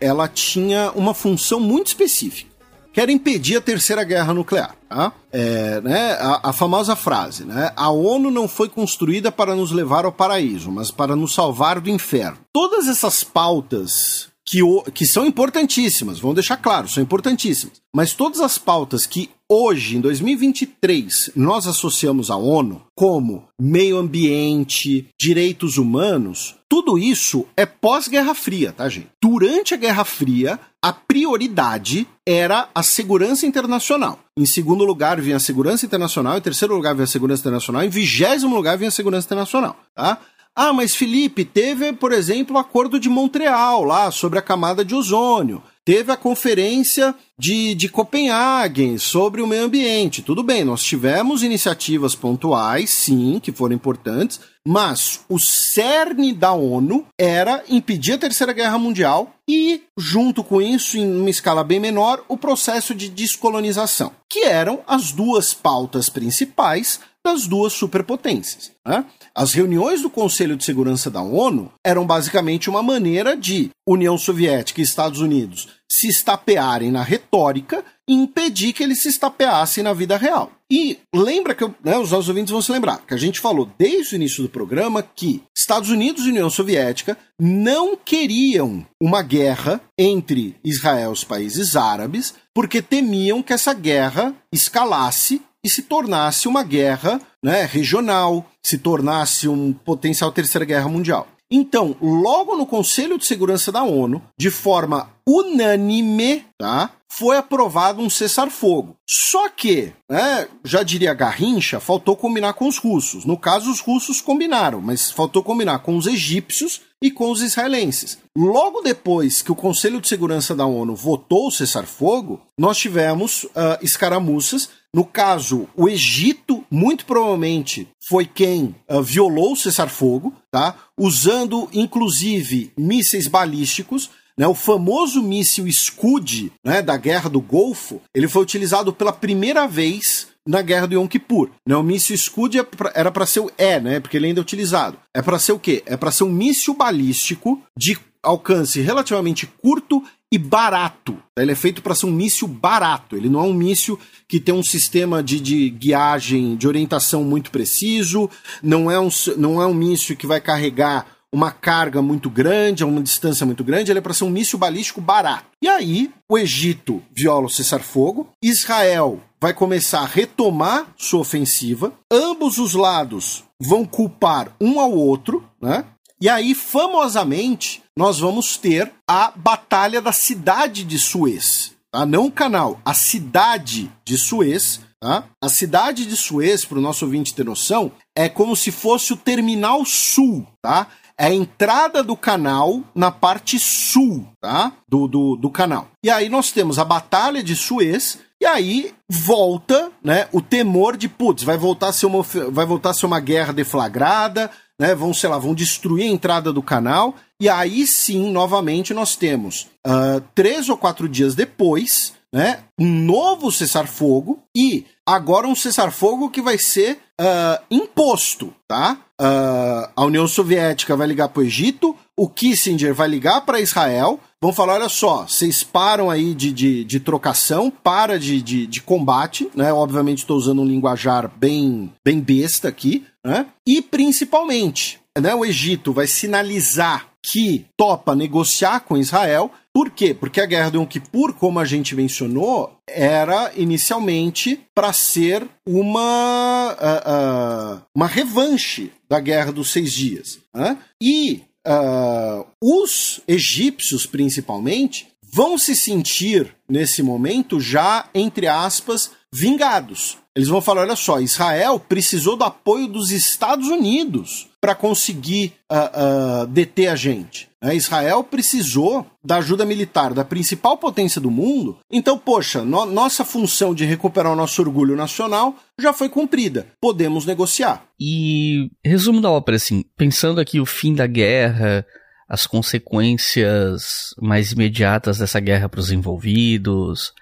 ela 0.00 0.28
tinha 0.28 0.90
uma 0.92 1.14
função 1.14 1.58
muito 1.58 1.88
específica, 1.88 2.50
que 2.96 3.00
era 3.02 3.12
impedir 3.12 3.58
a 3.58 3.60
terceira 3.60 4.02
guerra 4.04 4.32
nuclear. 4.32 4.74
Tá? 4.88 5.12
É, 5.30 5.82
né, 5.82 6.12
a, 6.12 6.48
a, 6.48 6.52
famosa 6.54 6.96
frase, 6.96 7.44
né? 7.44 7.70
A 7.76 7.90
ONU 7.90 8.30
não 8.30 8.48
foi 8.48 8.70
construída 8.70 9.30
para 9.30 9.54
nos 9.54 9.70
levar 9.70 10.06
ao 10.06 10.12
paraíso, 10.12 10.72
mas 10.72 10.90
para 10.90 11.14
nos 11.14 11.34
salvar 11.34 11.78
do 11.78 11.90
inferno. 11.90 12.38
Todas 12.54 12.88
essas 12.88 13.22
pautas 13.22 14.28
que, 14.46 14.62
o, 14.62 14.82
que 14.82 15.04
são 15.04 15.26
importantíssimas, 15.26 16.20
vamos 16.20 16.36
deixar 16.36 16.56
claro, 16.56 16.88
são 16.88 17.02
importantíssimas. 17.02 17.80
Mas 17.94 18.14
todas 18.14 18.40
as 18.40 18.56
pautas 18.56 19.04
que 19.04 19.28
hoje, 19.48 19.96
em 19.96 20.00
2023, 20.00 21.32
nós 21.34 21.66
associamos 21.66 22.30
à 22.30 22.36
ONU, 22.36 22.82
como 22.94 23.48
meio 23.60 23.98
ambiente, 23.98 25.08
direitos 25.18 25.78
humanos, 25.78 26.54
tudo 26.68 26.98
isso 26.98 27.46
é 27.56 27.66
pós-Guerra 27.66 28.34
Fria, 28.34 28.72
tá, 28.72 28.88
gente? 28.88 29.08
Durante 29.22 29.74
a 29.74 29.76
Guerra 29.76 30.04
Fria, 30.04 30.60
a 30.82 30.92
prioridade 30.92 32.06
era 32.26 32.68
a 32.74 32.82
segurança 32.82 33.46
internacional. 33.46 34.20
Em 34.38 34.46
segundo 34.46 34.84
lugar 34.84 35.20
vinha 35.20 35.36
a 35.36 35.40
segurança 35.40 35.86
internacional, 35.86 36.38
em 36.38 36.40
terceiro 36.40 36.74
lugar 36.74 36.94
vinha 36.94 37.04
a 37.04 37.08
segurança 37.08 37.40
internacional, 37.40 37.82
em 37.82 37.88
vigésimo 37.88 38.54
lugar 38.54 38.76
vinha 38.76 38.88
a 38.88 38.92
segurança 38.92 39.26
internacional, 39.26 39.76
tá? 39.94 40.18
Ah, 40.58 40.72
mas 40.72 40.96
Felipe, 40.96 41.44
teve, 41.44 41.92
por 41.92 42.12
exemplo, 42.12 42.56
o 42.56 42.58
Acordo 42.58 42.98
de 42.98 43.10
Montreal 43.10 43.84
lá 43.84 44.10
sobre 44.10 44.38
a 44.38 44.42
camada 44.42 44.82
de 44.82 44.94
ozônio. 44.94 45.62
Teve 45.84 46.10
a 46.10 46.16
conferência 46.16 47.14
de, 47.38 47.74
de 47.74 47.90
Copenhague 47.90 48.98
sobre 48.98 49.42
o 49.42 49.46
meio 49.46 49.64
ambiente. 49.64 50.22
Tudo 50.22 50.42
bem, 50.42 50.64
nós 50.64 50.82
tivemos 50.82 51.42
iniciativas 51.42 52.14
pontuais, 52.14 52.88
sim, 52.88 53.38
que 53.38 53.52
foram 53.52 53.74
importantes, 53.74 54.40
mas 54.66 55.20
o 55.28 55.38
cerne 55.38 56.32
da 56.32 56.52
ONU 56.52 57.06
era 57.16 57.62
impedir 57.68 58.14
a 58.14 58.18
Terceira 58.18 58.52
Guerra 58.52 58.78
Mundial 58.78 59.32
e, 59.48 59.82
junto 59.96 60.42
com 60.42 60.60
isso, 60.60 60.98
em 60.98 61.20
uma 61.20 61.30
escala 61.30 61.62
bem 61.62 61.78
menor, 61.78 62.24
o 62.28 62.36
processo 62.36 62.92
de 62.92 63.08
descolonização, 63.08 64.10
que 64.28 64.40
eram 64.40 64.80
as 64.86 65.12
duas 65.12 65.54
pautas 65.54 66.08
principais 66.08 66.98
das 67.24 67.46
duas 67.46 67.72
superpotências. 67.72 68.72
Né? 68.84 69.04
As 69.34 69.52
reuniões 69.52 70.02
do 70.02 70.10
Conselho 70.10 70.56
de 70.56 70.64
Segurança 70.64 71.10
da 71.10 71.22
ONU 71.22 71.72
eram 71.84 72.06
basicamente 72.06 72.68
uma 72.68 72.82
maneira 72.82 73.36
de 73.36 73.70
União 73.86 74.18
Soviética 74.18 74.80
e 74.80 74.84
Estados 74.84 75.20
Unidos 75.20 75.68
se 75.90 76.08
estapearem 76.08 76.90
na 76.90 77.02
retórica 77.02 77.84
e 78.08 78.14
impedir 78.14 78.72
que 78.72 78.82
eles 78.82 79.00
se 79.02 79.08
estapeassem 79.08 79.82
na 79.84 79.92
vida 79.92 80.16
real. 80.16 80.50
E 80.70 80.98
lembra 81.14 81.54
que 81.54 81.64
né, 81.84 81.96
os 81.96 82.10
nossos 82.10 82.28
ouvintes 82.28 82.50
vão 82.50 82.60
se 82.60 82.72
lembrar 82.72 82.98
que 83.06 83.14
a 83.14 83.16
gente 83.16 83.40
falou 83.40 83.70
desde 83.78 84.14
o 84.14 84.16
início 84.16 84.42
do 84.42 84.48
programa 84.48 85.02
que 85.02 85.42
Estados 85.56 85.90
Unidos 85.90 86.26
e 86.26 86.30
União 86.30 86.50
Soviética 86.50 87.16
não 87.40 87.96
queriam 87.96 88.84
uma 89.00 89.22
guerra 89.22 89.80
entre 89.96 90.56
Israel 90.64 91.10
e 91.10 91.12
os 91.12 91.22
países 91.22 91.76
árabes 91.76 92.34
porque 92.52 92.82
temiam 92.82 93.42
que 93.42 93.52
essa 93.52 93.72
guerra 93.72 94.34
escalasse 94.52 95.40
e 95.62 95.68
se 95.68 95.82
tornasse 95.82 96.48
uma 96.48 96.62
guerra 96.62 97.20
né, 97.42 97.64
regional, 97.64 98.44
se 98.62 98.78
tornasse 98.78 99.48
um 99.48 99.72
potencial 99.72 100.32
terceira 100.32 100.64
guerra 100.64 100.88
mundial. 100.88 101.28
Então, 101.50 101.96
logo 102.00 102.56
no 102.56 102.66
Conselho 102.66 103.18
de 103.18 103.26
Segurança 103.26 103.70
da 103.70 103.84
ONU, 103.84 104.22
de 104.38 104.50
forma 104.50 105.10
unânime, 105.26 106.44
tá? 106.58 106.90
Foi 107.08 107.36
aprovado 107.36 108.02
um 108.02 108.10
cessar-fogo. 108.10 108.96
Só 109.08 109.48
que, 109.48 109.92
né, 110.10 110.48
já 110.64 110.82
diria 110.82 111.14
Garrincha, 111.14 111.80
faltou 111.80 112.16
combinar 112.16 112.54
com 112.54 112.66
os 112.66 112.78
russos. 112.78 113.24
No 113.24 113.38
caso, 113.38 113.70
os 113.70 113.80
russos 113.80 114.20
combinaram, 114.20 114.80
mas 114.80 115.10
faltou 115.10 115.42
combinar 115.42 115.78
com 115.78 115.96
os 115.96 116.06
egípcios 116.06 116.82
e 117.02 117.10
com 117.10 117.30
os 117.30 117.42
israelenses. 117.42 118.18
Logo 118.36 118.82
depois 118.82 119.40
que 119.40 119.52
o 119.52 119.56
Conselho 119.56 120.00
de 120.00 120.08
Segurança 120.08 120.54
da 120.54 120.66
ONU 120.66 120.94
votou 120.94 121.48
o 121.48 121.52
cessar-fogo, 121.52 122.40
nós 122.58 122.78
tivemos 122.78 123.44
uh, 123.44 123.78
escaramuças. 123.80 124.68
No 124.96 125.04
caso, 125.04 125.68
o 125.76 125.90
Egito, 125.90 126.64
muito 126.70 127.04
provavelmente, 127.04 127.86
foi 128.08 128.24
quem 128.24 128.74
uh, 128.88 129.02
violou 129.02 129.52
o 129.52 129.56
cessar-fogo, 129.56 130.32
tá? 130.50 130.74
usando 130.96 131.68
inclusive 131.70 132.72
mísseis 132.78 133.28
balísticos. 133.28 134.08
Né, 134.38 134.46
o 134.46 134.54
famoso 134.54 135.22
míssil 135.22 135.70
Scud 135.70 136.52
né, 136.62 136.80
da 136.80 136.96
Guerra 136.96 137.28
do 137.28 137.40
Golfo, 137.40 138.02
ele 138.14 138.28
foi 138.28 138.42
utilizado 138.42 138.92
pela 138.92 139.12
primeira 139.12 139.66
vez 139.66 140.28
na 140.46 140.60
guerra 140.62 140.86
do 140.86 140.94
Yom 140.94 141.06
Kippur. 141.06 141.50
Né? 141.66 141.76
O 141.76 141.82
míssil 141.82 142.16
Scud 142.16 142.58
é 142.58 142.66
era 142.94 143.10
para 143.10 143.26
ser 143.26 143.40
o 143.40 143.50
é, 143.58 143.80
né? 143.80 143.98
Porque 143.98 144.16
ele 144.16 144.26
ainda 144.26 144.40
é 144.40 144.42
utilizado. 144.42 144.98
É 145.14 145.20
para 145.20 145.38
ser 145.38 145.52
o 145.52 145.58
quê? 145.58 145.82
É 145.86 145.96
para 145.96 146.10
ser 146.10 146.24
um 146.24 146.32
míssil 146.32 146.74
balístico 146.74 147.62
de 147.76 147.98
alcance 148.22 148.80
relativamente 148.80 149.46
curto 149.46 150.02
e 150.32 150.38
barato. 150.38 151.16
Ele 151.38 151.52
é 151.52 151.54
feito 151.54 151.80
para 151.80 151.94
ser 151.94 152.06
um 152.06 152.10
míssil 152.10 152.48
barato. 152.48 153.16
Ele 153.16 153.28
não 153.28 153.40
é 153.40 153.44
um 153.44 153.54
míssil 153.54 153.98
que 154.28 154.40
tem 154.40 154.54
um 154.54 154.62
sistema 154.62 155.22
de, 155.22 155.40
de 155.40 155.70
guiagem, 155.70 156.56
de 156.56 156.66
orientação 156.66 157.22
muito 157.24 157.50
preciso. 157.50 158.28
Não 158.62 158.90
é 158.90 158.98
um, 158.98 159.08
não 159.36 159.62
é 159.62 159.66
um 159.66 159.74
míssil 159.74 160.16
que 160.16 160.26
vai 160.26 160.40
carregar 160.40 161.06
uma 161.32 161.50
carga 161.50 162.00
muito 162.00 162.30
grande, 162.30 162.82
a 162.82 162.86
uma 162.86 163.02
distância 163.02 163.44
muito 163.44 163.62
grande, 163.62 163.90
ele 163.90 163.98
é 163.98 164.02
para 164.02 164.14
ser 164.14 164.24
um 164.24 164.30
míssil 164.30 164.58
balístico 164.58 165.00
barato. 165.00 165.44
E 165.60 165.68
aí, 165.68 166.10
o 166.30 166.38
Egito 166.38 167.02
viola 167.12 167.46
o 167.46 167.50
cessar-fogo, 167.50 168.28
Israel 168.42 169.20
vai 169.40 169.52
começar 169.52 170.00
a 170.00 170.06
retomar 170.06 170.86
sua 170.96 171.20
ofensiva, 171.20 171.92
ambos 172.10 172.58
os 172.58 172.72
lados 172.72 173.44
vão 173.60 173.84
culpar 173.84 174.54
um 174.58 174.80
ao 174.80 174.92
outro, 174.92 175.44
né? 175.60 175.84
E 176.18 176.30
aí, 176.30 176.54
famosamente, 176.54 177.82
nós 177.94 178.18
vamos 178.18 178.56
ter 178.56 178.90
a 179.06 179.30
Batalha 179.36 180.00
da 180.00 180.12
Cidade 180.12 180.82
de 180.82 180.98
Suez. 180.98 181.75
Tá? 181.92 182.06
Não 182.06 182.26
o 182.26 182.32
canal, 182.32 182.80
a 182.84 182.94
cidade 182.94 183.92
de 184.04 184.16
Suez. 184.16 184.80
Tá? 185.00 185.24
A 185.42 185.48
cidade 185.48 186.06
de 186.06 186.16
Suez, 186.16 186.64
para 186.64 186.78
o 186.78 186.82
nosso 186.82 187.04
ouvinte 187.04 187.34
ter 187.34 187.44
noção, 187.44 187.92
é 188.14 188.28
como 188.28 188.56
se 188.56 188.70
fosse 188.70 189.12
o 189.12 189.16
terminal 189.16 189.84
sul. 189.84 190.46
Tá? 190.62 190.88
é 191.18 191.26
a 191.26 191.34
entrada 191.34 192.02
do 192.02 192.16
canal 192.16 192.82
na 192.94 193.10
parte 193.10 193.58
sul, 193.58 194.26
tá? 194.40 194.72
Do, 194.86 195.08
do, 195.08 195.36
do 195.36 195.50
canal. 195.50 195.88
E 196.04 196.10
aí 196.10 196.28
nós 196.28 196.52
temos 196.52 196.78
a 196.78 196.84
Batalha 196.84 197.42
de 197.42 197.56
Suez, 197.56 198.18
e 198.40 198.44
aí 198.44 198.92
volta, 199.08 199.90
né, 200.04 200.28
o 200.30 200.42
temor 200.42 200.96
de, 200.96 201.08
putz, 201.08 201.42
vai 201.42 201.56
voltar 201.56 201.88
a 201.88 201.92
ser 201.92 202.06
uma, 202.06 202.22
vai 202.22 202.66
voltar 202.66 202.90
a 202.90 202.94
ser 202.94 203.06
uma 203.06 203.18
guerra 203.18 203.52
deflagrada, 203.52 204.50
né, 204.80 204.94
vão, 204.94 205.12
sei 205.14 205.30
lá, 205.30 205.38
vão 205.38 205.54
destruir 205.54 206.04
a 206.04 206.12
entrada 206.12 206.52
do 206.52 206.62
canal, 206.62 207.14
e 207.40 207.48
aí 207.48 207.86
sim, 207.86 208.30
novamente, 208.30 208.94
nós 208.94 209.16
temos 209.16 209.68
uh, 209.86 210.20
três 210.34 210.68
ou 210.68 210.76
quatro 210.76 211.08
dias 211.08 211.34
depois, 211.34 212.14
né, 212.32 212.60
um 212.78 212.86
novo 212.86 213.50
cessar-fogo 213.50 214.42
e 214.54 214.84
agora 215.06 215.46
um 215.46 215.54
cessar-fogo 215.54 216.30
que 216.30 216.42
vai 216.42 216.58
ser 216.58 216.98
uh, 217.20 217.62
imposto, 217.70 218.52
tá? 218.68 218.98
Uh, 219.20 219.88
a 219.96 220.04
União 220.04 220.26
Soviética 220.26 220.96
vai 220.96 221.06
ligar 221.06 221.28
para 221.28 221.40
o 221.40 221.44
Egito, 221.44 221.96
o 222.16 222.28
Kissinger 222.28 222.94
vai 222.94 223.08
ligar 223.08 223.40
para 223.42 223.60
Israel, 223.60 224.20
vão 224.40 224.52
falar: 224.52 224.74
olha 224.74 224.88
só, 224.88 225.26
vocês 225.26 225.62
param 225.62 226.10
aí 226.10 226.34
de, 226.34 226.52
de, 226.52 226.84
de 226.84 227.00
trocação, 227.00 227.70
para 227.70 228.18
de, 228.18 228.40
de, 228.42 228.66
de 228.66 228.82
combate, 228.82 229.48
né? 229.54 229.72
Obviamente 229.72 230.18
estou 230.18 230.36
usando 230.36 230.62
um 230.62 230.66
linguajar 230.66 231.30
bem, 231.36 231.92
bem 232.04 232.20
besta 232.20 232.68
aqui, 232.68 233.04
né? 233.24 233.46
E 233.66 233.82
principalmente, 233.82 235.00
né, 235.18 235.34
o 235.34 235.44
Egito 235.44 235.92
vai 235.92 236.06
sinalizar 236.06 237.08
que 237.22 237.66
topa 237.76 238.14
negociar 238.14 238.80
com 238.80 238.96
Israel. 238.96 239.50
Por 239.74 239.90
quê? 239.90 240.14
Porque 240.14 240.40
a 240.40 240.46
guerra 240.46 240.70
do 240.70 240.78
Yom 240.78 240.86
Kippur, 240.86 241.34
como 241.34 241.58
a 241.58 241.64
gente 241.64 241.94
mencionou, 241.94 242.78
era 242.88 243.52
inicialmente 243.56 244.60
para 244.74 244.92
ser 244.92 245.46
uma, 245.66 246.72
uh, 246.72 247.76
uh, 247.76 247.82
uma 247.94 248.06
revanche 248.06 248.92
da 249.08 249.20
guerra 249.20 249.52
dos 249.52 249.70
seis 249.70 249.92
dias. 249.92 250.38
Né? 250.54 250.78
E 251.02 251.42
uh, 251.66 252.46
os 252.62 253.20
egípcios, 253.26 254.06
principalmente, 254.06 255.08
vão 255.32 255.58
se 255.58 255.74
sentir, 255.76 256.54
nesse 256.68 257.02
momento, 257.02 257.60
já, 257.60 258.08
entre 258.14 258.46
aspas, 258.46 259.10
vingados. 259.32 260.18
Eles 260.34 260.48
vão 260.48 260.60
falar: 260.60 260.82
olha 260.82 260.96
só, 260.96 261.20
Israel 261.20 261.80
precisou 261.80 262.36
do 262.36 262.44
apoio 262.44 262.86
dos 262.86 263.10
Estados 263.10 263.68
Unidos 263.68 264.48
para 264.66 264.74
conseguir 264.74 265.52
uh, 265.70 266.42
uh, 266.42 266.46
deter 266.48 266.88
a 266.88 266.96
gente. 266.96 267.48
Né? 267.62 267.76
Israel 267.76 268.24
precisou 268.24 269.06
da 269.24 269.36
ajuda 269.36 269.64
militar 269.64 270.12
da 270.12 270.24
principal 270.24 270.76
potência 270.76 271.20
do 271.20 271.30
mundo. 271.30 271.78
Então, 271.88 272.18
poxa, 272.18 272.64
no 272.64 272.84
nossa 272.84 273.24
função 273.24 273.72
de 273.72 273.84
recuperar 273.84 274.32
o 274.32 274.34
nosso 274.34 274.60
orgulho 274.60 274.96
nacional 274.96 275.54
já 275.78 275.92
foi 275.92 276.08
cumprida. 276.08 276.66
Podemos 276.80 277.24
negociar. 277.24 277.84
E 278.00 278.68
resumo 278.84 279.20
da 279.20 279.30
ópera, 279.30 279.56
assim, 279.56 279.84
pensando 279.96 280.40
aqui 280.40 280.58
o 280.58 280.66
fim 280.66 280.96
da 280.96 281.06
guerra, 281.06 281.86
as 282.28 282.44
consequências 282.44 284.16
mais 284.20 284.50
imediatas 284.50 285.18
dessa 285.18 285.38
guerra 285.38 285.68
para 285.68 285.78
os 285.78 285.92
envolvidos. 285.92 287.12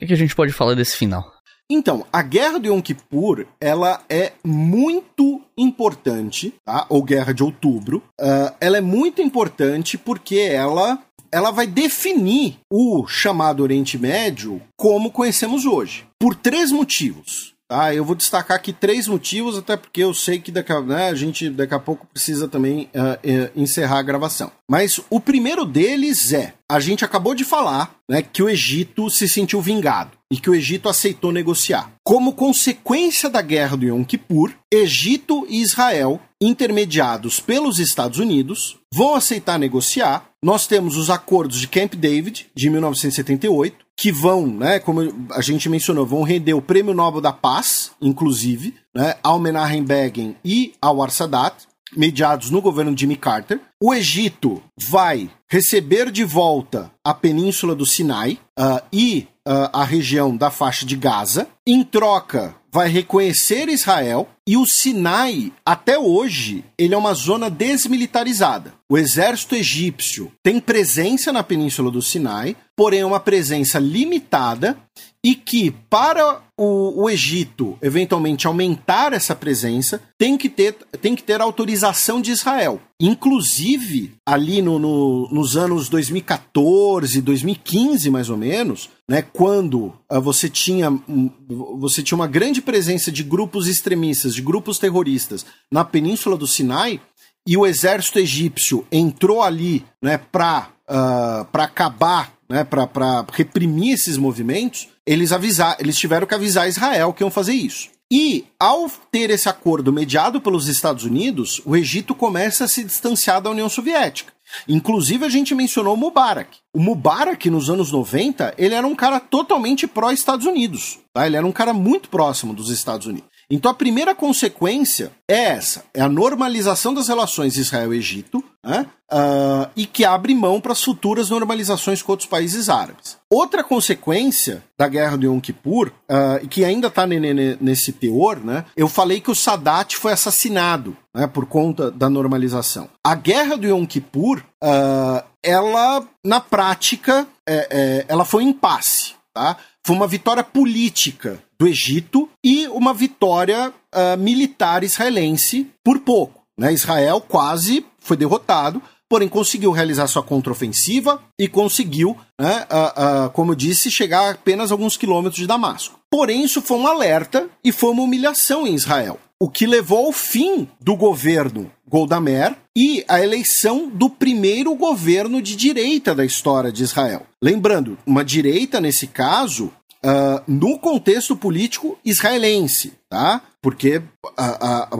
O 0.00 0.06
que 0.06 0.12
a 0.12 0.16
gente 0.16 0.36
pode 0.36 0.52
falar 0.52 0.74
desse 0.76 0.96
final? 0.96 1.35
Então, 1.68 2.06
a 2.12 2.22
Guerra 2.22 2.60
de 2.60 2.68
Yom 2.68 2.80
Kippur, 2.80 3.46
ela 3.60 4.00
é 4.08 4.32
muito 4.44 5.40
importante, 5.58 6.54
tá? 6.64 6.86
Ou 6.88 7.02
Guerra 7.02 7.34
de 7.34 7.42
Outubro. 7.42 8.02
Uh, 8.20 8.54
ela 8.60 8.78
é 8.78 8.80
muito 8.80 9.20
importante 9.20 9.98
porque 9.98 10.36
ela 10.38 11.02
ela 11.32 11.50
vai 11.50 11.66
definir 11.66 12.58
o 12.72 13.06
chamado 13.06 13.62
Oriente 13.62 13.98
Médio 13.98 14.62
como 14.76 15.10
conhecemos 15.10 15.66
hoje. 15.66 16.06
Por 16.20 16.34
três 16.36 16.70
motivos. 16.70 17.55
Tá, 17.68 17.92
eu 17.92 18.04
vou 18.04 18.14
destacar 18.14 18.56
aqui 18.56 18.72
três 18.72 19.08
motivos, 19.08 19.58
até 19.58 19.76
porque 19.76 20.00
eu 20.00 20.14
sei 20.14 20.38
que 20.38 20.52
daqui 20.52 20.70
a, 20.70 20.80
né, 20.80 21.08
a 21.08 21.14
gente 21.16 21.50
daqui 21.50 21.74
a 21.74 21.80
pouco 21.80 22.06
precisa 22.06 22.46
também 22.46 22.88
uh, 22.94 23.50
encerrar 23.56 23.98
a 23.98 24.02
gravação. 24.02 24.52
Mas 24.70 25.00
o 25.10 25.18
primeiro 25.18 25.64
deles 25.64 26.32
é: 26.32 26.54
a 26.70 26.78
gente 26.78 27.04
acabou 27.04 27.34
de 27.34 27.44
falar 27.44 27.96
né, 28.08 28.22
que 28.22 28.40
o 28.40 28.48
Egito 28.48 29.10
se 29.10 29.28
sentiu 29.28 29.60
vingado 29.60 30.12
e 30.32 30.36
que 30.36 30.48
o 30.48 30.54
Egito 30.54 30.88
aceitou 30.88 31.32
negociar. 31.32 31.92
Como 32.04 32.34
consequência 32.34 33.28
da 33.28 33.42
guerra 33.42 33.76
do 33.76 33.86
Yom 33.86 34.04
Kippur, 34.04 34.52
Egito 34.72 35.44
e 35.48 35.60
Israel, 35.60 36.20
intermediados 36.40 37.40
pelos 37.40 37.78
Estados 37.78 38.18
Unidos, 38.18 38.78
vão 38.92 39.14
aceitar 39.14 39.58
negociar. 39.58 40.28
Nós 40.42 40.66
temos 40.66 40.96
os 40.96 41.10
acordos 41.10 41.58
de 41.58 41.66
Camp 41.66 41.94
David, 41.94 42.46
de 42.54 42.70
1978, 42.70 43.85
que 43.96 44.12
vão, 44.12 44.46
né, 44.46 44.78
como 44.78 45.00
a 45.30 45.40
gente 45.40 45.68
mencionou, 45.68 46.06
vão 46.06 46.22
render 46.22 46.52
o 46.52 46.60
Prêmio 46.60 46.92
Nobel 46.92 47.20
da 47.20 47.32
Paz, 47.32 47.92
inclusive, 48.00 48.74
né, 48.94 49.14
ao 49.22 49.38
Menachem 49.38 50.36
e 50.44 50.74
ao 50.80 51.02
Arsadat, 51.02 51.66
mediados 51.96 52.50
no 52.50 52.60
governo 52.60 52.94
de 52.94 53.00
Jimmy 53.00 53.16
Carter. 53.16 53.60
O 53.82 53.94
Egito 53.94 54.62
vai 54.76 55.30
receber 55.48 56.10
de 56.10 56.24
volta 56.24 56.90
a 57.02 57.14
península 57.14 57.74
do 57.74 57.86
Sinai 57.86 58.38
uh, 58.58 58.82
e 58.92 59.26
uh, 59.46 59.70
a 59.72 59.84
região 59.84 60.36
da 60.36 60.50
faixa 60.50 60.84
de 60.84 60.96
Gaza. 60.96 61.46
Em 61.66 61.82
troca, 61.82 62.54
vai 62.76 62.90
reconhecer 62.90 63.70
Israel 63.70 64.28
e 64.46 64.54
o 64.54 64.66
Sinai, 64.66 65.50
até 65.64 65.98
hoje, 65.98 66.62
ele 66.76 66.92
é 66.92 66.98
uma 66.98 67.14
zona 67.14 67.48
desmilitarizada. 67.48 68.74
O 68.86 68.98
exército 68.98 69.54
egípcio 69.54 70.30
tem 70.42 70.60
presença 70.60 71.32
na 71.32 71.42
península 71.42 71.90
do 71.90 72.02
Sinai, 72.02 72.54
porém 72.76 73.00
é 73.00 73.06
uma 73.06 73.18
presença 73.18 73.78
limitada 73.78 74.76
e 75.24 75.34
que, 75.34 75.70
para 75.70 76.42
o, 76.54 77.04
o, 77.04 77.10
Egito 77.10 77.78
eventualmente 77.80 78.46
aumentar 78.46 79.14
essa 79.14 79.34
presença, 79.34 80.00
tem 80.18 80.36
que 80.36 80.50
ter, 80.50 80.74
tem 81.00 81.16
que 81.16 81.22
ter 81.22 81.40
autorização 81.40 82.20
de 82.20 82.30
Israel. 82.30 82.78
Inclusive, 83.00 84.12
ali 84.24 84.60
no, 84.60 84.78
no, 84.78 85.28
nos 85.32 85.56
anos 85.56 85.88
2014, 85.88 87.22
2015, 87.22 88.10
mais 88.10 88.28
ou 88.28 88.36
menos, 88.36 88.90
né, 89.08 89.22
quando 89.22 89.94
uh, 90.10 90.20
você, 90.20 90.48
tinha, 90.48 90.90
um, 90.90 91.30
você 91.78 92.02
tinha 92.02 92.16
uma 92.16 92.26
grande 92.26 92.60
presença 92.60 93.12
de 93.12 93.22
grupos 93.22 93.68
extremistas, 93.68 94.34
de 94.34 94.42
grupos 94.42 94.78
terroristas 94.78 95.46
na 95.70 95.84
península 95.84 96.36
do 96.36 96.46
Sinai, 96.46 97.00
e 97.46 97.56
o 97.56 97.64
exército 97.64 98.18
egípcio 98.18 98.84
entrou 98.90 99.42
ali 99.42 99.84
né, 100.02 100.18
para 100.18 100.68
uh, 100.88 101.46
acabar 101.52 102.36
né, 102.48 102.64
para 102.64 103.24
reprimir 103.32 103.94
esses 103.94 104.16
movimentos, 104.16 104.88
eles 105.06 105.32
avisar, 105.32 105.76
eles 105.78 105.96
tiveram 105.96 106.26
que 106.26 106.34
avisar 106.34 106.68
Israel 106.68 107.12
que 107.12 107.22
iam 107.22 107.30
fazer 107.30 107.54
isso. 107.54 107.88
E 108.10 108.44
ao 108.58 108.88
ter 109.10 109.30
esse 109.30 109.48
acordo 109.48 109.92
mediado 109.92 110.40
pelos 110.40 110.68
Estados 110.68 111.04
Unidos, 111.04 111.60
o 111.64 111.76
Egito 111.76 112.14
começa 112.14 112.64
a 112.64 112.68
se 112.68 112.84
distanciar 112.84 113.40
da 113.40 113.50
União 113.50 113.68
Soviética. 113.68 114.32
Inclusive 114.68 115.24
a 115.24 115.28
gente 115.28 115.56
mencionou 115.56 115.94
o 115.94 115.96
Mubarak. 115.96 116.58
O 116.72 116.78
Mubarak 116.80 117.50
nos 117.50 117.68
anos 117.68 117.90
90, 117.90 118.54
ele 118.56 118.74
era 118.74 118.86
um 118.86 118.94
cara 118.94 119.18
totalmente 119.18 119.88
pró-Estados 119.88 120.46
Unidos, 120.46 121.00
tá? 121.12 121.26
Ele 121.26 121.36
era 121.36 121.46
um 121.46 121.50
cara 121.50 121.72
muito 121.72 122.08
próximo 122.08 122.54
dos 122.54 122.70
Estados 122.70 123.08
Unidos. 123.08 123.35
Então 123.50 123.70
a 123.70 123.74
primeira 123.74 124.14
consequência 124.14 125.12
é 125.28 125.44
essa: 125.44 125.84
é 125.94 126.00
a 126.00 126.08
normalização 126.08 126.92
das 126.92 127.08
relações 127.08 127.56
Israel-Egito 127.56 128.42
né? 128.64 128.86
uh, 129.12 129.70
e 129.76 129.86
que 129.86 130.04
abre 130.04 130.34
mão 130.34 130.60
para 130.60 130.72
as 130.72 130.82
futuras 130.82 131.30
normalizações 131.30 132.02
com 132.02 132.12
outros 132.12 132.28
países 132.28 132.68
árabes. 132.68 133.16
Outra 133.30 133.62
consequência 133.62 134.64
da 134.76 134.88
guerra 134.88 135.16
de 135.16 135.26
Yom 135.26 135.40
Kippur, 135.40 135.92
uh, 136.10 136.46
que 136.48 136.64
ainda 136.64 136.88
está 136.88 137.06
nesse 137.06 137.92
teor, 137.92 138.38
né? 138.44 138.64
eu 138.76 138.88
falei 138.88 139.20
que 139.20 139.30
o 139.30 139.34
Sadat 139.34 139.96
foi 139.96 140.12
assassinado 140.12 140.96
né, 141.14 141.26
por 141.26 141.46
conta 141.46 141.90
da 141.90 142.10
normalização. 142.10 142.88
A 143.04 143.14
guerra 143.14 143.56
do 143.56 143.66
Yom 143.66 143.86
Kippur, 143.86 144.42
uh, 144.62 145.24
ela, 145.42 146.04
na 146.24 146.40
prática, 146.40 147.26
é, 147.48 147.68
é, 147.70 148.04
ela 148.08 148.24
foi 148.24 148.44
um 148.44 148.48
impasse. 148.48 149.14
Tá? 149.32 149.56
Foi 149.86 149.94
uma 149.94 150.08
vitória 150.08 150.42
política 150.42 151.40
do 151.56 151.64
Egito 151.64 152.28
e 152.42 152.66
uma 152.66 152.92
vitória 152.92 153.68
uh, 153.70 154.18
militar 154.18 154.82
israelense 154.82 155.70
por 155.84 156.00
pouco. 156.00 156.42
Né? 156.58 156.72
Israel 156.72 157.20
quase 157.20 157.86
foi 158.00 158.16
derrotado, 158.16 158.82
porém 159.08 159.28
conseguiu 159.28 159.70
realizar 159.70 160.08
sua 160.08 160.24
contraofensiva 160.24 161.22
e 161.38 161.46
conseguiu, 161.46 162.16
né, 162.36 162.66
uh, 162.68 163.26
uh, 163.26 163.30
como 163.30 163.52
eu 163.52 163.54
disse, 163.54 163.88
chegar 163.88 164.22
a 164.22 164.30
apenas 164.32 164.72
alguns 164.72 164.96
quilômetros 164.96 165.40
de 165.40 165.46
Damasco. 165.46 166.00
Porém, 166.10 166.42
isso 166.42 166.60
foi 166.60 166.78
um 166.78 166.86
alerta 166.88 167.48
e 167.62 167.70
foi 167.70 167.90
uma 167.90 168.02
humilhação 168.02 168.66
em 168.66 168.74
Israel, 168.74 169.20
o 169.40 169.50
que 169.50 169.66
levou 169.66 170.06
ao 170.06 170.12
fim 170.12 170.68
do 170.80 170.96
governo 170.96 171.70
Golda 171.86 172.18
Meir 172.20 172.56
e 172.74 173.04
a 173.06 173.22
eleição 173.22 173.88
do 173.88 174.08
primeiro 174.08 174.74
governo 174.74 175.42
de 175.42 175.54
direita 175.54 176.14
da 176.14 176.24
história 176.24 176.72
de 176.72 176.82
Israel. 176.82 177.26
Lembrando, 177.40 177.98
uma 178.06 178.24
direita, 178.24 178.80
nesse 178.80 179.06
caso, 179.06 179.70
uh, 180.06 180.42
no 180.46 180.78
contexto 180.78 181.36
político 181.36 181.98
israelense, 182.04 182.92
tá? 183.08 183.42
Porque 183.60 183.98
uh, 183.98 184.00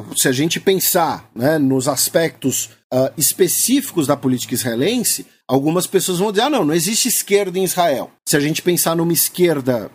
uh, 0.00 0.18
se 0.18 0.26
a 0.26 0.32
gente 0.32 0.58
pensar 0.58 1.30
né, 1.34 1.58
nos 1.58 1.86
aspectos 1.86 2.70
específicos 3.16 4.06
da 4.06 4.16
política 4.16 4.54
israelense, 4.54 5.26
algumas 5.46 5.86
pessoas 5.86 6.18
vão 6.18 6.30
dizer: 6.30 6.44
ah, 6.44 6.50
não, 6.50 6.64
não 6.64 6.72
existe 6.72 7.08
esquerda 7.08 7.58
em 7.58 7.64
Israel. 7.64 8.10
Se 8.26 8.36
a 8.36 8.40
gente 8.40 8.62
pensar 8.62 8.96
numa 8.96 9.12
esquerda 9.12 9.90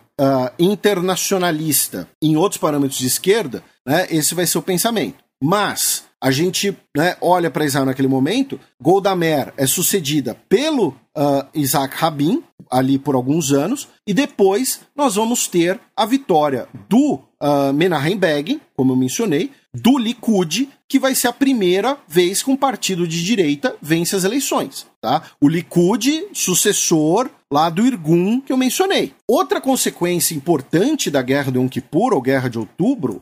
internacionalista 0.58 2.08
em 2.22 2.36
outros 2.36 2.60
parâmetros 2.60 3.00
de 3.00 3.06
esquerda, 3.06 3.64
né, 3.84 4.06
esse 4.10 4.34
vai 4.36 4.46
ser 4.46 4.58
o 4.58 4.62
pensamento. 4.62 5.16
Mas 5.42 6.04
a 6.22 6.30
gente 6.30 6.76
né, 6.96 7.16
olha 7.20 7.50
para 7.50 7.64
Israel 7.64 7.84
naquele 7.84 8.06
momento, 8.06 8.60
Golda 8.80 9.14
Meir 9.16 9.52
é 9.56 9.66
sucedida 9.66 10.36
pelo 10.48 10.90
uh, 10.90 11.44
Isaac 11.52 11.96
Rabin, 11.96 12.44
ali 12.70 12.96
por 12.96 13.16
alguns 13.16 13.50
anos, 13.50 13.88
e 14.06 14.14
depois 14.14 14.82
nós 14.94 15.16
vamos 15.16 15.48
ter 15.48 15.80
a 15.96 16.06
vitória 16.06 16.68
do 16.88 17.14
uh, 17.14 17.72
Menachem 17.74 18.16
Begin, 18.16 18.60
como 18.76 18.92
eu 18.92 18.96
mencionei, 18.96 19.50
do 19.74 19.98
Likud, 19.98 20.68
que 20.88 20.98
vai 20.98 21.12
ser 21.16 21.26
a 21.26 21.32
primeira 21.32 21.98
vez 22.06 22.40
que 22.40 22.50
um 22.50 22.56
partido 22.56 23.06
de 23.08 23.24
direita 23.24 23.74
vence 23.82 24.14
as 24.14 24.22
eleições. 24.22 24.86
Tá? 25.02 25.20
O 25.40 25.48
Likud, 25.48 26.28
sucessor 26.32 27.28
lá 27.52 27.68
do 27.68 27.84
Irgun 27.84 28.40
que 28.40 28.52
eu 28.52 28.56
mencionei. 28.56 29.12
Outra 29.28 29.60
consequência 29.60 30.34
importante 30.34 31.10
da 31.10 31.20
guerra 31.20 31.52
de 31.52 31.58
Yom 31.58 31.68
Kippur, 31.68 32.14
ou 32.14 32.22
guerra 32.22 32.48
de 32.48 32.58
outubro, 32.58 33.20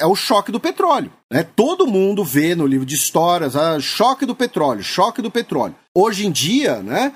é 0.00 0.06
o 0.06 0.16
choque 0.16 0.50
do 0.50 0.58
petróleo. 0.58 1.12
Né? 1.30 1.44
Todo 1.44 1.86
mundo 1.86 2.24
vê 2.24 2.54
no 2.54 2.66
livro 2.66 2.86
de 2.86 2.94
histórias 2.94 3.54
ah, 3.54 3.78
choque 3.78 4.26
do 4.26 4.34
petróleo, 4.34 4.82
choque 4.82 5.22
do 5.22 5.30
petróleo. 5.30 5.74
Hoje 5.94 6.26
em 6.26 6.30
dia, 6.30 6.76
né, 6.76 7.12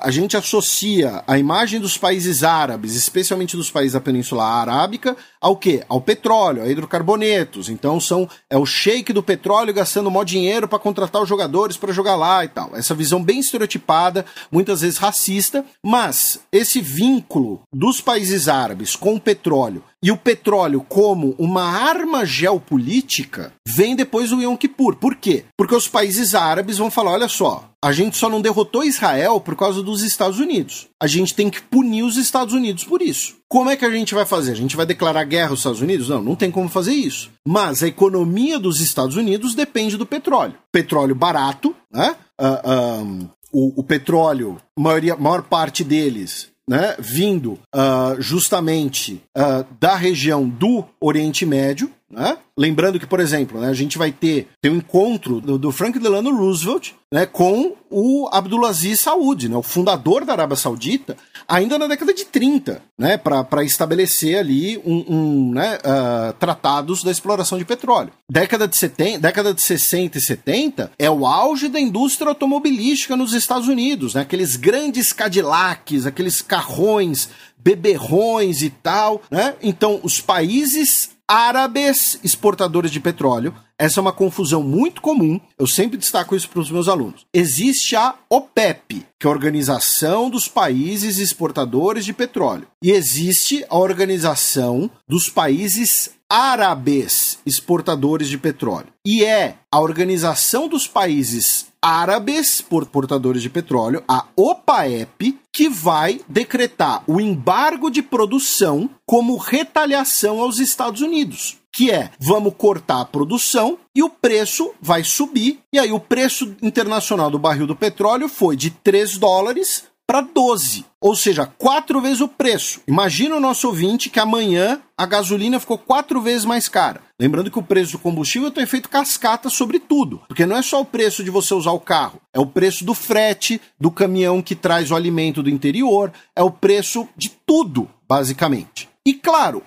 a 0.00 0.10
gente 0.10 0.38
associa 0.38 1.22
a 1.26 1.38
imagem 1.38 1.78
dos 1.78 1.98
países 1.98 2.42
árabes, 2.42 2.94
especialmente 2.94 3.56
dos 3.56 3.70
países 3.70 3.92
da 3.92 4.00
Península 4.00 4.42
Arábica, 4.42 5.14
ao 5.38 5.54
quê? 5.54 5.84
Ao 5.86 6.00
petróleo, 6.00 6.62
a 6.62 6.68
hidrocarbonetos. 6.68 7.68
Então 7.68 8.00
são 8.00 8.28
é 8.48 8.56
o 8.56 8.64
shake 8.64 9.12
do 9.12 9.22
petróleo 9.22 9.74
gastando 9.74 10.10
mó 10.10 10.24
dinheiro 10.24 10.66
para 10.66 10.78
contratar 10.78 11.20
os 11.20 11.28
jogadores 11.28 11.76
para 11.76 11.92
jogar 11.92 12.16
lá 12.16 12.42
e 12.42 12.48
tal. 12.48 12.74
Essa 12.74 12.94
visão 12.94 13.22
bem 13.22 13.35
bem 13.36 13.40
estereotipada, 13.40 14.24
muitas 14.50 14.80
vezes 14.80 14.98
racista, 14.98 15.64
mas 15.84 16.40
esse 16.50 16.80
vínculo 16.80 17.60
dos 17.72 18.00
países 18.00 18.48
árabes 18.48 18.96
com 18.96 19.14
o 19.14 19.20
petróleo 19.20 19.82
e 20.02 20.10
o 20.10 20.16
petróleo 20.16 20.84
como 20.88 21.34
uma 21.38 21.64
arma 21.64 22.24
geopolítica 22.24 23.52
vem 23.66 23.96
depois 23.96 24.30
do 24.30 24.40
Yom 24.40 24.56
Kippur. 24.56 24.96
Por 24.96 25.16
quê? 25.16 25.44
Porque 25.56 25.74
os 25.74 25.88
países 25.88 26.34
árabes 26.34 26.78
vão 26.78 26.90
falar: 26.90 27.12
olha 27.12 27.28
só, 27.28 27.70
a 27.82 27.92
gente 27.92 28.16
só 28.16 28.28
não 28.28 28.40
derrotou 28.40 28.84
Israel 28.84 29.40
por 29.40 29.56
causa 29.56 29.82
dos 29.82 30.02
Estados 30.02 30.38
Unidos. 30.38 30.86
A 31.02 31.06
gente 31.06 31.34
tem 31.34 31.50
que 31.50 31.60
punir 31.60 32.02
os 32.02 32.16
Estados 32.16 32.54
Unidos 32.54 32.84
por 32.84 33.02
isso. 33.02 33.36
Como 33.48 33.70
é 33.70 33.76
que 33.76 33.84
a 33.84 33.90
gente 33.90 34.14
vai 34.14 34.26
fazer? 34.26 34.52
A 34.52 34.56
gente 34.56 34.76
vai 34.76 34.86
declarar 34.86 35.24
guerra 35.24 35.50
aos 35.50 35.60
Estados 35.60 35.80
Unidos? 35.80 36.08
Não, 36.08 36.20
não 36.20 36.34
tem 36.34 36.50
como 36.50 36.68
fazer 36.68 36.92
isso. 36.92 37.30
Mas 37.46 37.82
a 37.82 37.86
economia 37.86 38.58
dos 38.58 38.80
Estados 38.80 39.16
Unidos 39.16 39.54
depende 39.54 39.96
do 39.96 40.04
petróleo. 40.04 40.54
Petróleo 40.72 41.14
barato, 41.14 41.74
né? 41.96 42.14
Uh, 42.38 43.02
um, 43.02 43.28
o, 43.52 43.80
o, 43.80 43.82
petróleo, 43.82 44.58
maioria, 44.78 45.16
maior 45.16 45.42
parte 45.42 45.82
deles 45.82 46.50
né, 46.68 46.94
vindo 46.98 47.52
uh, 47.74 48.20
justamente 48.20 49.22
uh, 49.36 49.64
da 49.80 49.94
região 49.94 50.46
do 50.46 50.84
Oriente 51.00 51.46
Médio, 51.46 51.90
né? 52.10 52.38
Lembrando 52.56 52.98
que, 52.98 53.06
por 53.06 53.20
exemplo, 53.20 53.60
né, 53.60 53.68
a 53.68 53.74
gente 53.74 53.98
vai 53.98 54.10
ter, 54.10 54.48
ter 54.62 54.70
um 54.70 54.76
encontro 54.76 55.40
do, 55.40 55.58
do 55.58 55.72
Frank 55.72 55.98
Delano 55.98 56.34
Roosevelt 56.34 56.92
né, 57.12 57.26
com 57.26 57.74
o 57.90 58.28
Abdulaziz 58.32 59.00
Saud, 59.00 59.48
né, 59.48 59.56
o 59.56 59.62
fundador 59.62 60.24
da 60.24 60.32
Arábia 60.32 60.56
Saudita, 60.56 61.16
ainda 61.46 61.78
na 61.78 61.86
década 61.86 62.14
de 62.14 62.24
30, 62.24 62.82
né, 62.98 63.16
para 63.16 63.62
estabelecer 63.62 64.38
ali 64.38 64.78
um, 64.78 65.04
um 65.08 65.52
né, 65.52 65.78
uh, 65.78 66.32
tratados 66.34 67.04
da 67.04 67.10
exploração 67.10 67.58
de 67.58 67.64
petróleo. 67.64 68.12
Década 68.30 68.66
de, 68.66 68.76
70, 68.76 69.18
década 69.18 69.52
de 69.52 69.62
60 69.62 70.18
e 70.18 70.20
70 70.20 70.92
é 70.98 71.10
o 71.10 71.26
auge 71.26 71.68
da 71.68 71.78
indústria 71.78 72.28
automobilística 72.28 73.16
nos 73.16 73.34
Estados 73.34 73.68
Unidos, 73.68 74.14
né, 74.14 74.22
aqueles 74.22 74.56
grandes 74.56 75.12
Cadillacs, 75.12 76.06
aqueles 76.06 76.40
carrões, 76.40 77.28
beberrões 77.66 78.62
e 78.62 78.70
tal. 78.70 79.20
Né? 79.28 79.56
Então, 79.60 79.98
os 80.04 80.20
países 80.20 81.16
árabes 81.28 82.20
exportadores 82.22 82.92
de 82.92 83.00
petróleo. 83.00 83.52
Essa 83.78 84.00
é 84.00 84.02
uma 84.02 84.12
confusão 84.12 84.62
muito 84.62 85.02
comum, 85.02 85.38
eu 85.58 85.66
sempre 85.66 85.98
destaco 85.98 86.34
isso 86.34 86.48
para 86.48 86.60
os 86.60 86.70
meus 86.70 86.88
alunos. 86.88 87.26
Existe 87.34 87.94
a 87.94 88.14
OPEP, 88.30 89.04
que 89.18 89.26
é 89.26 89.28
a 89.28 89.32
Organização 89.32 90.30
dos 90.30 90.48
Países 90.48 91.18
Exportadores 91.18 92.06
de 92.06 92.14
Petróleo, 92.14 92.66
e 92.82 92.90
existe 92.90 93.66
a 93.68 93.76
Organização 93.76 94.90
dos 95.06 95.28
Países 95.28 96.15
Árabes 96.28 97.38
Exportadores 97.46 98.28
de 98.28 98.36
Petróleo. 98.36 98.88
E 99.06 99.24
é 99.24 99.58
a 99.70 99.80
Organização 99.80 100.66
dos 100.66 100.86
Países 100.88 101.66
Árabes 101.80 102.60
Portadores 102.60 103.42
de 103.42 103.48
Petróleo, 103.48 104.02
a 104.08 104.26
OPAEP, 104.36 105.38
que 105.52 105.68
vai 105.68 106.20
decretar 106.28 107.04
o 107.06 107.20
embargo 107.20 107.88
de 107.90 108.02
produção 108.02 108.90
como 109.06 109.36
retaliação 109.36 110.40
aos 110.40 110.58
Estados 110.58 111.00
Unidos. 111.00 111.58
Que 111.72 111.92
é, 111.92 112.10
vamos 112.18 112.54
cortar 112.56 113.02
a 113.02 113.04
produção 113.04 113.78
e 113.94 114.02
o 114.02 114.10
preço 114.10 114.74
vai 114.80 115.04
subir. 115.04 115.60
E 115.72 115.78
aí, 115.78 115.92
o 115.92 116.00
preço 116.00 116.56
internacional 116.60 117.30
do 117.30 117.38
barril 117.38 117.66
do 117.66 117.76
petróleo 117.76 118.28
foi 118.28 118.56
de 118.56 118.70
3 118.70 119.16
dólares 119.18 119.84
para 120.06 120.20
12, 120.20 120.84
ou 121.00 121.16
seja, 121.16 121.46
quatro 121.58 122.00
vezes 122.00 122.20
o 122.20 122.28
preço. 122.28 122.80
Imagina 122.86 123.36
o 123.36 123.40
nosso 123.40 123.66
ouvinte 123.66 124.08
que 124.08 124.20
amanhã 124.20 124.80
a 124.96 125.04
gasolina 125.04 125.58
ficou 125.58 125.76
quatro 125.76 126.20
vezes 126.20 126.44
mais 126.44 126.68
cara. 126.68 127.02
Lembrando 127.18 127.50
que 127.50 127.58
o 127.58 127.62
preço 127.62 127.92
do 127.92 127.98
combustível 127.98 128.50
tem 128.50 128.62
efeito 128.62 128.88
cascata 128.88 129.50
sobre 129.50 129.80
tudo, 129.80 130.22
porque 130.28 130.46
não 130.46 130.56
é 130.56 130.62
só 130.62 130.80
o 130.80 130.84
preço 130.84 131.24
de 131.24 131.30
você 131.30 131.54
usar 131.54 131.72
o 131.72 131.80
carro, 131.80 132.20
é 132.32 132.38
o 132.38 132.46
preço 132.46 132.84
do 132.84 132.94
frete, 132.94 133.60
do 133.80 133.90
caminhão 133.90 134.40
que 134.40 134.54
traz 134.54 134.90
o 134.90 134.96
alimento 134.96 135.42
do 135.42 135.50
interior, 135.50 136.12
é 136.36 136.42
o 136.42 136.50
preço 136.50 137.08
de 137.16 137.30
tudo, 137.44 137.88
basicamente. 138.08 138.88
E 139.04 139.14
claro, 139.14 139.62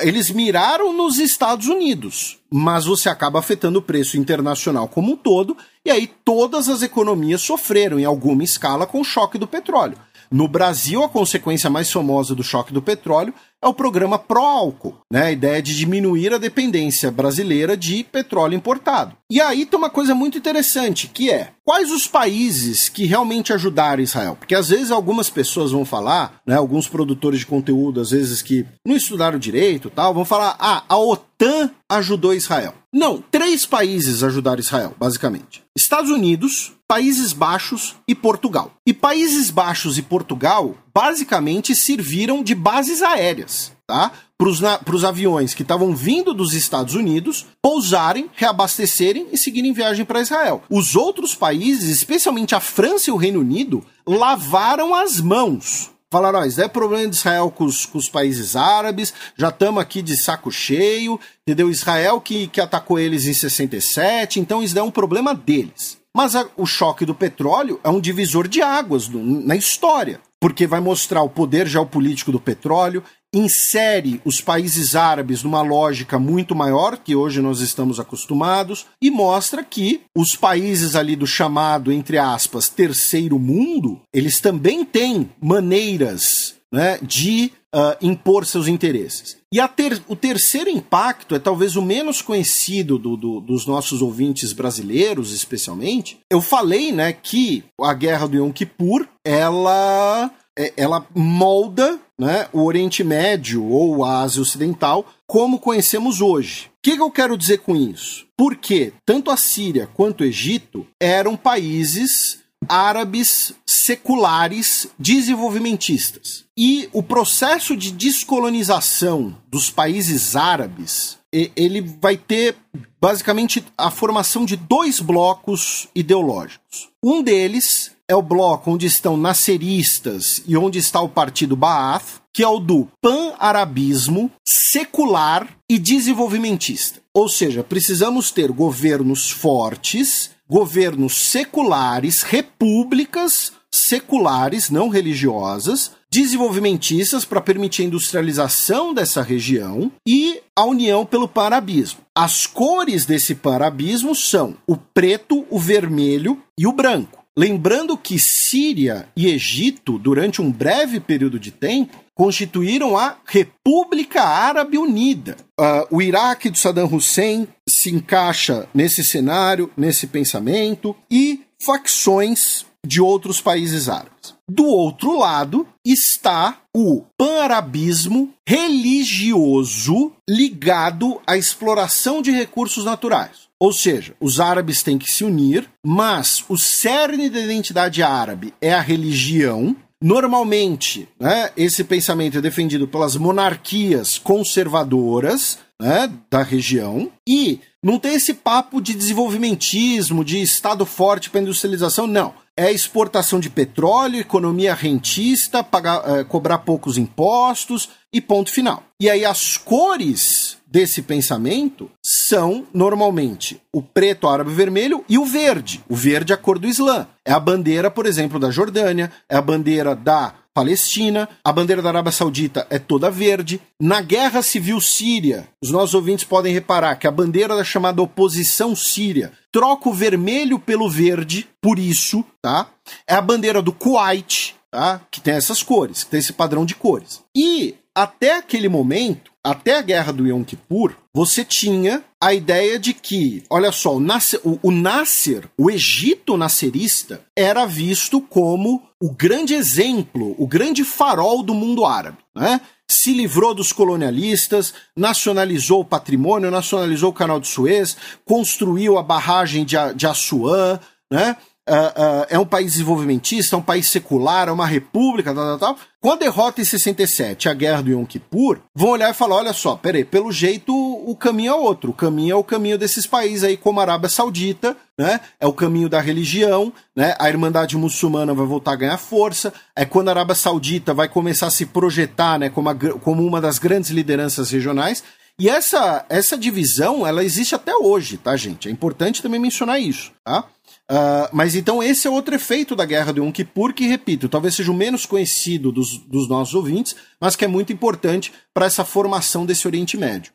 eles 0.00 0.30
miraram 0.30 0.92
nos 0.92 1.18
Estados 1.18 1.68
Unidos, 1.68 2.38
mas 2.50 2.86
você 2.86 3.08
acaba 3.10 3.38
afetando 3.38 3.78
o 3.78 3.82
preço 3.82 4.16
internacional 4.16 4.88
como 4.88 5.12
um 5.12 5.16
todo, 5.16 5.56
e 5.84 5.90
aí 5.90 6.06
todas 6.24 6.68
as 6.68 6.82
economias 6.82 7.42
sofreram 7.42 7.98
em 7.98 8.04
alguma 8.04 8.42
escala 8.42 8.86
com 8.86 9.00
o 9.00 9.04
choque 9.04 9.36
do 9.36 9.46
petróleo. 9.46 9.98
No 10.32 10.46
Brasil, 10.46 11.02
a 11.02 11.08
consequência 11.08 11.68
mais 11.68 11.90
famosa 11.90 12.36
do 12.36 12.44
choque 12.44 12.72
do 12.72 12.80
petróleo 12.80 13.34
é 13.60 13.66
o 13.66 13.74
programa 13.74 14.16
pró-álcool, 14.16 14.96
né? 15.12 15.26
A 15.26 15.32
ideia 15.32 15.60
de 15.60 15.76
diminuir 15.76 16.32
a 16.32 16.38
dependência 16.38 17.10
brasileira 17.10 17.76
de 17.76 18.04
petróleo 18.04 18.54
importado. 18.54 19.16
E 19.28 19.40
aí 19.40 19.66
tem 19.66 19.76
uma 19.76 19.90
coisa 19.90 20.14
muito 20.14 20.38
interessante, 20.38 21.08
que 21.08 21.30
é 21.30 21.50
quais 21.64 21.90
os 21.90 22.06
países 22.06 22.88
que 22.88 23.06
realmente 23.06 23.52
ajudaram 23.52 24.02
Israel? 24.02 24.36
Porque 24.36 24.54
às 24.54 24.68
vezes 24.68 24.92
algumas 24.92 25.28
pessoas 25.28 25.72
vão 25.72 25.84
falar, 25.84 26.40
né, 26.46 26.56
alguns 26.56 26.88
produtores 26.88 27.40
de 27.40 27.46
conteúdo, 27.46 28.00
às 28.00 28.10
vezes 28.10 28.40
que 28.40 28.64
não 28.86 28.94
estudaram 28.94 29.38
direito, 29.38 29.90
tal, 29.90 30.14
vão 30.14 30.24
falar: 30.24 30.56
"Ah, 30.60 30.84
a 30.88 30.96
OTAN 30.96 31.70
ajudou 31.88 32.32
Israel". 32.32 32.74
Não, 32.92 33.22
três 33.30 33.64
países 33.64 34.24
ajudaram 34.24 34.60
Israel, 34.60 34.94
basicamente. 34.98 35.62
Estados 35.76 36.10
Unidos, 36.10 36.72
Países 36.88 37.32
Baixos 37.32 37.94
e 38.06 38.16
Portugal. 38.16 38.72
E 38.84 38.92
Países 38.92 39.48
Baixos 39.50 39.96
e 39.96 40.02
Portugal 40.02 40.76
basicamente 40.92 41.74
serviram 41.74 42.42
de 42.42 42.52
bases 42.52 43.00
aéreas, 43.00 43.70
tá? 43.86 44.10
Para 44.36 44.96
os 44.96 45.04
aviões 45.04 45.54
que 45.54 45.62
estavam 45.62 45.94
vindo 45.94 46.34
dos 46.34 46.52
Estados 46.52 46.94
Unidos 46.94 47.46
pousarem, 47.62 48.28
reabastecerem 48.34 49.28
e 49.30 49.38
seguirem 49.38 49.72
viagem 49.72 50.04
para 50.04 50.22
Israel. 50.22 50.64
Os 50.68 50.96
outros 50.96 51.34
países, 51.34 51.90
especialmente 51.90 52.54
a 52.54 52.60
França 52.60 53.10
e 53.10 53.12
o 53.12 53.16
Reino 53.16 53.38
Unido, 53.38 53.84
lavaram 54.04 54.94
as 54.94 55.20
mãos 55.20 55.90
Falaram, 56.12 56.40
ó, 56.40 56.44
isso 56.44 56.60
é 56.60 56.66
problema 56.66 57.08
de 57.08 57.14
Israel 57.14 57.52
com 57.52 57.64
os, 57.64 57.86
com 57.86 57.96
os 57.96 58.08
países 58.08 58.56
árabes, 58.56 59.14
já 59.36 59.48
estamos 59.48 59.80
aqui 59.80 60.02
de 60.02 60.16
saco 60.16 60.50
cheio, 60.50 61.20
entendeu? 61.42 61.70
Israel 61.70 62.20
que, 62.20 62.48
que 62.48 62.60
atacou 62.60 62.98
eles 62.98 63.26
em 63.26 63.32
67, 63.32 64.40
então 64.40 64.60
isso 64.60 64.76
é 64.76 64.82
um 64.82 64.90
problema 64.90 65.32
deles. 65.32 66.00
Mas 66.12 66.34
a, 66.34 66.48
o 66.56 66.66
choque 66.66 67.06
do 67.06 67.14
petróleo 67.14 67.78
é 67.84 67.88
um 67.88 68.00
divisor 68.00 68.48
de 68.48 68.60
águas 68.60 69.08
na 69.08 69.54
história, 69.54 70.20
porque 70.40 70.66
vai 70.66 70.80
mostrar 70.80 71.22
o 71.22 71.30
poder 71.30 71.68
geopolítico 71.68 72.32
do 72.32 72.40
petróleo, 72.40 73.04
insere 73.34 74.20
os 74.24 74.40
países 74.40 74.96
árabes 74.96 75.42
numa 75.42 75.62
lógica 75.62 76.18
muito 76.18 76.54
maior 76.54 76.98
que 76.98 77.14
hoje 77.14 77.40
nós 77.40 77.60
estamos 77.60 78.00
acostumados 78.00 78.86
e 79.00 79.10
mostra 79.10 79.62
que 79.62 80.02
os 80.16 80.34
países 80.34 80.96
ali 80.96 81.14
do 81.14 81.26
chamado, 81.26 81.92
entre 81.92 82.18
aspas, 82.18 82.68
terceiro 82.68 83.38
mundo, 83.38 84.00
eles 84.12 84.40
também 84.40 84.84
têm 84.84 85.30
maneiras 85.40 86.54
né, 86.72 86.98
de 87.02 87.52
uh, 87.74 87.96
impor 88.00 88.46
seus 88.46 88.68
interesses. 88.68 89.38
E 89.52 89.60
ter, 89.68 90.00
o 90.06 90.14
terceiro 90.14 90.70
impacto 90.70 91.34
é 91.34 91.38
talvez 91.38 91.76
o 91.76 91.82
menos 91.82 92.22
conhecido 92.22 92.98
do, 92.98 93.16
do, 93.16 93.40
dos 93.40 93.66
nossos 93.66 94.00
ouvintes 94.00 94.52
brasileiros, 94.52 95.32
especialmente. 95.32 96.18
Eu 96.30 96.40
falei 96.40 96.92
né, 96.92 97.12
que 97.12 97.64
a 97.80 97.92
guerra 97.92 98.28
do 98.28 98.36
Yom 98.36 98.52
Kippur 98.52 99.08
ela, 99.24 100.30
é, 100.56 100.72
ela 100.76 101.04
molda 101.14 101.98
né, 102.20 102.48
o 102.52 102.64
Oriente 102.64 103.02
Médio 103.02 103.64
ou 103.64 104.04
a 104.04 104.20
Ásia 104.20 104.42
Ocidental 104.42 105.06
como 105.26 105.58
conhecemos 105.58 106.20
hoje. 106.20 106.66
O 106.66 106.70
que, 106.82 106.96
que 106.96 107.02
eu 107.02 107.10
quero 107.10 107.36
dizer 107.36 107.60
com 107.60 107.74
isso? 107.74 108.26
Porque 108.36 108.92
tanto 109.06 109.30
a 109.30 109.38
Síria 109.38 109.88
quanto 109.94 110.20
o 110.20 110.24
Egito 110.24 110.86
eram 111.00 111.34
países 111.34 112.40
árabes 112.68 113.54
seculares 113.66 114.88
desenvolvimentistas. 114.98 116.44
E 116.54 116.90
o 116.92 117.02
processo 117.02 117.74
de 117.74 117.90
descolonização 117.90 119.34
dos 119.48 119.70
países 119.70 120.36
árabes, 120.36 121.16
ele 121.32 121.80
vai 121.80 122.18
ter 122.18 122.54
basicamente 123.00 123.64
a 123.78 123.90
formação 123.90 124.44
de 124.44 124.56
dois 124.56 125.00
blocos 125.00 125.88
ideológicos. 125.94 126.90
Um 127.02 127.22
deles 127.22 127.92
é 128.10 128.16
o 128.16 128.20
bloco 128.20 128.72
onde 128.72 128.86
estão 128.86 129.16
nasceristas 129.16 130.42
e 130.44 130.56
onde 130.56 130.80
está 130.80 131.00
o 131.00 131.08
partido 131.08 131.54
Baath, 131.54 132.20
que 132.34 132.42
é 132.42 132.48
o 132.48 132.58
do 132.58 132.88
pan-arabismo 133.00 134.28
secular 134.44 135.48
e 135.70 135.78
desenvolvimentista. 135.78 137.00
Ou 137.14 137.28
seja, 137.28 137.62
precisamos 137.62 138.32
ter 138.32 138.50
governos 138.50 139.30
fortes 139.30 140.30
governos 140.50 141.14
seculares, 141.14 142.22
repúblicas 142.22 143.52
seculares, 143.72 144.68
não 144.68 144.88
religiosas, 144.88 145.92
desenvolvimentistas 146.10 147.24
para 147.24 147.40
permitir 147.40 147.82
a 147.82 147.84
industrialização 147.84 148.92
dessa 148.92 149.22
região 149.22 149.92
e 150.04 150.40
a 150.56 150.64
união 150.64 151.06
pelo 151.06 151.28
parabismo. 151.28 152.00
As 152.12 152.48
cores 152.48 153.06
desse 153.06 153.36
parabismo 153.36 154.12
são 154.12 154.56
o 154.66 154.76
preto, 154.76 155.46
o 155.48 155.60
vermelho 155.60 156.42
e 156.58 156.66
o 156.66 156.72
branco. 156.72 157.19
Lembrando 157.36 157.96
que 157.96 158.18
Síria 158.18 159.08
e 159.16 159.28
Egito, 159.28 159.98
durante 159.98 160.42
um 160.42 160.50
breve 160.50 160.98
período 160.98 161.38
de 161.38 161.50
tempo, 161.50 161.98
constituíram 162.14 162.96
a 162.98 163.16
República 163.24 164.22
Árabe 164.22 164.76
Unida. 164.76 165.36
Uh, 165.58 165.96
o 165.96 166.02
Iraque 166.02 166.50
de 166.50 166.58
Saddam 166.58 166.92
Hussein 166.92 167.48
se 167.68 167.90
encaixa 167.90 168.68
nesse 168.74 169.04
cenário, 169.04 169.70
nesse 169.76 170.06
pensamento, 170.06 170.94
e 171.10 171.40
facções 171.62 172.66
de 172.84 173.00
outros 173.00 173.40
países 173.40 173.88
árabes. 173.88 174.34
Do 174.48 174.64
outro 174.64 175.16
lado 175.16 175.66
está 175.84 176.58
o 176.74 177.04
panarabismo 177.16 178.34
religioso 178.46 180.12
ligado 180.28 181.20
à 181.26 181.36
exploração 181.36 182.20
de 182.20 182.30
recursos 182.30 182.84
naturais. 182.84 183.49
Ou 183.60 183.74
seja, 183.74 184.14
os 184.18 184.40
árabes 184.40 184.82
têm 184.82 184.96
que 184.96 185.10
se 185.10 185.22
unir, 185.22 185.68
mas 185.84 186.42
o 186.48 186.56
cerne 186.56 187.28
da 187.28 187.38
identidade 187.38 188.02
árabe 188.02 188.54
é 188.58 188.72
a 188.72 188.80
religião. 188.80 189.76
Normalmente, 190.02 191.06
né, 191.20 191.50
esse 191.54 191.84
pensamento 191.84 192.38
é 192.38 192.40
defendido 192.40 192.88
pelas 192.88 193.16
monarquias 193.16 194.16
conservadoras 194.16 195.58
né, 195.78 196.10
da 196.30 196.42
região 196.42 197.12
e 197.28 197.60
não 197.82 197.98
tem 197.98 198.14
esse 198.14 198.32
papo 198.32 198.80
de 198.80 198.94
desenvolvimentismo, 198.94 200.24
de 200.24 200.40
Estado 200.40 200.86
forte 200.86 201.28
para 201.28 201.40
industrialização, 201.40 202.06
não. 202.06 202.34
É 202.56 202.70
exportação 202.70 203.40
de 203.40 203.48
petróleo, 203.48 204.20
economia 204.20 204.74
rentista, 204.74 205.64
pagar, 205.64 206.02
é, 206.06 206.24
cobrar 206.24 206.58
poucos 206.58 206.98
impostos 206.98 207.88
e 208.12 208.20
ponto 208.20 208.50
final. 208.50 208.82
E 208.98 209.08
aí 209.08 209.24
as 209.24 209.56
cores 209.56 210.58
desse 210.66 211.02
pensamento 211.02 211.90
são 212.30 212.64
normalmente 212.72 213.60
o 213.72 213.82
preto 213.82 214.28
árabe 214.28 214.54
vermelho 214.54 215.04
e 215.08 215.18
o 215.18 215.24
verde. 215.24 215.82
O 215.88 215.96
verde 215.96 216.32
é 216.32 216.36
a 216.36 216.38
cor 216.38 216.60
do 216.60 216.68
Islã. 216.68 217.08
É 217.24 217.32
a 217.32 217.40
bandeira, 217.40 217.90
por 217.90 218.06
exemplo, 218.06 218.38
da 218.38 218.52
Jordânia, 218.52 219.10
é 219.28 219.36
a 219.36 219.42
bandeira 219.42 219.96
da 219.96 220.34
Palestina, 220.54 221.28
a 221.42 221.52
bandeira 221.52 221.82
da 221.82 221.88
Arábia 221.88 222.12
Saudita 222.12 222.68
é 222.70 222.78
toda 222.78 223.10
verde. 223.10 223.60
Na 223.80 224.00
Guerra 224.00 224.42
Civil 224.42 224.80
Síria, 224.80 225.48
os 225.60 225.72
nossos 225.72 225.94
ouvintes 225.94 226.24
podem 226.24 226.54
reparar 226.54 226.94
que 226.94 227.08
a 227.08 227.10
bandeira 227.10 227.56
da 227.56 227.64
chamada 227.64 228.00
oposição 228.00 228.76
síria 228.76 229.32
troca 229.50 229.88
o 229.88 229.92
vermelho 229.92 230.56
pelo 230.56 230.88
verde, 230.88 231.48
por 231.60 231.80
isso, 231.80 232.24
tá? 232.40 232.68
É 233.08 233.14
a 233.14 233.20
bandeira 233.20 233.60
do 233.60 233.72
Kuwait, 233.72 234.54
tá? 234.70 235.00
Que 235.10 235.20
tem 235.20 235.34
essas 235.34 235.64
cores, 235.64 236.04
que 236.04 236.10
tem 236.10 236.20
esse 236.20 236.32
padrão 236.32 236.64
de 236.64 236.76
cores. 236.76 237.22
E 237.36 237.74
até 238.02 238.36
aquele 238.36 238.66
momento, 238.66 239.30
até 239.44 239.76
a 239.76 239.82
guerra 239.82 240.10
do 240.10 240.26
Yom 240.26 240.42
Kippur, 240.42 240.94
você 241.14 241.44
tinha 241.44 242.02
a 242.18 242.32
ideia 242.32 242.78
de 242.78 242.94
que, 242.94 243.42
olha 243.50 243.70
só, 243.70 243.96
o, 243.96 244.00
Nasser, 244.00 244.40
o, 244.42 244.58
o 244.62 244.70
Nasser, 244.70 245.44
o 245.58 245.70
Egito 245.70 246.34
nasserista, 246.36 247.20
era 247.36 247.66
visto 247.66 248.20
como 248.20 248.82
o 248.98 249.12
grande 249.12 249.54
exemplo, 249.54 250.34
o 250.38 250.46
grande 250.46 250.82
farol 250.82 251.42
do 251.42 251.52
mundo 251.52 251.84
árabe. 251.84 252.18
Né? 252.34 252.60
Se 252.90 253.12
livrou 253.12 253.54
dos 253.54 253.70
colonialistas, 253.70 254.72
nacionalizou 254.96 255.80
o 255.80 255.84
patrimônio, 255.84 256.50
nacionalizou 256.50 257.10
o 257.10 257.14
canal 257.14 257.38
de 257.38 257.48
Suez, 257.48 257.98
construiu 258.24 258.96
a 258.96 259.02
barragem 259.02 259.64
de, 259.64 259.76
de 259.94 260.06
Assuã, 260.06 260.80
né? 261.12 261.36
Uh, 261.70 262.26
é 262.28 262.36
um 262.36 262.44
país 262.44 262.72
desenvolvimentista, 262.72 263.54
é 263.54 263.58
um 263.58 263.62
país 263.62 263.86
secular, 263.86 264.48
é 264.48 264.50
uma 264.50 264.66
república, 264.66 265.32
tal, 265.32 265.56
tal, 265.56 265.76
tal. 265.76 265.86
Com 266.00 266.10
a 266.10 266.16
derrota 266.16 266.60
em 266.60 266.64
67, 266.64 267.48
a 267.48 267.54
guerra 267.54 267.80
do 267.82 267.90
Yom 267.92 268.04
Kippur, 268.04 268.58
vão 268.74 268.88
olhar 268.88 269.08
e 269.08 269.14
falar: 269.14 269.36
olha 269.36 269.52
só, 269.52 269.76
peraí, 269.76 270.04
pelo 270.04 270.32
jeito 270.32 270.74
o 270.74 271.14
caminho 271.14 271.52
é 271.52 271.54
outro. 271.54 271.92
O 271.92 271.94
caminho 271.94 272.32
é 272.32 272.34
o 272.34 272.42
caminho 272.42 272.76
desses 272.76 273.06
países 273.06 273.44
aí, 273.44 273.56
como 273.56 273.78
a 273.78 273.84
Arábia 273.84 274.08
Saudita, 274.08 274.76
né? 274.98 275.20
É 275.38 275.46
o 275.46 275.52
caminho 275.52 275.88
da 275.88 276.00
religião, 276.00 276.72
né? 276.96 277.14
A 277.20 277.28
Irmandade 277.28 277.76
Muçulmana 277.76 278.34
vai 278.34 278.46
voltar 278.46 278.72
a 278.72 278.76
ganhar 278.76 278.98
força. 278.98 279.52
É 279.76 279.84
quando 279.84 280.08
a 280.08 280.12
Arábia 280.12 280.34
Saudita 280.34 280.92
vai 280.92 281.08
começar 281.08 281.46
a 281.46 281.50
se 281.50 281.66
projetar, 281.66 282.36
né, 282.36 282.50
como, 282.50 282.68
a, 282.68 282.74
como 282.74 283.24
uma 283.24 283.40
das 283.40 283.60
grandes 283.60 283.90
lideranças 283.90 284.50
regionais. 284.50 285.04
E 285.38 285.48
essa, 285.48 286.04
essa 286.10 286.36
divisão, 286.36 287.06
ela 287.06 287.24
existe 287.24 287.54
até 287.54 287.74
hoje, 287.74 288.18
tá, 288.18 288.36
gente? 288.36 288.68
É 288.68 288.70
importante 288.70 289.22
também 289.22 289.40
mencionar 289.40 289.80
isso, 289.80 290.12
tá? 290.22 290.44
Uh, 290.90 291.30
mas 291.32 291.54
então 291.54 291.80
esse 291.80 292.08
é 292.08 292.10
outro 292.10 292.34
efeito 292.34 292.74
da 292.74 292.84
guerra 292.84 293.12
do 293.12 293.22
Yom 293.22 293.30
Kippur, 293.30 293.72
que, 293.72 293.86
repito, 293.86 294.28
talvez 294.28 294.56
seja 294.56 294.72
o 294.72 294.74
menos 294.74 295.06
conhecido 295.06 295.70
dos, 295.70 295.98
dos 295.98 296.28
nossos 296.28 296.52
ouvintes, 296.52 296.96
mas 297.20 297.36
que 297.36 297.44
é 297.44 297.48
muito 297.48 297.72
importante 297.72 298.32
para 298.52 298.66
essa 298.66 298.84
formação 298.84 299.46
desse 299.46 299.68
Oriente 299.68 299.96
Médio. 299.96 300.32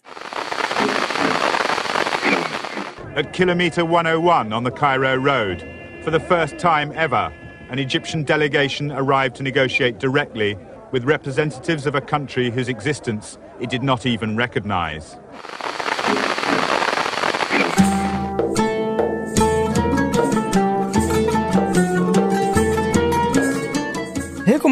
At 3.17 3.33
kilometer 3.33 3.83
101 3.83 4.53
on 4.53 4.63
the 4.63 4.71
Cairo 4.71 5.21
Road, 5.21 5.61
for 6.03 6.11
the 6.11 6.21
first 6.21 6.57
time 6.57 6.93
ever, 6.95 7.33
an 7.69 7.77
Egyptian 7.77 8.23
delegation 8.23 8.93
arrived 8.93 9.35
to 9.35 9.43
negotiate 9.43 9.97
directly 9.99 10.57
with 10.93 11.03
representatives 11.03 11.85
of 11.85 11.95
a 11.95 12.01
country 12.01 12.49
whose 12.49 12.69
existence 12.69 13.37
it 13.59 13.69
did 13.69 13.83
not 13.83 14.05
even 14.05 14.37
recognize. 14.37 15.17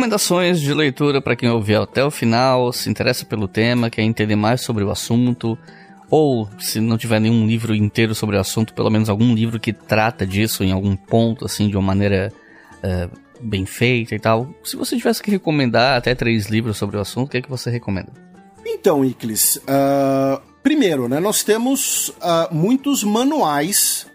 Recomendações 0.03 0.59
de 0.59 0.73
leitura 0.73 1.21
para 1.21 1.33
quem 1.33 1.49
ouviu 1.49 1.81
até 1.81 2.03
o 2.03 2.11
final, 2.11 2.73
se 2.73 2.89
interessa 2.89 3.23
pelo 3.23 3.47
tema, 3.47 3.89
quer 3.89 4.01
entender 4.01 4.35
mais 4.35 4.59
sobre 4.59 4.83
o 4.83 4.91
assunto, 4.91 5.57
ou 6.09 6.49
se 6.59 6.81
não 6.81 6.97
tiver 6.97 7.21
nenhum 7.21 7.47
livro 7.47 7.73
inteiro 7.73 8.13
sobre 8.13 8.35
o 8.35 8.39
assunto, 8.41 8.73
pelo 8.73 8.89
menos 8.89 9.07
algum 9.07 9.33
livro 9.33 9.61
que 9.61 9.71
trata 9.71 10.27
disso 10.27 10.61
em 10.61 10.73
algum 10.73 10.93
ponto, 10.93 11.45
assim, 11.45 11.69
de 11.69 11.77
uma 11.77 11.87
maneira 11.87 12.33
uh, 12.83 13.17
bem 13.41 13.65
feita 13.65 14.13
e 14.13 14.19
tal. 14.19 14.53
Se 14.61 14.75
você 14.75 14.97
tivesse 14.97 15.23
que 15.23 15.31
recomendar 15.31 15.97
até 15.97 16.13
três 16.13 16.49
livros 16.49 16.75
sobre 16.75 16.97
o 16.97 16.99
assunto, 16.99 17.27
o 17.27 17.31
que 17.31 17.37
é 17.37 17.41
que 17.41 17.49
você 17.49 17.69
recomenda? 17.69 18.11
Então, 18.65 19.05
Iclis, 19.05 19.55
uh, 19.55 20.41
primeiro, 20.61 21.07
né, 21.07 21.21
nós 21.21 21.45
temos 21.45 22.09
uh, 22.09 22.53
muitos 22.53 23.05
manuais 23.05 24.05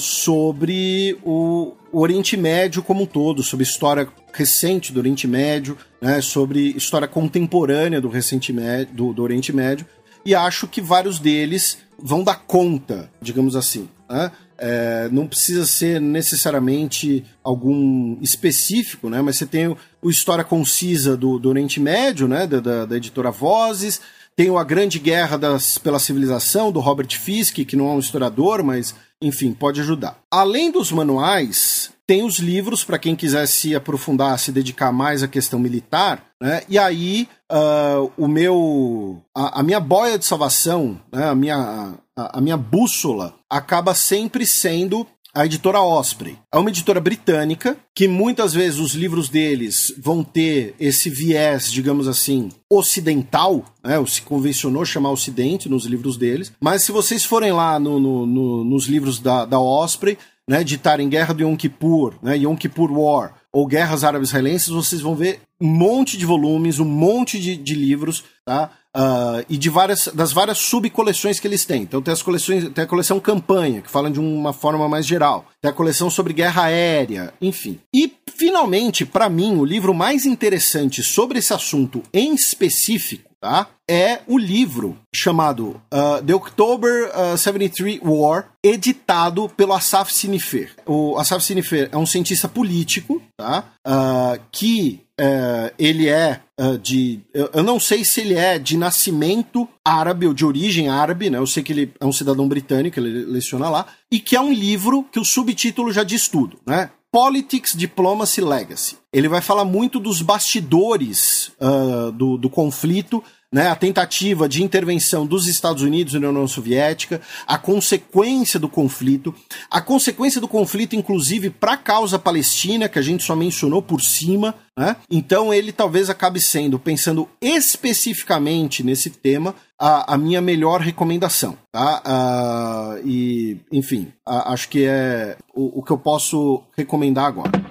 sobre 0.00 1.16
o, 1.22 1.76
o 1.92 2.00
Oriente 2.00 2.36
Médio 2.36 2.82
como 2.82 3.02
um 3.02 3.06
todo, 3.06 3.42
sobre 3.42 3.64
história 3.64 4.08
recente 4.32 4.92
do 4.92 5.00
Oriente 5.00 5.26
Médio, 5.26 5.76
né, 6.00 6.20
sobre 6.20 6.70
história 6.76 7.08
contemporânea 7.08 8.00
do, 8.00 8.08
recente 8.08 8.52
do, 8.92 9.12
do, 9.12 9.22
Oriente 9.22 9.52
Médio, 9.52 9.86
e 10.24 10.34
acho 10.34 10.68
que 10.68 10.80
vários 10.80 11.18
deles 11.18 11.78
vão 11.98 12.22
dar 12.22 12.36
conta, 12.46 13.10
digamos 13.20 13.56
assim. 13.56 13.88
Né? 14.08 14.30
É, 14.58 15.08
não 15.10 15.26
precisa 15.26 15.64
ser 15.64 16.00
necessariamente 16.00 17.24
algum 17.42 18.18
específico, 18.20 19.08
né? 19.08 19.22
mas 19.22 19.38
você 19.38 19.46
tem 19.46 19.68
o, 19.68 19.76
o 20.02 20.10
História 20.10 20.44
Concisa 20.44 21.16
do, 21.16 21.38
do 21.38 21.48
Oriente 21.48 21.80
Médio, 21.80 22.28
né? 22.28 22.46
da, 22.46 22.60
da, 22.60 22.86
da 22.86 22.96
editora 22.96 23.30
Vozes, 23.30 24.00
tem 24.36 24.56
A 24.56 24.64
Grande 24.64 24.98
Guerra 24.98 25.36
das, 25.36 25.78
pela 25.78 25.98
Civilização, 25.98 26.72
do 26.72 26.80
Robert 26.80 27.10
Fiske, 27.18 27.64
que 27.64 27.76
não 27.76 27.88
é 27.88 27.92
um 27.92 27.98
historiador, 27.98 28.62
mas, 28.62 28.94
enfim, 29.20 29.52
pode 29.52 29.80
ajudar. 29.80 30.18
Além 30.30 30.70
dos 30.70 30.90
manuais, 30.90 31.90
tem 32.06 32.24
os 32.24 32.38
livros 32.38 32.82
para 32.82 32.98
quem 32.98 33.14
quiser 33.14 33.46
se 33.46 33.72
aprofundar, 33.72 34.36
se 34.38 34.50
dedicar 34.50 34.90
mais 34.90 35.22
à 35.22 35.28
questão 35.28 35.60
militar, 35.60 36.24
né? 36.40 36.62
E 36.68 36.76
aí 36.76 37.28
uh, 37.52 38.10
o 38.16 38.26
meu, 38.26 39.22
a, 39.32 39.60
a, 39.60 39.62
minha 39.62 39.78
boia 39.78 40.18
de 40.18 40.24
salvação, 40.24 41.00
né? 41.12 41.28
a 41.28 41.34
minha, 41.36 41.94
a, 42.18 42.38
a 42.38 42.40
minha 42.40 42.56
bússola 42.56 43.34
acaba 43.48 43.94
sempre 43.94 44.44
sendo 44.44 45.06
a 45.34 45.46
editora 45.46 45.80
Osprey. 45.80 46.36
É 46.52 46.58
uma 46.58 46.70
editora 46.70 47.00
britânica 47.00 47.76
que 47.94 48.08
muitas 48.08 48.52
vezes 48.52 48.78
os 48.78 48.94
livros 48.94 49.28
deles 49.28 49.94
vão 49.98 50.24
ter 50.24 50.74
esse 50.78 51.08
viés, 51.08 51.70
digamos 51.70 52.08
assim, 52.08 52.50
ocidental, 52.70 53.64
né? 53.82 53.94
Se 54.06 54.22
convencionou 54.22 54.84
chamar 54.84 55.10
Ocidente 55.10 55.68
nos 55.68 55.84
livros 55.84 56.16
deles. 56.16 56.52
Mas 56.60 56.82
se 56.82 56.92
vocês 56.92 57.24
forem 57.24 57.52
lá 57.52 57.78
no, 57.78 58.00
no, 58.00 58.26
no, 58.26 58.64
nos 58.64 58.86
livros 58.86 59.20
da, 59.20 59.44
da 59.44 59.60
Osprey, 59.60 60.18
né, 60.48 60.64
de 60.64 60.74
estar 60.74 60.98
em 60.98 61.08
Guerra 61.08 61.32
do 61.32 61.42
Yom 61.42 61.56
Kippur, 61.56 62.14
né, 62.22 62.36
Yom 62.36 62.56
Kippur 62.56 62.90
War, 62.90 63.34
ou 63.52 63.66
Guerras 63.66 64.02
Árabes-Israelenses, 64.02 64.68
vocês 64.68 65.00
vão 65.00 65.14
ver 65.14 65.40
um 65.60 65.68
monte 65.68 66.16
de 66.16 66.26
volumes, 66.26 66.78
um 66.78 66.84
monte 66.84 67.38
de, 67.38 67.56
de 67.56 67.74
livros, 67.74 68.24
tá? 68.44 68.70
Uh, 68.96 69.44
e 69.48 69.56
de 69.56 69.70
várias, 69.70 70.08
das 70.08 70.32
várias 70.32 70.58
subcoleções 70.58 71.38
que 71.38 71.46
eles 71.46 71.64
têm. 71.64 71.82
Então 71.82 72.02
tem 72.02 72.12
as 72.12 72.22
coleções, 72.22 72.68
tem 72.70 72.84
a 72.84 72.86
coleção 72.86 73.20
campanha, 73.20 73.82
que 73.82 73.90
fala 73.90 74.10
de 74.10 74.18
uma 74.18 74.52
forma 74.52 74.88
mais 74.88 75.06
geral. 75.06 75.46
Tem 75.60 75.70
a 75.70 75.74
coleção 75.74 76.10
sobre 76.10 76.32
guerra 76.32 76.64
aérea, 76.64 77.32
enfim. 77.40 77.78
E 77.94 78.12
finalmente, 78.28 79.06
para 79.06 79.28
mim, 79.28 79.56
o 79.56 79.64
livro 79.64 79.94
mais 79.94 80.26
interessante 80.26 81.02
sobre 81.02 81.38
esse 81.38 81.54
assunto 81.54 82.02
em 82.12 82.34
específico 82.34 83.30
tá? 83.40 83.68
É 83.88 84.20
o 84.26 84.38
livro 84.38 84.96
chamado 85.12 85.80
uh, 85.92 86.22
The 86.24 86.34
October 86.34 87.10
uh, 87.10 87.36
73 87.36 88.00
War, 88.02 88.50
editado 88.62 89.48
pelo 89.48 89.72
Asaf 89.72 90.14
Sinifer. 90.14 90.72
O 90.86 91.18
Asaf 91.18 91.42
Sinifer 91.42 91.88
é 91.90 91.96
um 91.96 92.06
cientista 92.06 92.46
político, 92.46 93.20
tá? 93.36 93.64
Uh, 93.86 94.40
que 94.52 95.00
uh, 95.20 95.74
ele 95.78 96.08
é 96.08 96.40
uh, 96.58 96.78
de. 96.78 97.20
Eu 97.52 97.62
não 97.62 97.78
sei 97.78 98.04
se 98.04 98.20
ele 98.20 98.34
é 98.34 98.58
de 98.58 98.76
nascimento 98.76 99.68
árabe 99.84 100.26
ou 100.26 100.32
de 100.32 100.44
origem 100.44 100.88
árabe, 100.88 101.28
né? 101.28 101.38
Eu 101.38 101.46
sei 101.46 101.62
que 101.62 101.72
ele 101.72 101.92
é 102.00 102.06
um 102.06 102.12
cidadão 102.12 102.48
britânico, 102.48 102.98
ele 102.98 103.24
leciona 103.26 103.68
lá, 103.68 103.86
e 104.10 104.18
que 104.18 104.34
é 104.34 104.40
um 104.40 104.52
livro 104.52 105.04
que 105.04 105.20
o 105.20 105.24
subtítulo 105.24 105.92
já 105.92 106.02
diz 106.02 106.26
tudo, 106.26 106.58
né? 106.66 106.90
Politics, 107.12 107.74
Diplomacy, 107.76 108.40
Legacy. 108.40 108.96
Ele 109.12 109.28
vai 109.28 109.40
falar 109.40 109.64
muito 109.64 109.98
dos 109.98 110.22
bastidores 110.22 111.50
uh, 111.60 112.12
do, 112.12 112.38
do 112.38 112.48
conflito 112.48 113.22
né, 113.52 113.68
a 113.68 113.74
tentativa 113.74 114.48
de 114.48 114.62
intervenção 114.62 115.26
dos 115.26 115.48
Estados 115.48 115.82
Unidos 115.82 116.14
na 116.14 116.28
União 116.28 116.46
Soviética, 116.46 117.20
a 117.46 117.58
consequência 117.58 118.60
do 118.60 118.68
conflito, 118.68 119.34
a 119.70 119.80
consequência 119.80 120.40
do 120.40 120.46
conflito, 120.46 120.94
inclusive, 120.94 121.50
para 121.50 121.72
a 121.72 121.76
causa 121.76 122.18
palestina, 122.18 122.88
que 122.88 122.98
a 122.98 123.02
gente 123.02 123.24
só 123.24 123.34
mencionou 123.34 123.82
por 123.82 124.00
cima. 124.00 124.54
Né? 124.78 124.96
Então, 125.10 125.52
ele 125.52 125.72
talvez 125.72 126.08
acabe 126.08 126.40
sendo, 126.40 126.78
pensando 126.78 127.28
especificamente 127.40 128.84
nesse 128.84 129.10
tema, 129.10 129.54
a, 129.78 130.14
a 130.14 130.18
minha 130.18 130.40
melhor 130.40 130.80
recomendação. 130.80 131.58
Tá? 131.72 132.02
Uh, 132.06 133.08
e, 133.08 133.58
enfim, 133.72 134.12
uh, 134.28 134.52
acho 134.52 134.68
que 134.68 134.84
é 134.84 135.36
o, 135.52 135.80
o 135.80 135.82
que 135.82 135.90
eu 135.90 135.98
posso 135.98 136.62
recomendar 136.76 137.26
agora. 137.26 137.69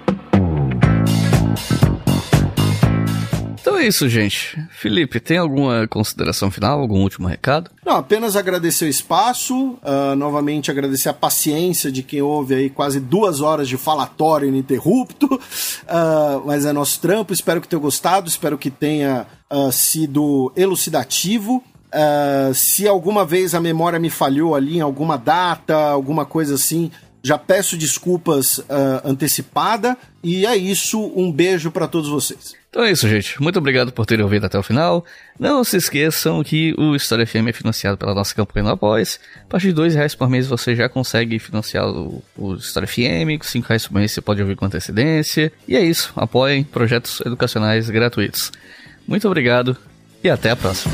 Então 3.80 3.86
é 3.86 3.88
isso, 3.88 4.10
gente. 4.10 4.62
Felipe, 4.72 5.22
tem 5.22 5.38
alguma 5.38 5.88
consideração 5.88 6.52
final, 6.52 6.82
algum 6.82 7.02
último 7.02 7.30
recado? 7.30 7.72
Não, 7.86 7.96
apenas 7.96 8.36
agradecer 8.36 8.84
o 8.84 8.90
espaço, 8.90 9.56
uh, 9.56 10.14
novamente 10.18 10.70
agradecer 10.70 11.08
a 11.08 11.14
paciência 11.14 11.90
de 11.90 12.04
quem 12.04 12.22
ouve 12.22 12.56
aí 12.56 12.70
quase 12.70 13.00
duas 13.00 13.40
horas 13.40 13.70
de 13.70 13.78
falatório 13.78 14.50
ininterrupto, 14.50 15.34
uh, 15.34 16.46
mas 16.46 16.66
é 16.66 16.74
nosso 16.74 17.00
trampo, 17.00 17.32
espero 17.32 17.62
que 17.62 17.70
tenha 17.70 17.82
gostado, 17.82 18.28
espero 18.28 18.58
que 18.58 18.70
tenha 18.70 19.26
uh, 19.50 19.72
sido 19.72 20.52
elucidativo. 20.58 21.64
se 22.54 22.86
alguma 22.86 23.24
vez 23.24 23.56
a 23.56 23.62
memória 23.62 23.98
me 23.98 24.10
falhou 24.10 24.56
ali 24.56 24.80
em 24.80 24.82
alguma 24.82 25.18
data, 25.18 25.74
alguma 25.74 26.26
coisa 26.26 26.56
assim, 26.56 26.92
já 27.24 27.38
peço 27.38 27.78
desculpas 27.78 28.62
antecipada. 29.06 29.98
E 30.22 30.46
é 30.46 30.56
isso, 30.58 31.00
um 31.16 31.32
beijo 31.32 31.72
para 31.72 31.88
todos 31.88 32.10
vocês. 32.10 32.59
Então 32.70 32.84
é 32.84 32.92
isso, 32.92 33.10
gente. 33.10 33.42
Muito 33.42 33.58
obrigado 33.58 33.92
por 33.92 34.06
terem 34.06 34.24
ouvido 34.24 34.46
até 34.46 34.58
o 34.58 34.62
final. 34.62 35.04
Não 35.40 35.64
se 35.64 35.76
esqueçam 35.78 36.44
que 36.44 36.76
o 36.78 36.96
História 36.96 37.26
FM 37.26 37.48
é 37.48 37.54
financiado 37.54 37.98
pela 37.98 38.14
nossa 38.14 38.34
campanha 38.36 38.66
no 38.66 38.70
Após. 38.70 39.20
A 39.44 39.48
partir 39.50 39.68
de 39.68 39.74
dois 39.74 39.96
reais 39.96 40.14
por 40.14 40.30
mês 40.30 40.46
você 40.46 40.76
já 40.76 40.88
consegue 40.88 41.40
financiar 41.40 41.88
o, 41.88 42.24
o 42.38 42.56
História 42.56 42.88
FM. 42.88 43.40
Com 43.40 43.44
cinco 43.44 43.68
reais 43.68 43.88
por 43.88 43.96
mês 43.96 44.12
você 44.12 44.22
pode 44.22 44.42
ouvir 44.42 44.56
com 44.56 44.66
antecedência. 44.66 45.52
E 45.68 45.76
é 45.76 45.82
isso. 45.82 46.14
Apoiem 46.16 46.64
projetos 46.64 47.22
educacionais 47.22 47.90
gratuitos. 47.90 48.52
Muito 49.08 49.28
obrigado 49.28 49.76
e 50.24 50.30
até 50.30 50.52
a 50.52 50.56
próxima. 50.56 50.94